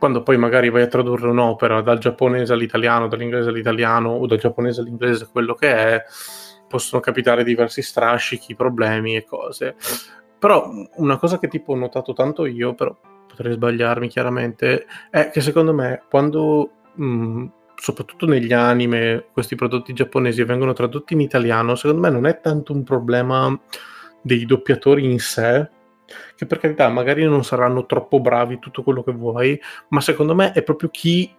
[0.00, 4.80] quando poi magari vai a tradurre un'opera dal giapponese all'italiano, dall'inglese all'italiano o dal giapponese
[4.80, 6.02] all'inglese, quello che è,
[6.66, 9.76] possono capitare diversi strascichi, problemi e cose.
[10.38, 12.96] Però una cosa che tipo ho notato tanto io, però
[13.28, 20.42] potrei sbagliarmi chiaramente, è che secondo me quando mh, soprattutto negli anime questi prodotti giapponesi
[20.44, 23.54] vengono tradotti in italiano, secondo me non è tanto un problema
[24.22, 25.68] dei doppiatori in sé,
[26.36, 30.52] che per carità magari non saranno troppo bravi tutto quello che vuoi, ma secondo me
[30.52, 31.30] è proprio chi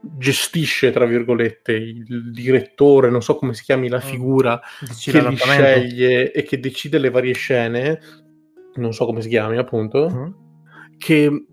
[0.00, 4.08] gestisce, tra virgolette, il direttore, non so come si chiami la mm.
[4.08, 8.00] figura, Decide che li sceglie e che decide le varie scene,
[8.76, 10.96] non so come si chiami appunto, mm.
[10.98, 11.46] che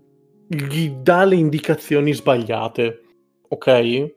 [0.46, 3.00] gli dà le indicazioni sbagliate,
[3.48, 4.14] ok?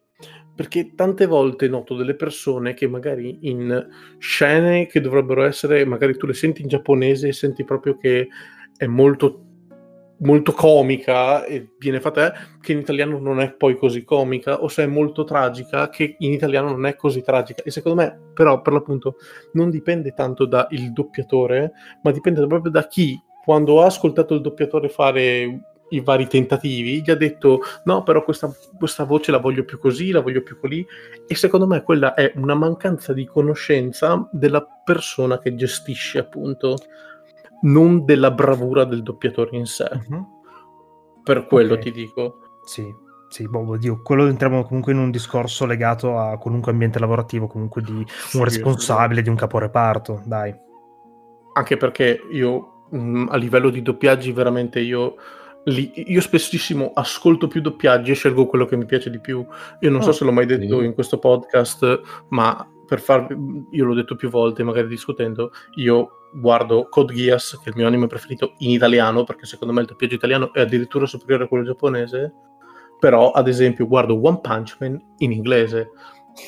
[0.58, 3.88] Perché tante volte noto delle persone che magari in
[4.18, 8.28] scene che dovrebbero essere, magari tu le senti in giapponese e senti proprio che
[8.76, 9.44] è molto
[10.22, 14.86] molto comica e viene fatta che in italiano non è poi così comica o se
[14.86, 17.62] è molto tragica che in italiano non è così tragica.
[17.62, 19.18] E secondo me però per l'appunto
[19.54, 21.72] non dipende tanto dal doppiatore
[22.02, 23.16] ma dipende proprio da chi.
[23.46, 28.52] Quando ha ascoltato il doppiatore fare i vari tentativi, gli ha detto no, però questa,
[28.78, 30.86] questa, voce la voglio più così, la voglio più così
[31.28, 36.76] e secondo me quella è una mancanza di conoscenza della persona che gestisce appunto,
[37.62, 39.90] non della bravura del doppiatore in sé.
[40.10, 40.26] Uh-huh.
[41.24, 41.84] Per quello okay.
[41.84, 42.40] ti dico.
[42.64, 42.94] Sì,
[43.30, 47.82] sì, boh, oddio, quello entriamo comunque in un discorso legato a qualunque ambiente lavorativo, comunque
[47.82, 50.56] di un responsabile, di un caporeparto, dai.
[51.54, 55.16] Anche perché io, mh, a livello di doppiaggi, veramente io
[55.68, 59.46] lì, io spessissimo ascolto più doppiaggi e scelgo quello che mi piace di più.
[59.80, 60.86] Io non oh, so se l'ho mai detto sì.
[60.86, 63.36] in questo podcast, ma per farvi,
[63.72, 67.88] io l'ho detto più volte, magari discutendo, io guardo Code Geass, che è il mio
[67.88, 71.66] anime preferito, in italiano, perché secondo me il doppiaggio italiano è addirittura superiore a quello
[71.66, 72.34] giapponese,
[73.00, 75.90] però ad esempio guardo One Punch Man in inglese.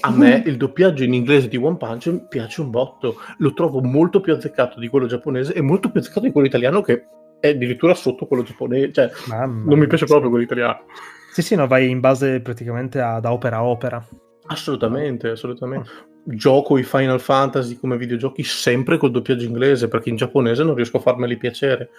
[0.01, 3.81] A me il doppiaggio in inglese di One Punch Man piace un botto, lo trovo
[3.81, 7.05] molto più azzeccato di quello giapponese e molto più azzeccato di quello italiano che
[7.39, 10.83] è addirittura sotto quello giapponese, cioè Mamma non mi piace proprio quello italiano.
[11.31, 14.05] Sì, sì, no, vai in base praticamente a, da opera a opera.
[14.47, 15.89] Assolutamente, assolutamente.
[15.89, 16.07] Oh.
[16.23, 20.97] Gioco i Final Fantasy come videogiochi sempre col doppiaggio inglese perché in giapponese non riesco
[20.97, 21.89] a farmeli piacere.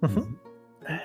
[0.00, 0.38] Uh-huh.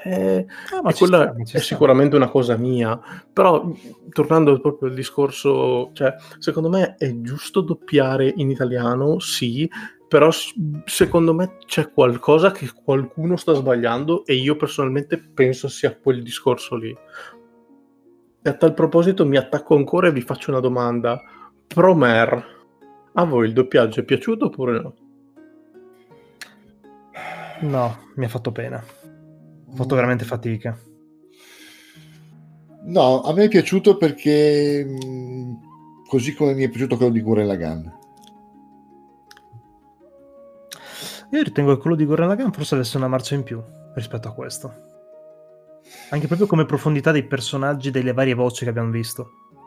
[0.05, 2.97] Eh, ah, ma quella sta, è sicuramente una cosa mia,
[3.31, 3.69] però
[4.11, 9.69] tornando proprio al discorso, cioè, secondo me è giusto doppiare in italiano, sì,
[10.13, 10.29] però
[10.85, 16.75] secondo me c'è qualcosa che qualcuno sta sbagliando e io personalmente penso sia quel discorso
[16.75, 16.95] lì.
[18.43, 21.19] E a tal proposito mi attacco ancora e vi faccio una domanda.
[21.65, 22.45] Promer,
[23.11, 24.95] a voi il doppiaggio è piaciuto oppure no?
[27.61, 28.85] No, mi ha fatto pena.
[29.65, 30.77] Ho fatto veramente fatica.
[32.83, 35.53] No, a me è piaciuto perché mm,
[36.07, 38.01] così come mi è piaciuto quello di Gurren Lagann.
[41.33, 43.59] Io ritengo che quello di Gurren Lagann forse avesse una marcia in più
[43.95, 44.71] rispetto a questo.
[46.11, 49.23] Anche proprio come profondità dei personaggi, delle varie voci che abbiamo visto.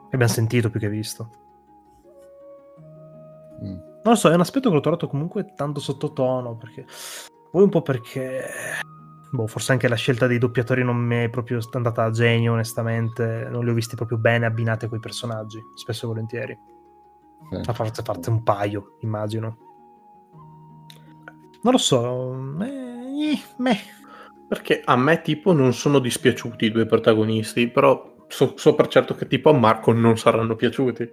[0.08, 1.30] Che abbiamo sentito più che visto.
[3.64, 3.74] Mm.
[3.74, 6.86] Non lo so, è un aspetto che l'ho trovato comunque tanto sottotono, perché...
[7.50, 8.44] Poi un po' perché...
[9.32, 13.48] Boh, forse anche la scelta dei doppiatori non mi è proprio andata a genio, onestamente.
[13.50, 16.58] Non li ho visti proprio bene abbinati a quei personaggi, spesso e volentieri.
[17.50, 17.60] Eh.
[17.64, 19.65] A forza parte un paio, immagino.
[21.66, 22.32] Non lo so.
[22.62, 23.78] Eh, meh,
[24.46, 29.16] perché a me tipo non sono dispiaciuti i due protagonisti, però so, so per certo
[29.16, 31.10] che tipo a Marco non saranno piaciuti.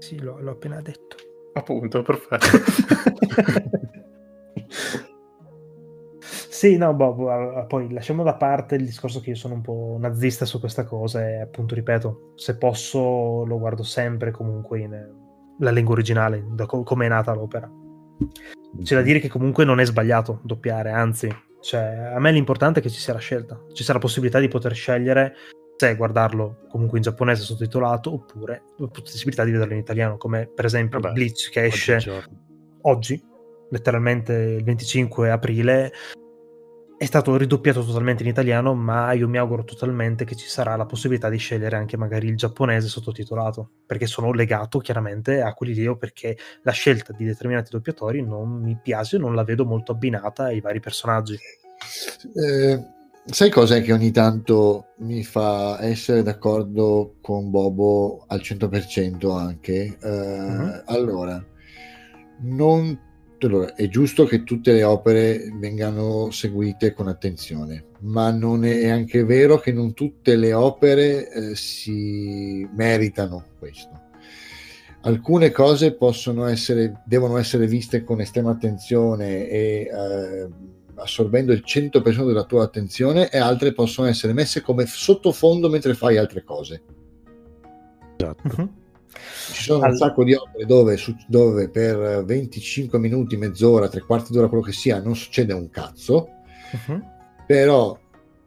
[0.00, 1.16] Sì, l'ho, l'ho appena detto.
[1.54, 2.44] Appunto, perfetto.
[6.20, 9.96] sì, no, boh, boh, poi lasciamo da parte il discorso che io sono un po'
[9.98, 15.10] nazista su questa cosa e appunto, ripeto, se posso lo guardo sempre comunque in eh,
[15.60, 17.84] la lingua originale, da co- come è nata l'opera.
[18.82, 21.28] C'è da dire che comunque non è sbagliato doppiare, anzi,
[21.60, 24.48] cioè, a me l'importante è che ci sia la scelta, ci sia la possibilità di
[24.48, 25.34] poter scegliere
[25.76, 30.64] se guardarlo comunque in giapponese sottotitolato oppure la possibilità di vederlo in italiano, come per
[30.64, 31.98] esempio Vabbè, Bleach che esce
[32.82, 33.22] oggi,
[33.70, 35.92] letteralmente il 25 aprile,
[36.98, 40.86] è stato ridoppiato totalmente in italiano, ma io mi auguro totalmente che ci sarà la
[40.86, 45.96] possibilità di scegliere anche magari il giapponese sottotitolato, perché sono legato chiaramente a quelli lì
[45.96, 50.60] perché la scelta di determinati doppiatori non mi piace, non la vedo molto abbinata ai
[50.60, 51.38] vari personaggi.
[52.34, 52.82] Eh,
[53.26, 59.98] sai cos'è che ogni tanto mi fa essere d'accordo con Bobo al 100% anche?
[60.00, 60.82] Eh, uh-huh.
[60.86, 61.44] Allora,
[62.40, 62.98] non
[63.40, 69.24] allora, è giusto che tutte le opere vengano seguite con attenzione, ma non è anche
[69.24, 74.04] vero che non tutte le opere eh, si meritano questo.
[75.02, 80.48] Alcune cose possono essere, devono essere viste con estrema attenzione e eh,
[80.94, 86.16] assorbendo il 100% della tua attenzione e altre possono essere messe come sottofondo mentre fai
[86.16, 86.82] altre cose.
[88.16, 88.62] Esatto.
[88.62, 88.70] Uh-huh.
[89.52, 89.90] Ci sono All...
[89.90, 94.72] un sacco di opere dove, dove, per 25 minuti, mezz'ora, tre quarti d'ora, quello che
[94.72, 96.28] sia, non succede un cazzo,
[96.72, 97.02] uh-huh.
[97.46, 97.98] però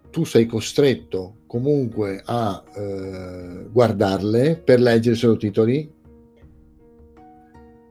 [0.10, 5.92] tu sei costretto comunque a eh, guardarle per leggere i sottotitoli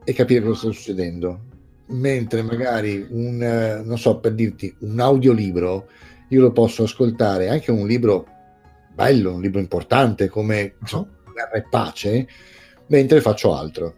[0.03, 1.47] e capire cosa sta succedendo.
[1.87, 5.87] Mentre magari un, eh, non so, per dirti, un audiolibro,
[6.29, 8.27] io lo posso ascoltare, anche un libro
[8.93, 11.07] bello, un libro importante come uh-huh.
[11.31, 12.27] Guerra e Pace,
[12.89, 13.95] mentre faccio altro.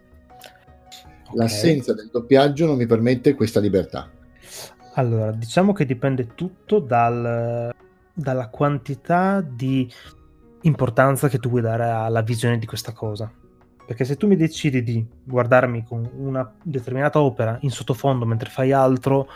[1.24, 1.36] Okay.
[1.36, 4.10] L'assenza del doppiaggio non mi permette questa libertà.
[4.94, 7.74] Allora, diciamo che dipende tutto dal,
[8.12, 9.90] dalla quantità di
[10.62, 13.32] importanza che tu vuoi dare alla visione di questa cosa.
[13.84, 18.72] Perché se tu mi decidi di guardarmi con una determinata opera in sottofondo mentre fai
[18.72, 19.28] altro,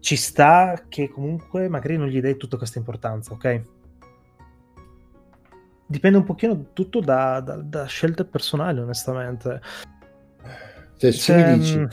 [0.00, 3.62] ci sta che comunque magari non gli dai tutta questa importanza, ok?
[5.86, 9.60] Dipende un pochino tutto da, da, da scelte personali, onestamente.
[10.96, 11.84] Cioè, se tu mi cioè, dici mm,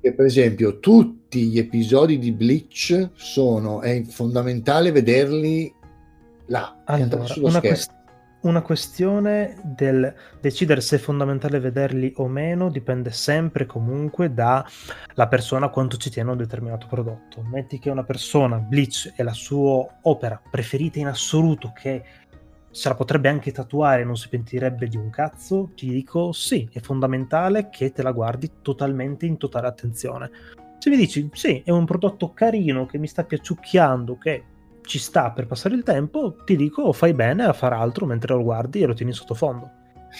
[0.00, 5.72] che, per esempio, tutti gli episodi di Bleach sono, è fondamentale vederli
[6.46, 7.94] là, allora, una, quest-
[8.42, 15.68] una questione del decidere se è fondamentale vederli o meno dipende sempre comunque dalla persona
[15.68, 17.42] quanto ci tiene un determinato prodotto.
[17.42, 22.02] Metti che una persona, Bleach, è la sua opera preferita in assoluto, che
[22.70, 26.80] se la potrebbe anche tatuare non si pentirebbe di un cazzo, ti dico sì, è
[26.80, 30.30] fondamentale che te la guardi totalmente in totale attenzione.
[30.78, 34.44] Se mi dici sì, è un prodotto carino che mi sta piaciucchiando, che
[34.82, 38.42] ci sta per passare il tempo, ti dico fai bene a fare altro mentre lo
[38.42, 39.70] guardi e lo tieni sottofondo.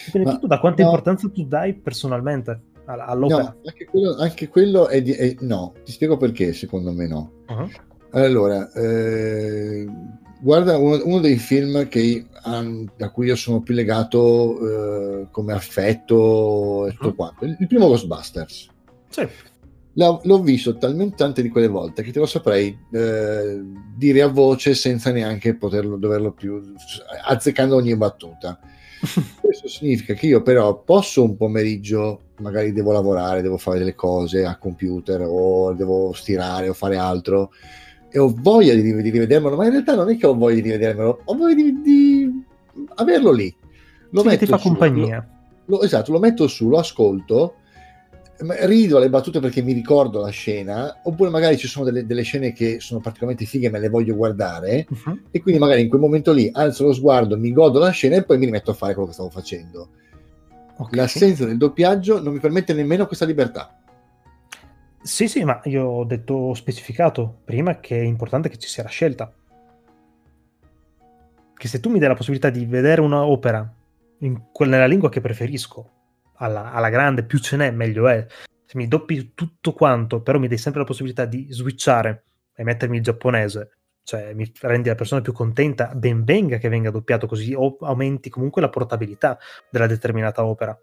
[0.07, 0.89] Dipende tutto da quanta no.
[0.89, 3.43] importanza tu dai personalmente all'opera.
[3.43, 7.33] No, anche quello, anche quello è, di, è, no, ti spiego perché secondo me no.
[7.49, 7.69] Uh-huh.
[8.11, 9.87] Allora, eh,
[10.41, 16.87] guarda uno, uno, dei film che, a cui io sono più legato eh, come affetto
[16.87, 17.15] e tutto uh-huh.
[17.15, 18.69] quanto, il, il primo Ghostbusters.
[19.09, 19.29] Sì
[19.95, 23.61] l'ho visto talmente tante di quelle volte che te lo saprei eh,
[23.97, 26.63] dire a voce senza neanche poterlo doverlo più
[27.27, 28.59] azzeccando ogni battuta.
[29.41, 34.45] Questo significa che io però posso un pomeriggio, magari devo lavorare, devo fare delle cose
[34.45, 37.51] a computer o devo stirare o fare altro
[38.11, 40.63] e ho voglia di, di rivedermelo, ma in realtà non è che ho voglia di
[40.63, 42.45] rivedermelo, ho voglia di, di
[42.97, 43.55] averlo lì.
[44.11, 45.27] Lo sì, metto ti fa su, compagnia.
[45.67, 47.55] Lo, lo, esatto, lo metto su, lo ascolto
[48.43, 52.53] rido alle battute perché mi ricordo la scena, oppure magari ci sono delle, delle scene
[52.53, 55.19] che sono particolarmente fighe e me le voglio guardare, uh-huh.
[55.31, 58.25] e quindi magari in quel momento lì alzo lo sguardo, mi godo la scena e
[58.25, 59.89] poi mi rimetto a fare quello che stavo facendo.
[60.77, 60.99] Okay.
[60.99, 63.80] L'assenza del doppiaggio non mi permette nemmeno questa libertà.
[65.03, 68.83] Sì, sì, ma io ho detto, ho specificato prima che è importante che ci sia
[68.83, 69.33] la scelta.
[71.55, 73.75] Che se tu mi dai la possibilità di vedere un'opera
[74.19, 75.91] nella lingua che preferisco,
[76.35, 78.27] alla, alla grande, più ce n'è, meglio è.
[78.67, 82.99] Se mi doppi tutto quanto, però mi dai sempre la possibilità di switchare e mettermi
[82.99, 83.71] il giapponese,
[84.03, 88.29] cioè mi rendi la persona più contenta, ben venga che venga doppiato così, o aumenti
[88.29, 89.39] comunque la portabilità
[89.71, 90.79] della determinata opera.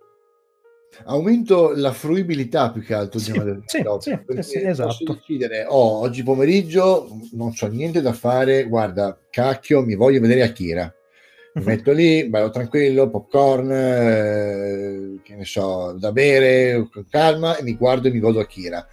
[1.06, 5.14] Aumento la fruibilità più che altro sì, di sì, sì, sì, sì, esatto.
[5.14, 10.92] decidere, oh, oggi pomeriggio non so niente da fare, guarda, cacchio, mi voglio vedere Akira
[11.58, 17.64] mi metto lì, bello tranquillo, popcorn, eh, che ne so, da bere, con calma, e
[17.64, 18.86] mi guardo e mi godo Akira.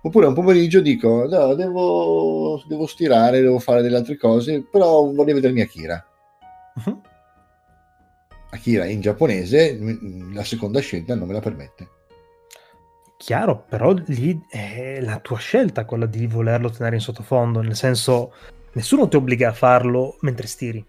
[0.00, 5.34] Oppure un pomeriggio dico, no, devo, devo stirare, devo fare delle altre cose, però voglio
[5.34, 6.02] vedermi Akira.
[6.76, 7.00] Uh-huh.
[8.50, 9.78] Akira in giapponese,
[10.32, 11.88] la seconda scelta non me la permette.
[13.16, 18.32] Chiaro, però lì è la tua scelta quella di volerlo tenere in sottofondo, nel senso
[18.72, 20.84] nessuno ti obbliga a farlo mentre stiri.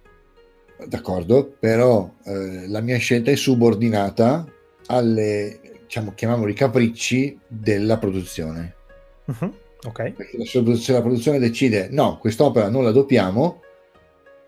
[0.85, 4.45] D'accordo, però eh, la mia scelta è subordinata
[4.85, 8.75] alle, diciamo, chiamiamoli capricci della produzione.
[9.25, 9.53] Uh-huh.
[9.87, 10.11] Ok.
[10.11, 13.61] Perché se la produzione decide no, quest'opera non la doppiamo,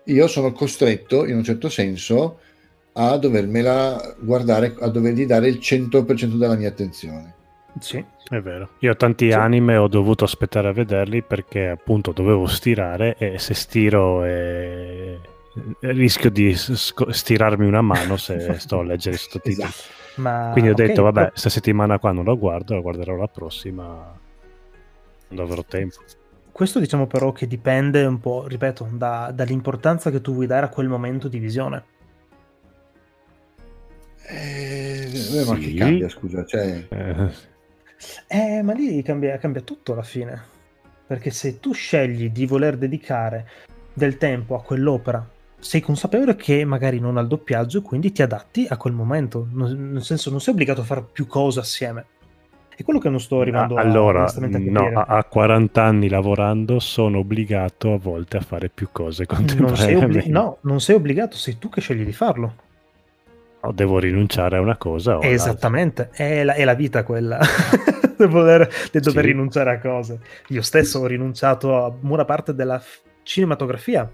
[0.04, 2.38] io sono costretto in un certo senso
[2.94, 7.34] a dovermela guardare, a dovergli dare il 100% della mia attenzione.
[7.78, 8.70] Sì, è vero.
[8.80, 9.36] Io ho tanti sì.
[9.36, 15.18] anime ho dovuto aspettare a vederli perché appunto dovevo stirare e se stiro e
[15.80, 19.68] rischio di stirarmi una mano se sto a leggere i sottotitoli.
[19.68, 20.00] Esatto.
[20.16, 23.28] Ma, Quindi ho okay, detto, vabbè, questa settimana qua non la guardo, la guarderò la
[23.28, 24.18] prossima
[25.26, 25.96] quando avrò tempo.
[26.52, 30.68] Questo diciamo però che dipende un po', ripeto, da, dall'importanza che tu vuoi dare a
[30.68, 31.84] quel momento di visione.
[34.32, 35.44] Eh, sì.
[35.44, 36.44] ma che cambia, scusa?
[36.44, 36.86] Cioè...
[36.88, 37.30] Eh.
[38.28, 40.40] eh, ma lì cambia, cambia tutto alla fine.
[41.06, 43.48] Perché se tu scegli di voler dedicare
[43.92, 45.28] del tempo a quell'opera
[45.62, 49.46] sei consapevole che magari non ha il doppiaggio e quindi ti adatti a quel momento,
[49.52, 52.06] nel senso non sei obbligato a fare più cose assieme.
[52.74, 57.92] È quello che non sto arrivando allora, a, no, a 40 anni lavorando sono obbligato
[57.92, 59.94] a volte a fare più cose contemporaneamente.
[59.94, 62.54] Non obbli- no, non sei obbligato, sei tu che scegli di farlo.
[63.62, 65.20] No, devo rinunciare a una cosa.
[65.20, 67.38] Esattamente, è la, è la, vita quella.
[68.18, 69.30] di, voler, di dover sì.
[69.30, 70.18] rinunciare a cose.
[70.48, 72.82] Io stesso ho rinunciato a buona parte della
[73.22, 74.10] cinematografia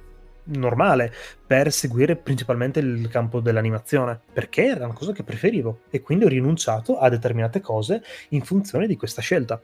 [0.50, 1.12] normale
[1.46, 6.28] per seguire principalmente il campo dell'animazione perché era una cosa che preferivo e quindi ho
[6.28, 9.60] rinunciato a determinate cose in funzione di questa scelta.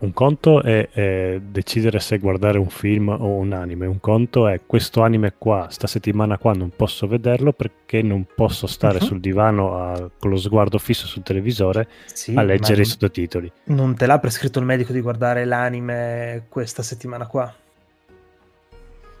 [0.00, 4.60] Un conto è, è, decidere se guardare un film o un anime, un conto è
[4.66, 9.04] questo anime qua, sta settimana qua non posso vederlo perché non posso stare uh-huh.
[9.04, 13.50] sul divano a, con lo sguardo fisso sul televisore sì, a leggere i sottotitoli.
[13.64, 17.54] Non te l'ha prescritto il medico di guardare l'anime questa settimana qua?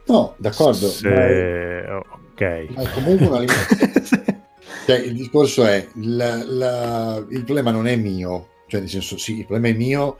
[0.06, 0.88] No, d'accordo.
[0.88, 1.08] Se...
[1.08, 2.00] È...
[2.32, 2.66] Ok.
[2.70, 4.40] Ma comunque una limitazione.
[4.86, 9.38] cioè, il discorso è, la, la, il problema non è mio, cioè nel senso sì,
[9.38, 10.18] il problema è mio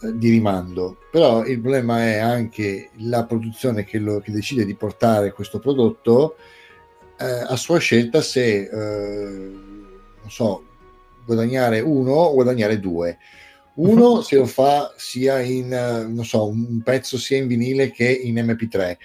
[0.00, 5.32] di rimando, però il problema è anche la produzione che, lo, che decide di portare
[5.32, 6.36] questo prodotto
[7.18, 9.50] eh, a sua scelta se, eh,
[10.20, 10.64] non so,
[11.26, 13.18] guadagnare uno o guadagnare due.
[13.74, 18.36] Uno se lo fa sia in, non so, un pezzo sia in vinile che in
[18.36, 18.96] MP3.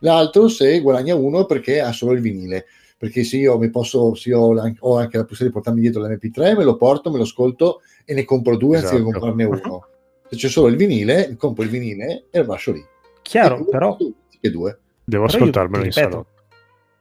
[0.00, 2.66] L'altro se guadagna uno perché ha solo il vinile.
[2.96, 6.64] Perché se io mi posso, se ho anche la possibilità di portarmi dietro l'MP3, me
[6.64, 8.94] lo porto, me lo ascolto e ne compro due esatto.
[8.94, 9.86] anziché comprarne uno.
[10.28, 12.84] Se c'è solo il vinile, compro il vinile e lo lascio lì.
[13.22, 13.96] Chiaro, e però...
[14.40, 14.78] E due.
[15.04, 16.26] Devo però ascoltarmelo io, in salotto.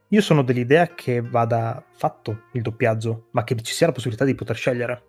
[0.10, 4.36] Io sono dell'idea che vada fatto il doppiaggio, ma che ci sia la possibilità di
[4.36, 5.04] poter scegliere.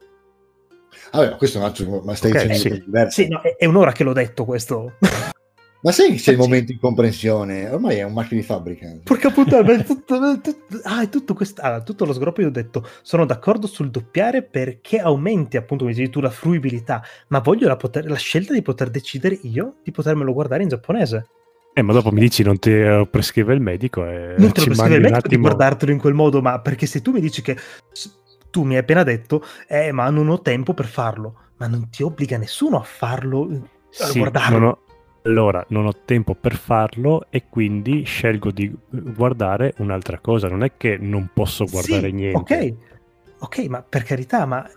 [1.12, 2.84] Vabbè, questo è un altro, ma stai okay, dicendo sì.
[2.84, 3.22] diverso.
[3.22, 4.94] Sì, no, è, è, un'ora che l'ho detto questo.
[5.84, 7.68] Ma sai che c'è il momento di comprensione?
[7.68, 8.88] Ormai è un macchina di fabbrica.
[9.04, 12.50] Porca puttana, è tutto, tutto, ah, è tutto, questo, ah, tutto lo sgroppo io ho
[12.50, 17.68] detto, sono d'accordo sul doppiare perché aumenti appunto, come dici tu, la fruibilità, ma voglio
[17.68, 21.26] la, poter, la scelta di poter decidere io di potermelo guardare in giapponese.
[21.74, 24.66] Eh, ma dopo mi dici non ti eh, prescrive il medico e Non te lo
[24.66, 25.36] prescrive il medico attimo...
[25.36, 27.58] di guardartelo in quel modo, ma perché se tu mi dici che
[28.50, 32.02] tu mi hai appena detto, eh, ma non ho tempo per farlo, ma non ti
[32.02, 33.50] obbliga nessuno a farlo,
[33.98, 34.58] a sì, guardarlo.
[34.58, 34.78] Non ho...
[35.26, 40.48] Allora, non ho tempo per farlo e quindi scelgo di guardare un'altra cosa.
[40.48, 42.36] Non è che non posso guardare sì, niente.
[42.38, 42.74] Ok,
[43.38, 44.68] ok, ma per carità, ma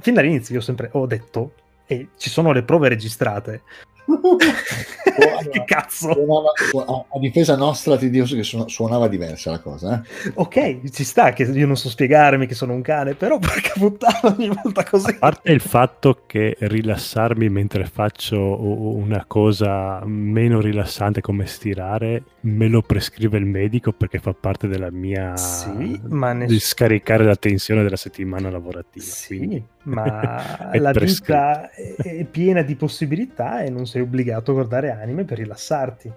[0.00, 1.54] fin dall'inizio io sempre ho detto,
[1.86, 3.62] e ci sono le prove registrate,
[4.06, 6.12] allora, che cazzo?
[6.12, 6.52] Suonava,
[6.86, 10.02] a, a, difesa nostra ti dico che suonava diversa la cosa.
[10.02, 10.32] Eh?
[10.34, 14.34] Ok, ci sta che io non so spiegarmi che sono un cane, però porca puttana
[14.36, 15.10] ogni volta così.
[15.10, 22.68] A parte il fatto che rilassarmi mentre faccio una cosa meno rilassante come stirare, me
[22.68, 25.36] lo prescrive il medico perché fa parte della mia...
[25.36, 29.04] Sì, ma ness- di scaricare la tensione della settimana lavorativa.
[29.04, 29.64] Sì, quindi...
[29.84, 35.38] ma la vita è piena di possibilità e non sei obbligato a guardare anime per
[35.38, 36.12] rilassarti.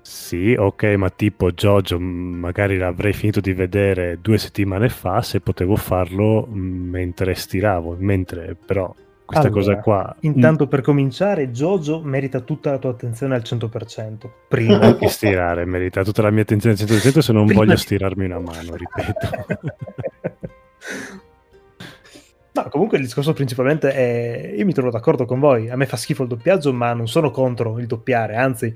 [0.00, 5.74] Sì, ok, ma tipo Jojo magari l'avrei finito di vedere due settimane fa se potevo
[5.74, 8.94] farlo mentre stiravo, mentre però
[9.26, 10.16] questa allora, cosa qua...
[10.20, 14.30] Intanto per cominciare, Jojo merita tutta la tua attenzione al 100%.
[14.46, 14.78] Prima.
[14.78, 18.38] Anche stirare merita tutta la mia attenzione al 100% se non Prima voglio stirarmi una
[18.38, 19.28] mano, ripeto.
[22.56, 24.54] No, comunque il discorso principalmente è...
[24.56, 27.30] Io mi trovo d'accordo con voi, a me fa schifo il doppiaggio, ma non sono
[27.30, 28.74] contro il doppiare, anzi,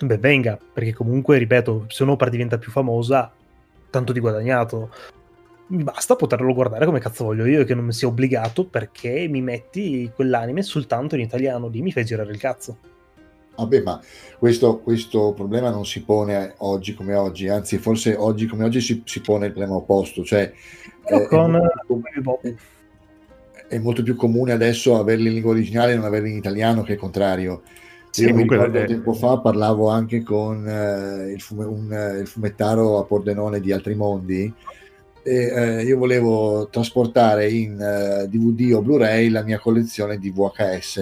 [0.00, 3.32] beh venga, perché comunque, ripeto, se un'opera diventa più famosa,
[3.90, 4.90] tanto di guadagnato.
[5.68, 9.26] Mi basta poterlo guardare come cazzo voglio io e che non mi sia obbligato perché
[9.28, 12.78] mi metti quell'anime soltanto in italiano, lì mi fai girare il cazzo.
[13.56, 14.00] Vabbè, ma
[14.38, 19.02] questo, questo, problema non si pone oggi come oggi, anzi forse oggi come oggi si,
[19.04, 20.52] si pone il problema opposto, cioè...
[21.06, 21.56] Eh, con...
[21.56, 22.54] È, è
[23.80, 26.98] molto più comune adesso averli in lingua originale e non averli in italiano che il
[26.98, 27.62] contrario.
[28.10, 28.86] Sì, Io mi ricordo è...
[28.86, 33.72] tempo fa parlavo anche con eh, il, fume, un, eh, il, fumettaro a Pordenone di
[33.72, 34.50] Altri Mondi
[35.22, 40.96] e eh, io volevo trasportare in eh, DVD o Blu-ray la mia collezione di VHS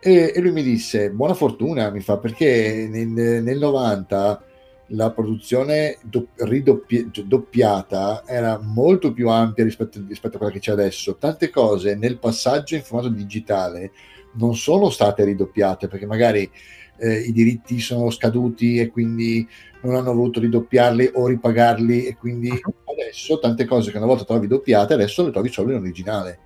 [0.00, 4.44] e, e lui mi disse buona fortuna mi fa perché nel, nel 90
[4.88, 5.98] la produzione
[6.36, 11.16] ridoppiata era molto più ampia rispetto, rispetto, a quella che c'è adesso.
[11.16, 13.92] Tante cose nel passaggio in formato digitale
[14.32, 16.50] non sono state ridoppiate perché magari
[16.98, 19.48] eh, i diritti sono scaduti e quindi
[19.82, 22.50] non hanno voluto ridoppiarli o ripagarli e quindi
[22.84, 26.38] adesso tante cose che una volta trovi doppiate adesso le trovi solo in originale.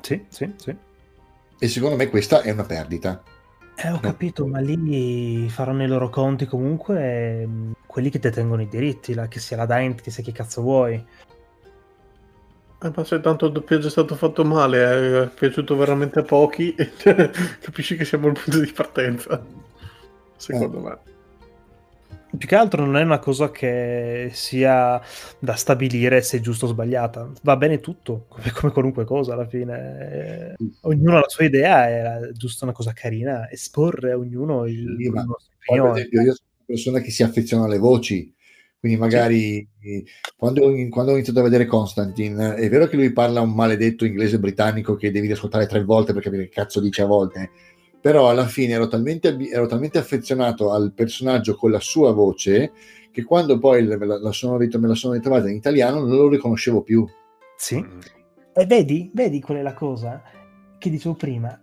[0.00, 0.74] Sì, sì, sì.
[1.58, 3.22] E secondo me questa è una perdita.
[3.76, 8.68] Eh, ho capito, ma lì faranno i loro conti comunque mm, quelli che detengono i
[8.68, 10.94] diritti, la, che sia la Dint, che sia chi cazzo vuoi.
[12.82, 16.72] Eh, ma se tanto il doppiaggio è stato fatto male, è piaciuto veramente a pochi,
[17.60, 19.44] capisci che siamo al punto di partenza,
[20.36, 20.82] secondo eh.
[20.82, 20.98] me
[22.36, 25.00] più che altro non è una cosa che sia
[25.40, 27.28] da stabilire se è giusto o sbagliata.
[27.42, 30.54] Va bene tutto, come, come qualunque cosa alla fine.
[30.82, 35.06] Ognuno ha la sua idea, è giusto una cosa carina, esporre a ognuno il, sì,
[35.06, 36.34] il nostro poi, per esempio, io
[36.70, 38.32] persona che si affeziona alle voci,
[38.78, 40.04] quindi magari sì.
[40.36, 44.38] quando, quando, ho iniziato a vedere Constantine, è vero che lui parla un maledetto inglese
[44.38, 47.50] britannico che devi ascoltare tre volte per capire che cazzo dice a volte,
[48.00, 52.72] però alla fine ero talmente, ero talmente affezionato al personaggio con la sua voce
[53.10, 56.28] che quando poi me la, la sono, me la sono ritrovata in italiano non lo
[56.28, 57.04] riconoscevo più.
[57.56, 57.84] Sì.
[58.54, 60.22] E vedi, vedi qual è la cosa
[60.78, 61.60] che dicevo prima.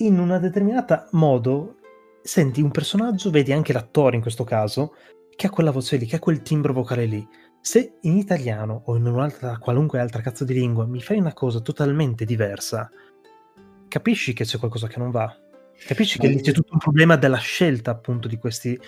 [0.00, 1.77] In una determinata modo
[2.22, 4.94] senti un personaggio, vedi anche l'attore in questo caso,
[5.34, 7.26] che ha quella voce lì, che ha quel timbro vocale lì.
[7.60, 11.60] Se in italiano o in un'altra, qualunque altra cazzo di lingua mi fai una cosa
[11.60, 12.90] totalmente diversa,
[13.88, 15.34] capisci che c'è qualcosa che non va.
[15.86, 18.78] Capisci che lì c'è tutto un problema della scelta appunto di questi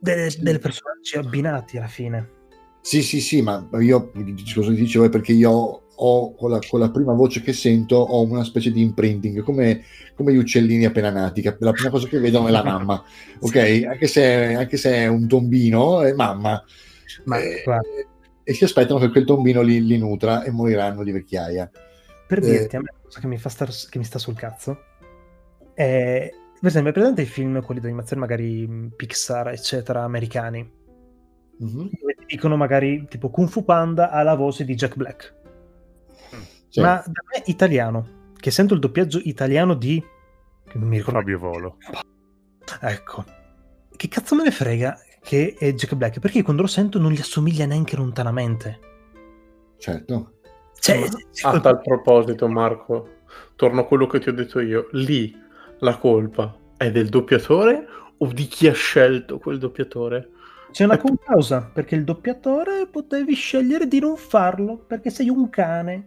[0.00, 2.40] delle, delle personaggi abbinati alla fine.
[2.80, 4.10] Sì, sì, sì, ma io
[4.54, 8.22] cosa dicevo è perché io ho con la, con la, prima voce che sento ho
[8.22, 9.82] una specie di imprinting, come,
[10.14, 13.02] come gli uccellini appena nati, che la prima cosa che vedono è la mamma,
[13.40, 13.84] ok?
[13.88, 16.62] Anche se, anche se è un tombino, è mamma.
[17.24, 17.62] Ma, eh,
[18.42, 21.70] e si aspettano che quel tombino li, li, nutra e moriranno di vecchiaia.
[22.26, 24.78] Per eh, dirti, a me cosa che mi, fa star, che mi sta sul cazzo
[25.74, 30.68] è, per esempio, è presente i film, quelli di animazione magari Pixar, eccetera, americani,
[31.62, 31.86] mm-hmm.
[32.26, 35.40] dicono magari tipo Kung Fu Panda ha la voce di Jack Black.
[36.72, 36.80] Sì.
[36.80, 40.02] Ma da me italiano, che sento il doppiaggio italiano di...
[40.64, 41.18] Che non mi ricordo.
[41.18, 41.76] Fabio Volo.
[42.80, 43.24] Ecco.
[43.94, 46.18] Che cazzo me ne frega che è Jack Black?
[46.18, 48.80] Perché quando lo sento non gli assomiglia neanche lontanamente.
[49.76, 50.38] Certo.
[50.80, 51.08] Cioè,
[51.42, 53.16] a tal proposito, Marco,
[53.54, 54.88] torno a quello che ti ho detto io.
[54.92, 55.38] Lì
[55.80, 57.86] la colpa è del doppiatore
[58.16, 60.30] o di chi ha scelto quel doppiatore?
[60.70, 66.06] C'è una concausa, perché il doppiatore potevi scegliere di non farlo, perché sei un cane.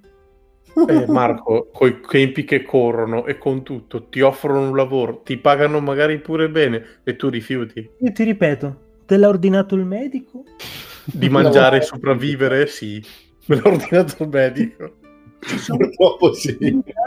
[0.87, 5.37] Eh, Marco, con i tempi che corrono e con tutto, ti offrono un lavoro, ti
[5.37, 7.89] pagano magari pure bene e tu rifiuti.
[7.99, 10.43] Io ti ripeto, te l'ha ordinato il medico?
[11.05, 13.01] Di mangiare e sopravvivere, sì.
[13.45, 14.95] Me l'ha ordinato il medico.
[15.67, 16.57] Purtroppo sì.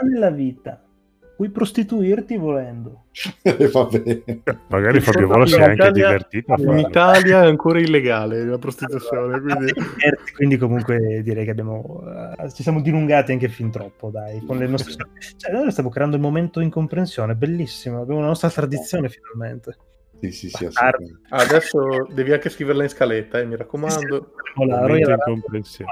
[0.01, 0.83] Nella vita
[1.39, 3.05] puoi prostituirti volendo.
[3.71, 4.41] Va bene.
[4.67, 6.53] Magari Fabio Volo si è anche Italia, divertito.
[6.57, 9.39] In Italia è ancora illegale la prostituzione.
[9.39, 9.73] Quindi...
[10.35, 14.43] quindi comunque direi che abbiamo, uh, ci siamo dilungati anche fin troppo, dai.
[14.45, 14.95] Con le nostre...
[15.37, 18.01] cioè, noi stiamo creando il momento incomprensione, bellissimo.
[18.01, 19.77] Abbiamo una nostra tradizione finalmente.
[20.19, 20.67] Sì, sì, sì,
[21.29, 24.33] Adesso devi anche scriverla in scaletta, eh, mi raccomando.
[24.55, 25.91] Momento incomprensione.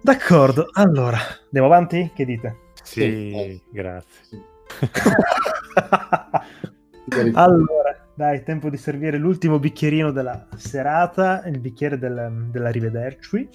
[0.00, 2.12] D'accordo, allora, andiamo avanti?
[2.14, 2.66] Che dite?
[2.88, 4.42] Sì, grazie.
[7.34, 13.46] allora, dai, tempo di servire l'ultimo bicchierino della serata, il bicchiere del, dell'arrivederci,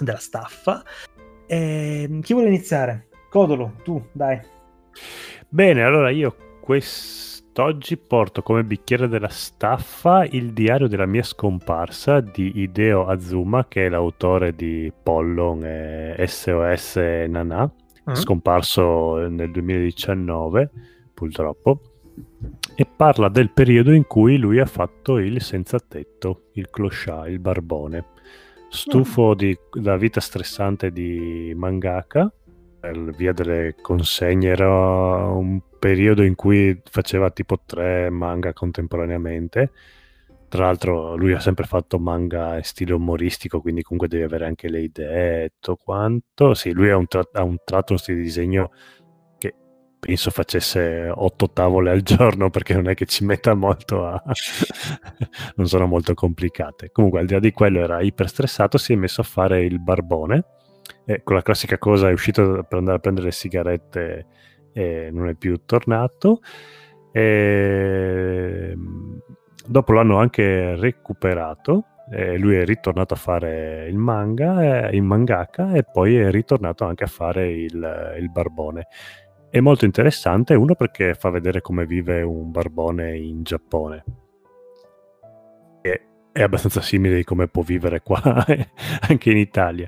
[0.00, 0.82] della staffa.
[1.46, 3.08] E, ehm, chi vuole iniziare?
[3.28, 4.40] Codolo, tu, dai.
[5.48, 12.60] Bene, allora io quest'oggi porto come bicchiere della staffa il diario della mia scomparsa di
[12.60, 16.96] Hideo Azuma, che è l'autore di Pollon e SOS
[17.28, 17.70] Nana
[18.10, 18.14] mm.
[18.14, 20.70] scomparso nel 2019
[21.12, 21.80] purtroppo
[22.74, 27.38] e parla del periodo in cui lui ha fatto il senza tetto, il clochard, il
[27.38, 28.04] barbone.
[28.68, 29.34] Stufo mm.
[29.34, 32.32] di, della vita stressante di mangaka,
[32.80, 39.70] per via delle consegne, era un periodo in cui faceva tipo tre manga contemporaneamente
[40.54, 44.68] tra l'altro lui ha sempre fatto manga in stile umoristico, quindi comunque devi avere anche
[44.68, 46.54] le idee e tutto quanto.
[46.54, 48.70] Sì, lui ha un, tra- ha un tratto, uno stile di disegno
[49.36, 49.52] che
[49.98, 54.22] penso facesse otto tavole al giorno, perché non è che ci metta molto a...
[55.56, 56.92] non sono molto complicate.
[56.92, 59.80] Comunque al di là di quello era iper stressato, si è messo a fare il
[59.80, 60.44] barbone.
[61.04, 64.26] E con la classica cosa è uscito per andare a prendere le sigarette
[64.72, 66.42] e non è più tornato.
[67.10, 68.76] E
[69.66, 71.84] dopo l'hanno anche recuperato.
[72.10, 76.84] Eh, lui è ritornato a fare il manga, eh, il mangaka, e poi è ritornato
[76.84, 78.86] anche a fare il, il barbone.
[79.48, 84.04] È molto interessante, uno perché fa vedere come vive un barbone in Giappone.
[85.80, 88.20] E è abbastanza simile di come può vivere qua
[89.08, 89.86] anche in Italia.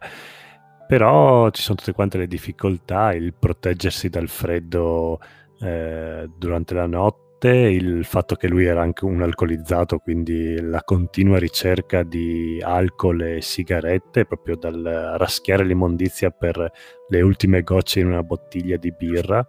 [0.87, 5.19] Però ci sono tutte quante le difficoltà, il proteggersi dal freddo
[5.61, 10.83] eh, durante la notte parte il fatto che lui era anche un alcolizzato, quindi la
[10.83, 16.71] continua ricerca di alcol e sigarette, proprio dal raschiare l'immondizia per
[17.09, 19.47] le ultime gocce in una bottiglia di birra,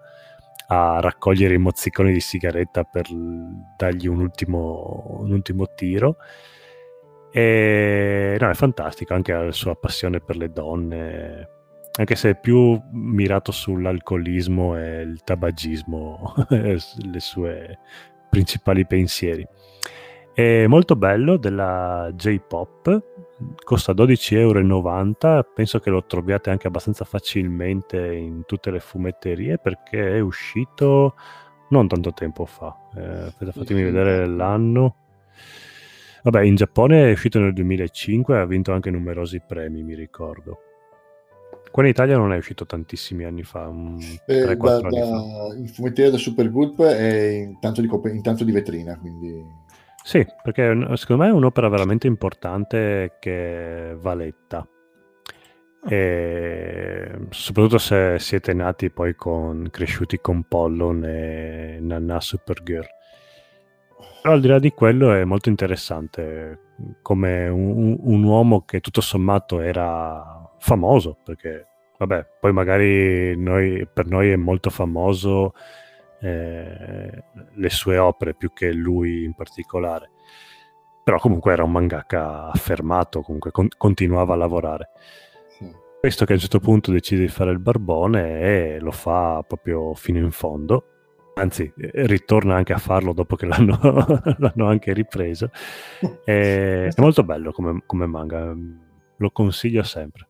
[0.69, 3.05] a raccogliere i mozziconi di sigaretta per
[3.77, 6.17] dargli un ultimo, un ultimo tiro.
[7.31, 11.56] E no, è fantastico anche la sua passione per le donne
[11.97, 17.79] anche se è più mirato sull'alcolismo e il tabagismo, le sue
[18.29, 19.45] principali pensieri.
[20.31, 23.03] È molto bello della J-Pop,
[23.63, 30.17] costa 12,90 euro, penso che lo troviate anche abbastanza facilmente in tutte le fumetterie perché
[30.17, 31.15] è uscito
[31.69, 32.75] non tanto tempo fa.
[32.95, 34.97] Eh, fatemi vedere l'anno.
[36.21, 40.66] Vabbè, in Giappone è uscito nel 2005 e ha vinto anche numerosi premi, mi ricordo.
[41.71, 43.71] Qua in Italia non è uscito tantissimi anni fa,
[44.25, 45.55] eh, 3, da, anni da, fa.
[45.57, 49.65] Il fumettiere da Super Gulp è intanto di, intanto di vetrina, quindi...
[50.03, 54.65] Sì, perché secondo me è un'opera veramente importante che va letta.
[55.89, 62.87] E soprattutto se siete nati poi con cresciuti con Pollon e Nanna Supergirl.
[64.21, 66.59] Però al di là di quello è molto interessante
[67.01, 74.05] come un, un uomo che tutto sommato era famoso, perché vabbè, poi magari noi, per
[74.07, 75.53] noi è molto famoso
[76.19, 80.11] eh, le sue opere più che lui in particolare.
[81.03, 84.89] Però comunque era un mangaka affermato, comunque con- continuava a lavorare.
[85.99, 89.93] Questo che a un certo punto decide di fare il barbone e lo fa proprio
[89.95, 90.85] fino in fondo.
[91.35, 93.79] Anzi, ritorna anche a farlo dopo che l'hanno,
[94.37, 95.49] l'hanno anche ripreso.
[96.23, 98.53] E, è molto bello come, come manga,
[99.17, 100.26] lo consiglio sempre.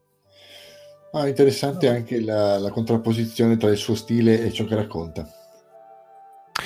[1.17, 5.27] Ah, interessante anche la, la, contrapposizione tra il suo stile e ciò che racconta.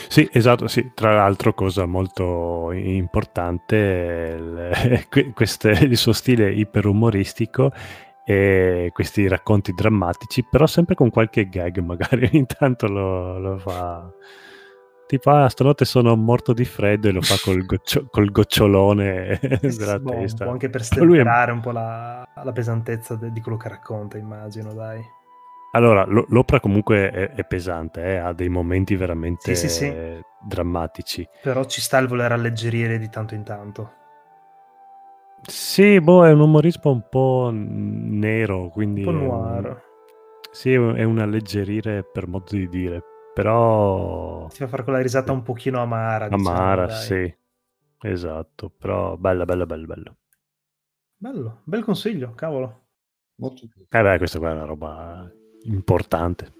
[0.10, 0.92] Sì, esatto, sì.
[0.94, 7.72] Tra l'altro, cosa molto importante, il, questo, il suo stile iperumoristico
[8.26, 14.12] e questi racconti drammatici, però sempre con qualche gag, magari ogni tanto lo, lo fa.
[15.12, 20.00] Tipo, ah, stanotte sono morto di freddo e lo fa col, goccio, col gocciolone della
[20.00, 20.50] boh, testa.
[20.50, 21.54] Anche per stemperare è...
[21.54, 25.04] un po' la, la pesantezza de, di quello che racconta, immagino, dai.
[25.74, 28.16] Allora, l'opera comunque è, è pesante, eh?
[28.20, 30.24] ha dei momenti veramente sì, sì, sì.
[30.40, 31.28] drammatici.
[31.42, 33.92] Però ci sta il voler alleggerire di tanto in tanto.
[35.42, 39.04] Sì, boh, è un umorismo un po' nero, quindi...
[39.04, 39.84] Un po' noir.
[40.52, 43.02] Sì, è un alleggerire per modo di dire,
[43.34, 44.48] però...
[44.48, 46.28] Ti fa fare quella risata un pochino amara.
[46.30, 47.36] Amara, diciamo, sì.
[48.04, 50.16] Esatto, però bella, bella, bella, bella.
[51.18, 52.88] Bello, bel consiglio, cavolo.
[53.36, 55.32] Molto Eh beh, questa qua è una roba
[55.64, 56.54] importante.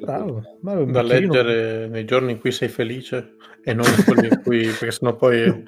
[0.00, 4.40] Bravo, bravo, da leggere nei giorni in cui sei felice e non in quelli in
[4.42, 4.64] cui...
[4.78, 5.64] perché sennò poi...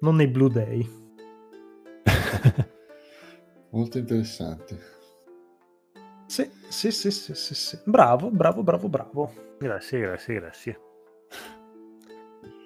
[0.00, 0.88] non nei Blue Day.
[3.70, 4.97] Molto interessante.
[6.28, 7.78] Sì, sì, sì, sì, sì, sì.
[7.84, 9.32] Bravo, bravo, bravo, bravo.
[9.58, 10.80] Grazie, grazie, grazie.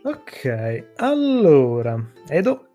[0.03, 2.67] Ok, allora, Edo.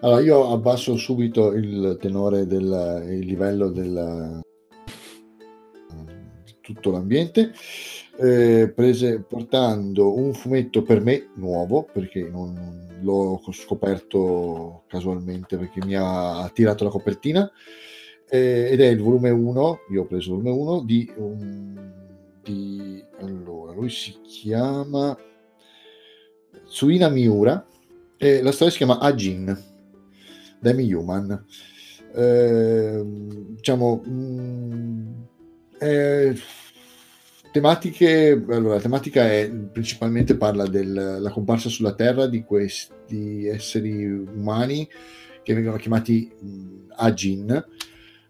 [0.00, 4.40] Allora, io abbasso subito il tenore del il livello del,
[6.44, 7.52] di tutto l'ambiente
[8.20, 15.94] eh, prese, portando un fumetto per me nuovo, perché non l'ho scoperto casualmente perché mi
[15.96, 17.50] ha tirato la copertina,
[18.28, 21.92] eh, ed è il volume 1, io ho preso il volume 1 di, um,
[22.42, 25.16] di allora, lui si chiama
[26.66, 27.66] Tsuina Miura
[28.16, 29.56] e la storia si chiama Ajin,
[30.60, 31.44] Demi Human.
[32.14, 35.12] Eh, diciamo, mh, mm,
[35.78, 36.32] è
[37.50, 44.88] tematiche, allora, la tematica è principalmente parla della comparsa sulla Terra di questi esseri umani
[45.42, 47.64] che vengono chiamati mh, Ajin,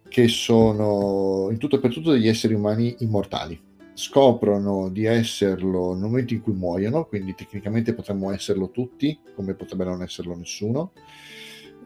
[0.09, 3.61] che sono in tutto e per tutto degli esseri umani immortali.
[3.95, 9.85] Scoprono di esserlo nel momento in cui muoiono, quindi tecnicamente potremmo esserlo tutti, come potrebbe
[9.85, 10.93] non esserlo nessuno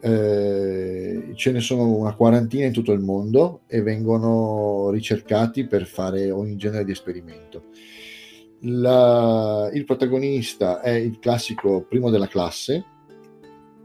[0.05, 6.29] eh, ce ne sono una quarantina in tutto il mondo e vengono ricercati per fare
[6.29, 7.67] ogni genere di esperimento.
[8.65, 12.83] La, il protagonista è il classico primo della classe,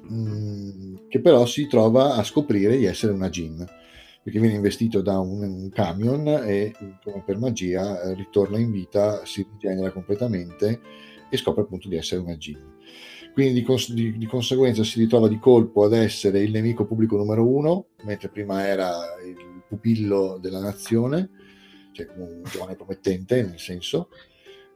[0.02, 3.65] mh, mm, che però si trova a scoprire di essere una Jin,
[4.29, 9.47] perché viene investito da un, un camion e, come per magia, ritorna in vita, si
[9.51, 10.81] rigenera completamente
[11.31, 12.77] e scopre appunto di essere una Jin
[13.33, 17.17] quindi di, cons- di, di, conseguenza si ritrova di colpo ad essere il nemico pubblico
[17.17, 18.91] numero uno, mentre prima era
[19.25, 21.31] il pupillo della nazione,
[21.93, 24.09] cioè un giovane promettente nel senso,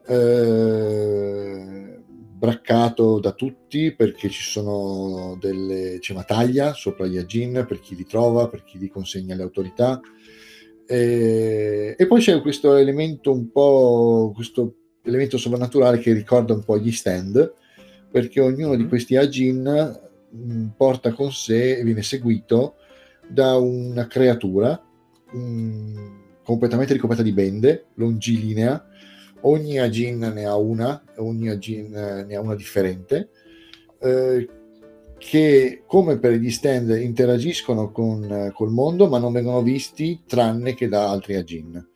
[0.07, 2.01] eh,
[2.43, 7.95] braccato da tutti perché ci sono delle, c'è una taglia sopra gli agin per chi
[7.95, 10.01] li trova, per chi li consegna alle autorità.
[10.85, 16.79] E, e poi c'è questo elemento un po', questo elemento sovrannaturale che ricorda un po'
[16.79, 17.55] gli stand,
[18.11, 18.89] perché ognuno di mm-hmm.
[18.89, 20.01] questi Ajin
[20.35, 22.75] mm, porta con sé e viene seguito
[23.29, 24.83] da una creatura
[25.31, 25.97] mh, mm,
[26.43, 28.85] completamente ricoperta di bende, longilinea.
[29.43, 33.31] Ogni Ajin ne ha una, ogni Ajin ne ha una differente,
[33.99, 34.49] eh,
[35.19, 40.75] che come per gli stand interagiscono con eh, col mondo, ma non vengono visti tranne
[40.75, 41.89] che da altri Ajin.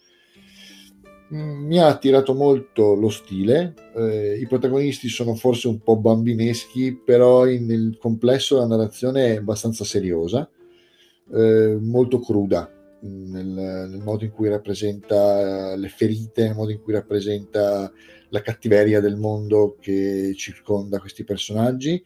[1.35, 6.95] Mm, mi ha attirato molto lo stile, eh, i protagonisti sono forse un po' bambineschi,
[7.05, 10.49] però in, nel complesso la narrazione è abbastanza seriosa,
[11.33, 12.76] eh, molto cruda
[13.07, 17.91] nel, nel, modo in cui rappresenta le ferite, nel modo in cui rappresenta
[18.31, 22.03] la cattiveria del mondo che circonda questi personaggi.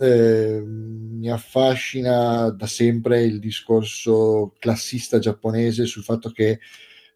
[0.00, 6.60] Eh, mi affascina da sempre il discorso classista giapponese sul fatto che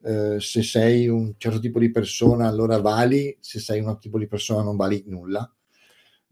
[0.05, 4.19] eh, se sei un certo tipo di persona allora vali, se sei un altro tipo
[4.19, 5.49] di persona non vali nulla.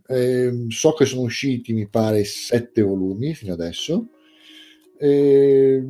[0.06, 4.08] Eh, so che sono usciti, mi pare, sette volumi fino adesso.
[5.02, 5.82] Eh,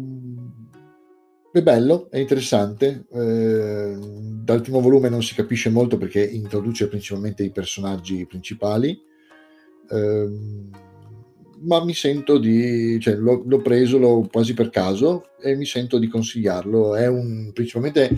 [1.53, 3.07] è bello, è interessante.
[3.13, 8.97] Eh, dal primo volume non si capisce molto perché introduce principalmente i personaggi principali.
[9.91, 10.29] Eh,
[11.63, 15.99] ma mi sento di, cioè, l'ho, l'ho preso l'ho quasi per caso e mi sento
[15.99, 16.95] di consigliarlo.
[16.95, 18.11] È un, principalmente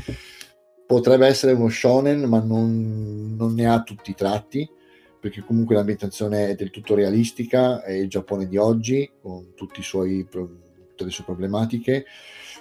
[0.87, 4.69] potrebbe essere uno shonen, ma non, non ne ha tutti i tratti,
[5.19, 10.27] perché comunque l'ambientazione è del tutto realistica, è il Giappone di oggi, con suoi,
[11.03, 12.05] tutte le sue problematiche.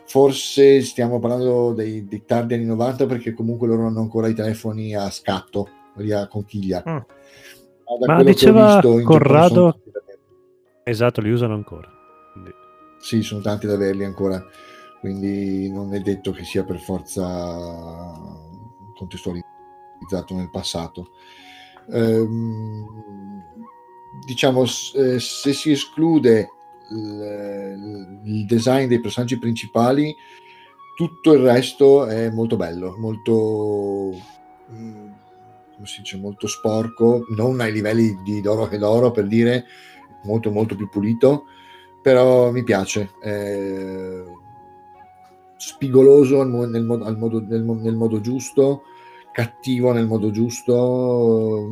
[0.06, 4.96] Forse stiamo parlando dei, dei, tardi anni 90 perché comunque loro hanno ancora i telefoni
[4.96, 6.84] a scatto, lì a conchiglia.
[6.88, 6.98] Mm.
[8.06, 9.80] Ma, ma diceva Corrado
[10.84, 11.88] Esatto, li usano ancora.
[12.34, 12.52] Quindi...
[13.00, 14.44] Sì, sono tanti ad averli ancora,
[15.00, 18.18] quindi non è detto che sia per forza
[18.96, 21.12] contestualizzato nel passato.
[21.92, 22.86] Ehm,
[24.26, 26.50] diciamo, eh, se si esclude
[26.92, 30.16] il, il design dei personaggi principali,
[30.96, 34.16] tutto il resto è molto bello, molto
[34.72, 35.10] mm,
[35.82, 39.66] come si dice, molto sporco, non ai livelli di Doro che Doro per dire,
[40.24, 41.46] molto molto più pulito,
[42.02, 43.12] però mi piace.
[43.22, 44.24] Eh,
[45.58, 48.84] spigoloso nel, nel, modo, nel, nel, modo, giusto,
[49.32, 51.68] cattivo nel modo giusto.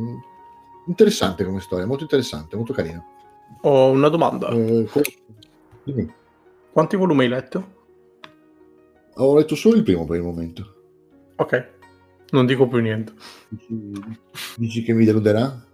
[0.86, 3.04] Interessante come storia, molto interessante, molto carino.
[3.62, 4.48] Ho una domanda.
[4.48, 4.88] Eh,
[6.72, 7.78] Quanti volumi hai letto?
[9.14, 10.74] Ho letto solo il primo per il momento.
[11.36, 11.68] Ok,
[12.30, 13.12] non dico più niente.
[13.48, 13.92] Dici,
[14.56, 15.66] dici che mi deluderà?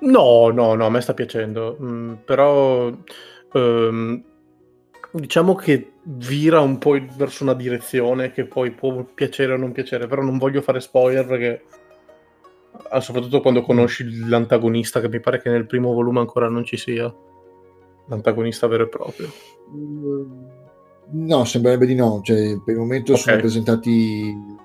[0.00, 2.92] No, no, no, a me sta piacendo, mm, però
[3.52, 4.24] ehm,
[5.12, 10.06] diciamo che vira un po' verso una direzione che poi può piacere o non piacere,
[10.06, 11.64] però non voglio fare spoiler perché
[13.00, 17.12] soprattutto quando conosci l'antagonista, che mi pare che nel primo volume ancora non ci sia,
[18.06, 19.30] l'antagonista vero e proprio.
[19.74, 20.46] Mm,
[21.26, 23.24] no, sembrerebbe di no, cioè per il momento okay.
[23.24, 24.60] sono presentati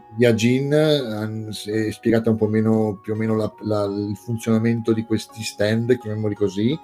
[1.52, 5.44] si è spiegata un po' meno più o meno la, la, il funzionamento di questi
[5.44, 6.78] stand, chiamiamoli così,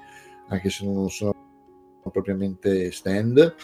[0.50, 1.34] anche se non sono
[2.12, 3.56] propriamente stand,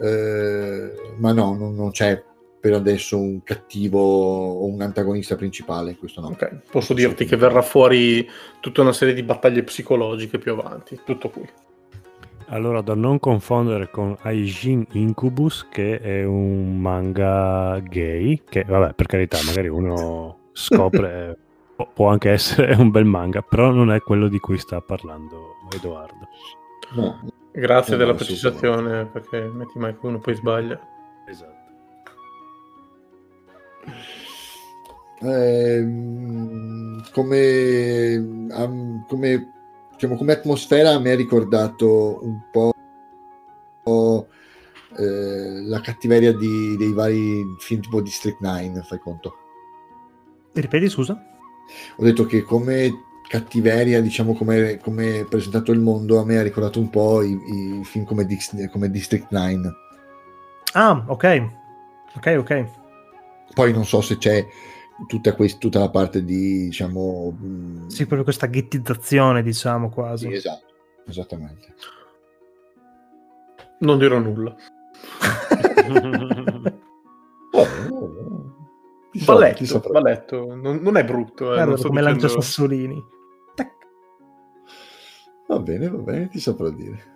[0.00, 2.22] eh, ma no, non, non, c'è
[2.66, 6.30] per adesso un cattivo o un antagonista principale, questo no.
[6.30, 8.28] Ok, posso dirti che verrà fuori
[8.58, 11.48] tutta una serie di battaglie psicologiche più avanti, tutto qui.
[12.46, 19.06] Allora, da non confondere con Aijin Incubus, che è un manga gay, che vabbè, per
[19.06, 21.38] carità, magari uno scopre,
[21.94, 26.28] può anche essere un bel manga, però non è quello di cui sta parlando Edoardo.
[26.94, 27.30] No.
[27.52, 30.80] Grazie no, della precisazione, perché metti mai che uno poi sbaglia.
[31.28, 31.55] Esatto.
[35.18, 35.86] Eh,
[37.12, 38.48] come,
[39.08, 39.52] come
[39.92, 42.74] diciamo, come atmosfera mi ha ricordato un po'
[44.98, 49.36] eh, la cattiveria di, dei vari film tipo District 9, fai conto.
[50.52, 51.22] Ripeti, scusa?
[51.96, 56.78] Ho detto che come cattiveria, diciamo come, come presentato il mondo, a me ha ricordato
[56.78, 59.72] un po' i, i film come, Dix, come District 9.
[60.72, 61.50] Ah, ok.
[62.16, 62.66] Ok, ok.
[63.56, 64.46] Poi non so se c'è
[65.06, 67.34] tutta, quest- tutta la parte di, diciamo...
[67.86, 70.26] Sì, proprio questa ghettizzazione, diciamo, quasi.
[70.26, 70.74] Sì, esatto,
[71.06, 71.74] esattamente.
[73.78, 74.54] Non dirò nulla.
[77.52, 77.66] oh,
[79.24, 80.54] balletto, balletto.
[80.54, 81.44] Non, non, è brutto.
[81.44, 82.02] Eh, Guarda, come dicendo...
[82.02, 83.02] lancia sassolini.
[83.54, 83.72] Tac.
[85.46, 87.15] Va bene, va bene, ti saprò dire.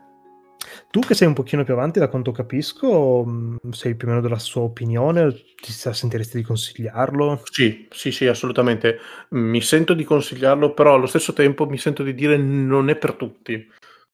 [0.90, 4.22] Tu che sei un pochino più avanti, da quanto capisco, mm, sei più o meno
[4.22, 7.42] della sua opinione, ti sentiresti di consigliarlo?
[7.44, 8.98] Sì, sì, sì, assolutamente.
[9.30, 13.12] Mi sento di consigliarlo, però allo stesso tempo mi sento di dire non è per
[13.12, 13.64] tutti,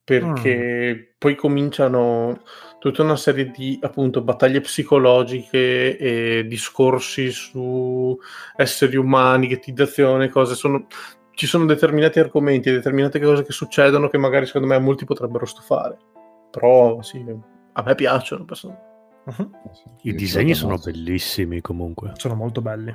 [0.04, 1.14] perché mm.
[1.16, 2.42] poi cominciano
[2.78, 8.14] tutta una serie di appunto battaglie psicologiche e discorsi su
[8.54, 10.86] esseri umani, ghettizzazione, cose sono
[11.32, 15.44] ci sono determinati argomenti, determinate cose che succedono che magari secondo me a molti potrebbero
[15.44, 15.98] stufare
[16.56, 17.22] però sì,
[17.72, 18.46] a me piacciono.
[19.26, 19.50] Uh-huh.
[20.02, 22.12] I disegni sono bellissimi comunque.
[22.16, 22.94] Sono molto belli.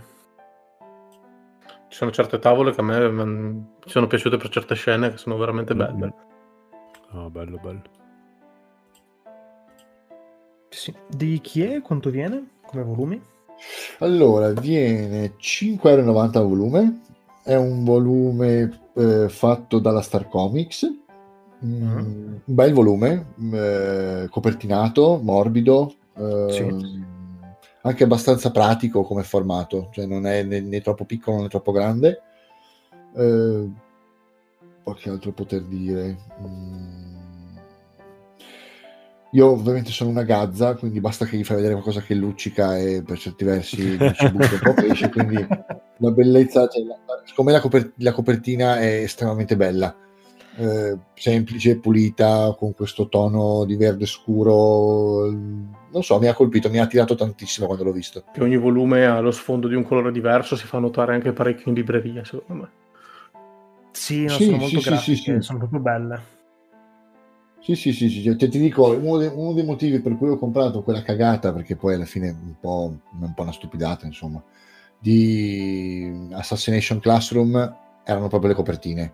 [1.87, 5.37] Ci sono certe tavole che a me mi sono piaciute per certe scene che sono
[5.37, 5.93] veramente belle.
[5.93, 7.19] Mm-hmm.
[7.19, 7.81] Oh, bello, bello.
[10.69, 10.91] Sì.
[11.07, 11.81] Di chi è?
[11.81, 13.21] Quanto viene come volumi?
[13.99, 17.01] Allora, viene 5,90€ a volume.
[17.43, 21.00] È un volume eh, fatto dalla Star Comics
[21.63, 21.97] Mm,
[22.45, 27.03] un bel volume, eh, copertinato, morbido, eh, sì.
[27.81, 32.21] anche abbastanza pratico come formato, cioè non è né, né troppo piccolo né troppo grande.
[33.15, 33.69] Eh,
[34.83, 36.17] qualche altro poter dire?
[36.41, 37.11] Mm.
[39.33, 43.01] Io ovviamente sono una gazza, quindi basta che gli fai vedere qualcosa che luccica e
[43.01, 45.47] per certi versi ci butta un po' pesce, quindi
[45.97, 46.97] la bellezza, cioè, la,
[47.51, 49.95] la, coper- la, copertina è estremamente bella,
[50.57, 56.79] eh, semplice, pulita, con questo tono di verde scuro, non so, mi ha colpito, mi
[56.79, 58.23] ha attirato tantissimo quando l'ho visto.
[58.31, 61.69] Che ogni volume ha lo sfondo di un colore diverso, si fa notare anche parecchio
[61.69, 62.69] in libreria, secondo me.
[63.91, 66.39] Sì, no, sì sono molto sì, grafiche, sì, sono proprio belle.
[67.61, 68.35] Sì, sì, sì, sì.
[68.35, 71.75] Ti, ti dico, uno, de, uno, dei motivi per cui ho comprato quella cagata, perché
[71.75, 74.41] poi alla fine un po', un po' una stupidata, insomma,
[74.97, 79.13] di Assassination Classroom erano proprio le copertine.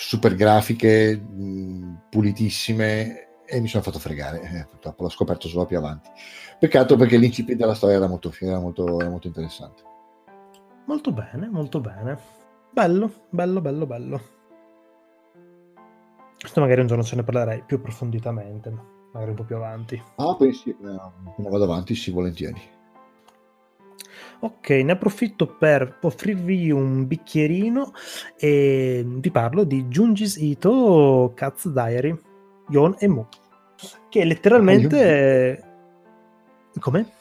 [0.00, 4.40] Super grafiche, mh, pulitissime, e mi sono fatto fregare.
[4.40, 6.08] Eh, purtroppo l'ho scoperto solo più avanti.
[6.58, 9.82] Peccato perché l'incipit della storia era molto, era molto, era molto interessante.
[10.86, 12.18] Molto bene, molto bene.
[12.72, 14.20] Bello, bello, bello, bello.
[16.38, 18.70] Questo magari un giorno ce ne parlerei più approfonditamente,
[19.12, 20.02] magari un po' più avanti.
[20.16, 22.78] Ah, pensi, eh, vado avanti, sì, volentieri.
[24.40, 27.92] Ok, ne approfitto per offrirvi un bicchierino
[28.38, 32.18] e vi parlo di Junji's Ito Cat's Diary,
[32.68, 33.26] Yon e Mu,
[34.08, 35.62] che letteralmente...
[35.62, 37.12] Ah, Come?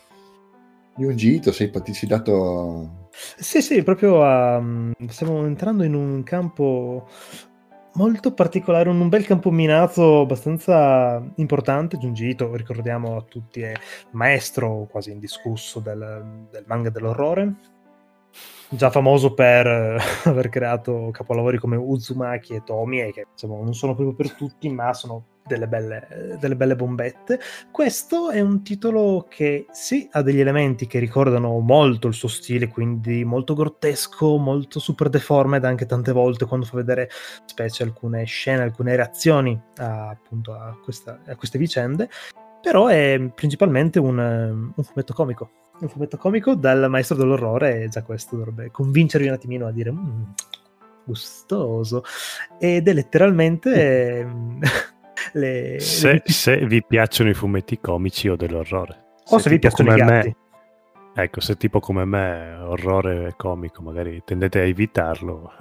[0.96, 1.70] Junji Ito, sei
[2.08, 3.08] dato...
[3.12, 4.64] Sì, sì, proprio a...
[5.08, 7.08] stiamo entrando in un campo
[7.94, 11.98] molto particolare, un, bel campo minato abbastanza importante.
[11.98, 13.74] Giungito, ricordiamo a tutti, è
[14.12, 17.78] maestro quasi indiscusso del, del manga dell'orrore.
[18.72, 19.66] Già famoso per
[20.26, 24.94] aver creato capolavori come Uzumaki e Tomie, che insomma, non sono proprio per tutti, ma
[24.94, 27.40] sono delle belle, delle belle bombette.
[27.72, 32.68] Questo è un titolo che sì, ha degli elementi che ricordano molto il suo stile,
[32.68, 37.10] quindi molto grottesco, molto super deformed anche tante volte quando fa vedere
[37.46, 42.08] specie alcune scene, alcune reazioni a, appunto a, questa, a queste vicende,
[42.62, 44.18] però è principalmente un,
[44.76, 45.50] un fumetto comico.
[45.80, 49.92] Un fumetto comico dal maestro dell'orrore e già questo dovrebbe convincervi un attimino a dire
[49.92, 50.24] mm,
[51.06, 52.04] gustoso
[52.60, 54.28] ed è letteralmente
[55.34, 56.24] le, se, le...
[56.26, 59.06] se, vi piacciono i fumetti comici o dell'orrore.
[59.30, 60.36] O se, se vi piacciono i gatti.
[61.16, 65.54] Me, ecco, se tipo come me, orrore comico, magari tendete a evitarlo.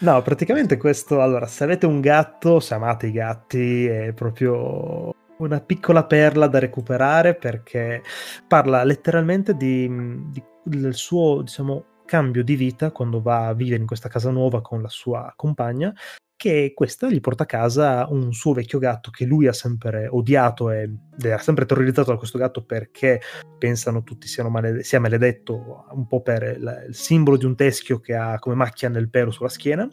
[0.00, 5.60] no, praticamente questo, allora, se avete un gatto, se amate i gatti, è proprio una
[5.60, 8.02] piccola perla da recuperare perché
[8.46, 9.88] parla letteralmente di,
[10.30, 14.60] di, del suo, diciamo, cambio di vita quando va a vivere in questa casa nuova
[14.60, 15.92] con la sua compagna
[16.36, 20.70] che questa gli porta a casa un suo vecchio gatto che lui ha sempre odiato
[20.70, 23.20] e era sempre terrorizzato da questo gatto perché
[23.56, 28.14] pensano tutti maled- sia maledetto un po' per il, il simbolo di un teschio che
[28.14, 29.88] ha come macchia nel pelo sulla schiena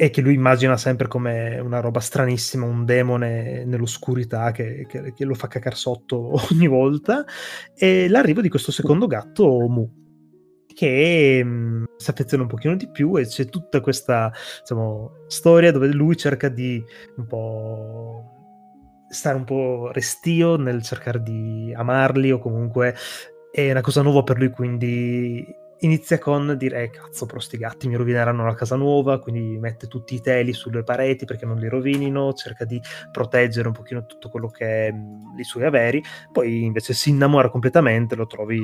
[0.00, 5.24] e che lui immagina sempre come una roba stranissima, un demone nell'oscurità che, che, che
[5.24, 7.24] lo fa cacar sotto ogni volta
[7.74, 9.90] e l'arrivo di questo secondo gatto Mu
[10.72, 15.72] che mh, mm, si affeziona un pochino di più e c'è tutta questa diciamo, storia
[15.72, 16.80] dove lui cerca di
[17.16, 18.22] un po'
[19.08, 22.94] stare un po' restio nel cercare di amarli o comunque
[23.50, 25.44] è una cosa nuova per lui quindi
[25.80, 29.86] inizia con dire eh, cazzo però sti gatti mi rovineranno la casa nuova quindi mette
[29.86, 32.80] tutti i teli sulle pareti perché non li rovinino cerca di
[33.12, 36.02] proteggere un pochino tutto quello che è mh, i suoi averi.
[36.32, 38.60] Poi invece si innamora completamente lo trovi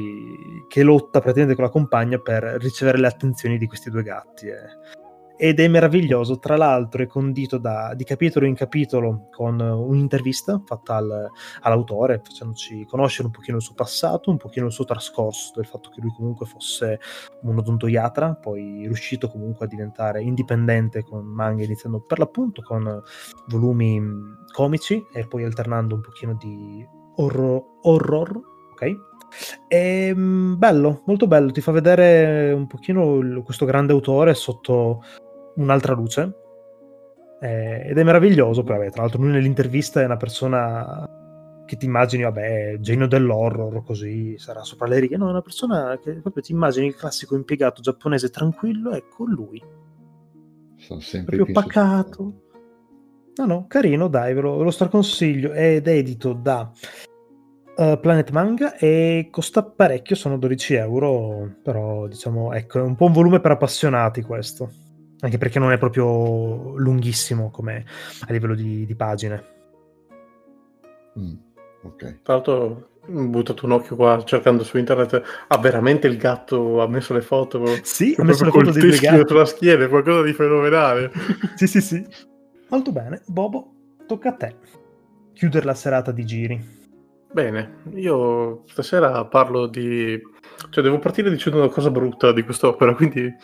[0.68, 5.02] che lotta praticamente con la compagna per ricevere le attenzioni di questi due gatti eh
[5.36, 6.38] ed è meraviglioso.
[6.38, 11.30] Tra l'altro, è condito da, di capitolo in capitolo con un'intervista fatta al,
[11.62, 15.90] all'autore, facendoci conoscere un pochino il suo passato, un pochino il suo trascorso, del fatto
[15.90, 17.00] che lui comunque fosse
[17.42, 23.02] un odontoiatra, poi riuscito comunque a diventare indipendente con manga, iniziando per l'appunto con
[23.48, 24.00] volumi
[24.52, 29.12] comici e poi alternando un pochino di horror, horror ok?
[29.66, 35.02] È bello, molto bello, ti fa vedere un pochino questo grande autore sotto
[35.56, 36.42] un'altra luce
[37.44, 38.62] eh, ed è meraviglioso.
[38.62, 41.08] Poi, tra l'altro, lui nell'intervista è una persona
[41.66, 45.16] che ti immagini, vabbè, genio dell'horror, così sarà sopra le righe.
[45.16, 49.62] No, è una persona che proprio ti immagini il classico impiegato giapponese tranquillo, ecco lui.
[50.76, 52.32] Sono sempre proprio pacato.
[53.36, 55.52] No, no, carino, dai, ve lo, ve lo straconsiglio.
[55.52, 56.70] Ed è edito da
[57.76, 63.06] uh, Planet Manga e costa parecchio, sono 12 euro, però diciamo, ecco, è un po'
[63.06, 64.70] un volume per appassionati questo
[65.20, 67.84] anche perché non è proprio lunghissimo come
[68.26, 69.44] a livello di, di pagine.
[71.18, 71.34] Mm,
[71.82, 72.20] okay.
[72.22, 75.22] Tra l'altro buttato un occhio qua cercando su internet.
[75.48, 77.62] Ha veramente il gatto ha messo le foto?
[77.82, 81.10] Sì, ha messo le foto di gatto sulla schiena, qualcosa di fenomenale.
[81.56, 82.06] sì, sì, sì.
[82.68, 83.22] Molto bene.
[83.26, 83.72] Bobo,
[84.06, 84.56] tocca a te.
[85.32, 86.82] Chiudere la serata di giri.
[87.30, 90.20] Bene, io stasera parlo di...
[90.70, 93.34] cioè devo partire dicendo una cosa brutta di quest'opera, quindi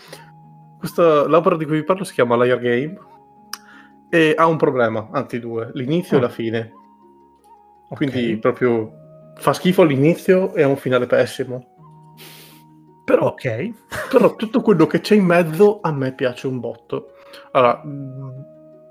[0.81, 1.26] questa...
[1.26, 2.99] l'opera di cui vi parlo si chiama Liar Game
[4.10, 6.18] e ha un problema, anzi due, l'inizio oh.
[6.18, 6.73] e la fine.
[7.91, 8.39] Quindi okay.
[8.39, 8.92] proprio
[9.36, 11.67] fa schifo all'inizio e ha un finale pessimo.
[13.05, 13.73] Però, okay.
[14.10, 17.12] però tutto quello che c'è in mezzo a me piace un botto.
[17.52, 17.83] Allora,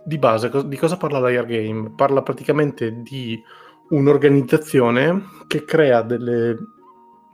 [0.04, 1.94] di base, di cosa parla Liar Game?
[1.96, 3.42] Parla praticamente di
[3.90, 6.56] un'organizzazione che crea delle,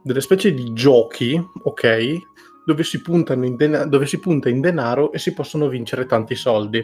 [0.04, 2.20] delle specie di giochi, ok?
[2.66, 6.84] Dove si, den- dove si, punta in denaro e si possono vincere tanti soldi,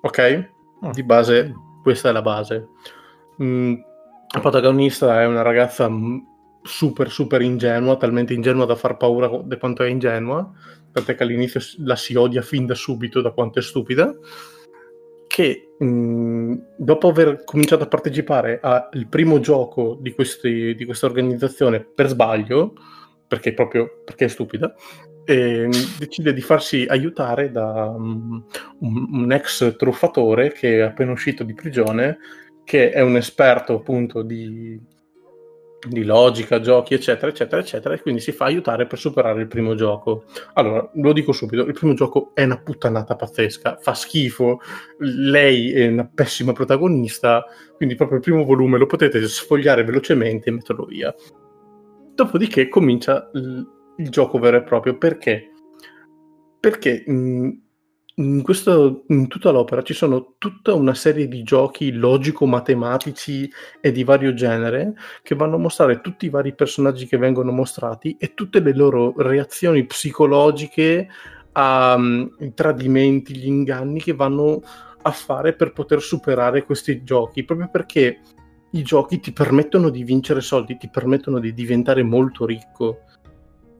[0.00, 0.50] ok?
[0.80, 0.90] Oh.
[0.92, 2.68] Di base, questa è la base.
[3.42, 3.74] Mm,
[4.34, 5.90] la protagonista è una ragazza
[6.62, 10.50] super super ingenua, talmente ingenua da far paura di quanto è ingenua,
[10.92, 14.14] tant'è che all'inizio la si odia fin da subito da quanto è stupida
[15.30, 21.80] che mh, dopo aver cominciato a partecipare al primo gioco di, questi, di questa organizzazione
[21.84, 22.72] per sbaglio,
[23.28, 24.74] perché proprio perché è stupida,
[25.30, 25.68] e,
[25.98, 28.44] decide di farsi aiutare da um,
[28.80, 32.18] un, ex truffatore che è appena uscito di prigione,
[32.64, 34.98] che è un esperto appunto di
[35.88, 39.74] di logica, giochi, eccetera, eccetera, eccetera, e quindi si fa aiutare per superare il primo
[39.74, 40.24] gioco.
[40.52, 44.60] Allora, lo dico subito, il primo gioco è una puttanata pazzesca, fa schifo,
[44.98, 50.52] lei è una pessima protagonista, quindi proprio il primo volume lo potete sfogliare velocemente e
[50.52, 51.14] metterlo via.
[52.14, 53.66] Dopodiché comincia il,
[54.00, 55.50] il gioco vero e proprio, perché?
[56.58, 57.48] Perché mh,
[58.16, 64.04] in, questo, in tutta l'opera ci sono tutta una serie di giochi logico-matematici e di
[64.04, 68.60] vario genere che vanno a mostrare tutti i vari personaggi che vengono mostrati e tutte
[68.60, 71.08] le loro reazioni psicologiche
[71.52, 74.62] ai um, tradimenti, gli inganni che vanno
[75.02, 78.20] a fare per poter superare questi giochi, proprio perché
[78.72, 83.00] i giochi ti permettono di vincere soldi, ti permettono di diventare molto ricco.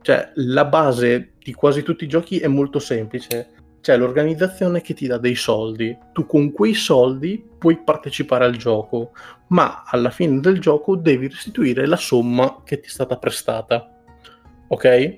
[0.02, 5.06] Cioè, la base di quasi tutti i giochi è molto semplice c'è l'organizzazione che ti
[5.06, 5.96] dà dei soldi.
[6.12, 9.12] Tu con quei soldi puoi partecipare al gioco,
[9.48, 13.90] ma alla fine del gioco devi restituire la somma che ti è stata prestata.
[14.68, 15.16] Ok?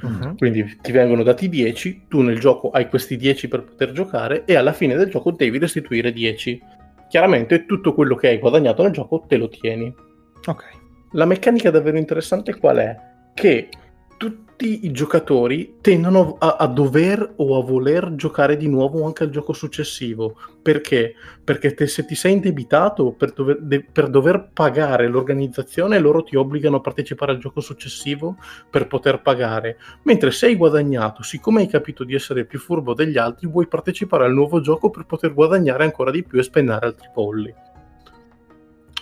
[0.00, 0.36] Uh-huh.
[0.36, 4.54] Quindi ti vengono dati 10, tu nel gioco hai questi 10 per poter giocare e
[4.54, 6.62] alla fine del gioco devi restituire 10.
[7.08, 9.92] Chiaramente tutto quello che hai guadagnato nel gioco te lo tieni.
[10.46, 10.64] Ok.
[11.12, 12.96] La meccanica davvero interessante qual è?
[13.34, 13.68] Che
[14.18, 19.30] tutti i giocatori tendono a, a, dover o a voler giocare di nuovo anche al
[19.30, 20.36] gioco successivo.
[20.60, 21.14] Perché?
[21.42, 26.36] Perché te, se ti sei indebitato per dover, de, per dover, pagare l'organizzazione, loro ti
[26.36, 28.36] obbligano a partecipare al gioco successivo
[28.68, 29.78] per poter pagare.
[30.02, 34.24] Mentre se hai guadagnato, siccome hai capito di essere più furbo degli altri, vuoi partecipare
[34.24, 37.54] al nuovo gioco per poter guadagnare ancora di più e spennare altri polli.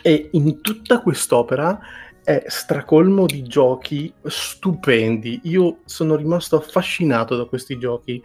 [0.02, 1.80] E in tutta quest'opera
[2.26, 5.42] è stracolmo di giochi stupendi.
[5.44, 8.20] Io sono rimasto affascinato da questi giochi.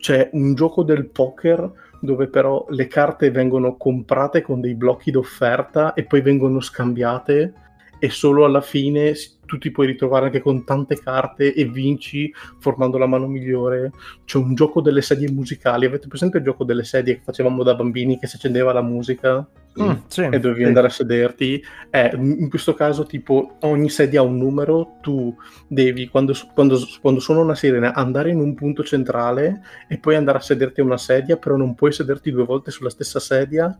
[0.00, 5.94] C'è un gioco del poker dove però le carte vengono comprate con dei blocchi d'offerta
[5.94, 7.52] e poi vengono scambiate
[8.00, 12.98] e solo alla fine tu ti puoi ritrovare anche con tante carte e vinci formando
[12.98, 13.92] la mano migliore.
[14.24, 15.86] C'è un gioco delle sedie musicali.
[15.86, 19.48] Avete presente il gioco delle sedie che facevamo da bambini che si accendeva la musica?
[19.80, 20.66] Mm, sì, e dovevi sì.
[20.66, 21.62] andare a sederti.
[21.90, 25.34] Eh, in questo caso, tipo, ogni sedia ha un numero, tu
[25.66, 30.38] devi, quando, quando, quando suona una sirena, andare in un punto centrale e poi andare
[30.38, 33.76] a sederti a una sedia, però non puoi sederti due volte sulla stessa sedia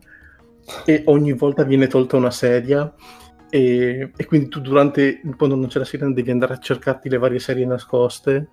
[0.85, 2.93] e ogni volta viene tolta una sedia
[3.49, 7.17] e, e, quindi tu durante quando non c'è la sirena devi andare a cercarti le
[7.17, 8.49] varie serie nascoste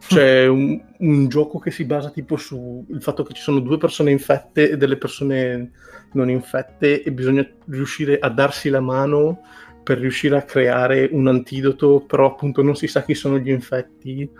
[0.00, 4.10] c'è un, un, gioco che si basa tipo sul fatto che ci sono due persone
[4.10, 5.72] infette e delle persone
[6.12, 9.40] non infette e bisogna riuscire a darsi la mano
[9.82, 14.30] per riuscire a creare un antidoto però appunto non si sa chi sono gli infetti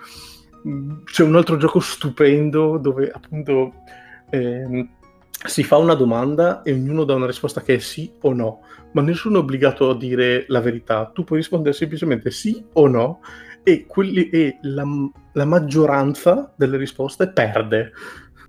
[1.05, 3.73] c'è un altro gioco stupendo dove appunto
[4.31, 4.89] eh,
[5.47, 9.03] si fa una domanda e ognuno dà una risposta che è sì o no, ma
[9.03, 11.11] nessuno è obbligato a dire la verità.
[11.13, 13.21] Tu puoi rispondere semplicemente sì o no
[13.69, 14.85] e, quelli, e la,
[15.33, 17.93] la, maggioranza delle risposte perde.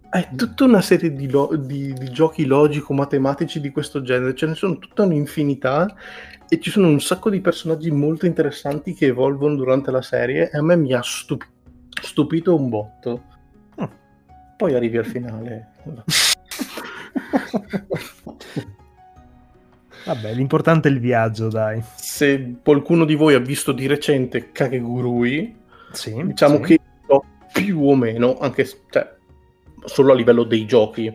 [0.10, 4.56] È tutta una serie di, lo, di, di giochi logico-matematici di questo genere, ce ne
[4.56, 5.94] sono tutta un'infinità
[6.48, 10.58] e ci sono un sacco di personaggi molto interessanti che evolvono durante la serie e
[10.58, 11.46] a me mi ha stup-
[12.02, 13.24] stupito un botto.
[13.76, 13.90] Ah.
[14.56, 15.72] Poi arrivi al finale.
[20.06, 21.82] Vabbè, l'importante è il viaggio, dai.
[21.96, 25.56] Se qualcuno di voi ha visto di recente Kakegurui,
[25.92, 26.62] sì, diciamo sì.
[26.62, 26.80] che
[27.52, 29.16] più o meno, anche cioè,
[29.86, 31.14] solo a livello dei giochi,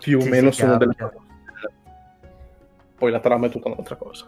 [0.00, 1.24] più Sì, o meno sì, sono chiaro, delle.
[2.96, 4.26] Poi la trama è tutta un'altra cosa.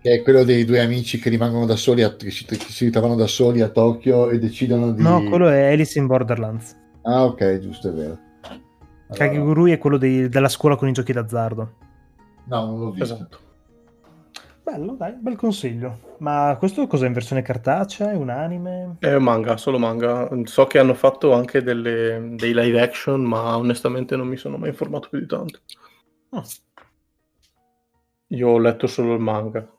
[0.00, 2.86] Che è quello dei due amici che rimangono da soli, a, che, si, che si
[2.86, 5.00] ritrovano da soli a Tokyo e decidono di...
[5.00, 6.76] No, quello è Alice in Borderlands.
[7.02, 8.18] Ah, ok, giusto, è vero.
[9.06, 11.74] Allora, Kakegurui è quello dei- della scuola con i giochi d'azzardo.
[12.46, 13.14] No, non l'ho visto.
[13.14, 13.38] Esatto.
[14.62, 16.14] Bello, dai, bel consiglio.
[16.18, 18.10] Ma questo cos'è in versione cartacea?
[18.12, 18.96] È un anime?
[18.98, 20.28] È manga, solo manga.
[20.44, 24.70] So che hanno fatto anche delle- dei live action, ma onestamente non mi sono mai
[24.70, 25.60] informato più di tanto.
[26.30, 26.42] Ah.
[28.28, 29.70] Io ho letto solo il manga,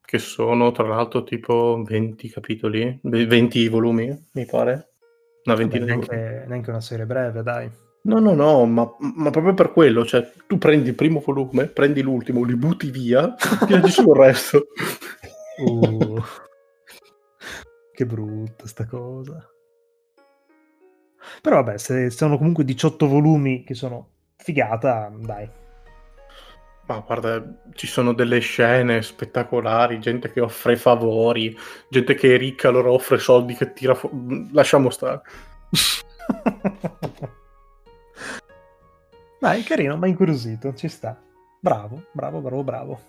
[0.00, 4.72] che sono tra l'altro tipo 20 capitoli, ve- 20 volumi, mi pare.
[5.44, 6.08] Una Vabbè, ventina di volumi.
[6.08, 7.70] neanche, neanche una serie breve, dai.
[8.06, 12.02] No, no, no, ma, ma proprio per quello, cioè tu prendi il primo volume, prendi
[12.02, 14.66] l'ultimo, li butti via, ti leggi solo il resto.
[15.58, 16.22] Uh,
[17.92, 19.44] che brutta sta cosa.
[21.42, 25.50] Però vabbè, se sono comunque 18 volumi che sono figata, dai.
[26.86, 31.56] Ma guarda, ci sono delle scene spettacolari, gente che offre favori,
[31.90, 34.48] gente che è ricca, allora offre soldi che tira fuori.
[34.52, 35.22] Lasciamo stare.
[39.38, 41.20] Dai, carino, ma incuriosito, ci sta.
[41.60, 43.00] Bravo, bravo, bravo, bravo.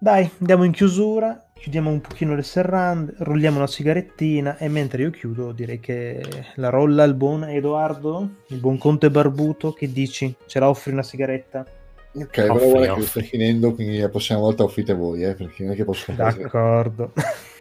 [0.00, 5.10] Dai, andiamo in chiusura, chiudiamo un pochino le serrande, rolliamo una sigarettina e mentre io
[5.10, 6.22] chiudo direi che
[6.54, 10.32] la rolla il buon Edoardo, il buon conte barbuto, che dici?
[10.46, 11.66] Ce la offri una sigaretta?
[12.14, 15.64] Ok, però Offri, guarda che sto finendo, quindi la prossima volta offrite voi, eh, perché
[15.64, 16.42] non è che posso fare.
[16.42, 17.12] D'accordo.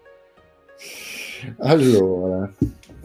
[1.60, 2.52] Allora,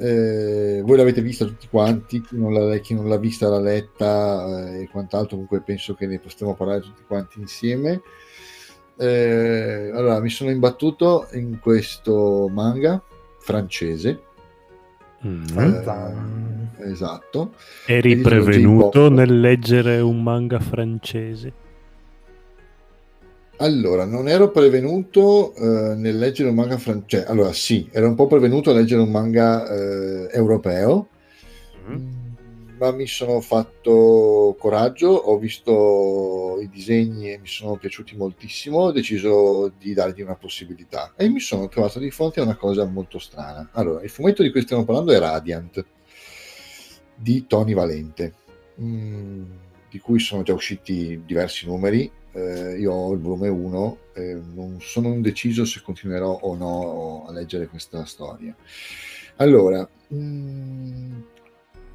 [0.02, 4.70] eh, voi l'avete vista tutti quanti, chi non l'ha, chi non l'ha vista l'ha letta
[4.70, 8.02] eh, e quant'altro, comunque penso che ne possiamo parlare tutti quanti insieme.
[8.96, 13.00] Eh, allora, mi sono imbattuto in questo manga
[13.38, 14.22] francese,
[15.24, 15.44] Mm.
[15.56, 17.52] eh, esatto,
[17.86, 21.52] Eri prevenuto nel leggere un manga francese?
[23.58, 27.26] Allora, non ero prevenuto eh, nel leggere un manga francese.
[27.26, 31.08] Allora, sì, ero un po' prevenuto a leggere un manga eh, europeo,
[31.88, 32.34] Mm.
[32.78, 38.92] ma mi sono fatto coraggio, ho visto i disegni e mi sono piaciuti moltissimo, ho
[38.92, 43.18] deciso di dargli una possibilità e mi sono trovato di fronte a una cosa molto
[43.18, 43.68] strana.
[43.72, 45.84] Allora, il fumetto di cui stiamo parlando è Radiant
[47.16, 48.34] di Tony Valente,
[48.80, 49.42] mm,
[49.90, 52.10] di cui sono già usciti diversi numeri.
[52.32, 57.32] Eh, io ho il volume 1, eh, non sono indeciso se continuerò o no a
[57.32, 58.54] leggere questa storia.
[59.36, 61.20] Allora, mm,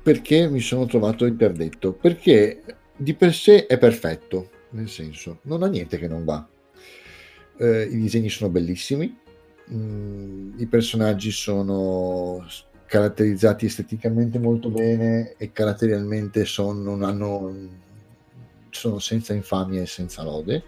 [0.04, 1.94] perché mi sono trovato interdetto?
[1.94, 2.64] Perché
[2.96, 6.48] di per sé è perfetto, nel senso, non ha niente che non va.
[7.58, 9.18] Eh, I disegni sono bellissimi,
[9.72, 12.46] mm, i personaggi sono
[12.86, 17.54] caratterizzati esteticamente molto bene e caratterialmente sono, non hanno,
[18.78, 20.64] sono senza infamia e senza lode.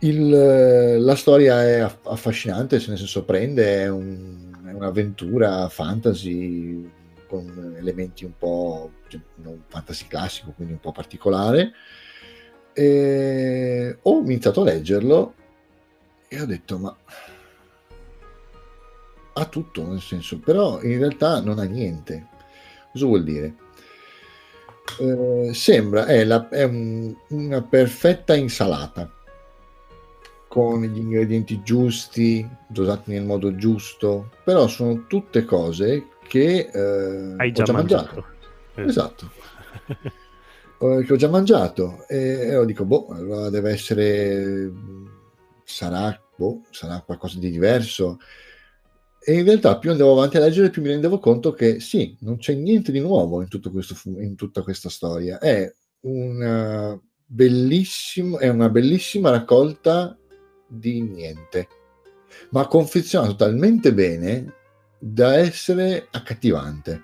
[0.00, 5.68] Il, eh, la storia è aff- affascinante, se ne senso prende, è, un- è un'avventura
[5.68, 6.90] fantasy
[7.26, 11.72] con elementi un po' cioè, un fantasy classico, quindi un po' particolare.
[12.72, 15.34] E ho iniziato a leggerlo
[16.28, 16.96] e ho detto, ma
[19.38, 22.28] ha tutto, nel senso, però in realtà non ha niente.
[22.92, 23.54] Cosa vuol dire?
[24.98, 29.10] Eh, sembra, è, la- è un- una perfetta insalata
[30.48, 37.48] con gli ingredienti giusti, dosati nel modo giusto, però sono tutte cose che eh, Hai
[37.50, 38.24] ho già, già mangiato.
[38.74, 38.88] mangiato.
[38.90, 39.30] Esatto.
[40.78, 44.70] Eh, che ho già mangiato e, e io dico, boh, allora deve essere,
[45.64, 48.18] sarà, boh, sarà qualcosa di diverso.
[49.28, 52.36] E in realtà più andavo avanti a leggere, più mi rendevo conto che sì, non
[52.36, 55.38] c'è niente di nuovo in, tutto questo in tutta questa storia.
[55.38, 55.68] È
[56.02, 60.16] una, bellissimo, è una bellissima raccolta
[60.68, 61.66] di niente,
[62.50, 64.52] ma confezionata talmente bene
[64.96, 67.02] da essere accattivante.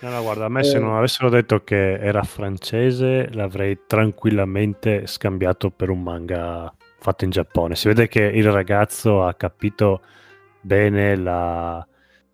[0.00, 0.80] No, no, guarda, a me se Eh.
[0.80, 7.76] non avessero detto che era francese, l'avrei tranquillamente scambiato per un manga fatto in Giappone.
[7.76, 10.00] Si vede che il ragazzo ha capito
[10.62, 11.86] bene la,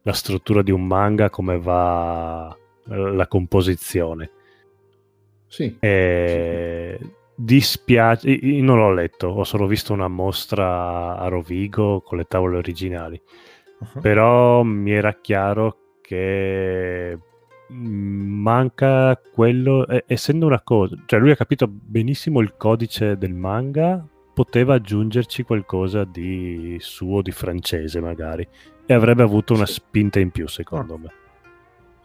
[0.03, 2.57] la struttura di un manga, come va
[2.89, 4.31] eh, la composizione.
[5.47, 5.77] Sì.
[5.81, 6.99] E
[7.35, 12.57] dispiace, io non l'ho letto, ho solo visto una mostra a Rovigo con le tavole
[12.57, 13.21] originali
[13.81, 14.01] Uh-huh.
[14.01, 17.17] però mi era chiaro che
[17.73, 24.05] mm, manca quello, essendo una cosa, cioè lui ha capito benissimo il codice del manga,
[24.39, 28.47] poteva aggiungerci qualcosa di suo, di francese magari,
[28.86, 31.10] e avrebbe avuto una spinta in più secondo me.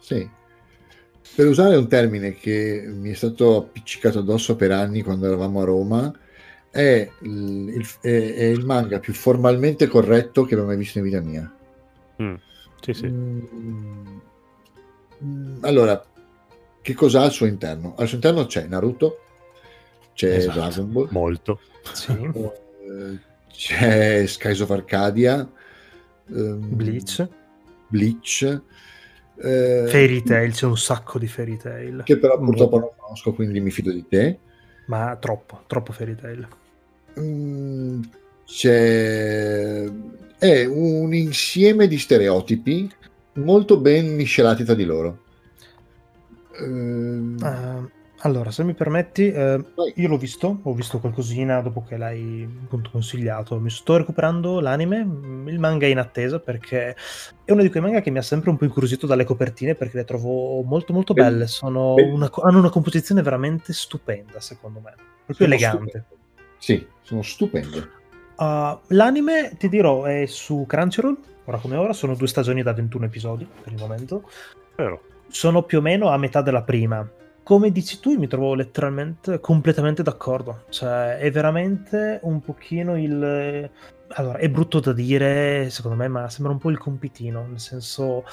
[0.00, 0.28] Sì,
[1.36, 5.64] per usare un termine che mi è stato appiccicato addosso per anni quando eravamo a
[5.64, 6.12] Roma,
[6.70, 11.04] è il, il, è, è il manga più formalmente corretto che abbia mai visto in
[11.04, 11.54] vita mia.
[12.20, 12.34] Mm,
[12.80, 13.06] sì, sì.
[13.06, 14.18] Mm,
[15.60, 16.04] allora,
[16.82, 17.94] che cosa ha al suo interno?
[17.96, 19.20] Al suo interno c'è Naruto,
[20.14, 20.58] c'è esatto.
[20.58, 21.60] Dragon Ball, molto,
[21.92, 22.12] sì.
[22.12, 23.18] uh,
[23.48, 25.48] c'è Skies of Arcadia,
[26.28, 27.28] um, Bleach,
[27.88, 28.62] Bleach
[29.36, 32.02] eh, Fairy Tail, c'è un sacco di Fairy Tail.
[32.04, 34.38] Che però purtroppo non conosco, quindi mi fido di te.
[34.86, 36.46] Ma troppo, troppo Fairy Tail.
[37.18, 38.02] Mm,
[38.44, 39.84] c'è...
[40.38, 42.90] È un insieme di stereotipi
[43.34, 45.22] molto ben miscelati tra di loro.
[46.60, 47.34] Uh,
[48.24, 49.62] allora, se mi permetti, eh,
[49.96, 53.60] io l'ho visto, ho visto qualcosina dopo che l'hai appunto consigliato.
[53.60, 56.96] Mi sto recuperando l'anime, mm, il manga è in attesa perché
[57.44, 59.98] è uno di quei manga che mi ha sempre un po' incuriosito dalle copertine perché
[59.98, 61.46] le trovo molto molto belle.
[61.60, 64.94] Una, hanno una composizione veramente stupenda, secondo me,
[65.26, 65.88] proprio sono elegante.
[65.90, 66.06] Stupende.
[66.56, 67.90] Sì, sono stupende.
[68.36, 73.04] Uh, l'anime, ti dirò, è su Crunchyroll, ora come ora, sono due stagioni da 21
[73.04, 74.30] episodi per il momento.
[74.76, 75.02] Vero.
[75.28, 77.06] Sono più o meno a metà della prima
[77.44, 80.64] come dici tu, mi trovo letteralmente completamente d'accordo.
[80.70, 83.70] Cioè, è veramente un pochino il.
[84.08, 87.46] Allora, è brutto da dire, secondo me, ma sembra un po' il compitino.
[87.46, 88.24] Nel senso,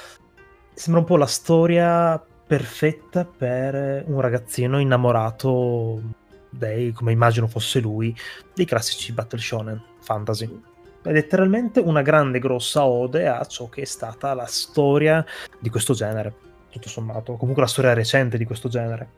[0.74, 6.02] sembra un po' la storia perfetta per un ragazzino innamorato
[6.50, 8.16] dei, come immagino fosse lui,
[8.54, 10.62] dei classici battle shonen fantasy.
[11.04, 15.26] È letteralmente una grande grossa ode a ciò che è stata la storia
[15.60, 19.10] di questo genere tutto sommato, comunque la storia recente di questo genere.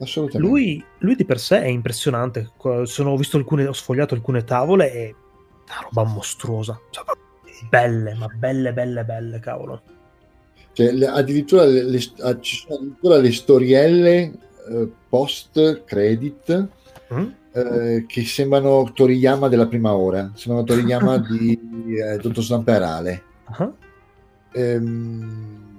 [0.00, 0.48] Assolutamente.
[0.48, 2.50] Lui, lui di per sé è impressionante.
[2.84, 5.14] Sono, ho visto alcune, ho sfogliato alcune tavole e
[5.66, 6.80] una roba mostruosa.
[6.90, 7.04] Cioè,
[7.68, 9.82] belle, ma belle, belle, belle, cavolo.
[10.72, 14.32] Cioè, le, addirittura, le, le, ah, ci sono addirittura le storielle
[14.70, 16.68] eh, post credit
[17.12, 17.26] mm?
[17.52, 20.30] eh, che sembrano Toriyama della prima ora.
[20.34, 21.58] Sembrano Toriyama di
[21.98, 23.22] eh, Dottor Slamperale.
[23.48, 23.74] Uh-huh.
[24.52, 25.69] Ehm,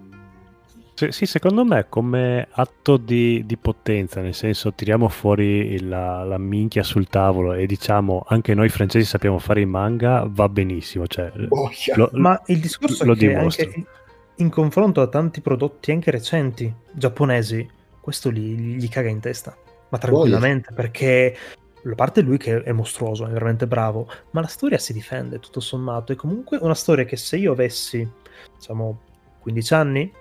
[1.09, 6.83] sì, secondo me come atto di, di potenza, nel senso tiriamo fuori la, la, minchia
[6.83, 11.07] sul tavolo e diciamo anche noi francesi sappiamo fare i manga, va benissimo.
[11.07, 11.31] Cioè,
[11.95, 13.65] lo, Ma il discorso lo è che dimostra.
[13.65, 13.85] anche
[14.35, 17.67] in confronto a tanti prodotti anche recenti giapponesi,
[17.99, 19.55] questo gli, gli caga in testa,
[19.89, 20.81] ma tranquillamente, Boia.
[20.81, 21.37] perché
[21.83, 25.59] a parte lui che è mostruoso, è veramente bravo, ma la storia si difende tutto
[25.59, 26.11] sommato.
[26.11, 28.07] È comunque una storia che se io avessi,
[28.55, 29.01] diciamo,
[29.39, 30.11] 15 anni,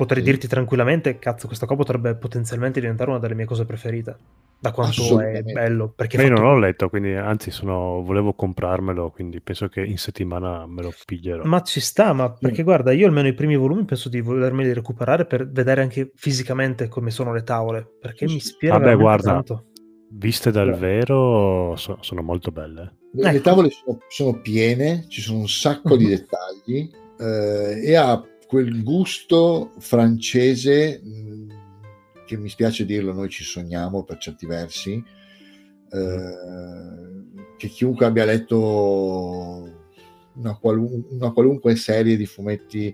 [0.00, 4.16] potrei dirti tranquillamente, cazzo, questa qua potrebbe potenzialmente diventare una delle mie cose preferite.
[4.58, 5.92] Da quanto è bello.
[5.94, 6.40] Perché io fatto...
[6.40, 8.02] non l'ho letto, quindi anzi sono...
[8.02, 11.44] volevo comprarmelo, quindi penso che in settimana me lo piglierò.
[11.44, 12.64] Ma ci sta, ma perché mm.
[12.64, 17.10] guarda, io almeno i primi volumi penso di volermeli recuperare per vedere anche fisicamente come
[17.10, 19.66] sono le tavole, perché mi ispira Vabbè, guarda, tanto.
[20.12, 22.96] Viste dal vero so, sono molto belle.
[23.12, 23.32] Le, ecco.
[23.32, 28.82] le tavole sono, sono, piene, ci sono un sacco di dettagli eh, e ha quel
[28.82, 31.50] gusto francese mm,
[32.26, 35.00] che mi spiace dirlo, noi ci sogniamo per certi versi,
[35.92, 39.68] eh, che chiunque abbia letto
[40.34, 42.92] una, qualun- una, qualunque serie di fumetti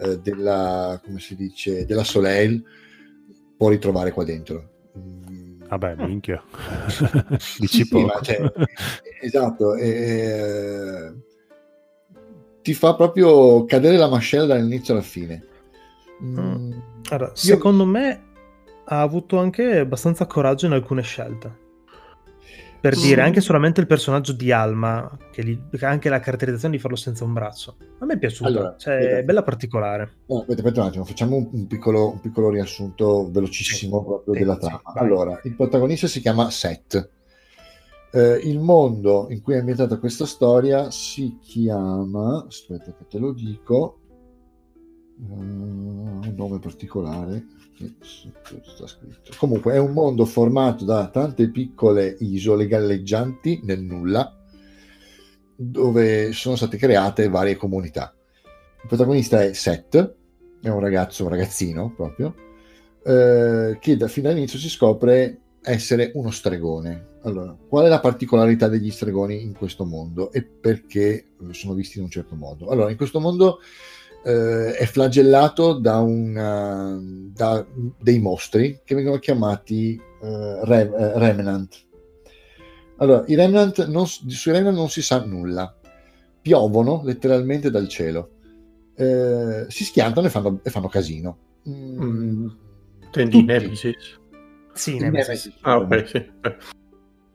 [0.00, 2.62] eh, della, come si dice, della Soleil
[3.56, 4.90] può ritrovare qua dentro.
[4.98, 5.62] Mm.
[5.66, 6.44] Vabbè, minchia.
[7.58, 8.20] Dici sì, poco.
[8.20, 8.52] Cioè,
[9.22, 9.76] esatto.
[9.76, 11.10] Eh,
[12.62, 15.44] ti fa proprio cadere la mascella dall'inizio alla fine.
[16.22, 16.38] Mm.
[16.38, 16.72] mm.
[17.10, 17.34] Allora, Io...
[17.34, 18.24] secondo me
[18.84, 21.68] ha avuto anche abbastanza coraggio in alcune scelte.
[22.80, 23.08] Per sì.
[23.08, 27.24] dire, anche solamente il personaggio di Alma, che gli, anche la caratterizzazione di farlo senza
[27.24, 27.76] un braccio.
[27.98, 30.12] A me è piaciuto, allora, cioè, è bella particolare.
[30.26, 34.04] No, aspetta, aspetta un attimo, facciamo un, un, piccolo, un piccolo, riassunto velocissimo sì.
[34.04, 34.80] proprio sì, della trama.
[34.94, 37.10] allora, il protagonista si chiama Seth
[38.12, 43.32] eh, il mondo in cui è ambientata questa storia si chiama, aspetta che te lo
[43.32, 44.00] dico,
[45.16, 49.32] uh, un nome particolare che sta scritto.
[49.38, 54.34] Comunque è un mondo formato da tante piccole isole galleggianti nel nulla
[55.54, 58.14] dove sono state create varie comunità.
[58.82, 60.14] Il protagonista è Seth,
[60.62, 62.34] è un ragazzo, un ragazzino proprio,
[63.04, 67.08] eh, che da fin dall'inizio si scopre essere uno stregone.
[67.22, 72.04] Allora, qual è la particolarità degli stregoni in questo mondo e perché sono visti in
[72.04, 72.68] un certo modo?
[72.68, 73.58] Allora, in questo mondo
[74.24, 77.66] eh, è flagellato da, una, da,
[78.00, 81.86] dei mostri che vengono chiamati eh, Re, eh, Remnant.
[82.96, 85.74] Allora, i Remnant non, sui Remnant non si sa nulla,
[86.40, 88.30] piovono letteralmente dal cielo,
[88.94, 91.38] eh, si schiantano e fanno, e fanno casino.
[91.68, 92.02] Mm.
[92.02, 92.48] mm.
[93.12, 94.19] Nemesis?
[94.72, 95.26] Sì, Nemesis.
[95.26, 95.54] Nemesis.
[95.62, 96.30] Ah, ok, sì.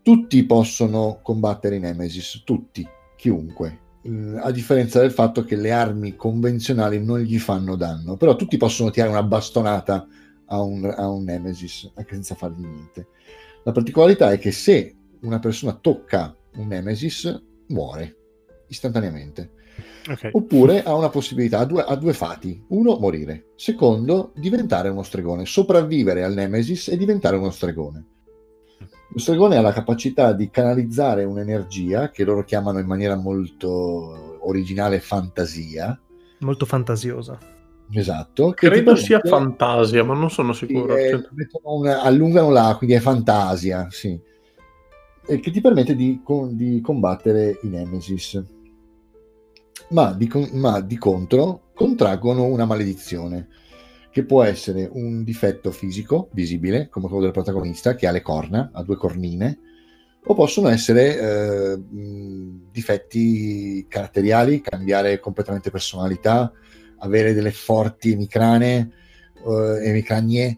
[0.02, 6.16] Tutti possono combattere i Nemesis, tutti, chiunque eh, a differenza del fatto che le armi
[6.16, 10.08] convenzionali non gli fanno danno, però tutti possono tirare una bastonata
[10.48, 13.08] a un, a un Nemesis anche senza fargli niente.
[13.64, 18.18] La particolarità è che se una persona tocca un Nemesis, muore
[18.68, 19.52] istantaneamente.
[20.08, 20.30] Okay.
[20.34, 22.64] Oppure ha una possibilità, ha due, ha due, fati.
[22.70, 23.52] Uno, morire.
[23.56, 28.06] Secondo, diventare uno stregone, sopravvivere al Nemesis e diventare uno stregone.
[29.10, 35.00] Lo stregone ha la capacità di canalizzare un'energia che loro chiamano in maniera molto originale
[35.00, 36.00] fantasia.
[36.40, 37.38] Molto fantasiosa.
[37.92, 38.52] Esatto.
[38.52, 38.98] Credo permette...
[38.98, 40.96] sia fantasia, ma non sono sicuro.
[40.96, 41.20] È,
[41.64, 44.20] una, allungano là, quindi è fantasia, sì.
[45.28, 46.22] E che ti permette di,
[46.52, 48.44] di combattere i Nemesis.
[49.96, 53.48] Ma di, ma di contro contraggono una maledizione
[54.12, 58.72] che può essere un difetto fisico visibile, come quello del protagonista, che ha le corna,
[58.74, 59.58] ha due cornine,
[60.22, 61.82] o possono essere eh,
[62.72, 66.52] difetti caratteriali, cambiare completamente personalità,
[66.98, 68.92] avere delle forti emicrane,
[69.48, 70.58] eh, emicranie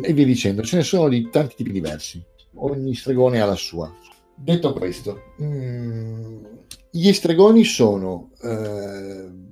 [0.00, 0.62] e via dicendo.
[0.62, 3.94] Ce ne sono di tanti tipi diversi, ogni stregone ha la sua.
[4.34, 5.34] Detto questo,
[6.96, 8.30] gli stregoni sono...
[8.42, 9.44] Eh,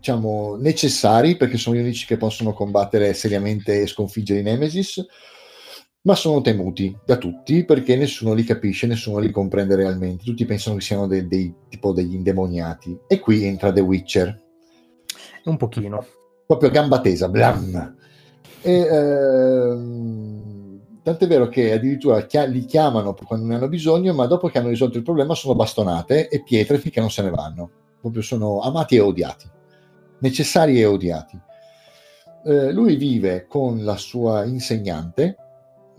[0.00, 5.04] diciamo, necessari perché sono gli unici che possono combattere seriamente e sconfiggere i Nemesis,
[6.02, 10.24] ma sono temuti da tutti perché nessuno li capisce, nessuno li comprende realmente.
[10.24, 12.98] Tutti pensano che siano dei, dei tipo degli indemoniati.
[13.06, 14.42] E qui entra The Witcher.
[15.44, 16.06] Un pochino.
[16.46, 17.96] Proprio gamba tesa, blam.
[18.62, 20.39] E, ehm,
[21.02, 24.98] tant'è vero che addirittura li chiamano quando ne hanno bisogno, ma dopo che hanno risolto
[24.98, 27.70] il problema sono bastonate e pietre finché non se ne vanno.
[28.00, 29.58] Proprio sono amati e odiati
[30.20, 31.38] necessari e odiati.
[32.44, 35.36] Eh, lui vive con la sua insegnante,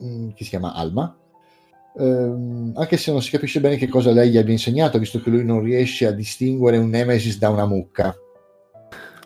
[0.03, 1.15] mm, che si chiama Alma,
[1.97, 5.29] ehm, anche se non si capisce bene che cosa lei gli abbia insegnato, visto che
[5.29, 8.15] lui non riesce a distinguere un Nemesis da una mucca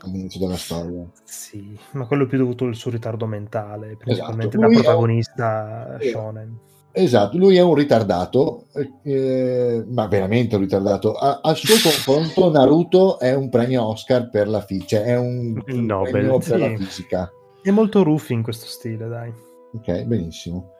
[0.06, 1.06] all'inizio della storia.
[1.24, 4.74] Sì, ma quello è più dovuto al suo ritardo mentale, principalmente esatto.
[4.74, 6.09] da protagonista è...
[6.09, 6.59] shonen.
[6.98, 8.67] Esatto, lui è un ritardato,
[9.03, 11.11] eh, ma veramente un ritardato.
[11.11, 15.61] A, al suo confronto Naruto è un premio Oscar per la fisica, cioè è un,
[15.67, 17.30] un Nobel, premio per la fisica.
[17.61, 19.34] È molto ruffi in questo stile, dai.
[19.74, 20.72] Ok, benissimo.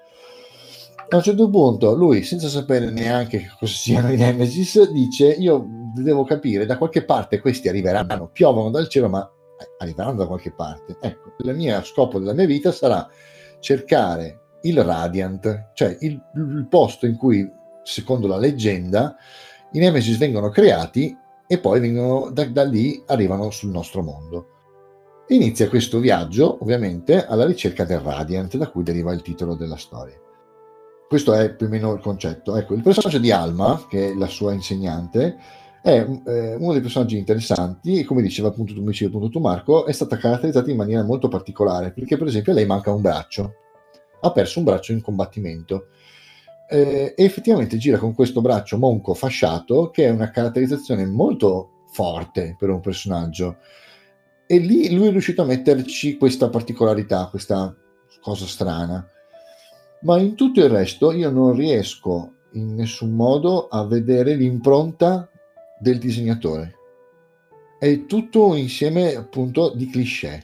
[1.10, 5.68] A un certo punto lui, senza sapere neanche cosa siano i Nemesis, dice io
[6.04, 9.30] devo capire, da qualche parte questi arriveranno, piovono dal cielo, ma
[9.78, 10.98] arriveranno da qualche parte.
[11.00, 13.08] Ecco, il mio scopo della mia vita sarà
[13.60, 17.50] cercare il Radiant, cioè il, il posto in cui,
[17.84, 19.16] secondo la leggenda,
[19.72, 21.16] i Nemesis vengono creati
[21.48, 24.48] e poi vengono, da, da lì arrivano sul nostro mondo.
[25.30, 30.20] Inizia questo viaggio, ovviamente, alla ricerca del Radiant, da cui deriva il titolo della storia.
[31.08, 32.56] Questo è più o meno il concetto.
[32.56, 35.38] Ecco, il personaggio di Alma, che è la sua insegnante,
[35.86, 39.92] è eh, uno dei personaggi interessanti e come diceva appunto tu, appunto tu Marco, è
[39.92, 43.54] stata caratterizzata in maniera molto particolare, perché per esempio lei manca un braccio
[44.22, 45.90] ha perso un braccio in combattimento.
[46.68, 52.56] Eh, e effettivamente gira con questo braccio monco fasciato, che è una caratterizzazione molto forte
[52.58, 53.58] per un personaggio.
[54.48, 57.76] E lì lui è riuscito a metterci questa particolarità, questa
[58.22, 59.08] cosa strana.
[60.02, 65.30] Ma in tutto il resto io non riesco in nessun modo a vedere l'impronta
[65.86, 66.76] del disegnatore.
[67.78, 70.44] È tutto un insieme appunto di cliché.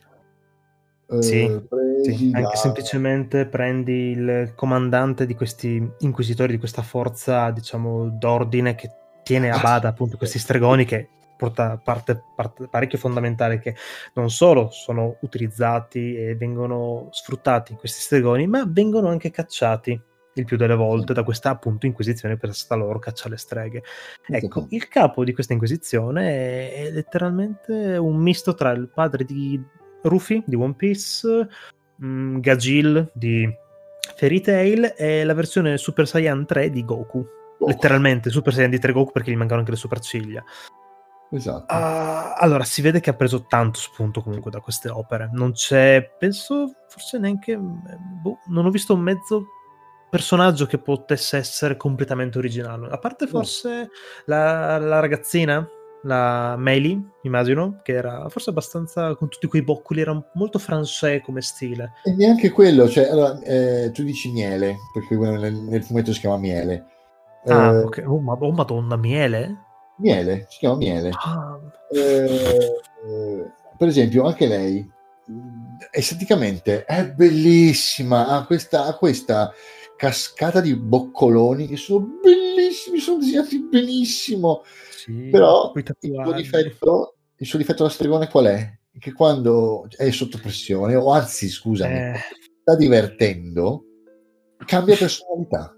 [1.20, 1.42] Sì.
[1.42, 1.64] Eh,
[2.04, 8.92] sì, anche semplicemente prendi il comandante di questi inquisitori, di questa forza, diciamo, d'ordine che
[9.24, 13.76] tiene a ah, bada appunto questi stregoni che porta parte, parte parecchio fondamentale che
[14.14, 20.00] non solo sono utilizzati e vengono sfruttati questi stregoni, ma vengono anche cacciati
[20.34, 23.84] il più delle volte da questa appunto inquisizione per sta loro caccia alle streghe.
[24.28, 29.62] Ecco, il capo di questa inquisizione è letteralmente un misto tra il padre di
[30.04, 31.48] Rufy di One Piece,
[32.04, 33.50] mm, Gajil di
[34.16, 37.26] Fairy Tail e la versione Super Saiyan 3 di Goku.
[37.60, 37.68] Oh.
[37.68, 40.44] Letteralmente Super Saiyan di 3 Goku perché gli mancano anche le sopracciglia.
[41.34, 41.74] Esatto.
[41.74, 45.30] Uh, allora, si vede che ha preso tanto spunto comunque da queste opere.
[45.32, 47.58] Non c'è, penso, forse neanche.
[47.58, 49.46] Boh, non ho visto un mezzo
[50.12, 52.90] personaggio che potesse essere completamente originale.
[52.92, 53.88] A parte forse no.
[54.26, 55.66] la, la, ragazzina
[56.04, 61.42] la Meili, immagino, che era forse abbastanza con tutti quei boccoli, era molto francese come
[61.42, 61.94] stile.
[62.04, 66.38] E neanche quello, cioè, allora, eh, tu dici miele, perché nel, nel, fumetto si chiama
[66.38, 66.86] miele.
[67.46, 68.04] Ah, eh, ok.
[68.06, 69.56] Oh, ma, oh, madonna, miele?
[69.98, 71.12] Miele, si chiama miele.
[71.14, 71.58] Ah.
[71.90, 74.92] Eh, per esempio, anche lei,
[75.90, 79.54] esteticamente, è bellissima, ha questa, ha questa
[80.02, 87.46] cascata di boccoloni che sono bellissimi, sono disegnati benissimo sì, Però il suo, difetto, il
[87.46, 88.80] suo difetto da stregone qual è?
[88.98, 92.14] Che quando è sotto pressione, o anzi, scusami, eh.
[92.62, 93.84] sta divertendo,
[94.66, 95.76] cambia personalità.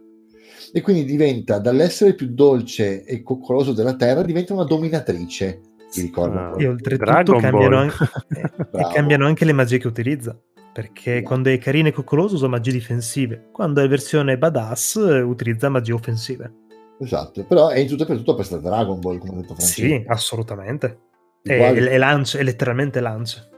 [0.71, 5.59] E quindi diventa, dall'essere più dolce e coccoloso della terra, diventa una dominatrice.
[5.91, 6.37] Ti ricordo.
[6.37, 7.95] Ah, e oltretutto cambiano anche,
[8.71, 10.37] e cambiano anche le magie che utilizza
[10.73, 15.93] perché quando è carina e coccoloso usa magie difensive, quando è versione badass utilizza magie
[15.93, 16.53] offensive.
[16.99, 19.87] Esatto, però è in tutto e per tutto questa Dragon Ball, come ha detto Francesco.
[19.87, 20.99] Sì, assolutamente.
[21.43, 23.49] È, è, lance, è letteralmente lance.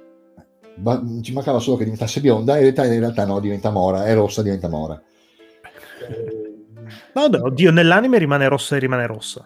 [0.78, 4.14] Ma ci mancava solo che diventasse bionda, in realtà, in realtà no, diventa mora, è
[4.14, 5.02] rossa, diventa mora.
[7.14, 9.46] No, no, oddio, nell'anime rimane rossa e rimane rossa.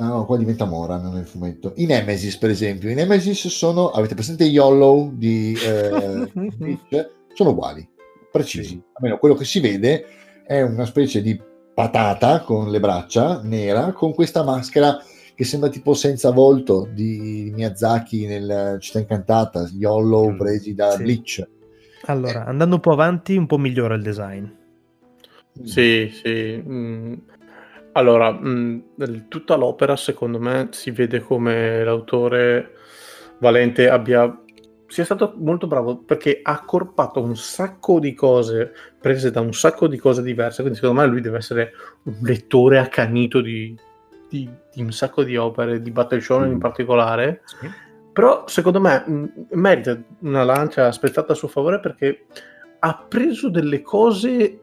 [0.00, 1.72] Ah, no, qua diventa mora, non nel fumetto.
[1.76, 2.88] I Nemesis, per esempio.
[2.88, 6.30] I Nemesis sono, avete presente Yellow di eh,
[7.34, 7.88] sono uguali,
[8.30, 8.68] precisi.
[8.68, 8.82] Sì.
[8.92, 10.04] Almeno quello che si vede
[10.46, 11.40] è una specie di
[11.74, 15.00] patata con le braccia nera con questa maschera
[15.34, 21.02] che sembra tipo senza volto di Miyazaki nel Città Incantata, Yellow mm, presi da sì.
[21.02, 21.48] Bleach.
[22.06, 22.48] Allora, eh.
[22.48, 24.46] andando un po' avanti, un po' migliora il design.
[25.62, 26.62] Sì, sì.
[26.64, 27.14] Mm.
[27.98, 28.78] Allora, mm,
[29.26, 32.74] tutta l'opera secondo me si vede come l'autore
[33.38, 34.40] Valente abbia
[34.86, 39.88] sia stato molto bravo perché ha accorpato un sacco di cose prese da un sacco
[39.88, 40.62] di cose diverse.
[40.62, 41.72] Quindi, secondo me, lui deve essere
[42.04, 43.76] un lettore accanito di,
[44.28, 46.52] di, di un sacco di opere, di Battle Shonen mm.
[46.52, 47.42] in particolare.
[47.44, 47.68] Sì.
[48.12, 52.26] Però, secondo me, mh, merita una lancia aspettata a suo favore perché
[52.78, 54.60] ha preso delle cose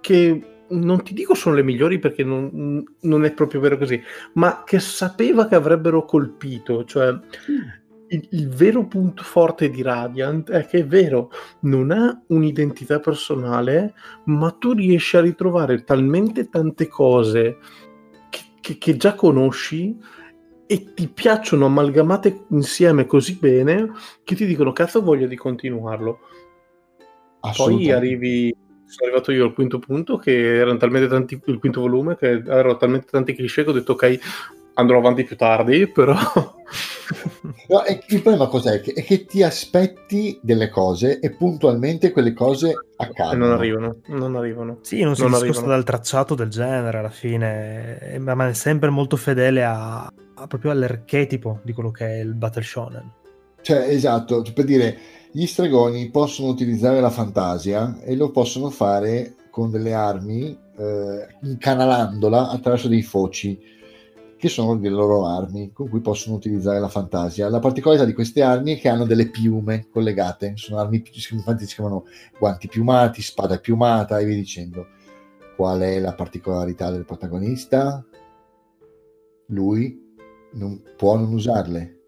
[0.00, 4.00] che non ti dico sono le migliori perché non, non, è proprio vero così,
[4.34, 6.84] ma che sapeva che avrebbero colpito.
[6.84, 11.30] Cioè, mm il, il, vero punto forte di Radiant è che è vero,
[11.60, 17.58] non ha un'identità personale, ma tu riesci a ritrovare talmente tante cose
[18.30, 19.96] che, che, che già conosci
[20.66, 23.90] e ti piacciono amalgamate insieme così bene
[24.22, 26.20] che ti dicono cazzo voglio di continuarlo.
[27.56, 28.54] Poi arrivi
[28.88, 32.76] sono arrivato io al quinto punto che erano talmente tanti il quinto volume che erano
[32.76, 34.18] talmente tanti cliché che ho detto ok
[34.74, 36.16] andrò avanti più tardi però
[37.68, 38.80] No, il problema cos'è?
[38.80, 43.46] È che ti aspetti delle cose e puntualmente quelle cose accadono.
[43.46, 44.78] Non arrivano, non arrivano.
[44.82, 49.16] Sì, non si non discosta dal tracciato del genere alla fine, ma è sempre molto
[49.16, 53.12] fedele a, a, proprio all'archetipo di quello che è il Battle Shonen.
[53.60, 54.98] Cioè, esatto, per dire,
[55.30, 62.48] gli stregoni possono utilizzare la fantasia e lo possono fare con delle armi eh, incanalandola
[62.48, 63.58] attraverso dei foci
[64.38, 67.48] che sono le loro armi con cui possono utilizzare la fantasia.
[67.48, 71.74] La particolarità di queste armi è che hanno delle piume collegate, sono armi, infatti si
[71.74, 72.04] chiamano
[72.38, 74.86] guanti piumati, spada piumata e via dicendo.
[75.56, 78.04] Qual è la particolarità del protagonista?
[79.46, 80.14] Lui
[80.52, 81.98] non può non usarle.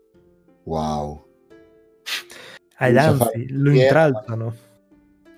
[0.62, 1.29] Wow.
[2.80, 4.54] Ai anzi, lo intralzano.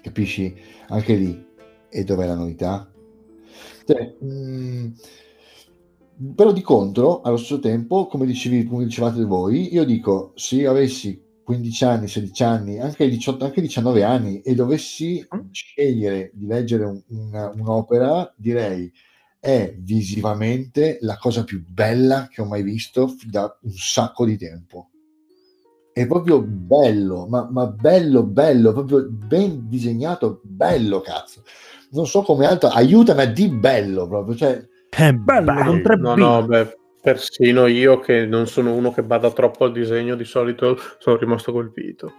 [0.00, 0.54] Capisci?
[0.88, 1.46] Anche lì.
[1.88, 2.88] E dov'è la novità?
[3.84, 4.90] Cioè, mh, mm,
[6.36, 10.70] però di contro, allo stesso tempo, come, dicevi, come dicevate voi, io dico, se io
[10.70, 15.50] avessi 15 anni, 16 anni, anche 18, anche 19 anni e dovessi mm.
[15.50, 18.90] scegliere di leggere un, una, un'opera, direi
[19.40, 24.91] è visivamente la cosa più bella che ho mai visto da un sacco di tempo.
[25.92, 31.42] È proprio bello, ma, ma bello, bello, proprio ben disegnato, bello, cazzo.
[31.90, 36.14] Non so come altro, aiutami a di bello proprio, cioè è bello, con tre No,
[36.14, 40.78] no, beh, persino io che non sono uno che bada troppo al disegno, di solito
[40.98, 42.12] sono rimasto colpito.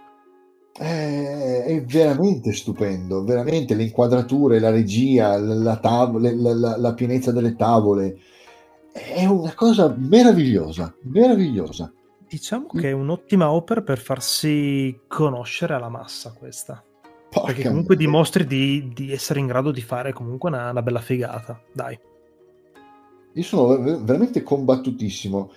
[0.72, 7.32] È, è veramente stupendo, veramente le inquadrature, la regia, la, tavola, la, la, la pienezza
[7.32, 8.18] delle tavole.
[8.92, 11.92] È una cosa meravigliosa, meravigliosa.
[12.34, 16.82] Diciamo che è un'ottima opera per farsi conoscere alla massa questa.
[17.30, 18.06] Porca Perché comunque mia.
[18.06, 21.62] dimostri di, di, essere in grado di fare comunque una, una bella figata.
[21.72, 21.96] Dai.
[23.34, 25.52] Io sono veramente combattutissimo.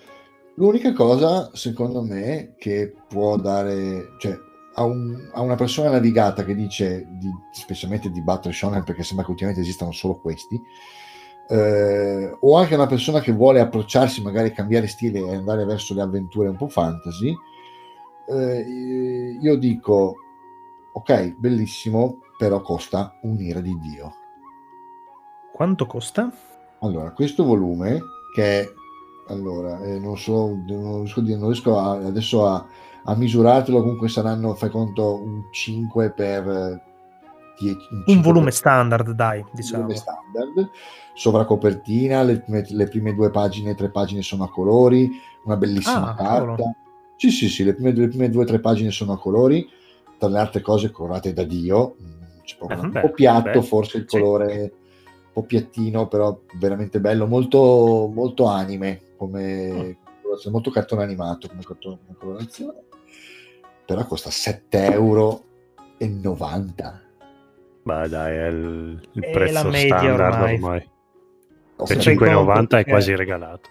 [0.54, 4.38] L'unica cosa, secondo me, che può dare, cioè,
[4.74, 9.24] a, un, a una persona navigata che dice, di, specialmente di Battle Shonen, perché sembra
[9.24, 10.56] che ultimamente esistano solo questi,
[11.48, 16.02] eh, o anche una persona che vuole approcciarsi, magari cambiare stile e andare verso le
[16.02, 17.34] avventure un po' fantasy,
[18.28, 20.16] eh, io dico,
[20.92, 24.14] ok, bellissimo, però costa un'ira di Dio.
[25.52, 26.30] Quanto costa?
[26.80, 28.00] Allora, questo volume
[28.34, 28.72] che è,
[29.28, 32.64] allora, eh, non, so, non riesco, non riesco a, adesso a,
[33.04, 36.87] a misurartelo, comunque saranno, fai conto, un 5 per
[37.58, 37.88] 10.
[37.90, 39.82] Un, un volume standard, dai, diciamo.
[39.82, 40.70] Volume standard,
[41.14, 45.10] sovracopertina, le, le prime due pagine, tre pagine sono a colori,
[45.44, 46.24] una bellissima ah, carta.
[46.24, 46.56] Cavolo.
[47.16, 49.68] Sì, sì, sì, le prime, le prime due o tre pagine sono a colori,
[50.18, 51.96] tra le altre cose colorate da Dio,
[52.44, 54.60] c'è eh, un beh, po' piatto, beh, forse il colore sì.
[54.60, 59.98] un po' piattino, però veramente bello, molto, molto anime, come
[60.46, 60.50] mm.
[60.50, 62.84] molto cartone animato come, come colorazione,
[63.84, 65.42] però costa 7,90 euro.
[67.88, 70.54] Beh dai, è il, il prezzo standard ormai.
[70.56, 70.90] ormai.
[71.74, 73.70] Per 5,90 è quasi regalato.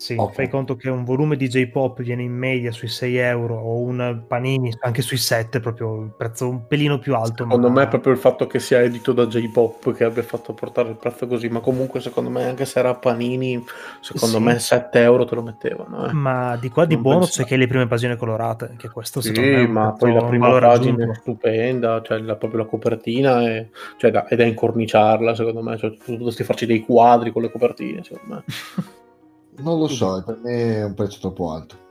[0.00, 0.34] Sì, okay.
[0.34, 4.22] fai conto che un volume di J-pop viene in media sui 6 euro o un
[4.26, 7.42] panini anche sui 7, proprio il prezzo un pelino più alto.
[7.42, 7.80] Secondo ma...
[7.80, 10.96] me è proprio il fatto che sia edito da J-pop che abbia fatto portare il
[10.96, 13.62] prezzo così, ma comunque secondo me anche se era panini,
[14.00, 14.42] secondo sì.
[14.42, 16.06] me 7 euro te lo mettevano.
[16.06, 16.12] Eh.
[16.14, 17.42] Ma di qua di non buono pensavo.
[17.42, 20.58] c'è che le prime pagine colorate, che questo sì, secondo me ma poi la prima
[20.58, 25.60] pagina è stupenda, cioè la, proprio la copertina è, cioè, da, è da incorniciarla secondo
[25.62, 28.44] me, cioè, tu dovresti farci dei quadri con le copertine secondo me.
[29.60, 31.88] Non lo so, per me è un prezzo troppo alto.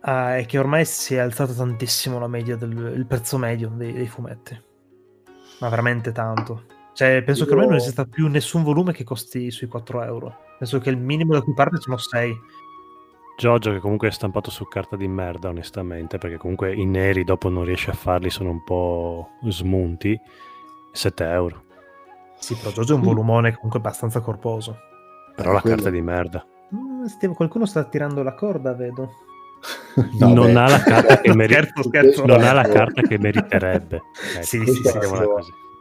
[0.00, 3.92] Ah, è che ormai si è alzato tantissimo la media del il prezzo medio dei,
[3.92, 4.60] dei, fumetti.
[5.60, 6.64] Ma veramente tanto.
[6.92, 7.46] Cioè, penso Io...
[7.46, 10.36] che ormai non esista più nessun volume che costi sui 4 euro.
[10.58, 12.34] Penso che il minimo da cui parte sono 6.
[13.36, 17.48] Giorgio che comunque è stampato su carta di merda onestamente perché comunque i neri dopo
[17.48, 20.18] non riesce a farli sono un po' smunti
[20.92, 21.64] 7 euro
[22.38, 24.76] sì però Giorgio è un volumone comunque abbastanza corposo
[25.34, 25.76] però la quello...
[25.76, 26.46] carta di merda
[27.02, 29.10] Mm, qualcuno sta tirando la corda, vedo.
[30.18, 32.24] No, non, ha la carta che meri- scherzo, scherzo.
[32.24, 34.02] non ha la carta che meriterebbe.
[34.34, 34.90] Ecco, sì, sì, sì,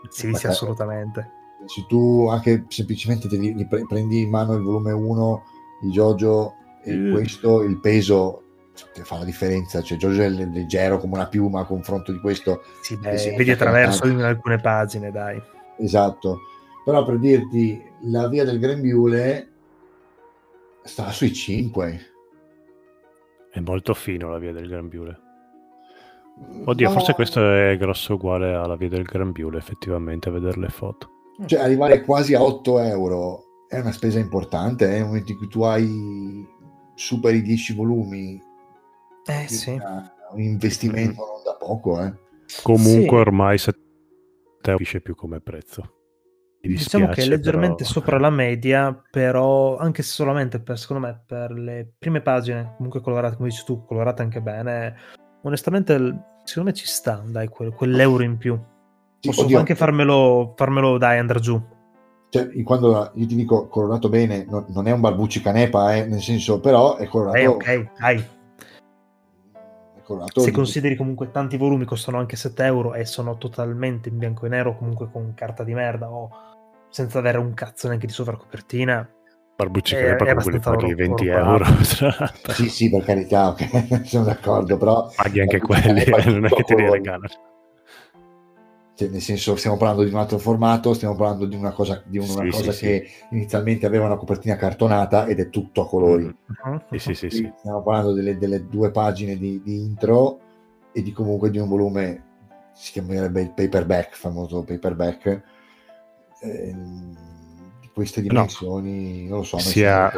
[0.09, 1.39] sì, sì, assolutamente.
[1.65, 5.43] Se tu anche semplicemente ti, ti prendi in mano il volume 1
[5.81, 7.13] di Jojo e mm.
[7.13, 8.43] questo, il peso
[8.93, 9.81] ti fa la differenza.
[9.81, 12.63] Cioè, Jojo è leggero come una piuma a confronto di questo.
[12.81, 15.41] Sì, beh, vedi attraverso in alcune pagine, dai.
[15.77, 16.39] Esatto.
[16.83, 19.50] Però per dirti, la via del grembiule
[20.83, 21.99] sta sui 5.
[23.51, 25.19] È molto fino la via del Grambiule.
[26.65, 26.93] Oddio, no.
[26.93, 31.09] forse questo è grosso uguale alla via del Grambiule, effettivamente, a vedere le foto.
[31.45, 34.99] Cioè, arrivare quasi a 8 euro è una spesa importante, eh?
[34.99, 36.47] nel momento in cui tu hai
[36.95, 38.41] superi 10 volumi.
[39.25, 39.71] Eh sì.
[40.31, 42.13] Un investimento non da poco, eh.
[42.63, 43.27] Comunque sì.
[43.27, 43.89] ormai 7 euro
[44.61, 46.00] capisce più come prezzo.
[46.61, 47.89] Diciamo che è leggermente però...
[47.89, 53.01] sopra la media, però anche se solamente per, secondo me, per le prime pagine, comunque
[53.01, 54.95] colorate, come dici tu, colorate anche bene,
[55.41, 55.93] onestamente,
[56.43, 58.59] secondo me ci sta, dai, quel, quell'euro in più.
[59.19, 59.57] Posso Oddio.
[59.57, 61.59] anche farmelo, farmelo, dai, andare giù.
[62.29, 66.21] Cioè, quando io ti dico colorato bene, non, non è un barbucci canepa, eh, nel
[66.21, 67.37] senso, però è colorato...
[67.37, 68.25] Eh, ok, dai.
[70.33, 74.49] Se consideri comunque tanti volumi costano anche 7 euro e sono totalmente in bianco e
[74.49, 76.29] nero, comunque con carta di merda o
[76.91, 79.09] senza avere un cazzo neanche di sovracopertina.
[79.55, 81.65] Barbucci che poi quelli paghi 20 euro.
[82.53, 85.09] sì, sì, per carità, ok, sono d'accordo, però...
[85.15, 87.27] Paghi anche quelli, non è che te li regalano.
[88.93, 92.17] Cioè, nel senso, stiamo parlando di un altro formato, stiamo parlando di una cosa, di
[92.17, 93.35] una sì, cosa sì, che sì.
[93.35, 96.25] inizialmente aveva una copertina cartonata ed è tutto a colori.
[96.25, 96.81] Uh-huh.
[96.97, 100.39] Sì, sì, sì, Stiamo parlando delle, delle due pagine di, di, intro
[100.91, 102.23] e di comunque di un volume,
[102.73, 105.41] si chiamerebbe il paperback, famoso paperback,
[106.41, 106.75] eh,
[107.79, 109.29] di queste dimensioni, no.
[109.29, 109.59] non lo so.
[109.59, 110.11] Sia,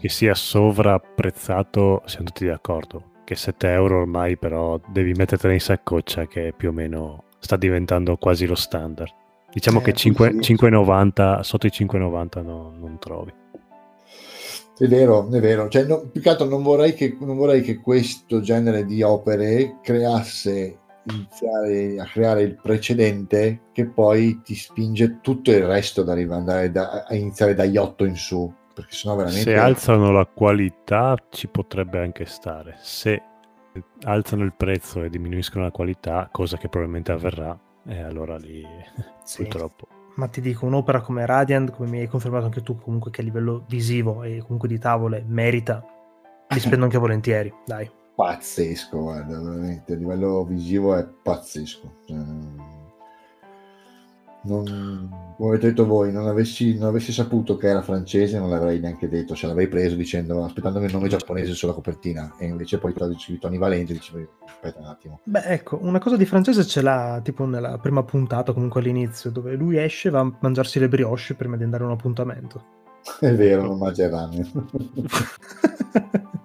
[0.00, 3.12] che sia sovrapprezzato, siamo tutti d'accordo.
[3.24, 8.16] Che 7 euro ormai però devi mettertela in saccoccia che più o meno sta diventando
[8.16, 9.10] quasi lo standard.
[9.50, 10.54] Diciamo eh, che 5, sì.
[10.54, 13.32] 5,90 sotto i 5,90 no, non trovi.
[14.76, 15.68] È vero, è vero.
[15.68, 19.78] Cioè, no, più che altro non vorrei che, non vorrei che questo genere di opere
[19.80, 26.70] creasse iniziare a creare il precedente che poi ti spinge tutto il resto ad arrivare
[26.70, 31.46] da, a iniziare dagli 8 in su perché sennò veramente se alzano la qualità ci
[31.46, 32.76] potrebbe anche stare.
[32.80, 33.22] Se
[34.02, 38.62] alzano il prezzo e diminuiscono la qualità cosa che probabilmente avverrà e allora lì
[39.22, 39.42] sì.
[39.42, 39.88] purtroppo.
[40.16, 43.24] Ma ti dico un'opera come Radiant come mi hai confermato anche tu comunque che a
[43.24, 45.84] livello visivo e comunque di tavole merita.
[46.48, 51.92] Li spendo anche volentieri dai pazzesco, guarda, veramente a livello visivo è pazzesco.
[52.06, 52.16] Cioè,
[54.44, 54.64] non,
[55.36, 59.08] come avete detto voi, non avessi, non avessi, saputo che era francese, non l'avrei neanche
[59.08, 63.38] detto, ce l'avrei preso dicendo aspettando il nome giapponese sulla copertina e invece poi traduci
[63.38, 65.20] Tony Valente dicevo aspetta un attimo.
[65.24, 69.54] Beh, ecco, una cosa di francese ce l'ha tipo nella prima puntata, comunque all'inizio, dove
[69.54, 72.82] lui esce va a mangiarsi le brioche prima di andare a un appuntamento.
[73.20, 74.10] È vero, non mangia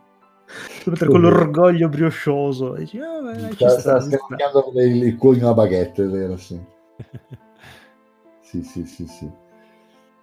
[0.85, 1.07] il ramen.
[1.09, 2.75] con l'orgoglio brioccioso.
[2.75, 6.59] E dici, oh, beh, sta, sta scambiando il, cuoio a baguette, è vero, sì.
[8.41, 9.31] sì, sì, sì, sì.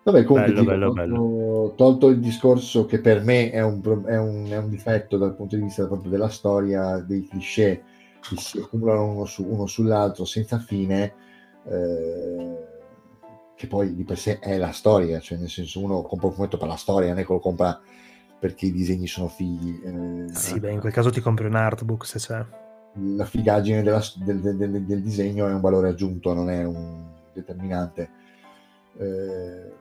[0.06, 1.72] Vabbè, comunque bello, dico, bello, bello.
[1.74, 5.56] tolto il discorso che per me è un, è, un, è un, difetto dal punto
[5.56, 7.82] di vista proprio della storia, dei cliché
[8.20, 11.12] che si accumulano uno, su, uno sull'altro senza fine,
[11.68, 12.56] eh,
[13.56, 16.56] che poi di per sé è la storia, cioè nel senso uno compra un fumetto
[16.56, 17.80] per la storia, non è che lo compra
[18.38, 19.80] perché i disegni sono fighi.
[19.82, 22.44] Eh, sì, beh, in quel caso ti compri un artbook se c'è.
[23.14, 27.04] La figaggine della, del, del, del, del, disegno è un valore aggiunto, non è un
[27.32, 28.10] determinante.
[28.98, 29.72] Eh,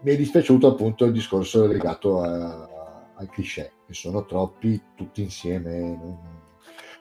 [0.00, 2.68] mi è dispiaciuto appunto il discorso legato a,
[3.14, 5.98] ai cliché, che sono troppi tutti insieme.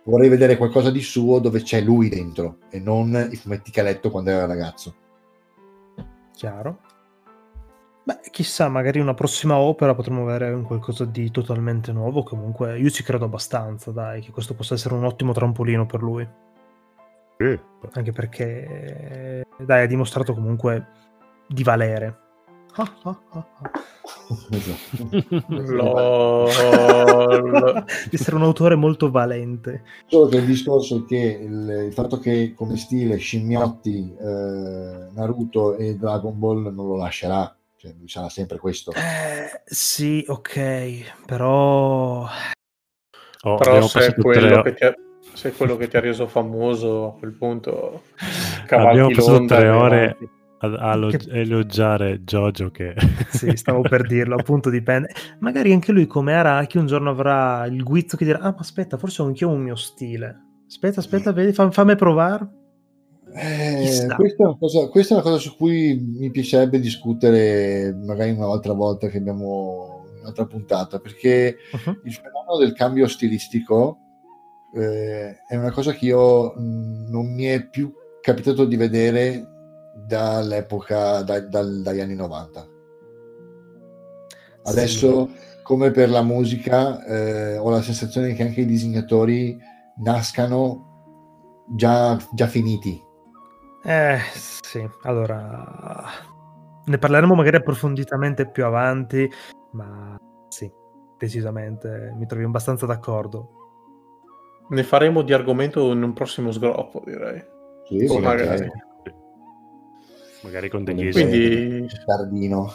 [0.04, 3.84] Vorrei vedere qualcosa di suo dove c'è lui dentro e non i fumetti che ha
[3.84, 4.96] letto quando era ragazzo.
[6.34, 6.80] Chiaro.
[8.06, 12.24] Beh, chissà, magari una prossima opera potremmo avere un qualcosa di totalmente nuovo.
[12.24, 16.28] Comunque, io ci credo abbastanza, dai, che questo possa essere un ottimo trampolino per lui.
[17.38, 17.58] Sì.
[17.94, 20.86] Anche perché, dai, ha dimostrato comunque
[21.48, 22.20] di valere.
[22.76, 23.46] Ah, ah, ah,
[28.10, 29.84] di essere un autore molto valente.
[30.08, 35.76] Solo che il discorso è che il, il fatto che come stile scimmiotti eh, Naruto
[35.76, 38.94] e Dragon Ball non lo lascerà cioè, lui sarà sempre questo.
[38.94, 42.26] Eh, sì, ok, però...
[43.46, 44.94] Oh, però se è, quello che ti ha,
[45.34, 48.04] se è quello che ti ha reso famoso a quel punto...
[48.70, 50.18] Abbiamo passato tre ore
[50.60, 51.20] a, a che...
[51.32, 52.96] elogiare Jojo che...
[53.28, 55.14] sì, stavo per dirlo, appunto dipende.
[55.40, 58.98] Magari anche lui come Araki un giorno avrà il guizzo che dirà, ah ma aspetta,
[58.98, 60.42] forse ho anch'io un mio stile.
[60.68, 62.63] Aspetta, aspetta, vedi, fammi provare.
[63.36, 68.74] Eh, questa, è cosa, questa, è una cosa, su cui mi piacerebbe discutere magari un'altra
[68.74, 72.00] volta che abbiamo un'altra puntata, perché uh-huh.
[72.04, 73.98] il fenomeno del cambio stilistico
[74.76, 79.48] eh, è una cosa che io non mi è più capitato di vedere
[80.08, 82.68] dall'epoca, da, dal, dagli anni 90.
[84.66, 85.62] Adesso, sì.
[85.64, 89.58] come per la musica, eh, ho la sensazione che anche i disegnatori
[89.98, 93.03] nascano già, già finiti
[93.84, 96.32] eh, sì, allora
[96.86, 99.30] ne parleremo magari approfonditamente più avanti,
[99.72, 100.72] ma sì,
[101.18, 103.62] decisamente mi trovi abbastanza d'accordo.
[104.70, 107.44] Ne faremo di argomento in un prossimo sgroppo, direi.
[107.88, 108.72] Sì, sì magari.
[110.44, 111.88] magari con degli quindi...
[112.06, 112.72] Tardino.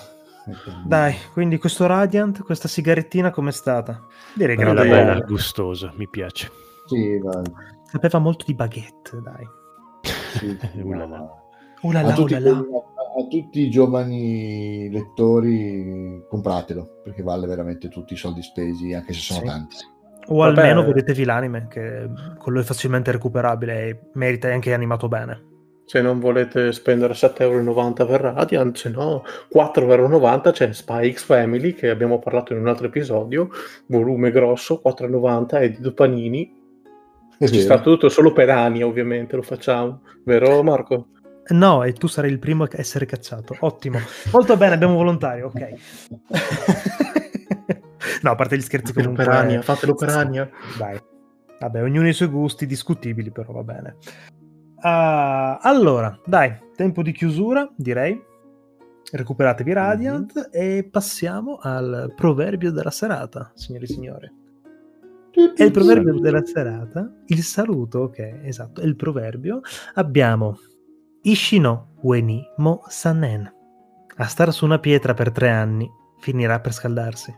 [0.84, 4.06] Dai, quindi questo Radiant, questa sigarettina com'è stata?
[4.34, 6.50] Direi che era bella, gustosa, mi piace.
[6.86, 7.44] Sì, dai.
[7.84, 9.46] Sapeva molto di baguette, dai.
[10.28, 10.56] Sì,
[11.96, 12.64] a, tutti, a,
[13.28, 19.40] tutti i giovani lettori compratelo perché vale veramente tutti i soldi spesi anche se sono
[19.40, 19.46] sì.
[19.46, 19.76] tanti
[20.30, 20.60] o Vabbè.
[20.60, 25.48] almeno vedetevi l'anime che quello è facilmente recuperabile e merita anche animato bene
[25.88, 31.88] se non volete spendere 7,90€ per Radiant, se no 4,90€ c'è Spy X Family che
[31.88, 33.48] abbiamo parlato in un altro episodio,
[33.86, 36.57] volume grosso, 4,90€ edito Panini,
[37.46, 41.08] ci sta tutto solo per anni, ovviamente lo facciamo, vero Marco?
[41.50, 43.56] No, e tu sarai il primo a essere cacciato.
[43.60, 43.98] Ottimo.
[44.32, 45.72] Molto bene, abbiamo volontario, ok.
[48.22, 49.24] no, a parte gli scherzi fatelo comunque...
[49.24, 50.50] Per Ania, fatelo per Ania.
[50.76, 51.00] Dai.
[51.60, 53.96] Vabbè, ognuno ha i suoi gusti, discutibili, però va bene.
[54.76, 58.26] Uh, allora, dai, tempo di chiusura, direi.
[59.10, 60.50] Recuperatevi Radiant mm-hmm.
[60.52, 64.37] e passiamo al proverbio della serata, signori e signori.
[65.54, 69.60] È il proverbio della serata, il saluto, ok, esatto, è il proverbio.
[69.94, 70.58] Abbiamo
[71.22, 73.52] Ishino Weni Mo Sanen.
[74.16, 77.34] A stare su una pietra per tre anni finirà per scaldarsi.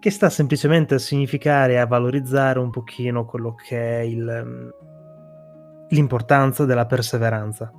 [0.00, 4.68] Che sta semplicemente a significare a valorizzare un pochino quello che è il, mm,
[5.88, 7.72] l'importanza della perseveranza.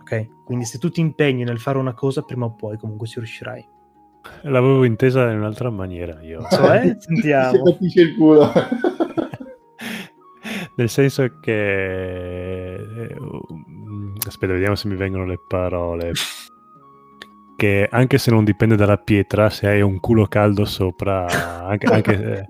[0.00, 0.44] Ok?
[0.44, 3.66] Quindi se tu ti impegni nel fare una cosa, prima o poi comunque ci riuscirai.
[4.42, 6.46] L'avevo intesa in un'altra maniera io.
[6.50, 7.62] Cioè, sentiamo.
[7.62, 8.50] capisce il culo.
[10.76, 12.74] Nel senso che...
[12.74, 13.16] Eh,
[14.26, 16.12] aspetta, vediamo se mi vengono le parole.
[17.56, 21.26] Che anche se non dipende dalla pietra, se hai un culo caldo sopra,
[21.66, 22.46] anche, anche,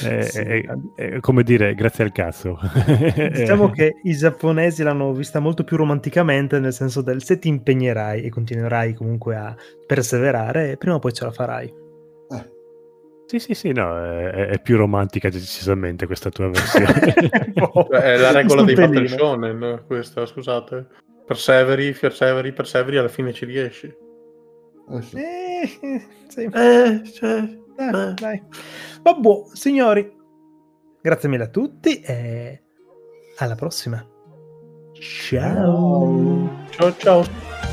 [0.00, 0.38] È, sì.
[0.38, 2.58] è, è, come dire, grazie al cazzo.
[3.32, 8.22] Diciamo che i giapponesi l'hanno vista molto più romanticamente, nel senso del se ti impegnerai
[8.22, 9.54] e continuerai comunque a
[9.86, 11.66] perseverare, prima o poi ce la farai.
[12.30, 12.50] Eh.
[13.26, 16.92] Sì, sì, sì, no, è, più romantica decisamente questa tua versione.
[17.90, 20.86] è la regola dei battle shonen, questa, scusate.
[21.26, 23.86] Perseveri, perseveri, perseveri, alla fine ci riesci.
[24.90, 25.16] Eh, sì.
[25.16, 26.42] Eh, sì.
[26.52, 28.42] Eh, cioè, eh, dai.
[29.02, 30.12] Vabbè, signori,
[31.00, 32.62] grazie mille a tutti e
[33.38, 34.04] alla prossima.
[34.94, 36.66] Ciao.
[36.70, 37.71] Ciao ciao.